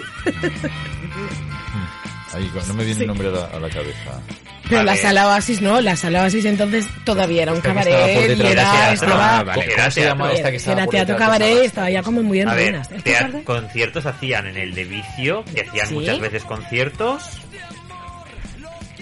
Ahí, 2.33 2.49
no 2.67 2.73
me 2.75 2.85
viene 2.85 2.95
Sí. 2.95 3.01
el 3.01 3.07
nombre 3.07 3.27
a 3.27 3.31
la, 3.31 3.45
a 3.45 3.59
la 3.59 3.69
cabeza. 3.69 4.21
Pero 4.69 4.83
la 4.83 4.93
ver. 4.93 5.01
sala 5.01 5.27
Oasis 5.27 5.59
no, 5.61 5.81
la 5.81 5.97
sala 5.97 6.21
Oasis 6.23 6.45
entonces 6.45 6.87
todavía 7.03 7.41
era 7.43 7.51
un 7.51 7.57
Esta 7.57 7.73
que 7.73 7.79
estaba 7.81 7.99
por 7.99 8.13
cabaret 8.13 8.39
era, 8.51 8.93
estaba, 8.93 9.37
Ah, 9.39 9.43
vale. 9.43 9.61
¿Cómo 9.65 9.73
Era 9.73 9.91
se 9.91 10.01
llama 10.01 10.23
teatro. 10.25 10.37
esta 10.37 10.51
que 10.51 10.55
estaba 10.57 10.73
era 10.77 10.85
por 10.85 10.91
teatro 10.93 11.13
detrás 11.15 11.29
de 11.31 11.37
cabaret, 11.39 11.65
estaba 11.65 11.89
ya 11.89 12.03
como 12.03 12.23
muy 12.23 12.39
en 12.39 12.47
A 12.47 12.53
ver, 12.53 12.69
ruinas. 12.69 12.89
¿Esto 12.91 13.03
tea- 13.03 13.19
tarde? 13.19 13.43
conciertos 13.43 14.05
hacían 14.05 14.47
en 14.47 14.55
el 14.57 14.73
de 14.73 14.83
Vicio, 14.85 15.43
que 15.53 15.61
hacían 15.67 15.87
Sí. 15.87 15.93
muchas 15.95 16.19
veces 16.21 16.43
conciertos. 16.45 17.23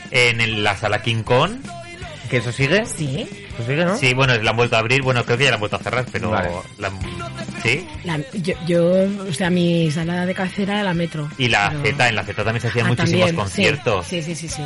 En 0.09 0.41
el- 0.41 0.63
la 0.63 0.75
sala 0.75 1.03
King 1.03 1.21
Kong. 1.21 1.51
¿Que 2.31 2.37
eso 2.37 2.51
sigue? 2.51 2.83
Sí. 2.87 3.29
¿Eso 3.59 3.67
sigue, 3.69 3.85
no? 3.85 3.97
Sí, 3.97 4.13
bueno, 4.13 4.35
la 4.37 4.51
han 4.51 4.57
vuelto 4.57 4.75
a 4.75 4.79
abrir. 4.79 5.01
Bueno, 5.01 5.23
creo 5.25 5.37
que 5.37 5.43
ya 5.43 5.49
la 5.51 5.55
han 5.55 5.59
vuelto 5.59 5.75
a 5.75 5.79
cerrar, 5.79 6.05
pero. 6.11 6.31
Vale. 6.31 6.49
la- 6.77 6.91
sí. 7.63 7.85
La- 8.05 8.19
yo, 8.33 8.53
yo, 8.65 8.85
o 9.29 9.33
sea, 9.33 9.49
mi 9.49 9.91
sala 9.91 10.25
de 10.25 10.33
cabecera 10.33 10.75
era 10.75 10.83
la 10.83 10.93
Metro. 10.93 11.29
Y 11.37 11.47
la 11.49 11.69
Pero- 11.69 11.83
Z, 11.97 12.09
en 12.09 12.15
la 12.15 12.23
Z 12.23 12.43
también 12.43 12.61
se 12.61 12.67
hacían 12.69 12.85
Ah, 12.85 12.89
muchísimos 12.89 13.19
también, 13.27 13.35
conciertos. 13.35 14.07
Sí, 14.07 14.21
sí, 14.23 14.35
sí, 14.35 14.47
sí, 14.47 14.55
sí. 14.55 14.63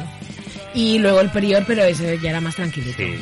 Y 0.75 0.99
luego 0.99 1.22
el 1.22 1.30
prior, 1.31 1.63
pero 1.67 1.83
ese 1.83 2.17
ya 2.19 2.30
era 2.31 2.41
más 2.41 2.55
tranquilito. 2.55 2.97
Sí. 2.97 3.19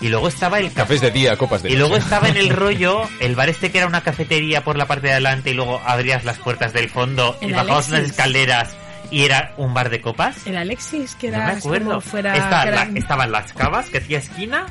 Y 0.00 0.08
luego 0.08 0.28
estaba 0.28 0.58
el 0.58 0.70
Cafés 0.72 1.00
de 1.00 1.10
día, 1.10 1.36
copas 1.36 1.62
de 1.62 1.70
Y 1.70 1.76
luego 1.76 1.96
estaba 1.96 2.28
en 2.28 2.36
el 2.36 2.48
rollo 2.56 3.02
el 3.20 3.34
bar 3.36 3.48
este 3.48 3.70
que 3.70 3.78
era 3.78 3.86
una 3.86 4.02
cafetería 4.02 4.62
por 4.62 4.76
la 4.76 4.86
parte 4.86 5.06
de 5.06 5.12
adelante 5.12 5.50
y 5.50 5.54
luego 5.54 5.80
abrías 5.84 6.24
las 6.24 6.36
puertas 6.38 6.72
del 6.74 6.90
fondo 6.90 7.38
y 7.40 7.52
bajabas 7.52 7.88
unas 7.88 8.00
Alexis. 8.00 8.10
escaleras 8.10 8.76
y 9.10 9.24
era 9.24 9.52
un 9.56 9.74
bar 9.74 9.90
de 9.90 10.00
copas. 10.00 10.46
El 10.46 10.56
Alexis, 10.56 11.14
que 11.14 11.30
No 11.30 11.36
era 11.36 11.46
me 11.46 11.52
acuerdo. 11.58 11.86
como 11.88 12.00
fuera... 12.00 12.36
Esta- 12.36 12.62
que 12.62 12.68
era- 12.68 12.84
la- 12.86 12.98
estaban 12.98 13.32
las 13.32 13.52
cavas 13.52 13.88
que 13.90 13.98
hacía 13.98 14.18
esquina, 14.18 14.66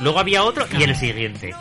luego 0.00 0.18
había 0.20 0.42
otro 0.44 0.66
y 0.78 0.82
el 0.82 0.94
siguiente. 0.96 1.54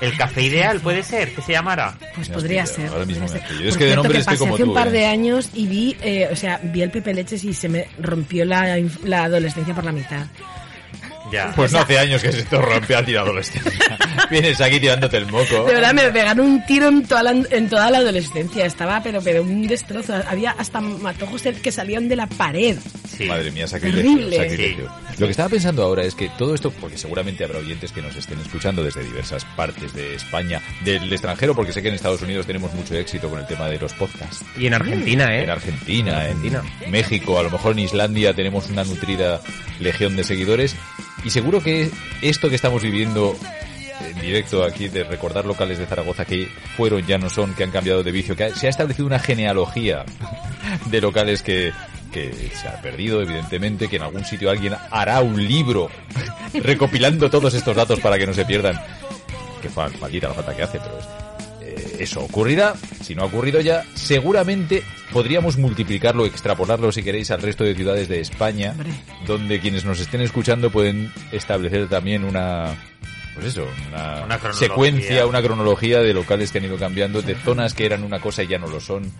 El 0.00 0.14
café 0.16 0.42
ideal 0.42 0.78
puede 0.80 1.02
ser 1.02 1.34
que 1.34 1.40
se 1.40 1.52
llamara. 1.52 1.94
Pues 2.14 2.28
podría 2.28 2.66
ser. 2.66 2.88
Ahora 2.90 3.06
mismo 3.06 3.26
ser. 3.28 3.38
Es 3.42 3.48
Por 3.48 3.56
que 3.56 3.62
de 3.62 3.74
cierto, 3.76 3.94
nombre 3.96 4.18
que 4.18 4.24
pasé 4.26 4.38
como 4.38 4.54
hace 4.54 4.64
tú. 4.64 4.68
un 4.70 4.74
par 4.74 4.88
¿eh? 4.88 4.90
de 4.90 5.06
años 5.06 5.48
y 5.54 5.66
vi, 5.66 5.96
eh, 6.02 6.28
o 6.30 6.36
sea, 6.36 6.60
vi 6.62 6.82
el 6.82 6.90
Pepe 6.90 7.14
Leches 7.14 7.42
y 7.44 7.54
se 7.54 7.68
me 7.70 7.88
rompió 7.98 8.44
la, 8.44 8.78
inf- 8.78 9.02
la 9.04 9.24
adolescencia 9.24 9.74
por 9.74 9.84
la 9.84 9.92
mitad. 9.92 10.26
Ya. 11.30 11.52
Pues 11.56 11.72
no 11.72 11.78
hace 11.80 11.98
años 11.98 12.22
que 12.22 12.32
se 12.32 12.44
te 12.44 12.56
rompe 12.56 12.94
a 12.94 13.04
ti 13.04 13.12
la 13.12 13.22
adolescencia. 13.22 13.98
Vienes 14.30 14.60
aquí 14.60 14.78
tirándote 14.80 15.16
el 15.16 15.26
moco. 15.26 15.64
De 15.64 15.74
verdad, 15.74 15.92
me 15.92 16.10
pegaron 16.10 16.46
un 16.46 16.66
tiro 16.66 16.88
en 16.88 17.04
toda 17.06 17.22
la, 17.22 17.30
en 17.30 17.68
toda 17.68 17.90
la 17.90 17.98
adolescencia. 17.98 18.66
Estaba, 18.66 19.02
pero, 19.02 19.20
pero 19.22 19.42
un 19.42 19.66
destrozo. 19.66 20.14
Había 20.28 20.52
hasta 20.52 20.80
matojos 20.80 21.42
que 21.42 21.72
salían 21.72 22.08
de 22.08 22.16
la 22.16 22.26
pared. 22.26 22.76
Madre 23.24 23.50
mía, 23.50 23.66
sacrilegio, 23.66 24.30
sacrilegio. 24.30 24.90
Lo 25.18 25.26
que 25.26 25.30
estaba 25.30 25.48
pensando 25.48 25.82
ahora 25.82 26.04
es 26.04 26.14
que 26.14 26.28
todo 26.36 26.54
esto, 26.54 26.70
porque 26.70 26.98
seguramente 26.98 27.44
habrá 27.44 27.58
oyentes 27.58 27.92
que 27.92 28.02
nos 28.02 28.14
estén 28.16 28.38
escuchando 28.40 28.82
desde 28.82 29.02
diversas 29.02 29.44
partes 29.56 29.94
de 29.94 30.14
España, 30.14 30.60
del 30.84 31.10
extranjero, 31.12 31.54
porque 31.54 31.72
sé 31.72 31.82
que 31.82 31.88
en 31.88 31.94
Estados 31.94 32.22
Unidos 32.22 32.46
tenemos 32.46 32.72
mucho 32.74 32.94
éxito 32.94 33.28
con 33.28 33.40
el 33.40 33.46
tema 33.46 33.68
de 33.68 33.78
los 33.78 33.92
podcasts. 33.94 34.44
Y 34.58 34.66
en 34.66 34.74
Argentina, 34.74 35.34
¿eh? 35.34 35.44
En 35.44 35.50
Argentina, 35.50 36.28
En 36.28 36.46
en 36.46 36.56
Argentina. 36.56 36.90
México, 36.90 37.38
a 37.38 37.42
lo 37.42 37.50
mejor 37.50 37.72
en 37.72 37.80
Islandia 37.80 38.34
tenemos 38.34 38.68
una 38.68 38.84
nutrida 38.84 39.40
legión 39.80 40.16
de 40.16 40.24
seguidores. 40.24 40.76
Y 41.24 41.30
seguro 41.30 41.62
que 41.62 41.90
esto 42.22 42.48
que 42.48 42.56
estamos 42.56 42.82
viviendo 42.82 43.36
en 44.04 44.20
directo 44.20 44.64
aquí 44.64 44.88
de 44.88 45.04
recordar 45.04 45.44
locales 45.46 45.78
de 45.78 45.86
Zaragoza 45.86 46.24
que 46.24 46.48
fueron, 46.76 47.06
ya 47.06 47.18
no 47.18 47.30
son, 47.30 47.54
que 47.54 47.64
han 47.64 47.70
cambiado 47.70 48.02
de 48.02 48.12
vicio, 48.12 48.36
que 48.36 48.50
se 48.54 48.66
ha 48.66 48.70
establecido 48.70 49.06
una 49.06 49.18
genealogía 49.18 50.04
de 50.86 51.00
locales 51.00 51.42
que, 51.42 51.72
que 52.24 52.50
se 52.54 52.66
ha 52.68 52.80
perdido, 52.80 53.20
evidentemente, 53.22 53.88
que 53.88 53.96
en 53.96 54.02
algún 54.02 54.24
sitio 54.24 54.50
alguien 54.50 54.74
hará 54.90 55.20
un 55.20 55.36
libro 55.46 55.90
recopilando 56.54 57.28
todos 57.30 57.52
estos 57.54 57.76
datos 57.76 58.00
para 58.00 58.18
que 58.18 58.26
no 58.26 58.32
se 58.32 58.44
pierdan. 58.44 58.80
Que 59.60 59.68
fa- 59.68 59.90
maldita 60.00 60.28
la 60.28 60.34
falta 60.34 60.56
que 60.56 60.62
hace, 60.62 60.78
pero 60.78 60.98
eh, 61.60 61.96
eso 62.00 62.20
ocurrirá. 62.22 62.74
Si 63.02 63.14
no 63.14 63.22
ha 63.22 63.26
ocurrido 63.26 63.60
ya, 63.60 63.84
seguramente 63.94 64.82
podríamos 65.12 65.56
multiplicarlo, 65.58 66.26
extrapolarlo 66.26 66.90
si 66.92 67.02
queréis 67.02 67.30
al 67.30 67.42
resto 67.42 67.64
de 67.64 67.74
ciudades 67.74 68.08
de 68.08 68.20
España, 68.20 68.74
donde 69.26 69.60
quienes 69.60 69.84
nos 69.84 70.00
estén 70.00 70.20
escuchando 70.22 70.70
pueden 70.70 71.12
establecer 71.32 71.88
también 71.88 72.24
una 72.24 72.74
pues 73.36 73.48
eso, 73.48 73.68
una, 74.24 74.52
secuencia, 74.54 75.26
una 75.26 75.42
cronología 75.42 76.00
de 76.00 76.14
locales 76.14 76.50
que 76.50 76.56
han 76.56 76.64
ido 76.64 76.78
cambiando, 76.78 77.20
de 77.20 77.34
zonas 77.34 77.74
que 77.74 77.84
eran 77.84 78.02
una 78.02 78.18
cosa 78.18 78.42
y 78.42 78.46
ya 78.46 78.58
no 78.58 78.66
lo 78.66 78.80
son, 78.80 79.12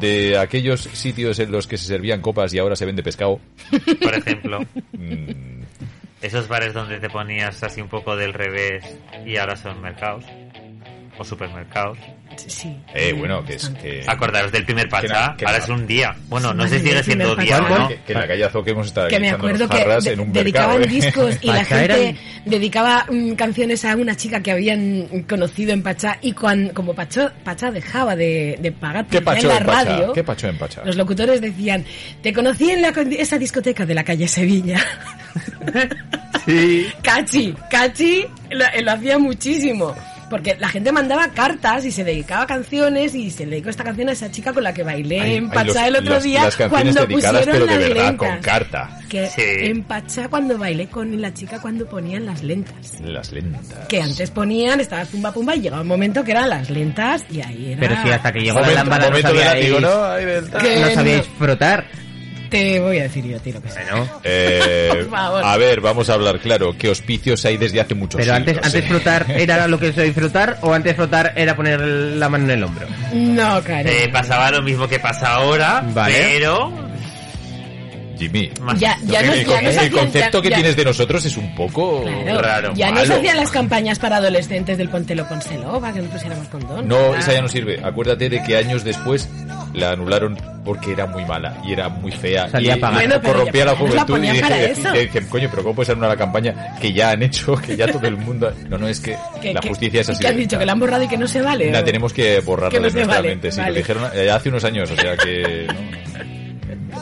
de 0.00 0.36
aquellos 0.36 0.80
sitios 0.80 1.38
en 1.38 1.52
los 1.52 1.68
que 1.68 1.78
se 1.78 1.86
servían 1.86 2.20
copas 2.20 2.52
y 2.52 2.58
ahora 2.58 2.74
se 2.74 2.86
vende 2.86 3.04
pescado. 3.04 3.38
Por 4.02 4.14
ejemplo. 4.14 4.60
Mm, 4.92 5.62
Esos 6.20 6.48
bares 6.48 6.74
donde 6.74 6.98
te 6.98 7.08
ponías 7.08 7.62
así 7.62 7.80
un 7.80 7.88
poco 7.88 8.16
del 8.16 8.32
revés 8.34 8.84
y 9.24 9.36
ahora 9.36 9.54
son 9.54 9.80
mercados. 9.80 10.24
O 11.16 11.24
supermercados. 11.24 11.98
Sí. 12.36 12.76
Eh, 12.94 13.12
bueno, 13.16 13.44
que 13.44 13.54
es 13.54 13.68
que... 13.80 14.04
Acordaros 14.06 14.50
del 14.52 14.64
primer 14.64 14.84
Que 14.86 14.90
Pachá, 14.90 15.34
que 15.36 15.44
ahora 15.46 15.58
es 15.58 15.68
un 15.68 15.86
día. 15.86 16.14
Bueno, 16.28 16.52
no 16.54 16.66
sé 16.68 16.80
si 16.80 16.88
sigue 16.88 17.02
siendo 17.02 17.34
día 17.36 17.58
Pachá. 17.58 17.78
no. 17.78 17.88
Que, 17.88 18.00
que 18.02 18.12
en 18.12 18.20
la 18.20 18.26
calle 18.28 18.44
Azoque 18.44 18.70
hemos 18.70 18.86
estado 18.86 19.08
Que 19.08 19.20
me 19.20 19.30
acuerdo 19.30 19.68
que 19.68 19.78
jarras 19.78 20.06
en 20.06 20.20
un 20.20 20.32
dedicaban 20.32 20.80
mercado, 20.80 20.96
¿eh? 20.98 21.00
discos 21.00 21.38
y 21.42 21.46
la 21.48 21.52
Pachá 21.58 21.78
gente 21.78 22.02
eran- 22.08 22.16
dedicaba 22.44 23.06
mm, 23.10 23.32
canciones 23.32 23.84
a 23.84 23.96
una 23.96 24.16
chica 24.16 24.40
que 24.42 24.50
habían 24.52 25.24
conocido 25.28 25.72
en 25.72 25.82
Pachá 25.82 26.18
y 26.20 26.32
cuando, 26.32 26.72
como 26.74 26.94
Pachá, 26.94 27.32
Pachá 27.44 27.70
dejaba 27.70 28.16
de, 28.16 28.58
de 28.60 28.72
pagar 28.72 29.06
¿Qué 29.06 29.20
publicidad 29.20 29.24
pacho 29.24 29.42
en 29.42 29.48
la 29.48 29.58
en 29.58 29.66
Pachá? 29.66 29.84
radio, 29.98 30.12
¿Qué 30.12 30.24
pacho 30.24 30.48
en 30.48 30.58
Pachá? 30.58 30.82
los 30.84 30.96
locutores 30.96 31.40
decían, 31.40 31.84
te 32.22 32.32
conocí 32.32 32.70
en 32.70 32.82
la, 32.82 32.88
esa 33.18 33.38
discoteca 33.38 33.86
de 33.86 33.94
la 33.94 34.04
calle 34.04 34.26
Sevilla. 34.28 34.80
Sí. 36.44 36.86
Cachi, 37.02 37.54
Cachi 37.70 38.24
lo, 38.50 38.64
lo 38.82 38.90
hacía 38.92 39.18
muchísimo. 39.18 39.94
Porque 40.32 40.56
la 40.58 40.70
gente 40.70 40.92
mandaba 40.92 41.28
cartas 41.28 41.84
y 41.84 41.92
se 41.92 42.04
dedicaba 42.04 42.44
a 42.44 42.46
canciones 42.46 43.14
y 43.14 43.30
se 43.30 43.44
le 43.44 43.50
dedicó 43.50 43.68
esta 43.68 43.84
canción 43.84 44.08
a 44.08 44.12
esa 44.12 44.30
chica 44.30 44.54
con 44.54 44.62
la 44.64 44.72
que 44.72 44.82
bailé 44.82 45.36
en 45.36 45.50
Pachá 45.50 45.88
el 45.88 45.96
otro 45.96 46.18
día 46.20 46.44
las 46.44 46.56
cuando 46.56 47.06
pusieron 47.06 47.42
pero 47.44 47.66
de 47.66 47.66
las 47.66 47.78
verdad, 47.78 48.06
lentas. 48.06 48.16
con 48.16 48.38
carta. 48.40 48.98
Que 49.10 49.26
Sí. 49.26 49.42
en 49.44 49.82
Pachá 49.82 50.28
cuando 50.30 50.56
bailé 50.56 50.86
con 50.86 51.20
la 51.20 51.34
chica 51.34 51.60
cuando 51.60 51.84
ponían 51.84 52.24
las 52.24 52.42
lentas. 52.42 52.98
Las 53.02 53.30
lentas. 53.30 53.60
Que 53.90 54.00
antes 54.00 54.30
ponían, 54.30 54.80
estaba 54.80 55.04
pumba 55.04 55.32
pumba 55.34 55.54
y 55.54 55.60
llegaba 55.60 55.82
un 55.82 55.88
momento 55.88 56.24
que 56.24 56.30
eran 56.30 56.48
las 56.48 56.70
lentas 56.70 57.26
y 57.30 57.42
ahí 57.42 57.72
era... 57.72 57.80
Pero 57.80 58.02
si 58.02 58.08
hasta 58.10 58.32
que 58.32 58.40
llegó 58.40 58.60
la 58.60 58.70
lámpara 58.72 59.10
no 59.10 59.18
sabíais, 59.18 59.70
¿no? 59.70 59.78
No 59.80 60.90
sabíais 60.94 61.28
no. 61.28 61.34
frotar. 61.38 61.84
Te 62.52 62.78
voy 62.80 62.98
a 62.98 63.02
decir 63.04 63.24
yo, 63.24 63.40
tío, 63.40 63.60
que. 63.60 63.68
Bueno, 63.68 64.08
Eh, 64.24 64.90
Por 64.92 65.10
favor. 65.10 65.42
a 65.44 65.56
ver, 65.56 65.80
vamos 65.80 66.08
a 66.10 66.14
hablar 66.14 66.38
claro. 66.38 66.76
¿Qué 66.78 66.88
hospicios 66.88 67.44
hay 67.44 67.56
desde 67.56 67.80
hace 67.80 67.94
muchos 67.94 68.20
pero 68.20 68.34
antes, 68.34 68.54
siglos, 68.54 68.66
antes 68.66 68.84
eh? 68.84 68.88
frotar 68.88 69.26
era 69.30 69.66
lo 69.68 69.78
que 69.78 69.92
soy 69.92 70.12
frotar 70.12 70.58
o 70.62 70.72
antes 70.72 70.94
frotar 70.94 71.32
era 71.34 71.56
poner 71.56 71.80
la 71.80 72.28
mano 72.28 72.44
en 72.44 72.50
el 72.50 72.62
hombro. 72.62 72.86
No, 73.12 73.62
cariño. 73.62 73.90
Eh, 73.96 74.08
pasaba 74.12 74.50
lo 74.50 74.62
mismo 74.62 74.86
que 74.86 74.98
pasa 75.00 75.34
ahora, 75.34 75.82
Vale. 75.92 76.14
pero 76.14 76.72
Jimmy. 78.22 78.50
Ya- 78.78 78.96
ya 79.04 79.20
el, 79.20 79.26
no- 79.26 79.32
el 79.34 79.44
ya 79.46 79.60
se 79.60 79.68
hacían- 79.80 79.90
concepto 79.92 80.38
ya- 80.38 80.42
que 80.42 80.48
ya- 80.50 80.56
tienes 80.56 80.76
de 80.76 80.84
nosotros 80.84 81.24
es 81.24 81.36
un 81.36 81.54
poco 81.54 82.02
Claro, 82.02 82.40
raro. 82.40 82.72
ya 82.74 82.88
no 82.88 82.94
malo. 82.94 83.06
se 83.06 83.14
hacían 83.14 83.36
las 83.36 83.50
campañas 83.50 83.98
para 83.98 84.16
adolescentes 84.18 84.78
del 84.78 84.88
Póntelo 84.88 85.26
Pónselo 85.28 85.80
para 85.80 85.92
que 85.94 86.00
no 86.02 86.08
pusiéramos 86.10 86.48
condón. 86.48 86.86
No, 86.88 87.14
esa 87.16 87.32
ya 87.32 87.42
no 87.42 87.48
sirve. 87.48 87.80
Acuérdate 87.82 88.28
de 88.28 88.42
que 88.42 88.56
años 88.56 88.84
después 88.84 89.28
la 89.74 89.92
anularon 89.92 90.38
porque 90.64 90.92
era 90.92 91.06
muy 91.06 91.24
mala 91.24 91.60
y 91.64 91.72
era 91.72 91.88
muy 91.88 92.12
fea 92.12 92.48
Salía 92.48 92.76
y, 92.76 92.78
y 92.78 92.80
Bueno, 92.82 93.20
corrompía 93.20 93.64
la 93.64 93.74
pues 93.74 93.94
la 93.94 94.02
juventud 94.04 94.24
y 94.28 94.30
dije, 94.30 94.54
de- 94.92 95.02
dicen, 95.06 95.26
coño, 95.28 95.48
pero 95.50 95.62
¿cómo 95.64 95.74
puede 95.74 95.86
ser 95.86 95.96
una 95.98 96.14
campaña 96.16 96.76
que 96.80 96.92
ya 96.92 97.10
han 97.10 97.22
hecho, 97.22 97.56
que 97.56 97.76
ya 97.76 97.86
todo 97.88 98.06
el 98.06 98.16
mundo... 98.16 98.52
No, 98.68 98.78
no, 98.78 98.86
es 98.86 99.00
que 99.00 99.16
Que- 99.40 99.52
la 99.54 99.60
que- 99.60 99.68
justicia 99.68 100.02
es 100.02 100.08
y 100.08 100.12
así. 100.12 100.20
que 100.20 100.28
han 100.28 100.36
dicho 100.36 100.58
que 100.58 100.66
la 100.66 100.72
han 100.72 100.78
borrado 100.80 101.02
y 101.02 101.08
que 101.08 101.16
no 101.16 101.26
se 101.26 101.42
vale. 101.42 101.70
La 101.72 101.80
o- 101.80 101.84
tenemos 101.84 102.12
que 102.12 102.38
borrarla 102.40 102.70
Que 102.70 102.76
no 102.80 102.86
de 102.86 102.92
nuestra 102.92 103.16
vale, 103.16 103.28
mente. 103.30 103.50
Sí, 103.50 103.58
vale. 103.58 103.70
lo 103.72 103.76
dijeron 103.78 104.04
eh, 104.14 104.30
hace 104.30 104.48
unos 104.50 104.62
años, 104.64 104.90
o 104.90 104.94
sea 104.96 105.16
que... 105.16 105.66
No, 105.66 105.72
no, 105.72 106.41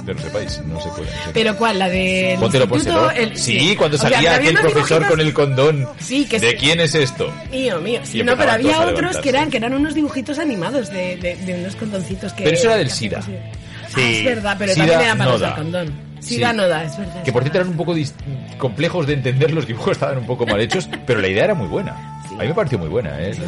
no 0.04 0.18
sepáis, 0.22 0.60
no 0.66 0.80
se 0.80 0.88
puede. 0.90 1.10
no 1.10 1.24
se 1.24 1.32
Pero 1.32 1.56
¿cuál? 1.56 1.78
La 1.78 1.88
de 1.88 2.36
Póntelo, 2.38 2.68
pónselo. 2.68 3.10
El, 3.10 3.36
Sí, 3.36 3.74
cuando 3.76 3.96
O 3.96 4.00
sea, 4.00 4.10
salía 4.10 4.34
había 4.36 4.50
aquel 4.50 4.60
profesor 4.60 5.06
con 5.06 5.20
el 5.20 5.32
condón. 5.32 5.88
Sí, 5.98 6.26
que 6.26 6.38
¿De 6.40 6.50
sí. 6.50 6.56
quién 6.56 6.80
es 6.80 6.94
esto? 6.94 7.32
Mío, 7.50 7.80
mío. 7.80 8.00
Sí, 8.04 8.22
no, 8.22 8.36
pero 8.36 8.52
había 8.52 8.80
otros 8.82 9.16
que 9.18 9.28
eran, 9.30 9.50
que 9.50 9.56
eran 9.58 9.74
unos 9.74 9.94
dibujitos 9.94 10.38
animados 10.38 10.90
de, 10.90 11.16
de, 11.16 11.36
de 11.36 11.54
unos 11.54 11.76
condoncitos 11.76 12.32
que... 12.32 12.44
Pero 12.44 12.56
eso 12.56 12.66
era 12.68 12.76
del 12.76 12.90
SIDA. 12.90 13.18
así. 13.18 13.32
Ah, 13.96 14.00
es 14.10 14.24
verdad, 14.24 14.56
pero 14.58 14.72
SIDA 14.72 14.86
también 14.86 15.00
era 15.10 15.16
para 15.18 15.30
no 15.30 15.36
usar 15.36 15.50
da. 15.50 15.56
condón. 15.56 15.92
Sí. 16.20 16.34
SIDA 16.34 16.52
no 16.52 16.68
da, 16.68 16.84
es 16.84 16.98
verdad. 16.98 17.22
Que 17.22 17.32
por 17.32 17.42
cierto 17.42 17.58
eran 17.58 17.70
un 17.70 17.76
poco 17.76 17.94
complejos 18.58 19.06
de 19.06 19.14
entender, 19.14 19.52
los 19.52 19.66
dibujos 19.66 19.92
estaban 19.92 20.18
un 20.18 20.26
poco 20.26 20.46
mal 20.46 20.60
hechos, 20.60 20.88
pero 21.06 21.20
la 21.20 21.28
idea 21.28 21.44
era 21.44 21.54
muy 21.54 21.66
buena. 21.66 22.19
A 22.40 22.42
mí 22.42 22.48
me 22.48 22.54
pareció 22.54 22.78
muy 22.78 22.88
buena, 22.88 23.20
¿eh? 23.20 23.34
Sí, 23.34 23.42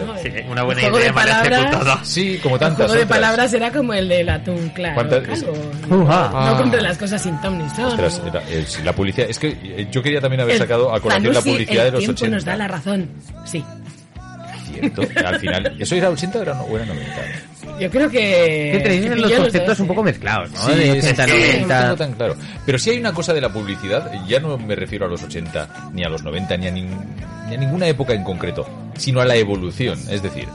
una 0.50 0.62
buena 0.64 0.80
El 0.82 0.90
juego 0.90 0.98
idea, 0.98 1.08
de 1.08 1.12
mal 1.14 1.28
palabras-. 1.28 2.08
Sí, 2.08 2.38
como 2.42 2.56
El 2.56 2.60
tantas 2.60 2.76
juego 2.86 2.92
de 2.94 3.04
otras. 3.04 3.18
palabras 3.18 3.52
era 3.54 3.72
como 3.72 3.94
el 3.94 4.08
del 4.08 4.28
atún, 4.28 4.68
claro. 4.74 4.94
¿Cuántas- 4.94 5.22
calvo. 5.42 5.52
Uja. 5.90 6.28
No 6.30 6.38
Ah. 6.38 6.54
compre 6.58 6.80
las 6.82 6.98
cosas 6.98 7.22
sin 7.22 7.40
ton 7.40 7.58
ni 7.58 7.68
son. 7.70 7.86
Ostras, 7.86 8.20
era- 8.26 8.42
eh, 8.48 8.64
sí, 8.66 8.82
la 8.82 8.92
publicidad. 8.92 9.28
Es 9.30 9.38
que 9.38 9.48
eh, 9.62 9.88
yo 9.90 10.02
quería 10.02 10.20
también 10.20 10.40
haber 10.42 10.54
El 10.54 10.58
sacado 10.60 10.94
a 10.94 11.00
colación 11.00 11.32
la 11.34 11.40
publicidad 11.40 11.82
de 11.82 11.88
el 11.88 11.94
los 11.94 12.00
tiempo 12.04 12.18
80. 12.20 12.36
nos 12.36 12.44
da 12.44 12.56
la 12.56 12.68
razón. 12.68 13.08
Sí. 13.44 13.64
Cierto, 14.72 15.02
al 15.26 15.38
final. 15.40 15.76
¿Eso 15.78 15.94
era 15.94 16.10
80 16.10 16.38
o 16.38 16.42
era, 16.42 16.54
no, 16.54 16.62
o 16.62 16.76
era 16.76 16.86
90? 16.86 17.10
Yo 17.80 17.90
creo 17.90 18.08
que... 18.10 18.80
Que 18.84 19.16
los 19.16 19.32
conceptos 19.32 19.80
un 19.80 19.86
¿eh? 19.86 19.88
poco 19.88 20.02
mezclados, 20.02 20.50
¿no? 20.50 20.58
Sí, 20.60 20.72
de 20.74 20.98
es 20.98 21.04
80, 21.04 21.26
que 21.26 21.32
no 21.32 21.38
90. 21.66 21.80
tengo 21.82 21.96
tan 21.96 22.12
claro. 22.12 22.36
Pero 22.66 22.78
si 22.78 22.90
hay 22.90 22.98
una 22.98 23.12
cosa 23.12 23.32
de 23.34 23.40
la 23.40 23.48
publicidad, 23.52 24.10
ya 24.26 24.40
no 24.40 24.56
me 24.58 24.74
refiero 24.76 25.06
a 25.06 25.08
los 25.08 25.22
80, 25.22 25.90
ni 25.92 26.04
a 26.04 26.08
los 26.08 26.22
90, 26.22 26.56
ni 26.58 26.66
a, 26.66 26.70
nin- 26.70 26.88
ni 27.52 27.56
a 27.56 27.66
ninguna 27.66 27.86
época 27.86 28.14
en 28.14 28.24
concreto, 28.24 28.66
sino 28.97 29.20
a 29.20 29.26
la 29.26 29.36
evolución. 29.36 29.98
Es 30.10 30.22
decir, 30.22 30.48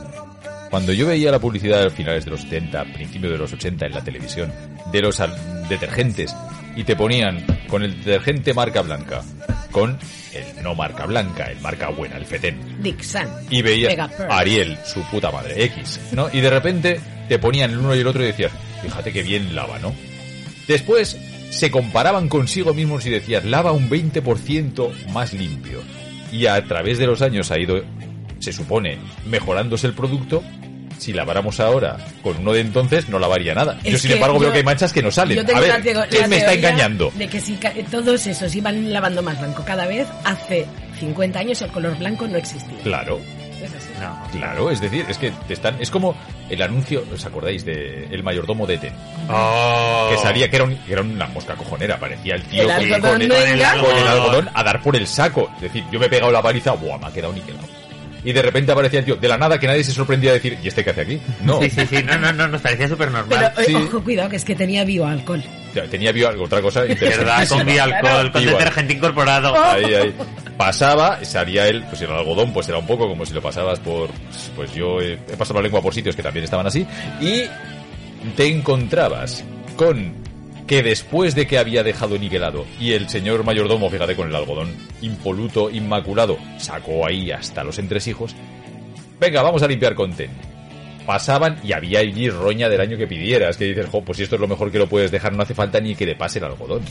cuando 0.69 0.93
yo 0.93 1.08
veía 1.08 1.32
la 1.32 1.40
publicidad 1.40 1.85
a 1.85 1.90
finales 1.90 2.26
de 2.26 2.32
los 2.32 2.42
70, 2.42 2.85
principios 2.93 3.32
de 3.32 3.38
los 3.38 3.53
80 3.53 3.85
en 3.85 3.92
la 3.93 4.03
televisión, 4.03 4.51
de 4.92 5.01
los 5.01 5.22
detergentes, 5.69 6.35
y 6.76 6.84
te 6.84 6.95
ponían 6.95 7.45
con 7.67 7.84
el 7.84 7.98
detergente 8.03 8.53
marca 8.53 8.82
blanca, 8.82 9.22
con 9.72 9.98
el 10.34 10.64
no 10.64 10.76
marca 10.76 11.06
blanca, 11.06 11.45
el 11.45 11.59
marca 11.59 11.90
buena, 11.90 12.17
el 12.17 12.26
fetén, 12.26 12.59
Dixon. 12.82 13.27
y 13.50 13.61
veías 13.61 13.92
Megapearl. 13.92 14.32
a 14.32 14.38
Ariel, 14.40 14.77
su 14.85 15.01
puta 15.03 15.32
madre, 15.32 15.64
X, 15.66 16.00
¿no? 16.14 16.30
Y 16.32 16.42
de 16.42 16.50
repente 16.50 17.00
te 17.27 17.40
ponían 17.40 17.72
el 17.72 17.77
uno 17.77 17.95
y 17.95 18.00
el 18.00 18.08
otro 18.08 18.24
y 18.24 18.27
decías, 18.27 18.51
fíjate 18.82 19.11
que 19.14 19.24
bien 19.24 19.56
lava, 19.56 19.80
¿no? 19.80 19.93
Después 20.67 21.17
se 21.50 21.72
comparaban 21.72 22.27
consigo 22.27 22.74
mismos 22.74 23.06
y 23.06 23.09
decías, 23.09 23.45
lava 23.45 23.72
un 23.72 23.90
20% 23.90 25.08
más 25.09 25.34
limpio. 25.34 25.82
Y 26.31 26.45
a 26.45 26.64
través 26.64 26.97
de 26.97 27.07
los 27.07 27.22
años 27.22 27.51
ha 27.51 27.59
ido, 27.59 27.81
se 28.39 28.51
supone, 28.51 28.97
mejorándose 29.25 29.88
el 29.88 29.93
producto. 29.93 30.43
Si 30.97 31.14
laváramos 31.14 31.59
ahora 31.59 31.97
con 32.23 32.38
uno 32.38 32.53
de 32.53 32.61
entonces, 32.61 33.07
no 33.07 33.19
lavaría 33.19 33.53
nada. 33.53 33.80
Es 33.83 33.93
yo, 33.93 33.97
sin 33.99 34.11
embargo, 34.14 34.39
veo 34.39 34.51
que 34.51 34.57
hay 34.57 34.64
manchas 34.64 34.91
que 34.91 35.03
no 35.03 35.11
salen. 35.11 35.39
A 35.39 35.59
ver, 35.59 35.81
¿quién 36.09 36.27
me 36.27 36.38
está 36.38 36.53
engañando? 36.53 37.11
De 37.15 37.27
que 37.27 37.39
si 37.39 37.57
todos 37.91 38.25
esos 38.25 38.56
iban 38.56 38.91
lavando 38.91 39.22
más 39.22 39.39
blanco 39.39 39.64
cada 39.64 39.85
vez, 39.85 40.07
hace 40.23 40.65
50 40.99 41.38
años 41.38 41.61
el 41.61 41.69
color 41.69 41.97
blanco 41.99 42.27
no 42.27 42.38
existía. 42.38 42.80
Claro. 42.83 43.19
Así. 44.01 44.38
Claro, 44.38 44.69
es 44.72 44.80
decir, 44.82 45.06
es 45.09 45.17
que 45.17 45.32
te 45.48 45.53
están, 45.53 45.76
es 45.80 45.90
como 45.92 46.16
el 46.50 46.61
anuncio, 46.61 47.03
¿os 47.14 47.26
acordáis 47.26 47.66
de 47.66 48.06
El 48.11 48.24
mayordomo 48.24 48.66
de 48.67 48.76
Eten? 48.76 48.93
Oh. 49.30 50.09
Que 50.11 50.17
salía 50.17 50.50
que 50.50 50.56
era, 50.58 50.66
un- 50.66 50.76
que 50.77 50.93
era 50.93 51.01
una 51.01 51.27
mosca 51.27 51.56
cojonera, 51.56 51.98
parecía 52.00 52.35
el 52.35 52.43
tío 52.43 52.64
El 52.64 52.90
con, 52.90 53.01
con 53.01 53.22
el, 53.22 53.27
con 53.30 53.48
el 53.98 54.08
algodón 54.08 54.50
a 54.53 54.64
dar 54.64 54.82
por 54.82 54.95
el 54.95 55.08
saco. 55.08 55.50
Es 55.56 55.61
decir, 55.64 55.84
yo 55.92 56.00
me 56.00 56.06
he 56.06 56.09
pegado 56.09 56.32
la 56.32 56.42
paliza, 56.42 56.72
buah, 56.74 56.98
me 56.98 57.08
ha 57.08 57.11
quedado 57.11 57.34
niquelado. 57.34 57.67
Y 58.24 58.34
de 58.34 58.42
repente 58.42 58.72
aparecía 58.72 59.00
el 59.00 59.06
tío, 59.06 59.16
de 59.16 59.27
la 59.27 59.38
nada 59.38 59.58
que 59.59 59.67
nadie 59.67 59.84
se 59.84 59.92
sorprendía 59.92 60.32
de 60.32 60.38
decir, 60.40 60.58
¿y 60.61 60.67
este 60.67 60.84
qué 60.84 60.90
hace 60.90 61.01
aquí? 61.01 61.22
No. 61.43 61.61
Sí, 61.61 61.69
sí, 61.69 61.85
sí, 61.88 62.03
no, 62.03 62.17
no, 62.17 62.34
no, 62.34 62.48
nos 62.48 62.61
parecía 62.61 62.88
súper 62.88 63.08
Pero 63.09 63.19
normal. 63.26 63.53
eh, 63.66 63.76
ojo, 63.76 64.03
cuidado, 64.03 64.30
que 64.30 64.35
es 64.35 64.43
que 64.43 64.56
tenía 64.56 64.84
bioalcohol. 64.84 65.43
Tenía 65.83 66.11
bio, 66.11 66.30
otra 66.43 66.61
cosa 66.61 66.81
Verdad, 66.81 67.47
con 67.47 67.59
con 67.59 67.69
Igual. 67.69 68.31
detergente 68.33 68.93
incorporado. 68.93 69.61
Ahí, 69.61 69.93
ahí. 69.93 70.15
Pasaba, 70.57 71.23
salía 71.23 71.67
él, 71.67 71.83
pues 71.89 72.01
el 72.01 72.11
algodón, 72.11 72.51
pues 72.51 72.67
era 72.67 72.77
un 72.80 72.88
poco 72.88 73.07
como 73.07 73.25
si 73.25 73.33
lo 73.33 73.41
pasabas 73.41 73.80
por. 73.80 74.09
Pues 74.56 74.73
yo 74.73 74.99
he, 75.01 75.14
he 75.14 75.38
pasado 75.38 75.59
la 75.59 75.64
lengua 75.64 75.81
por 75.81 75.93
sitios 75.93 76.15
que 76.15 76.23
también 76.23 76.43
estaban 76.45 76.65
así. 76.65 76.85
Y 77.22 77.43
te 78.35 78.47
encontrabas 78.47 79.43
con 79.75 80.25
que 80.67 80.83
después 80.83 81.33
de 81.33 81.47
que 81.47 81.57
había 81.57 81.81
dejado 81.81 82.17
niquelado 82.17 82.65
y 82.80 82.91
el 82.91 83.07
señor 83.09 83.43
mayordomo, 83.43 83.89
fíjate, 83.89 84.15
con 84.15 84.27
el 84.27 84.35
algodón 84.35 84.75
impoluto, 85.01 85.69
inmaculado, 85.69 86.38
sacó 86.57 87.07
ahí 87.07 87.31
hasta 87.31 87.64
los 87.64 87.80
entresijos. 87.80 88.35
Venga, 89.19 89.41
vamos 89.41 89.64
a 89.64 89.67
limpiar 89.67 89.95
con 89.95 90.14
ten. 90.14 90.30
Pasaban 91.08 91.58
y 91.64 91.72
había 91.74 92.00
allí 92.00 92.30
roña 92.30 92.69
del 92.69 92.82
año 92.82 92.98
que 92.98 93.08
pidieras, 93.08 93.58
que 93.58 93.66
dices, 93.66 93.88
jo, 93.90 94.03
pues 94.03 94.18
si 94.18 94.24
esto 94.26 94.36
es 94.36 94.42
lo 94.42 94.48
mejor 94.48 94.72
que 94.72 94.77
lo 94.77 94.88
puedes 94.88 95.10
dejar, 95.10 95.34
no 95.34 95.42
hace 95.42 95.56
falta 95.56 95.80
ni 95.80 95.95
que 95.95 96.06
le 96.06 96.16
pase 96.16 96.38
el 96.38 96.45
algodón. 96.45 96.82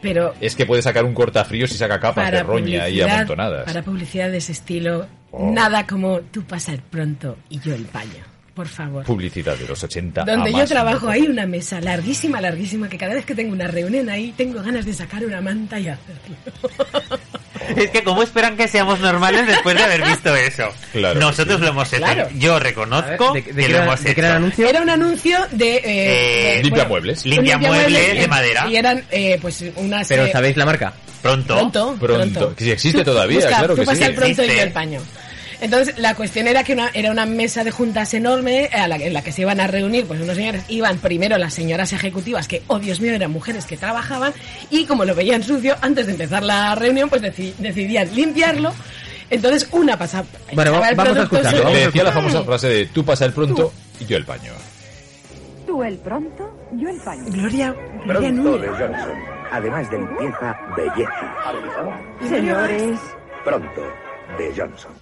Pero 0.00 0.34
Es 0.40 0.56
que 0.56 0.66
puede 0.66 0.82
sacar 0.82 1.04
un 1.04 1.14
cortafríos 1.14 1.70
y 1.72 1.74
saca 1.76 2.00
capas 2.00 2.30
de 2.32 2.42
roña 2.42 2.82
ahí 2.84 2.92
publicidad, 2.94 3.14
amontonadas. 3.16 3.64
para 3.66 3.82
publicidad 3.82 4.30
de 4.30 4.38
ese 4.38 4.52
estilo, 4.52 5.06
Oh. 5.30 5.50
nada 5.52 5.86
como 5.86 6.20
tú 6.20 6.42
pasar 6.44 6.80
pronto 6.90 7.36
y 7.50 7.60
yo 7.60 7.74
el 7.74 7.84
paño. 7.84 8.24
Por 8.54 8.68
favor. 8.68 9.04
Publicidad 9.04 9.54
de 9.58 9.68
los 9.68 9.84
80. 9.84 10.24
Donde 10.24 10.50
yo 10.50 10.64
trabajo 10.64 11.10
hay 11.10 11.26
una 11.26 11.44
mesa 11.46 11.78
larguísima, 11.78 12.40
larguísima, 12.40 12.88
que 12.88 12.96
cada 12.96 13.12
vez 13.12 13.26
que 13.26 13.34
tengo 13.34 13.52
una 13.52 13.66
reunión 13.66 14.08
ahí 14.08 14.32
tengo 14.34 14.62
ganas 14.62 14.86
de 14.86 14.94
sacar 14.94 15.26
una 15.26 15.42
manta 15.42 15.78
y 15.78 15.88
hacerlo. 15.88 16.36
Es 17.76 17.90
que 17.90 18.02
cómo 18.04 18.22
esperan 18.22 18.56
que 18.56 18.68
seamos 18.68 19.00
normales 19.00 19.46
después 19.46 19.76
de 19.76 19.82
haber 19.82 20.02
visto 20.04 20.34
eso. 20.36 20.68
Claro 20.92 21.18
Nosotros 21.20 21.60
lo 21.60 21.68
hemos 21.68 21.92
hecho. 21.92 22.02
Claro. 22.02 22.28
Yo 22.36 22.58
reconozco 22.58 23.28
A 23.30 23.32
ver, 23.32 23.44
¿de- 23.44 23.52
de 23.52 23.62
que 23.62 23.68
lo 23.68 23.76
era- 23.76 23.84
hemos 23.86 24.00
hecho. 24.04 24.18
era 24.20 24.28
el 24.30 24.36
anuncio? 24.36 24.68
Era 24.68 24.82
un 24.82 24.90
anuncio 24.90 25.38
de... 25.52 25.74
eh, 25.76 25.82
Eh, 25.84 26.56
de- 26.56 26.62
Limpia 26.62 26.70
bueno, 26.84 26.88
muebles. 26.88 27.26
Limpia 27.26 27.58
muebles 27.58 28.18
de 28.20 28.28
madera. 28.28 28.66
Y 28.68 28.76
eran, 28.76 29.04
eh, 29.10 29.38
pues, 29.40 29.64
unas... 29.76 30.06
Pero 30.08 30.24
eh, 30.24 30.32
¿sabéis 30.32 30.56
la 30.56 30.64
marca? 30.66 30.92
Pronto. 31.22 31.54
Pronto, 31.56 31.96
Pronto. 31.98 32.54
Que 32.54 32.64
si 32.64 32.70
existe 32.70 33.02
todavía, 33.04 33.36
busca, 33.38 33.48
claro 33.58 33.74
tú 33.74 33.80
que 33.80 33.86
pasa 33.86 33.98
sí. 33.98 34.04
el 34.04 34.14
pronto 34.14 34.30
y 34.32 34.36
yo 34.36 34.42
Existe. 34.44 34.62
el 34.62 34.72
paño. 34.72 35.00
Entonces, 35.60 35.98
la 35.98 36.14
cuestión 36.14 36.46
era 36.48 36.64
que 36.64 36.74
una, 36.74 36.90
era 36.92 37.10
una 37.10 37.24
mesa 37.26 37.64
de 37.64 37.70
juntas 37.70 38.12
enorme 38.14 38.68
a 38.72 38.86
la, 38.88 38.96
en 38.96 39.12
la 39.12 39.22
que 39.22 39.32
se 39.32 39.42
iban 39.42 39.58
a 39.60 39.66
reunir, 39.66 40.06
pues 40.06 40.20
unos 40.20 40.36
señores, 40.36 40.62
iban 40.68 40.98
primero 40.98 41.38
las 41.38 41.54
señoras 41.54 41.92
ejecutivas, 41.92 42.46
que, 42.46 42.62
oh 42.66 42.78
Dios 42.78 43.00
mío, 43.00 43.12
eran 43.14 43.30
mujeres 43.30 43.64
que 43.66 43.76
trabajaban, 43.76 44.32
y 44.70 44.84
como 44.84 45.04
lo 45.04 45.14
veían 45.14 45.42
sucio, 45.42 45.76
antes 45.80 46.06
de 46.06 46.12
empezar 46.12 46.42
la 46.42 46.74
reunión, 46.74 47.08
pues 47.08 47.22
deci- 47.22 47.54
decidían 47.56 48.14
limpiarlo. 48.14 48.72
Entonces, 49.30 49.68
una 49.72 49.98
pasaba... 49.98 50.26
Bueno, 50.52 50.72
vamos 50.72 51.16
a 51.16 51.22
escucharlo, 51.22 51.62
vamos 51.64 51.78
decía 51.78 52.04
la 52.04 52.12
famosa 52.12 52.42
frase 52.44 52.68
de 52.68 52.86
tú 52.86 53.04
pasa 53.04 53.24
el 53.24 53.32
pronto 53.32 53.72
y 53.98 54.04
yo 54.06 54.16
el 54.16 54.24
paño. 54.24 54.52
Tú 55.66 55.82
el 55.82 55.96
pronto, 55.98 56.56
yo 56.74 56.88
el 56.88 57.00
paño. 57.00 57.24
Gloria, 57.26 57.74
Gloria 58.04 58.28
Pronto 58.30 58.58
de 58.58 58.68
Johnson. 58.68 59.12
Además 59.50 59.90
de 59.90 59.98
limpieza, 59.98 60.56
belleza. 60.76 61.34
Señores, 62.28 62.98
Pronto 63.44 63.82
de 64.38 64.52
Johnson. 64.56 64.92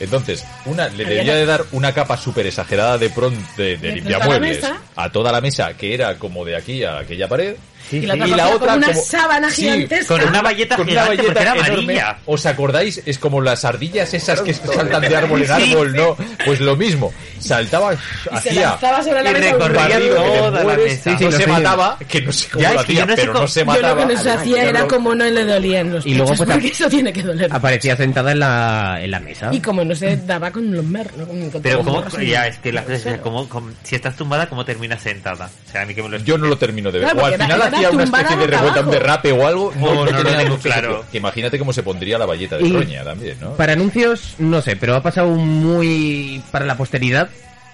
Entonces, 0.00 0.44
una 0.64 0.88
le 0.88 1.04
Había 1.04 1.18
debía 1.18 1.34
de 1.34 1.46
dar 1.46 1.64
una 1.72 1.92
capa 1.92 2.16
súper 2.16 2.46
exagerada 2.46 2.98
de 2.98 3.10
pron 3.10 3.34
de, 3.56 3.76
de 3.76 3.76
De 3.76 3.92
limpiamuebles 3.92 4.64
a 4.96 5.10
toda 5.10 5.32
la 5.32 5.40
mesa, 5.40 5.76
que 5.76 5.94
era 5.94 6.18
como 6.18 6.44
de 6.44 6.56
aquí 6.56 6.84
a 6.84 6.98
aquella 6.98 7.28
pared. 7.28 7.56
Y 7.92 8.00
la 8.06 8.14
otra 8.14 8.26
y 8.26 8.30
la 8.30 8.36
cogía 8.44 8.56
otra 8.56 8.68
con 8.68 8.78
una 8.78 8.86
como- 8.88 9.02
sábana 9.02 9.50
Sí, 9.50 9.62
gigantesca. 9.62 10.06
con 10.18 10.28
una 10.28 10.42
valleta 10.42 10.76
con 10.76 10.84
una 10.84 10.90
gigante, 10.92 11.08
valleta 11.16 11.26
porque 11.34 11.42
era 11.42 11.52
enorme. 11.52 11.72
amarilla. 12.00 12.18
¿Os 12.26 12.46
acordáis? 12.46 13.02
Es 13.06 13.18
como 13.18 13.40
las 13.40 13.64
ardillas 13.64 14.14
esas 14.14 14.40
que 14.40 14.54
saltan 14.54 15.02
de 15.02 15.16
árbol 15.16 15.42
en 15.42 15.50
árbol. 15.50 15.92
¿no? 15.94 16.16
Pues 16.44 16.60
lo 16.60 16.76
mismo. 16.76 17.12
Saltaba, 17.38 17.92
Y 17.94 17.96
se 18.38 18.48
hacía 18.50 18.68
lanzaba 18.70 19.02
sobre 19.02 19.22
la 19.22 19.30
y 19.30 19.34
mesa. 19.34 19.52
recorría 19.52 19.98
toda 20.16 20.64
la 20.64 20.76
mesa. 20.76 21.10
no 21.10 21.30
se 21.30 21.36
sé. 21.38 21.46
mataba, 21.46 21.98
que 22.08 22.20
no 22.22 22.32
sé 22.32 22.48
cómo 22.48 22.62
Ya, 22.62 22.68
lo 22.70 22.74
yo 22.76 22.80
hacía, 22.80 23.06
no 23.06 23.14
pero 23.16 23.32
cómo- 23.32 23.42
no 23.44 23.48
se 23.48 23.60
Yo 23.60 23.66
mataba. 23.66 23.88
lo 23.88 23.96
que 24.08 24.14
no 24.14 24.20
se 24.22 24.30
hacía 24.30 24.64
era 24.64 24.86
como 24.86 25.14
no 25.14 25.24
le 25.24 25.44
dolían 25.44 25.92
los 25.92 26.06
Y 26.06 26.14
luego, 26.14 26.34
pues, 26.34 26.50
porque 26.50 26.68
eso 26.68 26.88
tiene 26.88 27.12
que 27.12 27.22
doler. 27.22 27.52
Aparecía 27.52 27.96
sentada 27.96 28.32
en 28.32 28.38
la, 28.40 28.98
en 29.02 29.10
la 29.10 29.20
mesa. 29.20 29.50
Y 29.52 29.60
como 29.60 29.84
no 29.84 29.94
se 29.94 30.16
daba 30.18 30.50
con 30.50 30.72
los 30.74 30.84
mer... 30.84 31.10
¿no? 31.16 31.26
Pero 31.62 31.80
en- 32.18 32.26
ya, 32.26 32.46
es 32.46 32.58
que 32.58 32.72
la, 32.72 32.84
como, 33.22 33.48
como- 33.48 33.70
si 33.82 33.94
estás 33.96 34.16
tumbada, 34.16 34.48
¿cómo 34.48 34.64
terminas 34.64 35.02
sentada? 35.02 35.50
O 35.68 35.70
sea, 35.70 35.82
a 35.82 35.86
mí 35.86 35.94
que 35.94 36.02
me 36.02 36.08
lo 36.08 36.18
Yo 36.18 36.38
no 36.38 36.46
lo 36.46 36.56
termino 36.56 36.90
de 36.90 37.00
ver. 37.00 37.08
Claro, 37.10 37.22
o 37.22 37.26
al 37.26 37.34
final 37.34 37.62
hacía 37.76 37.90
una 37.90 38.04
especie 38.04 38.36
de 38.36 38.46
revuelta, 38.46 38.80
un 38.80 38.86
abajo. 38.86 38.90
derrape 38.90 39.32
o 39.32 39.46
algo. 39.46 39.72
Oh, 39.80 39.94
no 39.94 40.04
tenía 40.06 40.22
tengo 40.24 40.38
ningún 40.42 40.58
claro. 40.58 41.04
Que 41.10 41.18
imagínate 41.18 41.58
cómo 41.58 41.72
se 41.72 41.82
pondría 41.82 42.18
la 42.18 42.26
valleta 42.26 42.56
de 42.56 42.64
Y- 42.66 42.72
roña 42.72 43.04
también, 43.04 43.38
¿no? 43.40 43.50
Para 43.54 43.72
anuncios, 43.74 44.34
no 44.38 44.60
sé, 44.62 44.76
pero 44.76 44.94
ha 44.96 45.02
pasado 45.02 45.28
muy 45.30 46.42
para 46.50 46.64
la 46.66 46.76
posteridad 46.76 47.28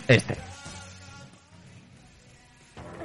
este. 0.09 0.37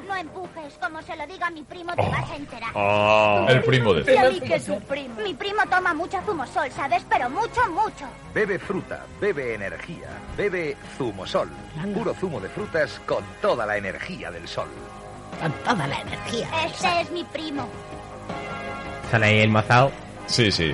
No 0.08 0.16
empujes. 0.16 0.74
Como 0.82 1.02
se 1.02 1.16
lo 1.16 1.26
diga 1.28 1.48
a 1.48 1.52
mi 1.52 1.64
primo, 1.64 1.94
te 1.96 2.02
vas 2.04 2.30
a 2.30 2.36
enterar. 2.36 2.70
Oh, 2.76 3.46
el 3.50 3.62
primo 3.64 3.94
de 3.94 4.14
Y 4.14 4.18
a 4.18 4.30
mí 4.30 4.40
que 4.40 4.60
primo. 4.88 5.16
Mi 5.24 5.34
primo 5.34 5.62
toma 5.70 5.94
mucho 5.94 6.20
zumosol, 6.26 6.70
¿sabes? 6.72 7.04
Pero 7.10 7.30
mucho, 7.30 7.62
mucho. 7.72 8.06
Bebe 8.34 8.60
fruta, 8.60 9.04
bebe 9.20 9.56
energía, 9.56 10.08
bebe 10.38 10.76
zumosol. 10.98 11.50
Puro 11.94 12.14
zumo 12.14 12.40
de 12.40 12.50
frutas 12.50 13.00
con 13.06 13.24
toda 13.42 13.66
la 13.66 13.78
energía 13.78 14.32
del 14.32 14.48
sol. 14.48 14.68
Con 15.42 15.52
toda 15.64 15.88
la 15.88 16.00
energía. 16.02 16.48
Este 16.66 17.02
es 17.02 17.12
mi 17.12 17.24
primo. 17.26 17.68
Sale 19.12 19.26
ahí 19.28 19.40
el 19.40 19.50
mazao. 19.50 19.92
Sí, 20.28 20.52
sí. 20.52 20.74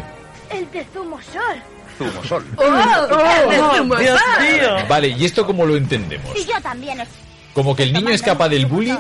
El 0.50 0.70
de 0.72 0.86
zumosol. 0.94 1.62
Zumosol. 1.98 2.46
¡Oh! 2.58 4.00
Dios 4.00 4.20
mío. 4.40 4.76
Vale, 4.88 5.10
¿y 5.10 5.26
esto 5.26 5.46
cómo 5.46 5.66
lo 5.66 5.76
entendemos? 5.76 6.36
Y 6.38 6.46
yo 6.46 6.60
también 6.62 7.02
es. 7.02 7.10
¿Como 7.54 7.76
que 7.76 7.84
el 7.84 7.94
niño 7.94 8.10
escapa 8.10 8.48
del 8.48 8.66
bullying? 8.66 8.96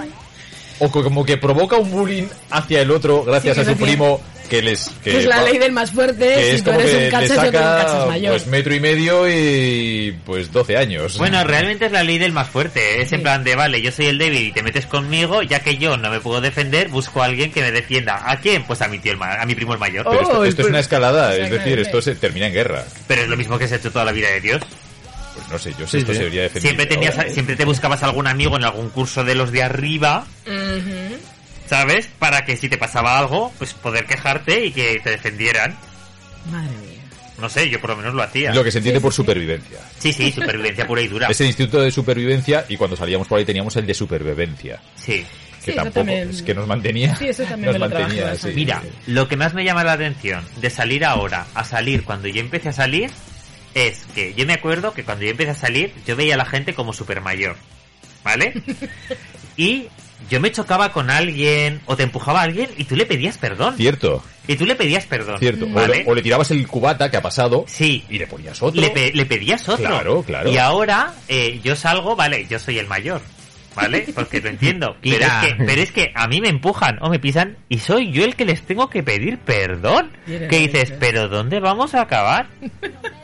¿O 0.82 0.92
co- 0.92 1.04
como 1.04 1.24
que 1.26 1.38
provoca 1.38 1.78
un 1.78 1.90
bullying 1.92 2.24
hacia 2.50 2.82
el 2.82 2.92
otro 2.92 3.24
gracias 3.24 3.56
Sí, 3.56 3.62
a 3.62 3.66
su 3.66 3.78
primo 3.78 4.20
que 4.50 4.62
les... 4.62 4.90
Que, 5.02 5.18
es 5.20 5.26
la 5.28 5.44
ley 5.44 5.58
del 5.60 5.72
más 5.72 5.92
fuerte. 5.92 6.28
que 6.28 6.44
si 6.44 6.50
es 6.58 6.64
tú 6.64 6.72
como 6.72 6.82
eres 6.82 6.92
que 6.92 7.06
un 7.06 7.12
cachas, 7.12 7.30
yo 7.30 7.52
tengo 7.52 7.66
un 7.66 7.78
cachas 7.78 7.92
saca 7.94 8.06
mayor. 8.08 8.32
pues 8.34 8.48
metro 8.48 8.76
y 8.76 8.80
medio 8.82 9.30
y 9.30 10.12
pues 10.26 10.52
12 10.52 10.76
años. 10.76 11.18
Bueno, 11.18 11.42
realmente 11.46 11.86
es 11.86 11.92
la 11.94 12.04
ley 12.04 12.18
del 12.18 12.34
más 12.34 12.50
fuerte. 12.50 13.02
Es 13.02 13.14
en 13.14 13.22
plan 13.22 13.46
de, 13.46 13.56
vale, 13.56 13.82
yo 13.82 13.94
soy 13.94 14.08
el 14.08 14.18
débil 14.18 14.48
y 14.48 14.52
te 14.52 14.62
metes 14.62 14.86
conmigo, 14.88 15.42
ya 15.42 15.62
que 15.62 15.78
yo 15.78 15.96
no 15.96 16.10
me 16.10 16.20
puedo 16.20 16.42
defender, 16.42 16.90
busco 16.90 17.22
a 17.22 17.28
alguien 17.28 17.52
que 17.54 17.62
me 17.62 17.72
defienda. 17.72 18.30
¿A 18.30 18.42
quién? 18.42 18.64
Pues 18.64 18.82
a 18.82 18.90
mi 18.90 19.00
tío, 19.00 19.14
el 19.14 19.18
ma- 19.18 19.36
a 19.42 19.46
mi 19.46 19.56
primo 19.56 19.72
el 19.74 19.80
mayor. 19.80 20.06
Pero 20.10 20.22
esto, 20.22 20.44
esto 20.44 20.62
es 20.64 20.68
una 20.68 20.80
escalada, 20.82 21.34
es 21.38 21.50
decir, 21.50 21.80
esto 21.80 22.02
se 22.02 22.16
termina 22.16 22.48
en 22.48 22.54
guerra. 22.54 22.84
Pero 23.08 23.22
es 23.22 23.30
lo 23.30 23.38
mismo 23.38 23.58
que 23.58 23.70
se 23.70 23.76
ha 23.76 23.78
hecho 23.78 23.92
toda 23.92 24.04
la 24.04 24.12
vida 24.12 24.30
de 24.32 24.42
Dios. 24.42 24.62
Pues 25.36 25.48
no 25.50 25.58
sé, 25.60 25.74
yo 25.80 25.88
sé, 25.88 26.00
esto 26.00 26.14
se 26.14 26.20
debería 26.20 26.44
defender. 26.44 26.62
Siempre 26.64 26.86
tenías, 26.86 27.34
siempre 27.34 27.56
te 27.56 27.66
buscabas 27.66 28.04
algún 28.04 28.28
amigo 28.28 28.58
en 28.58 28.64
algún 28.64 28.90
curso 28.90 29.24
de 29.24 29.36
los 29.36 29.52
de 29.52 29.64
arriba. 29.64 30.26
¿sabes? 31.68 32.08
Para 32.20 32.44
que 32.46 32.58
si 32.58 32.68
te 32.68 32.78
pasaba 32.78 33.18
algo, 33.18 33.52
pues 33.58 33.74
poder 33.74 34.06
quejarte 34.06 34.66
y 34.66 34.72
que 34.72 35.00
te 35.02 35.12
defendieran. 35.12 35.78
Madre 36.52 36.70
mía. 36.86 37.00
No 37.40 37.50
sé, 37.50 37.70
yo 37.70 37.80
por 37.80 37.92
lo 37.92 37.98
menos 37.98 38.14
lo 38.14 38.22
hacía. 38.22 38.54
Lo 38.54 38.64
que 38.64 38.72
se 38.72 38.80
entiende 38.80 39.00
por 39.02 39.14
supervivencia. 39.14 39.80
Sí, 39.98 40.12
sí, 40.14 40.32
supervivencia 40.32 40.86
pura 40.86 41.02
y 41.02 41.08
dura. 41.08 41.28
Es 41.28 41.40
el 41.42 41.48
instituto 41.48 41.82
de 41.82 41.90
supervivencia 41.90 42.66
y 42.68 42.78
cuando 42.78 42.96
salíamos 42.96 43.28
por 43.28 43.40
ahí 43.40 43.46
teníamos 43.46 43.76
el 43.78 43.86
de 43.88 43.94
supervivencia. 43.94 44.80
Sí. 44.96 45.26
Que 45.64 45.66
Sí, 45.66 45.72
eso 45.72 45.76
tampoco, 45.76 46.00
también. 46.00 46.30
es 46.32 46.42
que 46.42 46.54
nos 46.56 46.68
mantenía. 46.68 47.16
Sí, 47.16 47.28
eso 47.28 47.44
también 47.44 47.72
nos 47.72 47.80
me 47.80 47.88
lo 47.88 47.96
mantenía, 47.96 48.36
sí. 48.36 48.50
Mira, 48.56 48.82
lo 49.06 49.28
que 49.28 49.38
más 49.38 49.54
me 49.54 49.64
llama 49.64 49.84
la 49.84 49.94
atención 49.94 50.44
de 50.60 50.70
salir 50.72 51.06
ahora 51.06 51.46
a 51.54 51.64
salir 51.64 52.04
cuando 52.04 52.28
yo 52.28 52.42
empecé 52.42 52.70
a 52.70 52.74
salir 52.74 53.12
es 53.74 54.06
que 54.16 54.34
yo 54.34 54.46
me 54.46 54.54
acuerdo 54.54 54.94
que 54.94 55.04
cuando 55.04 55.24
yo 55.26 55.32
empecé 55.32 55.52
a 55.52 55.56
salir 55.56 55.94
yo 56.06 56.16
veía 56.16 56.36
a 56.36 56.38
la 56.38 56.46
gente 56.46 56.74
como 56.74 56.94
super 56.94 57.22
mayor, 57.22 57.56
¿vale? 58.24 58.54
y 59.58 59.88
yo 60.30 60.40
me 60.40 60.52
chocaba 60.52 60.92
con 60.94 61.10
alguien 61.10 61.82
o 61.86 61.96
te 61.98 62.04
empujaba 62.04 62.42
a 62.42 62.44
alguien 62.44 62.70
y 62.78 62.84
tú 62.86 62.96
le 62.96 63.06
pedías 63.06 63.38
perdón. 63.38 63.76
Cierto, 63.76 64.24
Y 64.48 64.56
tú 64.56 64.66
le 64.66 64.76
pedías 64.76 65.06
perdón. 65.06 65.40
cierto. 65.40 65.66
O, 65.66 65.70
¿vale? 65.70 66.04
le, 66.04 66.10
o 66.12 66.14
le 66.16 66.22
tirabas 66.22 66.52
el 66.52 66.66
cubata 66.68 67.10
que 67.10 67.18
ha 67.18 67.22
pasado 67.22 67.66
Sí. 67.68 68.04
y 68.10 68.18
le 68.20 68.28
ponías 68.28 68.62
otro. 68.62 68.80
Le, 68.80 68.92
pe- 68.92 69.12
le 69.14 69.26
pedías 69.26 69.68
otro. 69.68 69.86
Claro, 69.88 70.22
claro. 70.24 70.50
Y 70.52 70.58
ahora 70.58 71.14
eh, 71.28 71.60
yo 71.64 71.76
salgo, 71.76 72.16
vale, 72.16 72.46
yo 72.48 72.60
soy 72.60 72.78
el 72.80 72.88
mayor. 72.88 73.22
¿Vale? 73.74 74.06
Porque 74.14 74.42
lo 74.42 74.50
entiendo. 74.50 74.98
Pero 75.02 75.26
es, 75.26 75.32
que, 75.32 75.64
pero 75.66 75.82
es 75.82 75.92
que 75.94 76.12
a 76.14 76.28
mí 76.28 76.42
me 76.42 76.50
empujan 76.50 76.98
o 77.02 77.10
me 77.10 77.20
pisan 77.20 77.56
y 77.70 77.80
soy 77.80 78.12
yo 78.12 78.26
el 78.26 78.36
que 78.36 78.44
les 78.44 78.64
tengo 78.64 78.90
que 78.90 79.02
pedir 79.02 79.38
perdón. 79.40 80.12
Que 80.26 80.60
dices, 80.60 80.92
pero 81.00 81.30
¿dónde 81.30 81.62
vamos 81.62 81.96
a 81.96 82.02
acabar? 82.02 82.48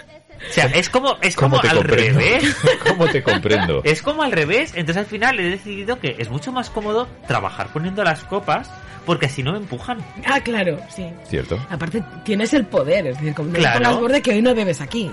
O 0.49 0.53
sea, 0.53 0.66
es 0.66 0.90
como, 0.90 1.17
es 1.22 1.35
¿Cómo 1.35 1.57
como 1.57 1.69
al 1.69 1.77
comprendo? 1.77 2.19
revés. 2.19 2.56
¿Cómo 2.88 3.07
te 3.07 3.24
comprendo? 3.24 3.82
Es 3.83 4.01
como 4.01 4.24
al 4.24 4.32
revés. 4.32 4.72
Entonces 4.75 4.98
al 4.98 5.06
final 5.06 5.40
he 5.40 5.49
decidido 5.49 5.99
que 5.99 6.16
es 6.19 6.30
mucho 6.30 6.51
más 6.51 6.69
cómodo 6.69 7.07
trabajar 7.27 7.67
poniendo 7.74 8.03
las 8.03 8.24
copas 8.24 8.69
porque 9.06 9.27
así 9.27 9.41
no 9.43 9.53
me 9.53 9.57
empujan. 9.59 9.99
Ah, 10.25 10.40
claro, 10.41 10.77
sí. 10.93 11.06
Cierto. 11.30 11.57
Aparte, 11.69 12.03
tienes 12.25 12.53
el 12.53 12.66
poder, 12.66 13.07
es 13.07 13.17
decir, 13.17 13.33
como 13.33 13.51
Claro. 13.53 13.80
pongas 13.80 13.99
borde 13.99 14.22
que 14.22 14.32
hoy 14.32 14.41
no 14.41 14.53
bebes 14.53 14.82
aquí. 14.82 15.09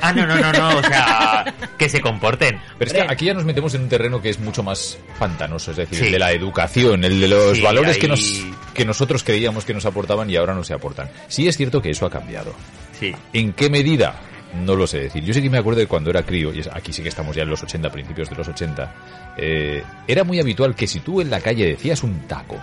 Ah, 0.00 0.12
no, 0.12 0.26
no, 0.26 0.34
no, 0.36 0.52
no. 0.52 0.78
O 0.78 0.82
sea, 0.82 1.44
que 1.78 1.88
se 1.88 2.00
comporten. 2.00 2.58
Pero 2.78 2.90
es 2.90 2.96
que 2.96 3.02
aquí 3.08 3.26
ya 3.26 3.34
nos 3.34 3.44
metemos 3.44 3.74
en 3.74 3.82
un 3.82 3.88
terreno 3.88 4.20
que 4.20 4.30
es 4.30 4.40
mucho 4.40 4.62
más 4.62 4.98
pantanoso, 5.18 5.70
es 5.70 5.76
decir, 5.76 5.98
Sí. 5.98 6.06
el 6.06 6.12
de 6.12 6.18
la 6.18 6.32
educación, 6.32 7.04
el 7.04 7.20
de 7.20 7.28
los 7.28 7.56
Sí, 7.58 7.62
valores 7.62 7.98
que, 7.98 8.08
nos, 8.08 8.44
que 8.74 8.84
nosotros 8.84 9.22
creíamos 9.22 9.64
que 9.64 9.72
nos 9.74 9.86
aportaban 9.86 10.28
y 10.30 10.36
ahora 10.36 10.54
no 10.54 10.64
se 10.64 10.74
aportan. 10.74 11.08
Sí 11.28 11.46
es 11.46 11.56
cierto 11.56 11.80
que 11.80 11.90
eso 11.90 12.06
ha 12.06 12.10
cambiado. 12.10 12.52
Sí. 12.98 13.14
¿En 13.32 13.52
qué 13.52 13.70
medida? 13.70 14.14
No 14.62 14.76
lo 14.76 14.86
sé 14.86 15.00
decir. 15.00 15.24
Yo 15.24 15.34
sí 15.34 15.42
que 15.42 15.50
me 15.50 15.58
acuerdo 15.58 15.80
de 15.80 15.86
cuando 15.86 16.10
era 16.10 16.22
crío, 16.22 16.52
y 16.52 16.60
es- 16.60 16.68
aquí 16.72 16.92
sí 16.92 17.02
que 17.02 17.08
estamos 17.08 17.34
ya 17.34 17.42
en 17.42 17.50
los 17.50 17.62
80, 17.62 17.90
principios 17.90 18.30
de 18.30 18.36
los 18.36 18.46
80, 18.48 18.94
eh, 19.36 19.82
era 20.06 20.24
muy 20.24 20.38
habitual 20.40 20.74
que 20.74 20.86
si 20.86 21.00
tú 21.00 21.20
en 21.20 21.30
la 21.30 21.40
calle 21.40 21.66
decías 21.66 22.02
un 22.02 22.26
taco, 22.28 22.56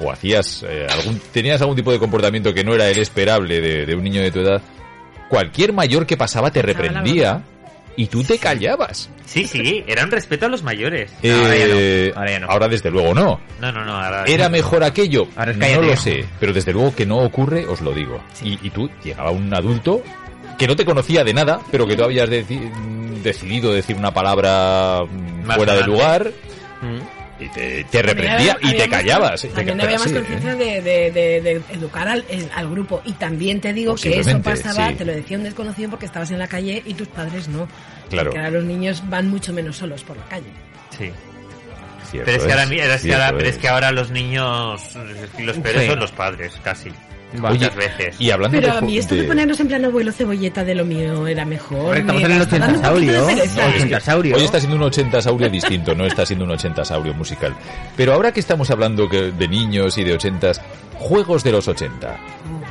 o 0.00 0.10
hacías 0.10 0.64
eh, 0.68 0.86
algún, 0.90 1.20
tenías 1.32 1.60
algún 1.60 1.76
tipo 1.76 1.92
de 1.92 1.98
comportamiento 1.98 2.52
que 2.54 2.64
no 2.64 2.74
era 2.74 2.88
el 2.88 2.98
esperable 2.98 3.60
de, 3.60 3.86
de 3.86 3.94
un 3.94 4.02
niño 4.02 4.22
de 4.22 4.30
tu 4.30 4.40
edad, 4.40 4.60
cualquier 5.28 5.72
mayor 5.72 6.06
que 6.06 6.16
pasaba 6.16 6.50
te 6.50 6.62
reprendía 6.62 7.42
y 7.94 8.06
tú 8.06 8.24
te 8.24 8.38
callabas. 8.38 9.10
Sí, 9.26 9.46
sí, 9.46 9.84
era 9.86 10.04
un 10.04 10.10
respeto 10.10 10.46
a 10.46 10.48
los 10.48 10.62
mayores. 10.62 11.12
Eh, 11.22 11.30
ahora 11.34 11.56
ya 11.58 11.66
no. 11.68 12.16
Ahora 12.16 12.30
ya 12.30 12.38
no. 12.40 12.46
ahora 12.48 12.68
desde 12.68 12.90
luego 12.90 13.14
no. 13.14 13.40
No, 13.60 13.70
no, 13.70 13.84
no. 13.84 13.92
Ahora 13.94 14.24
¿Era 14.26 14.48
mejor 14.48 14.82
aquello? 14.82 15.28
Ahora 15.36 15.52
es 15.52 15.58
no 15.58 15.82
lo 15.82 15.96
sé, 15.96 16.24
pero 16.40 16.52
desde 16.54 16.72
luego 16.72 16.94
que 16.94 17.04
no 17.06 17.18
ocurre, 17.18 17.66
os 17.66 17.80
lo 17.82 17.92
digo. 17.92 18.22
Y, 18.42 18.58
y 18.66 18.70
tú 18.70 18.90
llegaba 19.04 19.30
un 19.30 19.52
adulto 19.54 20.02
que 20.58 20.66
no 20.66 20.76
te 20.76 20.84
conocía 20.84 21.24
de 21.24 21.34
nada, 21.34 21.60
pero 21.70 21.86
que 21.86 21.96
tú 21.96 22.04
habías 22.04 22.28
deci- 22.28 22.70
decidido 23.22 23.72
decir 23.72 23.96
una 23.96 24.12
palabra 24.12 25.00
mm, 25.08 25.44
Más 25.46 25.56
fuera 25.56 25.74
de 25.74 25.82
lugar 25.84 26.30
y 27.40 27.48
te, 27.48 27.84
te 27.84 28.02
reprendía 28.02 28.56
y 28.60 28.72
te 28.76 28.88
callabas. 28.88 29.42
te- 29.42 29.48
También 29.48 29.80
había 29.80 29.98
más 29.98 30.10
¿eh? 30.10 30.14
conciencia 30.14 30.54
de, 30.54 30.80
de- 30.80 31.10
de- 31.10 31.40
de 31.40 31.62
educar 31.72 32.06
al, 32.08 32.24
el- 32.28 32.48
al 32.54 32.68
grupo. 32.70 33.02
Y 33.04 33.12
también 33.12 33.60
te 33.60 33.72
digo 33.72 33.94
que 33.96 34.20
eso 34.20 34.40
pasaba, 34.42 34.88
sí. 34.90 34.94
te 34.94 35.04
lo 35.04 35.12
decía 35.12 35.36
un 35.38 35.44
desconocido 35.44 35.90
porque 35.90 36.06
estabas 36.06 36.30
en 36.30 36.38
la 36.38 36.46
calle 36.46 36.82
y 36.86 36.94
tus 36.94 37.08
padres 37.08 37.48
no. 37.48 37.66
Claro. 38.10 38.30
Porque 38.30 38.38
ahora 38.38 38.50
los 38.50 38.64
niños 38.64 39.02
van 39.08 39.28
mucho 39.28 39.52
menos 39.52 39.76
solos 39.76 40.02
por 40.04 40.16
la 40.16 40.24
calle. 40.26 40.46
Sí. 40.96 41.10
Cierto 42.10 42.26
Pero 42.26 42.36
es, 42.38 42.44
que 42.44 42.52
ahora, 42.52 42.62
es, 42.64 42.68
mi- 42.70 42.78
es 42.78 42.88
que 42.88 42.98
cierto 42.98 43.22
ahora- 43.24 43.36
pero 43.38 43.48
es. 43.48 43.54
es 43.56 43.60
que 43.60 43.68
ahora 43.68 43.92
los 43.92 44.10
niños, 44.10 44.82
los 45.38 45.58
peores 45.58 45.82
Sí. 45.82 45.88
son 45.88 45.98
los 45.98 46.12
padres, 46.12 46.52
casi. 46.62 46.90
Oye, 47.34 47.58
Muchas 47.58 47.74
veces. 47.76 48.16
y 48.18 48.30
hablando 48.30 48.58
Pero 48.60 48.72
de, 48.72 48.78
a 48.78 48.80
mí 48.82 48.98
esto 48.98 49.14
de 49.14 49.22
de- 49.22 49.28
ponernos 49.28 49.58
en 49.60 49.68
plan 49.68 49.84
abuelo 49.84 50.12
cebolleta 50.12 50.64
de 50.64 50.74
lo 50.74 50.84
mío 50.84 51.26
era 51.26 51.44
mejor. 51.44 51.96
Estamos 51.96 52.22
me 52.22 52.26
en 52.28 52.34
el 52.34 52.42
está 52.42 52.58
dando 52.58 52.78
un 52.78 52.84
80 52.84 52.92
poquito 52.92 53.12
de 53.12 53.18
saurio. 53.18 53.36
pereza. 53.36 53.62
No, 53.62 53.68
es 53.68 53.72
que 53.74 53.78
80 53.82 54.00
saurio. 54.00 54.36
Hoy 54.36 54.42
está 54.44 54.58
siendo 54.60 54.76
un 54.76 54.82
80 54.82 55.22
saurio 55.22 55.50
distinto, 55.50 55.94
no 55.94 56.06
está 56.06 56.26
siendo 56.26 56.44
un 56.44 56.50
80 56.50 56.84
saurio 56.84 57.14
musical. 57.14 57.54
Pero 57.96 58.12
ahora 58.12 58.32
que 58.32 58.40
estamos 58.40 58.70
hablando 58.70 59.08
que- 59.08 59.30
de 59.32 59.48
niños 59.48 59.96
y 59.98 60.04
de 60.04 60.14
80, 60.14 60.52
juegos 60.98 61.42
de 61.44 61.52
los 61.52 61.68
80, 61.68 62.16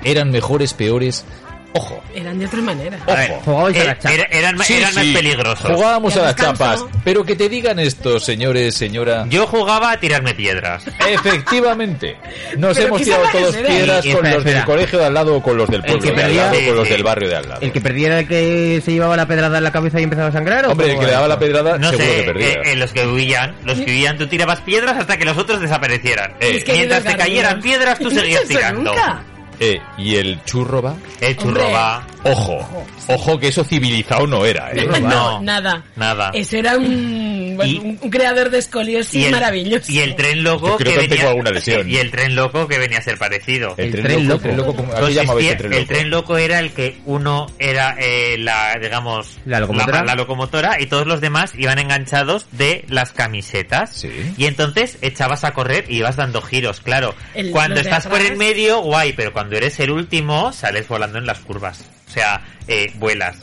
¿eran 0.03 0.31
mejores, 0.31 0.73
peores? 0.73 1.25
Ojo, 1.73 2.03
Eran 2.13 2.37
de 2.37 2.45
otra 2.45 2.61
manera. 2.61 2.97
ojo. 3.05 3.67
A 3.67 3.69
Eh, 3.71 3.83
la 3.85 3.97
chapa. 3.97 4.13
era- 4.13 4.23
eran 4.25 4.59
Sí, 4.59 4.73
eran 4.73 4.93
más 4.93 5.03
sí, 5.05 5.13
peligrosos. 5.13 5.71
Jugábamos 5.71 6.17
a 6.17 6.21
las 6.23 6.35
chapas, 6.35 6.83
pero 7.05 7.23
que 7.23 7.35
te 7.35 7.47
digan 7.47 7.79
estos 7.79 8.25
señores, 8.25 8.75
señora. 8.75 9.25
Yo 9.29 9.47
jugaba 9.47 9.91
a 9.91 9.97
tirarme 9.99 10.33
piedras. 10.33 10.83
Efectivamente, 11.07 12.17
nos 12.57 12.75
¿Pero 12.75 12.87
hemos 12.89 13.01
tirado 13.03 13.23
todos 13.31 13.55
piedras 13.55 14.05
Y- 14.05 14.09
con 14.11 14.17
espera, 14.17 14.35
los 14.35 14.43
del 14.43 14.53
espera. 14.53 14.65
colegio 14.65 14.99
de 14.99 15.05
al 15.05 15.13
lado 15.13 15.35
o 15.37 15.41
con 15.41 15.57
los 15.57 15.69
del 15.69 15.77
El 15.79 15.85
pueblo 15.85 16.01
que 16.01 16.07
de 16.07 16.13
al 16.15 16.21
perdía- 16.27 16.45
lado 16.45 16.57
o 16.57 16.65
con 16.67 16.75
los 16.75 16.89
del 16.89 17.03
barrio 17.03 17.29
de 17.29 17.35
al 17.37 17.49
lado. 17.49 17.61
¿El 17.61 17.71
que 17.71 17.81
perdiera 17.81 18.19
el 18.19 18.27
que 18.27 18.81
se 18.83 18.91
llevaba 18.91 19.15
la 19.15 19.25
pedrada 19.25 19.57
en 19.57 19.63
la 19.63 19.71
cabeza 19.71 19.99
y 19.99 20.03
empezaba 20.03 20.27
a 20.27 20.31
sangrar? 20.31 20.65
¿o 20.65 20.71
Hombre, 20.71 20.91
el 20.91 20.99
que 20.99 21.05
le 21.05 21.11
daba 21.11 21.27
la 21.27 21.39
pedrada 21.39 21.77
No 21.77 21.89
seguro 21.89 22.07
sé, 22.09 22.15
que 22.17 22.23
perdía. 22.23 22.47
eh, 22.49 22.61
eh, 22.65 22.75
los 22.75 22.91
que 22.91 23.07
huían, 23.07 23.55
los 23.63 23.79
que 23.79 23.85
huían, 23.91 24.17
tú 24.17 24.27
tirabas 24.27 24.59
piedras 24.61 24.97
hasta 24.97 25.17
que 25.17 25.23
los 25.25 25.37
otros 25.37 25.61
desaparecieran. 25.61 26.31
Eh, 26.41 26.57
Es 26.57 26.63
que 26.65 26.73
Mientras 26.73 27.03
te 27.03 27.15
cayeran 27.15 27.61
piedras, 27.61 27.97
tú 27.99 28.09
seguías 28.11 28.43
tirando. 28.45 28.91
nunca. 28.93 29.23
Eh, 29.63 29.79
y 29.97 30.15
el 30.15 30.43
churro 30.43 30.81
va. 30.81 30.95
El 31.21 31.37
churro 31.37 31.61
Hombre. 31.61 31.71
va. 31.73 32.07
Ojo, 32.23 32.85
ojo 33.07 33.39
que 33.39 33.47
eso 33.49 33.63
civilizado 33.63 34.25
no 34.27 34.43
era, 34.45 34.71
¿eh? 34.73 34.87
No. 35.01 35.41
nada. 35.41 35.83
Nada. 35.95 36.31
Eso 36.33 36.57
era 36.57 36.77
un, 36.77 37.53
bueno, 37.55 37.71
Y- 37.71 37.77
un, 37.77 37.99
un 38.01 38.09
creador 38.09 38.49
de 38.51 38.59
escoliosis 38.59 39.25
el, 39.25 39.31
maravilloso. 39.31 39.91
y 39.91 39.99
el 39.99 40.15
tren 40.15 40.37
Yo 40.37 40.43
loco 40.43 40.77
creo 40.77 40.93
que 40.93 40.99
que 41.01 41.07
tengo 41.07 41.15
venía 41.15 41.29
alguna 41.29 41.51
lesión. 41.51 41.87
y 41.89 41.97
el 41.97 42.09
tren 42.11 42.35
loco 42.35 42.67
que 42.67 42.77
venía 42.79 42.99
a 42.99 43.01
ser 43.01 43.17
parecido. 43.17 43.73
El, 43.77 43.85
El 43.85 43.91
tren, 43.91 44.03
tren 44.05 44.27
loco, 44.27 44.33
loco. 44.33 44.49
el 44.49 44.55
tren 44.55 44.57
loco, 44.57 44.75
¿cómo- 44.75 44.91
¿a 44.91 44.95
qué 44.95 45.01
Consistía- 45.01 45.21
llamabais 45.23 45.49
el 45.51 45.57
tren 45.57 45.69
loco? 45.71 45.79
el 45.81 45.87
tren 45.87 46.09
loco 46.09 46.37
era 46.37 46.59
el 46.59 46.71
que 46.73 46.97
uno 47.05 47.47
era 47.59 47.95
eh, 47.99 48.37
la, 48.39 48.77
digamos, 48.81 49.37
La 49.45 49.59
locomotora. 49.59 50.03
la 50.03 50.15
locomotora 50.15 50.81
y 50.81 50.85
todos 50.87 51.05
los 51.07 51.21
demás 51.21 51.53
iban 51.57 51.77
enganchados 51.79 52.45
de 52.51 52.85
las 52.87 53.11
camisetas. 53.13 53.95
Sí. 53.95 54.09
Y 54.37 54.45
entonces 54.45 54.97
echabas 55.01 55.43
a 55.43 55.51
correr 55.53 55.85
y 55.87 55.97
ibas 55.97 56.15
dando 56.15 56.41
giros, 56.41 56.81
claro. 56.81 57.13
El- 57.35 57.51
cuando 57.51 57.75
los 57.75 57.83
de 57.83 57.89
estás 57.89 58.05
por 58.07 58.15
atrás. 58.17 58.31
en 58.31 58.37
medio, 58.37 58.81
guay, 58.81 59.13
pero 59.13 59.33
cuando 59.33 59.50
eres 59.57 59.79
el 59.79 59.91
último, 59.91 60.51
sales 60.53 60.87
volando 60.87 61.17
en 61.17 61.25
las 61.25 61.39
curvas. 61.39 61.83
O 62.07 62.11
sea, 62.11 62.41
eh, 62.67 62.91
vuelas. 62.95 63.37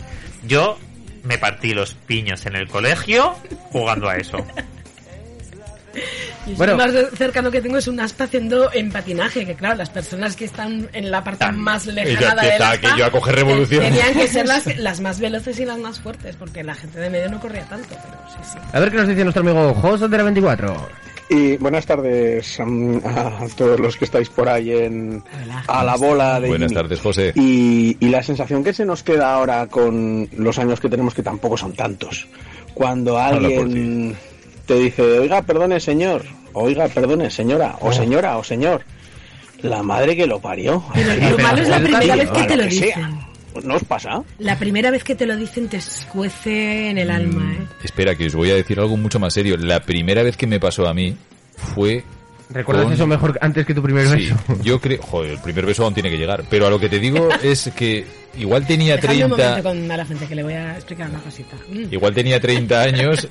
Yo 0.46 0.78
me 1.24 1.38
partí 1.38 1.74
los 1.74 1.94
piños 1.94 2.46
en 2.46 2.56
el 2.56 2.68
colegio 2.68 3.36
jugando 3.70 4.08
a 4.08 4.16
eso. 4.16 4.38
Y 6.46 6.54
Bueno. 6.54 6.74
Lo 6.74 6.78
más 6.78 6.92
cercano 7.16 7.50
que 7.50 7.60
tengo 7.60 7.76
es 7.76 7.88
un 7.88 8.00
aspa 8.00 8.24
haciendo 8.24 8.72
en 8.72 8.90
patinaje, 8.90 9.44
que 9.44 9.54
claro, 9.54 9.76
las 9.76 9.90
personas 9.90 10.36
que 10.36 10.44
están 10.46 10.88
en 10.92 11.10
la 11.10 11.22
parte 11.22 11.40
También. 11.40 11.64
más 11.64 11.86
lejana 11.86 12.42
está, 12.42 12.70
aspa 12.70 12.92
que 12.94 12.98
yo 12.98 13.06
a 13.06 13.10
coger 13.10 13.34
revolución. 13.34 13.82
tenían 13.82 14.14
que 14.14 14.28
ser 14.28 14.46
las, 14.46 14.64
las 14.78 15.00
más 15.00 15.20
veloces 15.20 15.58
y 15.60 15.64
las 15.64 15.78
más 15.78 16.00
fuertes, 16.00 16.36
porque 16.36 16.62
la 16.62 16.74
gente 16.74 17.00
de 17.00 17.10
medio 17.10 17.28
no 17.28 17.40
corría 17.40 17.64
tanto, 17.64 17.88
pero 17.90 18.18
sí, 18.30 18.50
sí. 18.52 18.58
A 18.72 18.80
ver 18.80 18.90
qué 18.90 18.96
nos 18.96 19.08
dice 19.08 19.24
nuestro 19.24 19.42
amigo 19.42 19.74
José 19.74 20.08
de 20.08 20.16
la 20.16 20.22
24. 20.22 20.88
Y 21.30 21.56
buenas 21.58 21.84
tardes 21.84 22.58
a 22.60 23.46
todos 23.56 23.78
los 23.78 23.96
que 23.96 24.06
estáis 24.06 24.30
por 24.30 24.48
ahí 24.48 24.72
en 24.72 25.22
a 25.66 25.84
la 25.84 25.96
bola 25.96 26.40
de 26.40 26.48
Buenas 26.48 26.70
Jimmy. 26.70 26.82
tardes, 26.82 27.00
José. 27.00 27.32
Y, 27.34 27.96
y 28.00 28.08
la 28.08 28.22
sensación 28.22 28.64
que 28.64 28.72
se 28.72 28.86
nos 28.86 29.02
queda 29.02 29.34
ahora 29.34 29.66
con 29.66 30.28
los 30.36 30.58
años 30.58 30.80
que 30.80 30.88
tenemos, 30.88 31.14
que 31.14 31.22
tampoco 31.22 31.56
son 31.56 31.74
tantos, 31.74 32.28
cuando 32.72 33.18
alguien 33.18 34.16
te 34.66 34.74
dice, 34.74 35.18
oiga, 35.18 35.42
perdone 35.42 35.80
señor, 35.80 36.24
oiga, 36.54 36.88
perdone 36.88 37.30
señora, 37.30 37.76
o 37.80 37.92
señora, 37.92 38.38
o 38.38 38.44
señor, 38.44 38.82
la 39.60 39.82
madre 39.82 40.16
que 40.16 40.26
lo 40.26 40.40
parió. 40.40 40.82
Pero 40.94 41.30
lo 41.36 41.38
malo 41.42 41.62
es 41.62 41.68
la 41.68 41.80
primera 41.80 42.16
vez 42.16 42.30
que 42.30 42.42
te 42.44 42.56
lo 42.56 42.64
dicen. 42.64 43.27
¿No 43.64 43.76
os 43.76 43.84
pasa? 43.84 44.22
La 44.38 44.58
primera 44.58 44.90
vez 44.90 45.04
que 45.04 45.14
te 45.14 45.26
lo 45.26 45.36
dicen 45.36 45.68
te 45.68 45.76
escuece 45.78 46.90
en 46.90 46.98
el 46.98 47.10
alma, 47.10 47.54
¿eh? 47.54 47.66
Espera, 47.84 48.14
que 48.14 48.26
os 48.26 48.34
voy 48.34 48.50
a 48.50 48.54
decir 48.54 48.78
algo 48.80 48.96
mucho 48.96 49.18
más 49.18 49.32
serio. 49.34 49.56
La 49.56 49.80
primera 49.80 50.22
vez 50.22 50.36
que 50.36 50.46
me 50.46 50.60
pasó 50.60 50.86
a 50.88 50.94
mí 50.94 51.16
fue... 51.56 52.04
¿Recuerdas 52.50 52.84
con- 52.84 52.92
eso 52.94 53.06
mejor 53.06 53.38
antes 53.42 53.66
que 53.66 53.74
tu 53.74 53.82
primer 53.82 54.06
Sí, 54.08 54.30
beso? 54.30 54.36
yo 54.62 54.80
creo... 54.80 55.02
Joder, 55.02 55.32
el 55.32 55.38
primer 55.40 55.66
beso 55.66 55.84
aún 55.84 55.94
tiene 55.94 56.10
que 56.10 56.16
llegar. 56.16 56.44
Pero 56.48 56.66
a 56.66 56.70
lo 56.70 56.78
que 56.80 56.88
te 56.88 56.98
digo 56.98 57.28
es 57.42 57.70
que 57.76 58.06
igual 58.38 58.66
tenía 58.66 58.96
Dejadme 58.96 59.24
un 59.24 59.30
30... 59.32 59.46
momento 59.48 59.68
con 59.68 59.86
mala 59.86 60.04
gente 60.06 60.26
que 60.26 60.34
le 60.34 60.42
voy 60.42 60.54
a 60.54 60.74
explicar 60.76 61.10
una 61.10 61.18
cosita. 61.20 61.56
Mm. 61.68 61.92
Igual 61.92 62.14
tenía 62.14 62.40
30 62.40 62.80
años 62.82 63.28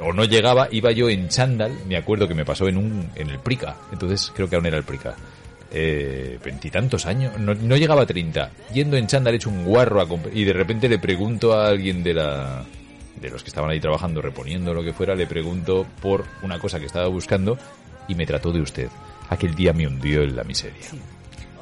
o 0.00 0.12
no 0.12 0.24
llegaba, 0.24 0.68
iba 0.72 0.90
yo 0.92 1.08
en 1.08 1.28
chándal, 1.28 1.72
me 1.86 1.96
acuerdo 1.96 2.26
que 2.26 2.34
me 2.34 2.44
pasó 2.44 2.66
en 2.66 2.76
un 2.76 3.08
en 3.14 3.30
el 3.30 3.38
Prica, 3.38 3.76
entonces 3.92 4.32
creo 4.34 4.50
que 4.50 4.56
aún 4.56 4.66
era 4.66 4.76
el 4.76 4.82
Prica. 4.82 5.14
Eh, 5.74 6.38
veintitantos 6.44 7.06
años, 7.06 7.38
no, 7.38 7.76
llegaba 7.76 8.02
a 8.02 8.06
30, 8.06 8.50
yendo 8.74 8.98
en 8.98 9.06
chándal 9.06 9.34
hecho 9.34 9.48
un 9.48 9.64
guarro 9.64 10.02
a 10.02 10.06
y 10.34 10.44
de 10.44 10.52
repente 10.52 10.86
le 10.86 10.98
pregunto 10.98 11.54
a 11.54 11.68
alguien 11.68 12.02
de 12.02 12.12
la 12.12 12.64
de 13.18 13.30
los 13.30 13.42
que 13.42 13.48
estaban 13.48 13.70
ahí 13.70 13.80
trabajando, 13.80 14.20
reponiendo 14.20 14.74
lo 14.74 14.82
que 14.82 14.92
fuera, 14.92 15.14
le 15.14 15.26
pregunto 15.26 15.86
por 16.02 16.26
una 16.42 16.58
cosa 16.58 16.78
que 16.78 16.86
estaba 16.86 17.06
buscando 17.06 17.56
y 18.08 18.14
me 18.14 18.26
trató 18.26 18.52
de 18.52 18.60
usted. 18.60 18.88
Aquel 19.30 19.54
día 19.54 19.72
me 19.72 19.86
hundió 19.86 20.22
en 20.22 20.36
la 20.36 20.44
miseria. 20.44 20.88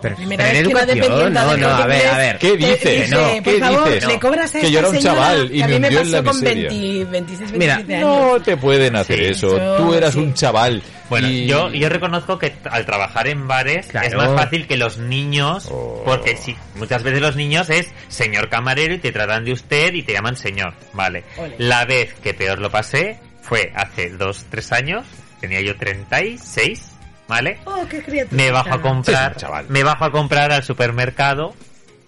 Pero, 0.03 0.17
Primera 0.17 0.45
vez 0.45 0.67
que 0.67 0.73
no 0.75 0.81
dependienta 0.87 1.45
no, 1.45 1.57
no, 1.59 1.69
a 1.69 1.87
ver, 1.87 2.07
a 2.07 2.17
ver. 2.17 2.39
¿Qué 2.39 2.51
te 2.53 2.57
dices? 2.57 3.01
dice, 3.03 3.09
No, 3.09 3.19
por 3.20 3.43
¿qué 3.43 3.59
favor, 3.61 3.85
dices? 3.93 4.09
le 4.09 4.19
cobras 4.20 4.49
a 4.49 4.53
Que 4.53 4.59
esta 4.59 4.69
yo 4.70 4.79
era 4.79 4.89
un 4.89 4.95
señora 4.97 5.15
chaval 5.15 5.51
y 5.53 5.59
que 5.59 5.62
a 5.65 5.67
me 5.69 5.75
mí 5.75 5.81
me 5.81 5.87
hundió 5.89 6.01
en 6.01 6.11
la 6.12 6.23
pasó 6.23 6.31
con 6.31 6.41
miseria. 6.41 6.69
20, 6.70 7.05
26, 7.11 7.53
Mira, 7.53 7.75
27 7.77 7.95
años. 7.97 8.09
No 8.33 8.41
te 8.43 8.57
pueden 8.57 8.97
hacer 8.97 9.20
eso. 9.23 9.59
yo- 9.59 9.77
Tú 9.77 9.95
eras 9.95 10.15
sí. 10.15 10.19
un 10.20 10.35
chaval. 10.35 10.83
Bueno, 11.11 11.29
y- 11.29 11.47
yo, 11.47 11.70
yo 11.70 11.89
reconozco 11.89 12.39
que 12.39 12.53
al 12.70 12.87
trabajar 12.87 13.27
en 13.29 13.47
bares 13.49 13.87
es 13.87 13.91
Claro. 13.91 14.17
más 14.17 14.41
fácil 14.41 14.67
que 14.67 14.77
los 14.77 14.97
niños, 14.99 15.69
Oh. 15.70 16.03
porque 16.07 16.37
sí, 16.37 16.57
muchas 16.77 17.03
veces 17.03 17.20
los 17.20 17.37
niños 17.37 17.69
es 17.69 17.89
señor 18.09 18.49
camarero 18.49 18.95
y 18.95 18.99
te 18.99 19.12
tratan 19.12 19.45
de 19.45 19.53
usted 19.53 19.93
y 19.93 20.03
te 20.03 20.12
llaman 20.12 20.37
señor, 20.37 20.73
vale. 20.93 21.25
Ole. 21.37 21.57
La 21.59 21.85
vez 21.85 22.15
que 22.23 22.33
peor 22.33 22.59
lo 22.61 22.70
pasé 22.70 23.19
fue 23.43 23.73
hace 23.75 24.11
dos, 24.11 24.47
tres 24.51 24.70
años, 24.73 25.05
tenía 25.41 25.61
yo 25.61 25.77
36, 25.77 26.93
¿vale? 27.31 27.59
Oh, 27.65 27.86
qué 27.89 28.02
criatura. 28.02 28.36
Me 28.36 28.50
bajo 28.50 28.75
a 28.75 28.83
comprar, 28.83 29.33
Sí, 29.34 29.41
chaval. 29.41 29.67
me 29.70 29.83
bajo 29.84 30.05
a 30.05 30.10
comprar 30.12 30.52
al 30.52 30.62
supermercado, 30.62 31.55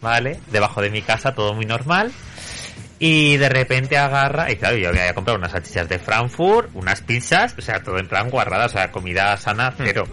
¿vale? 0.03 0.39
Debajo 0.51 0.83
de 0.83 0.91
mi 0.91 1.01
casa, 1.01 1.35
todo 1.35 1.55
muy 1.55 1.65
normal. 1.65 2.13
Y 2.99 3.37
de 3.37 3.49
repente 3.49 3.97
agarra, 3.99 4.51
y 4.53 4.57
claro, 4.57 4.77
yo 4.77 4.89
había 4.91 5.13
comprado 5.15 5.39
unas 5.39 5.53
salchichas 5.53 5.89
de 5.89 5.99
Frankfurt, 5.99 6.71
unas 6.75 7.01
pizzas, 7.01 7.55
o 7.59 7.63
sea, 7.63 7.83
todo 7.83 7.99
en 7.99 8.07
plan 8.07 8.31
guarrada, 8.31 8.67
o 8.67 8.69
sea, 8.69 8.93
comida 8.93 9.37
sana, 9.39 9.73
cero. 9.77 10.05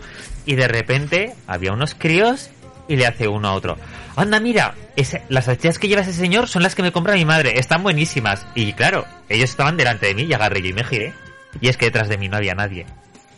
Y 0.46 0.56
de 0.56 0.68
repente 0.68 1.36
había 1.46 1.72
unos 1.74 1.94
críos 1.94 2.50
y 2.88 2.96
le 2.96 3.06
hace 3.06 3.28
uno 3.28 3.50
a 3.50 3.54
otro. 3.54 3.78
Anda, 4.16 4.40
mira, 4.40 4.74
ese- 4.96 5.22
las 5.30 5.46
salchichas 5.46 5.78
que 5.78 5.88
lleva 5.88 6.02
ese 6.02 6.14
señor 6.14 6.48
son 6.48 6.64
las 6.64 6.74
que 6.74 6.82
me 6.82 6.92
compra 6.92 7.14
mi 7.14 7.26
madre, 7.26 7.60
están 7.60 7.84
buenísimas. 7.84 8.46
Y 8.56 8.74
claro, 8.74 9.06
ellos 9.28 9.50
estaban 9.52 9.78
delante 9.78 10.08
de 10.08 10.16
mí 10.16 10.24
y 10.24 10.34
agarré 10.34 10.62
yo 10.62 10.70
y 10.70 10.74
me 10.74 10.84
giré. 10.84 11.14
Y 11.62 11.68
es 11.70 11.78
que 11.78 11.86
detrás 11.86 12.10
de 12.10 12.18
mí 12.18 12.28
no 12.28 12.38
había 12.38 12.56
nadie. 12.56 12.86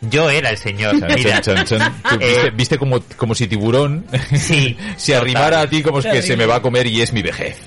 Yo 0.01 0.29
era 0.29 0.49
el 0.49 0.57
señor. 0.57 0.99
Chan, 0.99 1.11
mira. 1.15 1.41
chan, 1.41 1.65
chan, 1.65 1.79
chan. 1.79 1.93
Eh, 2.19 2.27
viste, 2.27 2.51
viste 2.51 2.77
como, 2.77 2.99
como 3.17 3.35
si 3.35 3.47
tiburón 3.47 4.05
Sí, 4.35 4.75
se 4.97 5.15
arrimara 5.15 5.61
a 5.61 5.67
ti 5.69 5.83
como 5.83 5.99
es 5.99 6.05
que 6.07 6.21
se 6.21 6.35
me 6.35 6.45
va 6.45 6.55
a 6.55 6.61
comer 6.61 6.87
y 6.87 7.01
es 7.01 7.13
mi 7.13 7.21
vejez. 7.21 7.57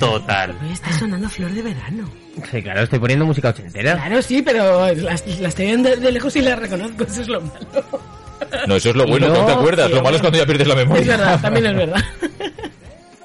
Total. 0.00 0.56
Oye, 0.62 0.72
está 0.72 0.92
sonando 0.98 1.28
Flor 1.28 1.52
de 1.52 1.62
Verano. 1.62 2.10
Sí, 2.50 2.62
claro, 2.62 2.82
estoy 2.82 2.98
poniendo 2.98 3.26
música 3.26 3.50
ochentera. 3.50 3.94
Claro, 3.94 4.22
sí, 4.22 4.42
pero 4.42 4.92
las, 4.94 5.26
las 5.26 5.48
estoy 5.48 5.66
viendo 5.66 5.94
de 5.94 6.12
lejos 6.12 6.34
y 6.36 6.40
las 6.40 6.58
reconozco, 6.58 7.04
eso 7.04 7.22
es 7.22 7.28
lo 7.28 7.40
malo. 7.40 7.84
No, 8.66 8.76
eso 8.76 8.90
es 8.90 8.96
lo 8.96 9.06
bueno, 9.06 9.28
No, 9.28 9.34
no 9.34 9.46
te 9.46 9.52
acuerdas. 9.52 9.88
sí, 9.88 9.94
lo 9.94 10.02
malo 10.02 10.16
es 10.16 10.22
cuando 10.22 10.38
ya 10.38 10.46
pierdes 10.46 10.68
la 10.68 10.74
memoria. 10.74 11.00
Es 11.02 11.08
verdad, 11.08 11.40
también 11.40 11.66
es 11.66 11.76
verdad. 11.76 12.04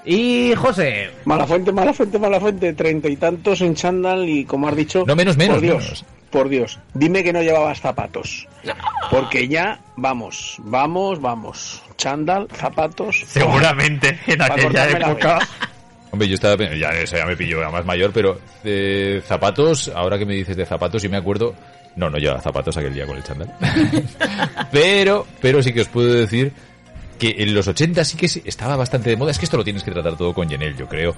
Y 0.06 0.54
José. 0.56 1.12
Mala 1.26 1.48
fuente, 1.48 1.72
mala 1.72 1.94
fuente, 1.94 2.20
mala 2.20 2.40
fuente. 2.40 2.74
Treinta 2.74 3.08
y 3.08 3.16
tantos 3.16 3.62
en 3.62 3.74
chándal 3.76 4.28
y 4.28 4.44
como 4.46 4.68
has 4.68 4.76
dicho... 4.76 5.06
No, 5.08 5.16
menos, 5.16 5.38
menos, 5.38 5.56
Por 5.56 5.64
Dios, 5.64 5.82
menos. 5.84 6.06
Por 6.34 6.50
Dios. 6.50 6.80
Dime 6.94 7.24
que 7.24 7.32
no 7.32 7.42
llevabas 7.42 7.80
zapatos. 7.80 8.48
Porque 9.12 9.48
ya, 9.48 9.80
vamos, 9.96 10.56
vamos, 10.60 11.22
vamos. 11.22 11.82
Chándal, 11.96 12.48
zapatos... 12.54 13.24
Seguramente 13.28 14.20
en 14.28 14.42
aquella 14.42 14.90
época. 14.90 15.40
Hombre, 16.12 16.28
yo 16.28 16.36
estaba... 16.36 16.56
Ya, 16.76 16.90
eso 16.90 17.16
ya 17.16 17.26
me 17.26 17.38
pilló 17.38 17.62
ya 17.62 17.70
más 17.70 17.86
mayor, 17.86 18.12
pero 18.12 18.40
de 18.64 19.22
zapatos, 19.26 19.90
ahora 19.96 20.18
que 20.18 20.26
me 20.26 20.34
dices 20.34 20.58
de 20.58 20.66
zapatos, 20.66 21.02
yo 21.04 21.10
me 21.10 21.18
acuerdo... 21.18 21.54
No, 21.96 22.10
no 22.10 22.18
llevaba 22.18 22.42
zapatos 22.42 22.76
aquel 22.76 22.96
día 22.96 23.06
con 23.06 23.16
el 23.18 23.24
chándal. 23.24 23.54
pero, 24.72 25.28
pero 25.40 25.62
sí 25.62 25.72
que 25.72 25.82
os 25.82 25.88
puedo 25.88 26.12
decir 26.12 26.52
que 27.20 27.36
en 27.38 27.54
los 27.54 27.68
80 27.68 28.04
sí 28.04 28.18
que 28.18 28.28
se- 28.28 28.42
estaba 28.46 28.76
bastante 28.76 29.12
de 29.12 29.16
moda. 29.16 29.30
Es 29.30 29.38
que 29.38 29.46
esto 29.46 29.58
lo 29.58 29.64
tienes 29.64 29.84
que 29.84 29.92
tratar 29.92 30.18
todo 30.18 30.34
con 30.34 30.50
Yenel, 30.50 30.76
yo 30.76 30.88
creo. 30.88 31.16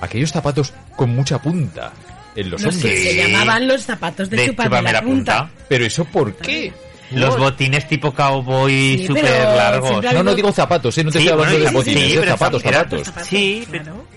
Aquellos 0.00 0.30
zapatos 0.30 0.72
con 0.96 1.10
mucha 1.14 1.38
punta 1.42 1.92
en 2.36 2.50
los 2.50 2.62
No 2.62 2.70
sé, 2.72 2.76
hombres. 2.78 3.02
se 3.02 3.16
llamaban 3.16 3.68
los 3.68 3.82
zapatos 3.82 4.28
de, 4.30 4.36
De 4.38 4.46
chuparme 4.46 4.68
chúpame 4.78 4.92
la 4.92 5.00
la 5.00 5.02
punta. 5.06 5.38
punta. 5.46 5.64
Pero 5.68 5.84
eso 5.84 6.04
¿por 6.04 6.34
qué? 6.36 6.72
Los 7.10 7.38
botines 7.38 7.86
tipo 7.86 8.12
cowboy 8.12 8.98
Sí, 8.98 9.06
súper 9.06 9.24
largos. 9.24 10.02
No, 10.14 10.22
no 10.24 10.34
digo 10.34 10.50
zapatos, 10.50 10.96
¿eh? 10.98 11.04
No 11.04 11.12
te 11.12 11.18
Sí, 11.20 11.26
estoy 11.26 11.32
hablando 11.40 11.52
bueno, 11.58 11.64
de 11.64 11.68
sí, 11.68 11.74
botines, 11.92 12.10
sí, 12.12 12.16
de 12.16 12.26
zapatos, 12.26 12.64
era- 12.64 12.78
zapatos. 12.78 13.12
Sí, 13.28 13.64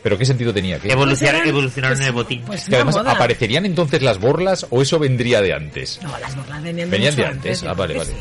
¿Pero 0.02 0.18
qué 0.18 0.26
sentido 0.26 0.54
tenía? 0.54 0.80
¿Qué? 0.80 0.92
evolucionaron, 0.92 1.42
eran- 1.42 1.50
evolucionaron 1.50 1.98
pues- 1.98 2.02
en 2.02 2.08
el 2.08 2.14
botín. 2.14 2.42
Pues 2.48 2.64
Que 2.64 2.76
además 2.76 2.96
moda. 2.96 3.12
aparecerían 3.12 3.66
entonces 3.68 4.02
las 4.02 4.20
borlas 4.20 4.66
o 4.72 4.82
eso 4.82 4.98
vendría 4.98 5.42
de 5.42 5.54
antes. 5.54 6.00
No, 6.02 6.18
las 6.18 6.36
borlas 6.36 6.64
venían 6.64 6.90
de 6.90 6.98
Venían 6.98 7.16
de 7.16 7.26
antes. 7.26 7.62
yo 7.62 7.70
Ah, 7.70 7.74
vale, 7.74 7.98
vale. 7.98 8.12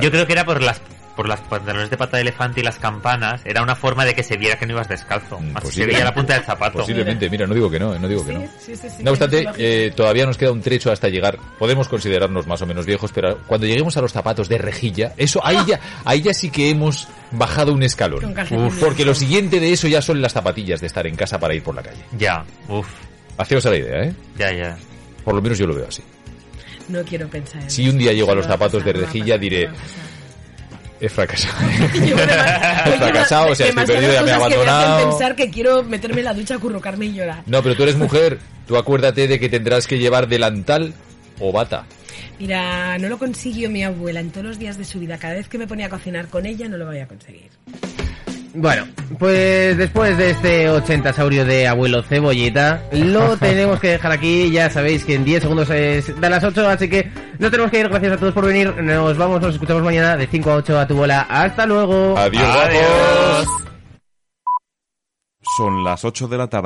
Yo 0.00 0.10
creo 0.10 0.26
que 0.26 0.32
era 0.32 0.44
por 0.46 0.62
las 0.62 0.80
por 1.14 1.28
las 1.28 1.40
pantalones 1.40 1.90
de 1.90 1.96
pata 1.96 2.16
de 2.16 2.22
elefante 2.22 2.60
y 2.60 2.62
las 2.64 2.78
campanas. 2.78 3.42
Era 3.44 3.62
una 3.62 3.74
forma 3.74 4.04
de 4.04 4.14
que 4.14 4.22
se 4.22 4.36
viera 4.36 4.58
que 4.58 4.66
no 4.66 4.72
ibas 4.72 4.88
descalzo. 4.88 5.40
Así 5.54 5.72
se 5.72 5.86
veía 5.86 6.04
la 6.04 6.14
punta 6.14 6.34
del 6.34 6.42
zapato. 6.42 6.78
Posiblemente, 6.78 7.28
mira, 7.30 7.46
no 7.46 7.54
digo 7.54 7.70
que 7.70 7.78
no, 7.78 7.94
eh, 7.94 7.98
no 7.98 8.08
digo 8.08 8.24
que 8.24 8.32
no. 8.32 8.40
Sí, 8.58 8.76
sí, 8.76 8.88
sí, 8.88 9.02
No 9.02 9.12
obstante, 9.12 9.46
eh, 9.58 9.92
todavía 9.94 10.26
nos 10.26 10.36
queda 10.36 10.52
un 10.52 10.60
trecho 10.60 10.90
hasta 10.90 11.08
llegar. 11.08 11.38
Podemos 11.58 11.88
considerarnos 11.88 12.46
más 12.46 12.60
o 12.62 12.66
menos 12.66 12.86
viejos, 12.86 13.12
pero 13.12 13.38
cuando 13.46 13.66
lleguemos 13.66 13.96
a 13.96 14.00
los 14.00 14.12
zapatos 14.12 14.48
de 14.48 14.58
rejilla, 14.58 15.12
eso 15.16 15.40
ahí 15.44 15.58
ya, 15.66 15.80
ahí 16.04 16.22
ya 16.22 16.34
sí 16.34 16.50
que 16.50 16.70
hemos 16.70 17.08
bajado 17.30 17.72
un 17.72 17.82
escalón. 17.82 18.34
Uf, 18.50 18.80
porque 18.80 19.04
lo 19.04 19.14
siguiente 19.14 19.60
de 19.60 19.72
eso 19.72 19.88
ya 19.88 20.02
son 20.02 20.20
las 20.20 20.32
zapatillas 20.32 20.80
de 20.80 20.86
estar 20.86 21.06
en 21.06 21.16
casa 21.16 21.38
para 21.38 21.54
ir 21.54 21.62
por 21.62 21.74
la 21.74 21.82
calle. 21.82 22.04
Ya, 22.16 22.44
uff, 22.68 22.88
Haceos 23.36 23.66
a 23.66 23.70
la 23.70 23.76
idea, 23.78 24.02
¿eh? 24.04 24.14
ya, 24.36 24.52
ya. 24.52 24.76
Por 25.24 25.34
lo 25.34 25.42
menos 25.42 25.58
yo 25.58 25.66
lo 25.66 25.74
veo 25.74 25.86
así. 25.88 26.02
No 26.88 27.02
quiero 27.02 27.28
pensar 27.28 27.62
en 27.62 27.70
Si 27.70 27.88
un 27.88 27.98
día 27.98 28.12
llego 28.12 28.30
a 28.30 28.34
los 28.34 28.46
zapatos 28.46 28.84
de 28.84 28.92
rejilla, 28.92 29.38
diré, 29.38 29.70
he 31.00 31.08
fracasado. 31.08 31.68
He 31.94 32.98
fracasado, 32.98 33.52
o 33.52 33.54
sea, 33.54 33.68
estoy 33.68 33.86
perdido, 33.86 34.12
ya 34.12 34.22
me 34.22 34.30
he 34.30 34.34
cosas 34.34 34.48
que 34.48 34.56
me 34.56 34.62
abandonado. 34.62 35.10
pensar 35.10 35.36
que 35.36 35.50
quiero 35.50 35.82
meterme 35.82 36.20
en 36.20 36.24
la 36.24 36.34
ducha, 36.34 36.54
acurrucarme 36.56 37.06
y 37.06 37.14
llorar. 37.14 37.42
No, 37.46 37.62
pero 37.62 37.74
tú 37.74 37.82
eres 37.82 37.96
mujer. 37.96 38.38
Tú 38.66 38.76
acuérdate 38.76 39.28
de 39.28 39.38
que 39.38 39.48
tendrás 39.48 39.86
que 39.86 39.98
llevar 39.98 40.28
delantal 40.28 40.94
o 41.38 41.52
bata. 41.52 41.86
Mira, 42.38 42.98
no 42.98 43.08
lo 43.08 43.18
consiguió 43.18 43.70
mi 43.70 43.84
abuela 43.84 44.20
en 44.20 44.30
todos 44.30 44.46
los 44.46 44.58
días 44.58 44.78
de 44.78 44.84
su 44.84 44.98
vida. 44.98 45.18
Cada 45.18 45.34
vez 45.34 45.48
que 45.48 45.58
me 45.58 45.66
ponía 45.66 45.86
a 45.86 45.90
cocinar 45.90 46.28
con 46.28 46.46
ella, 46.46 46.68
no 46.68 46.76
lo 46.76 46.86
voy 46.86 46.98
a 46.98 47.06
conseguir. 47.06 47.50
Bueno, 48.56 48.86
pues 49.18 49.76
después 49.76 50.16
de 50.16 50.30
este 50.30 50.70
80 50.70 51.12
saurio 51.12 51.44
de 51.44 51.66
abuelo 51.66 52.02
cebolleta, 52.02 52.84
lo 52.92 53.36
tenemos 53.38 53.80
que 53.80 53.88
dejar 53.90 54.12
aquí. 54.12 54.50
Ya 54.52 54.70
sabéis 54.70 55.04
que 55.04 55.16
en 55.16 55.24
10 55.24 55.42
segundos 55.42 55.68
es 55.70 56.18
de 56.20 56.30
las 56.30 56.44
8, 56.44 56.68
así 56.68 56.88
que 56.88 57.10
nos 57.40 57.50
tenemos 57.50 57.70
que 57.72 57.80
ir. 57.80 57.88
Gracias 57.88 58.12
a 58.12 58.16
todos 58.16 58.32
por 58.32 58.46
venir. 58.46 58.72
Nos 58.80 59.18
vamos, 59.18 59.40
nos 59.40 59.54
escuchamos 59.54 59.82
mañana 59.82 60.16
de 60.16 60.28
5 60.28 60.50
a 60.50 60.54
8 60.56 60.78
a 60.78 60.86
tu 60.86 60.94
bola. 60.94 61.22
Hasta 61.22 61.66
luego. 61.66 62.16
Adiós, 62.16 62.42
Adiós. 62.42 63.48
Son 65.56 65.82
las 65.82 66.04
8 66.04 66.28
de 66.28 66.38
la 66.38 66.46
tarde. 66.48 66.62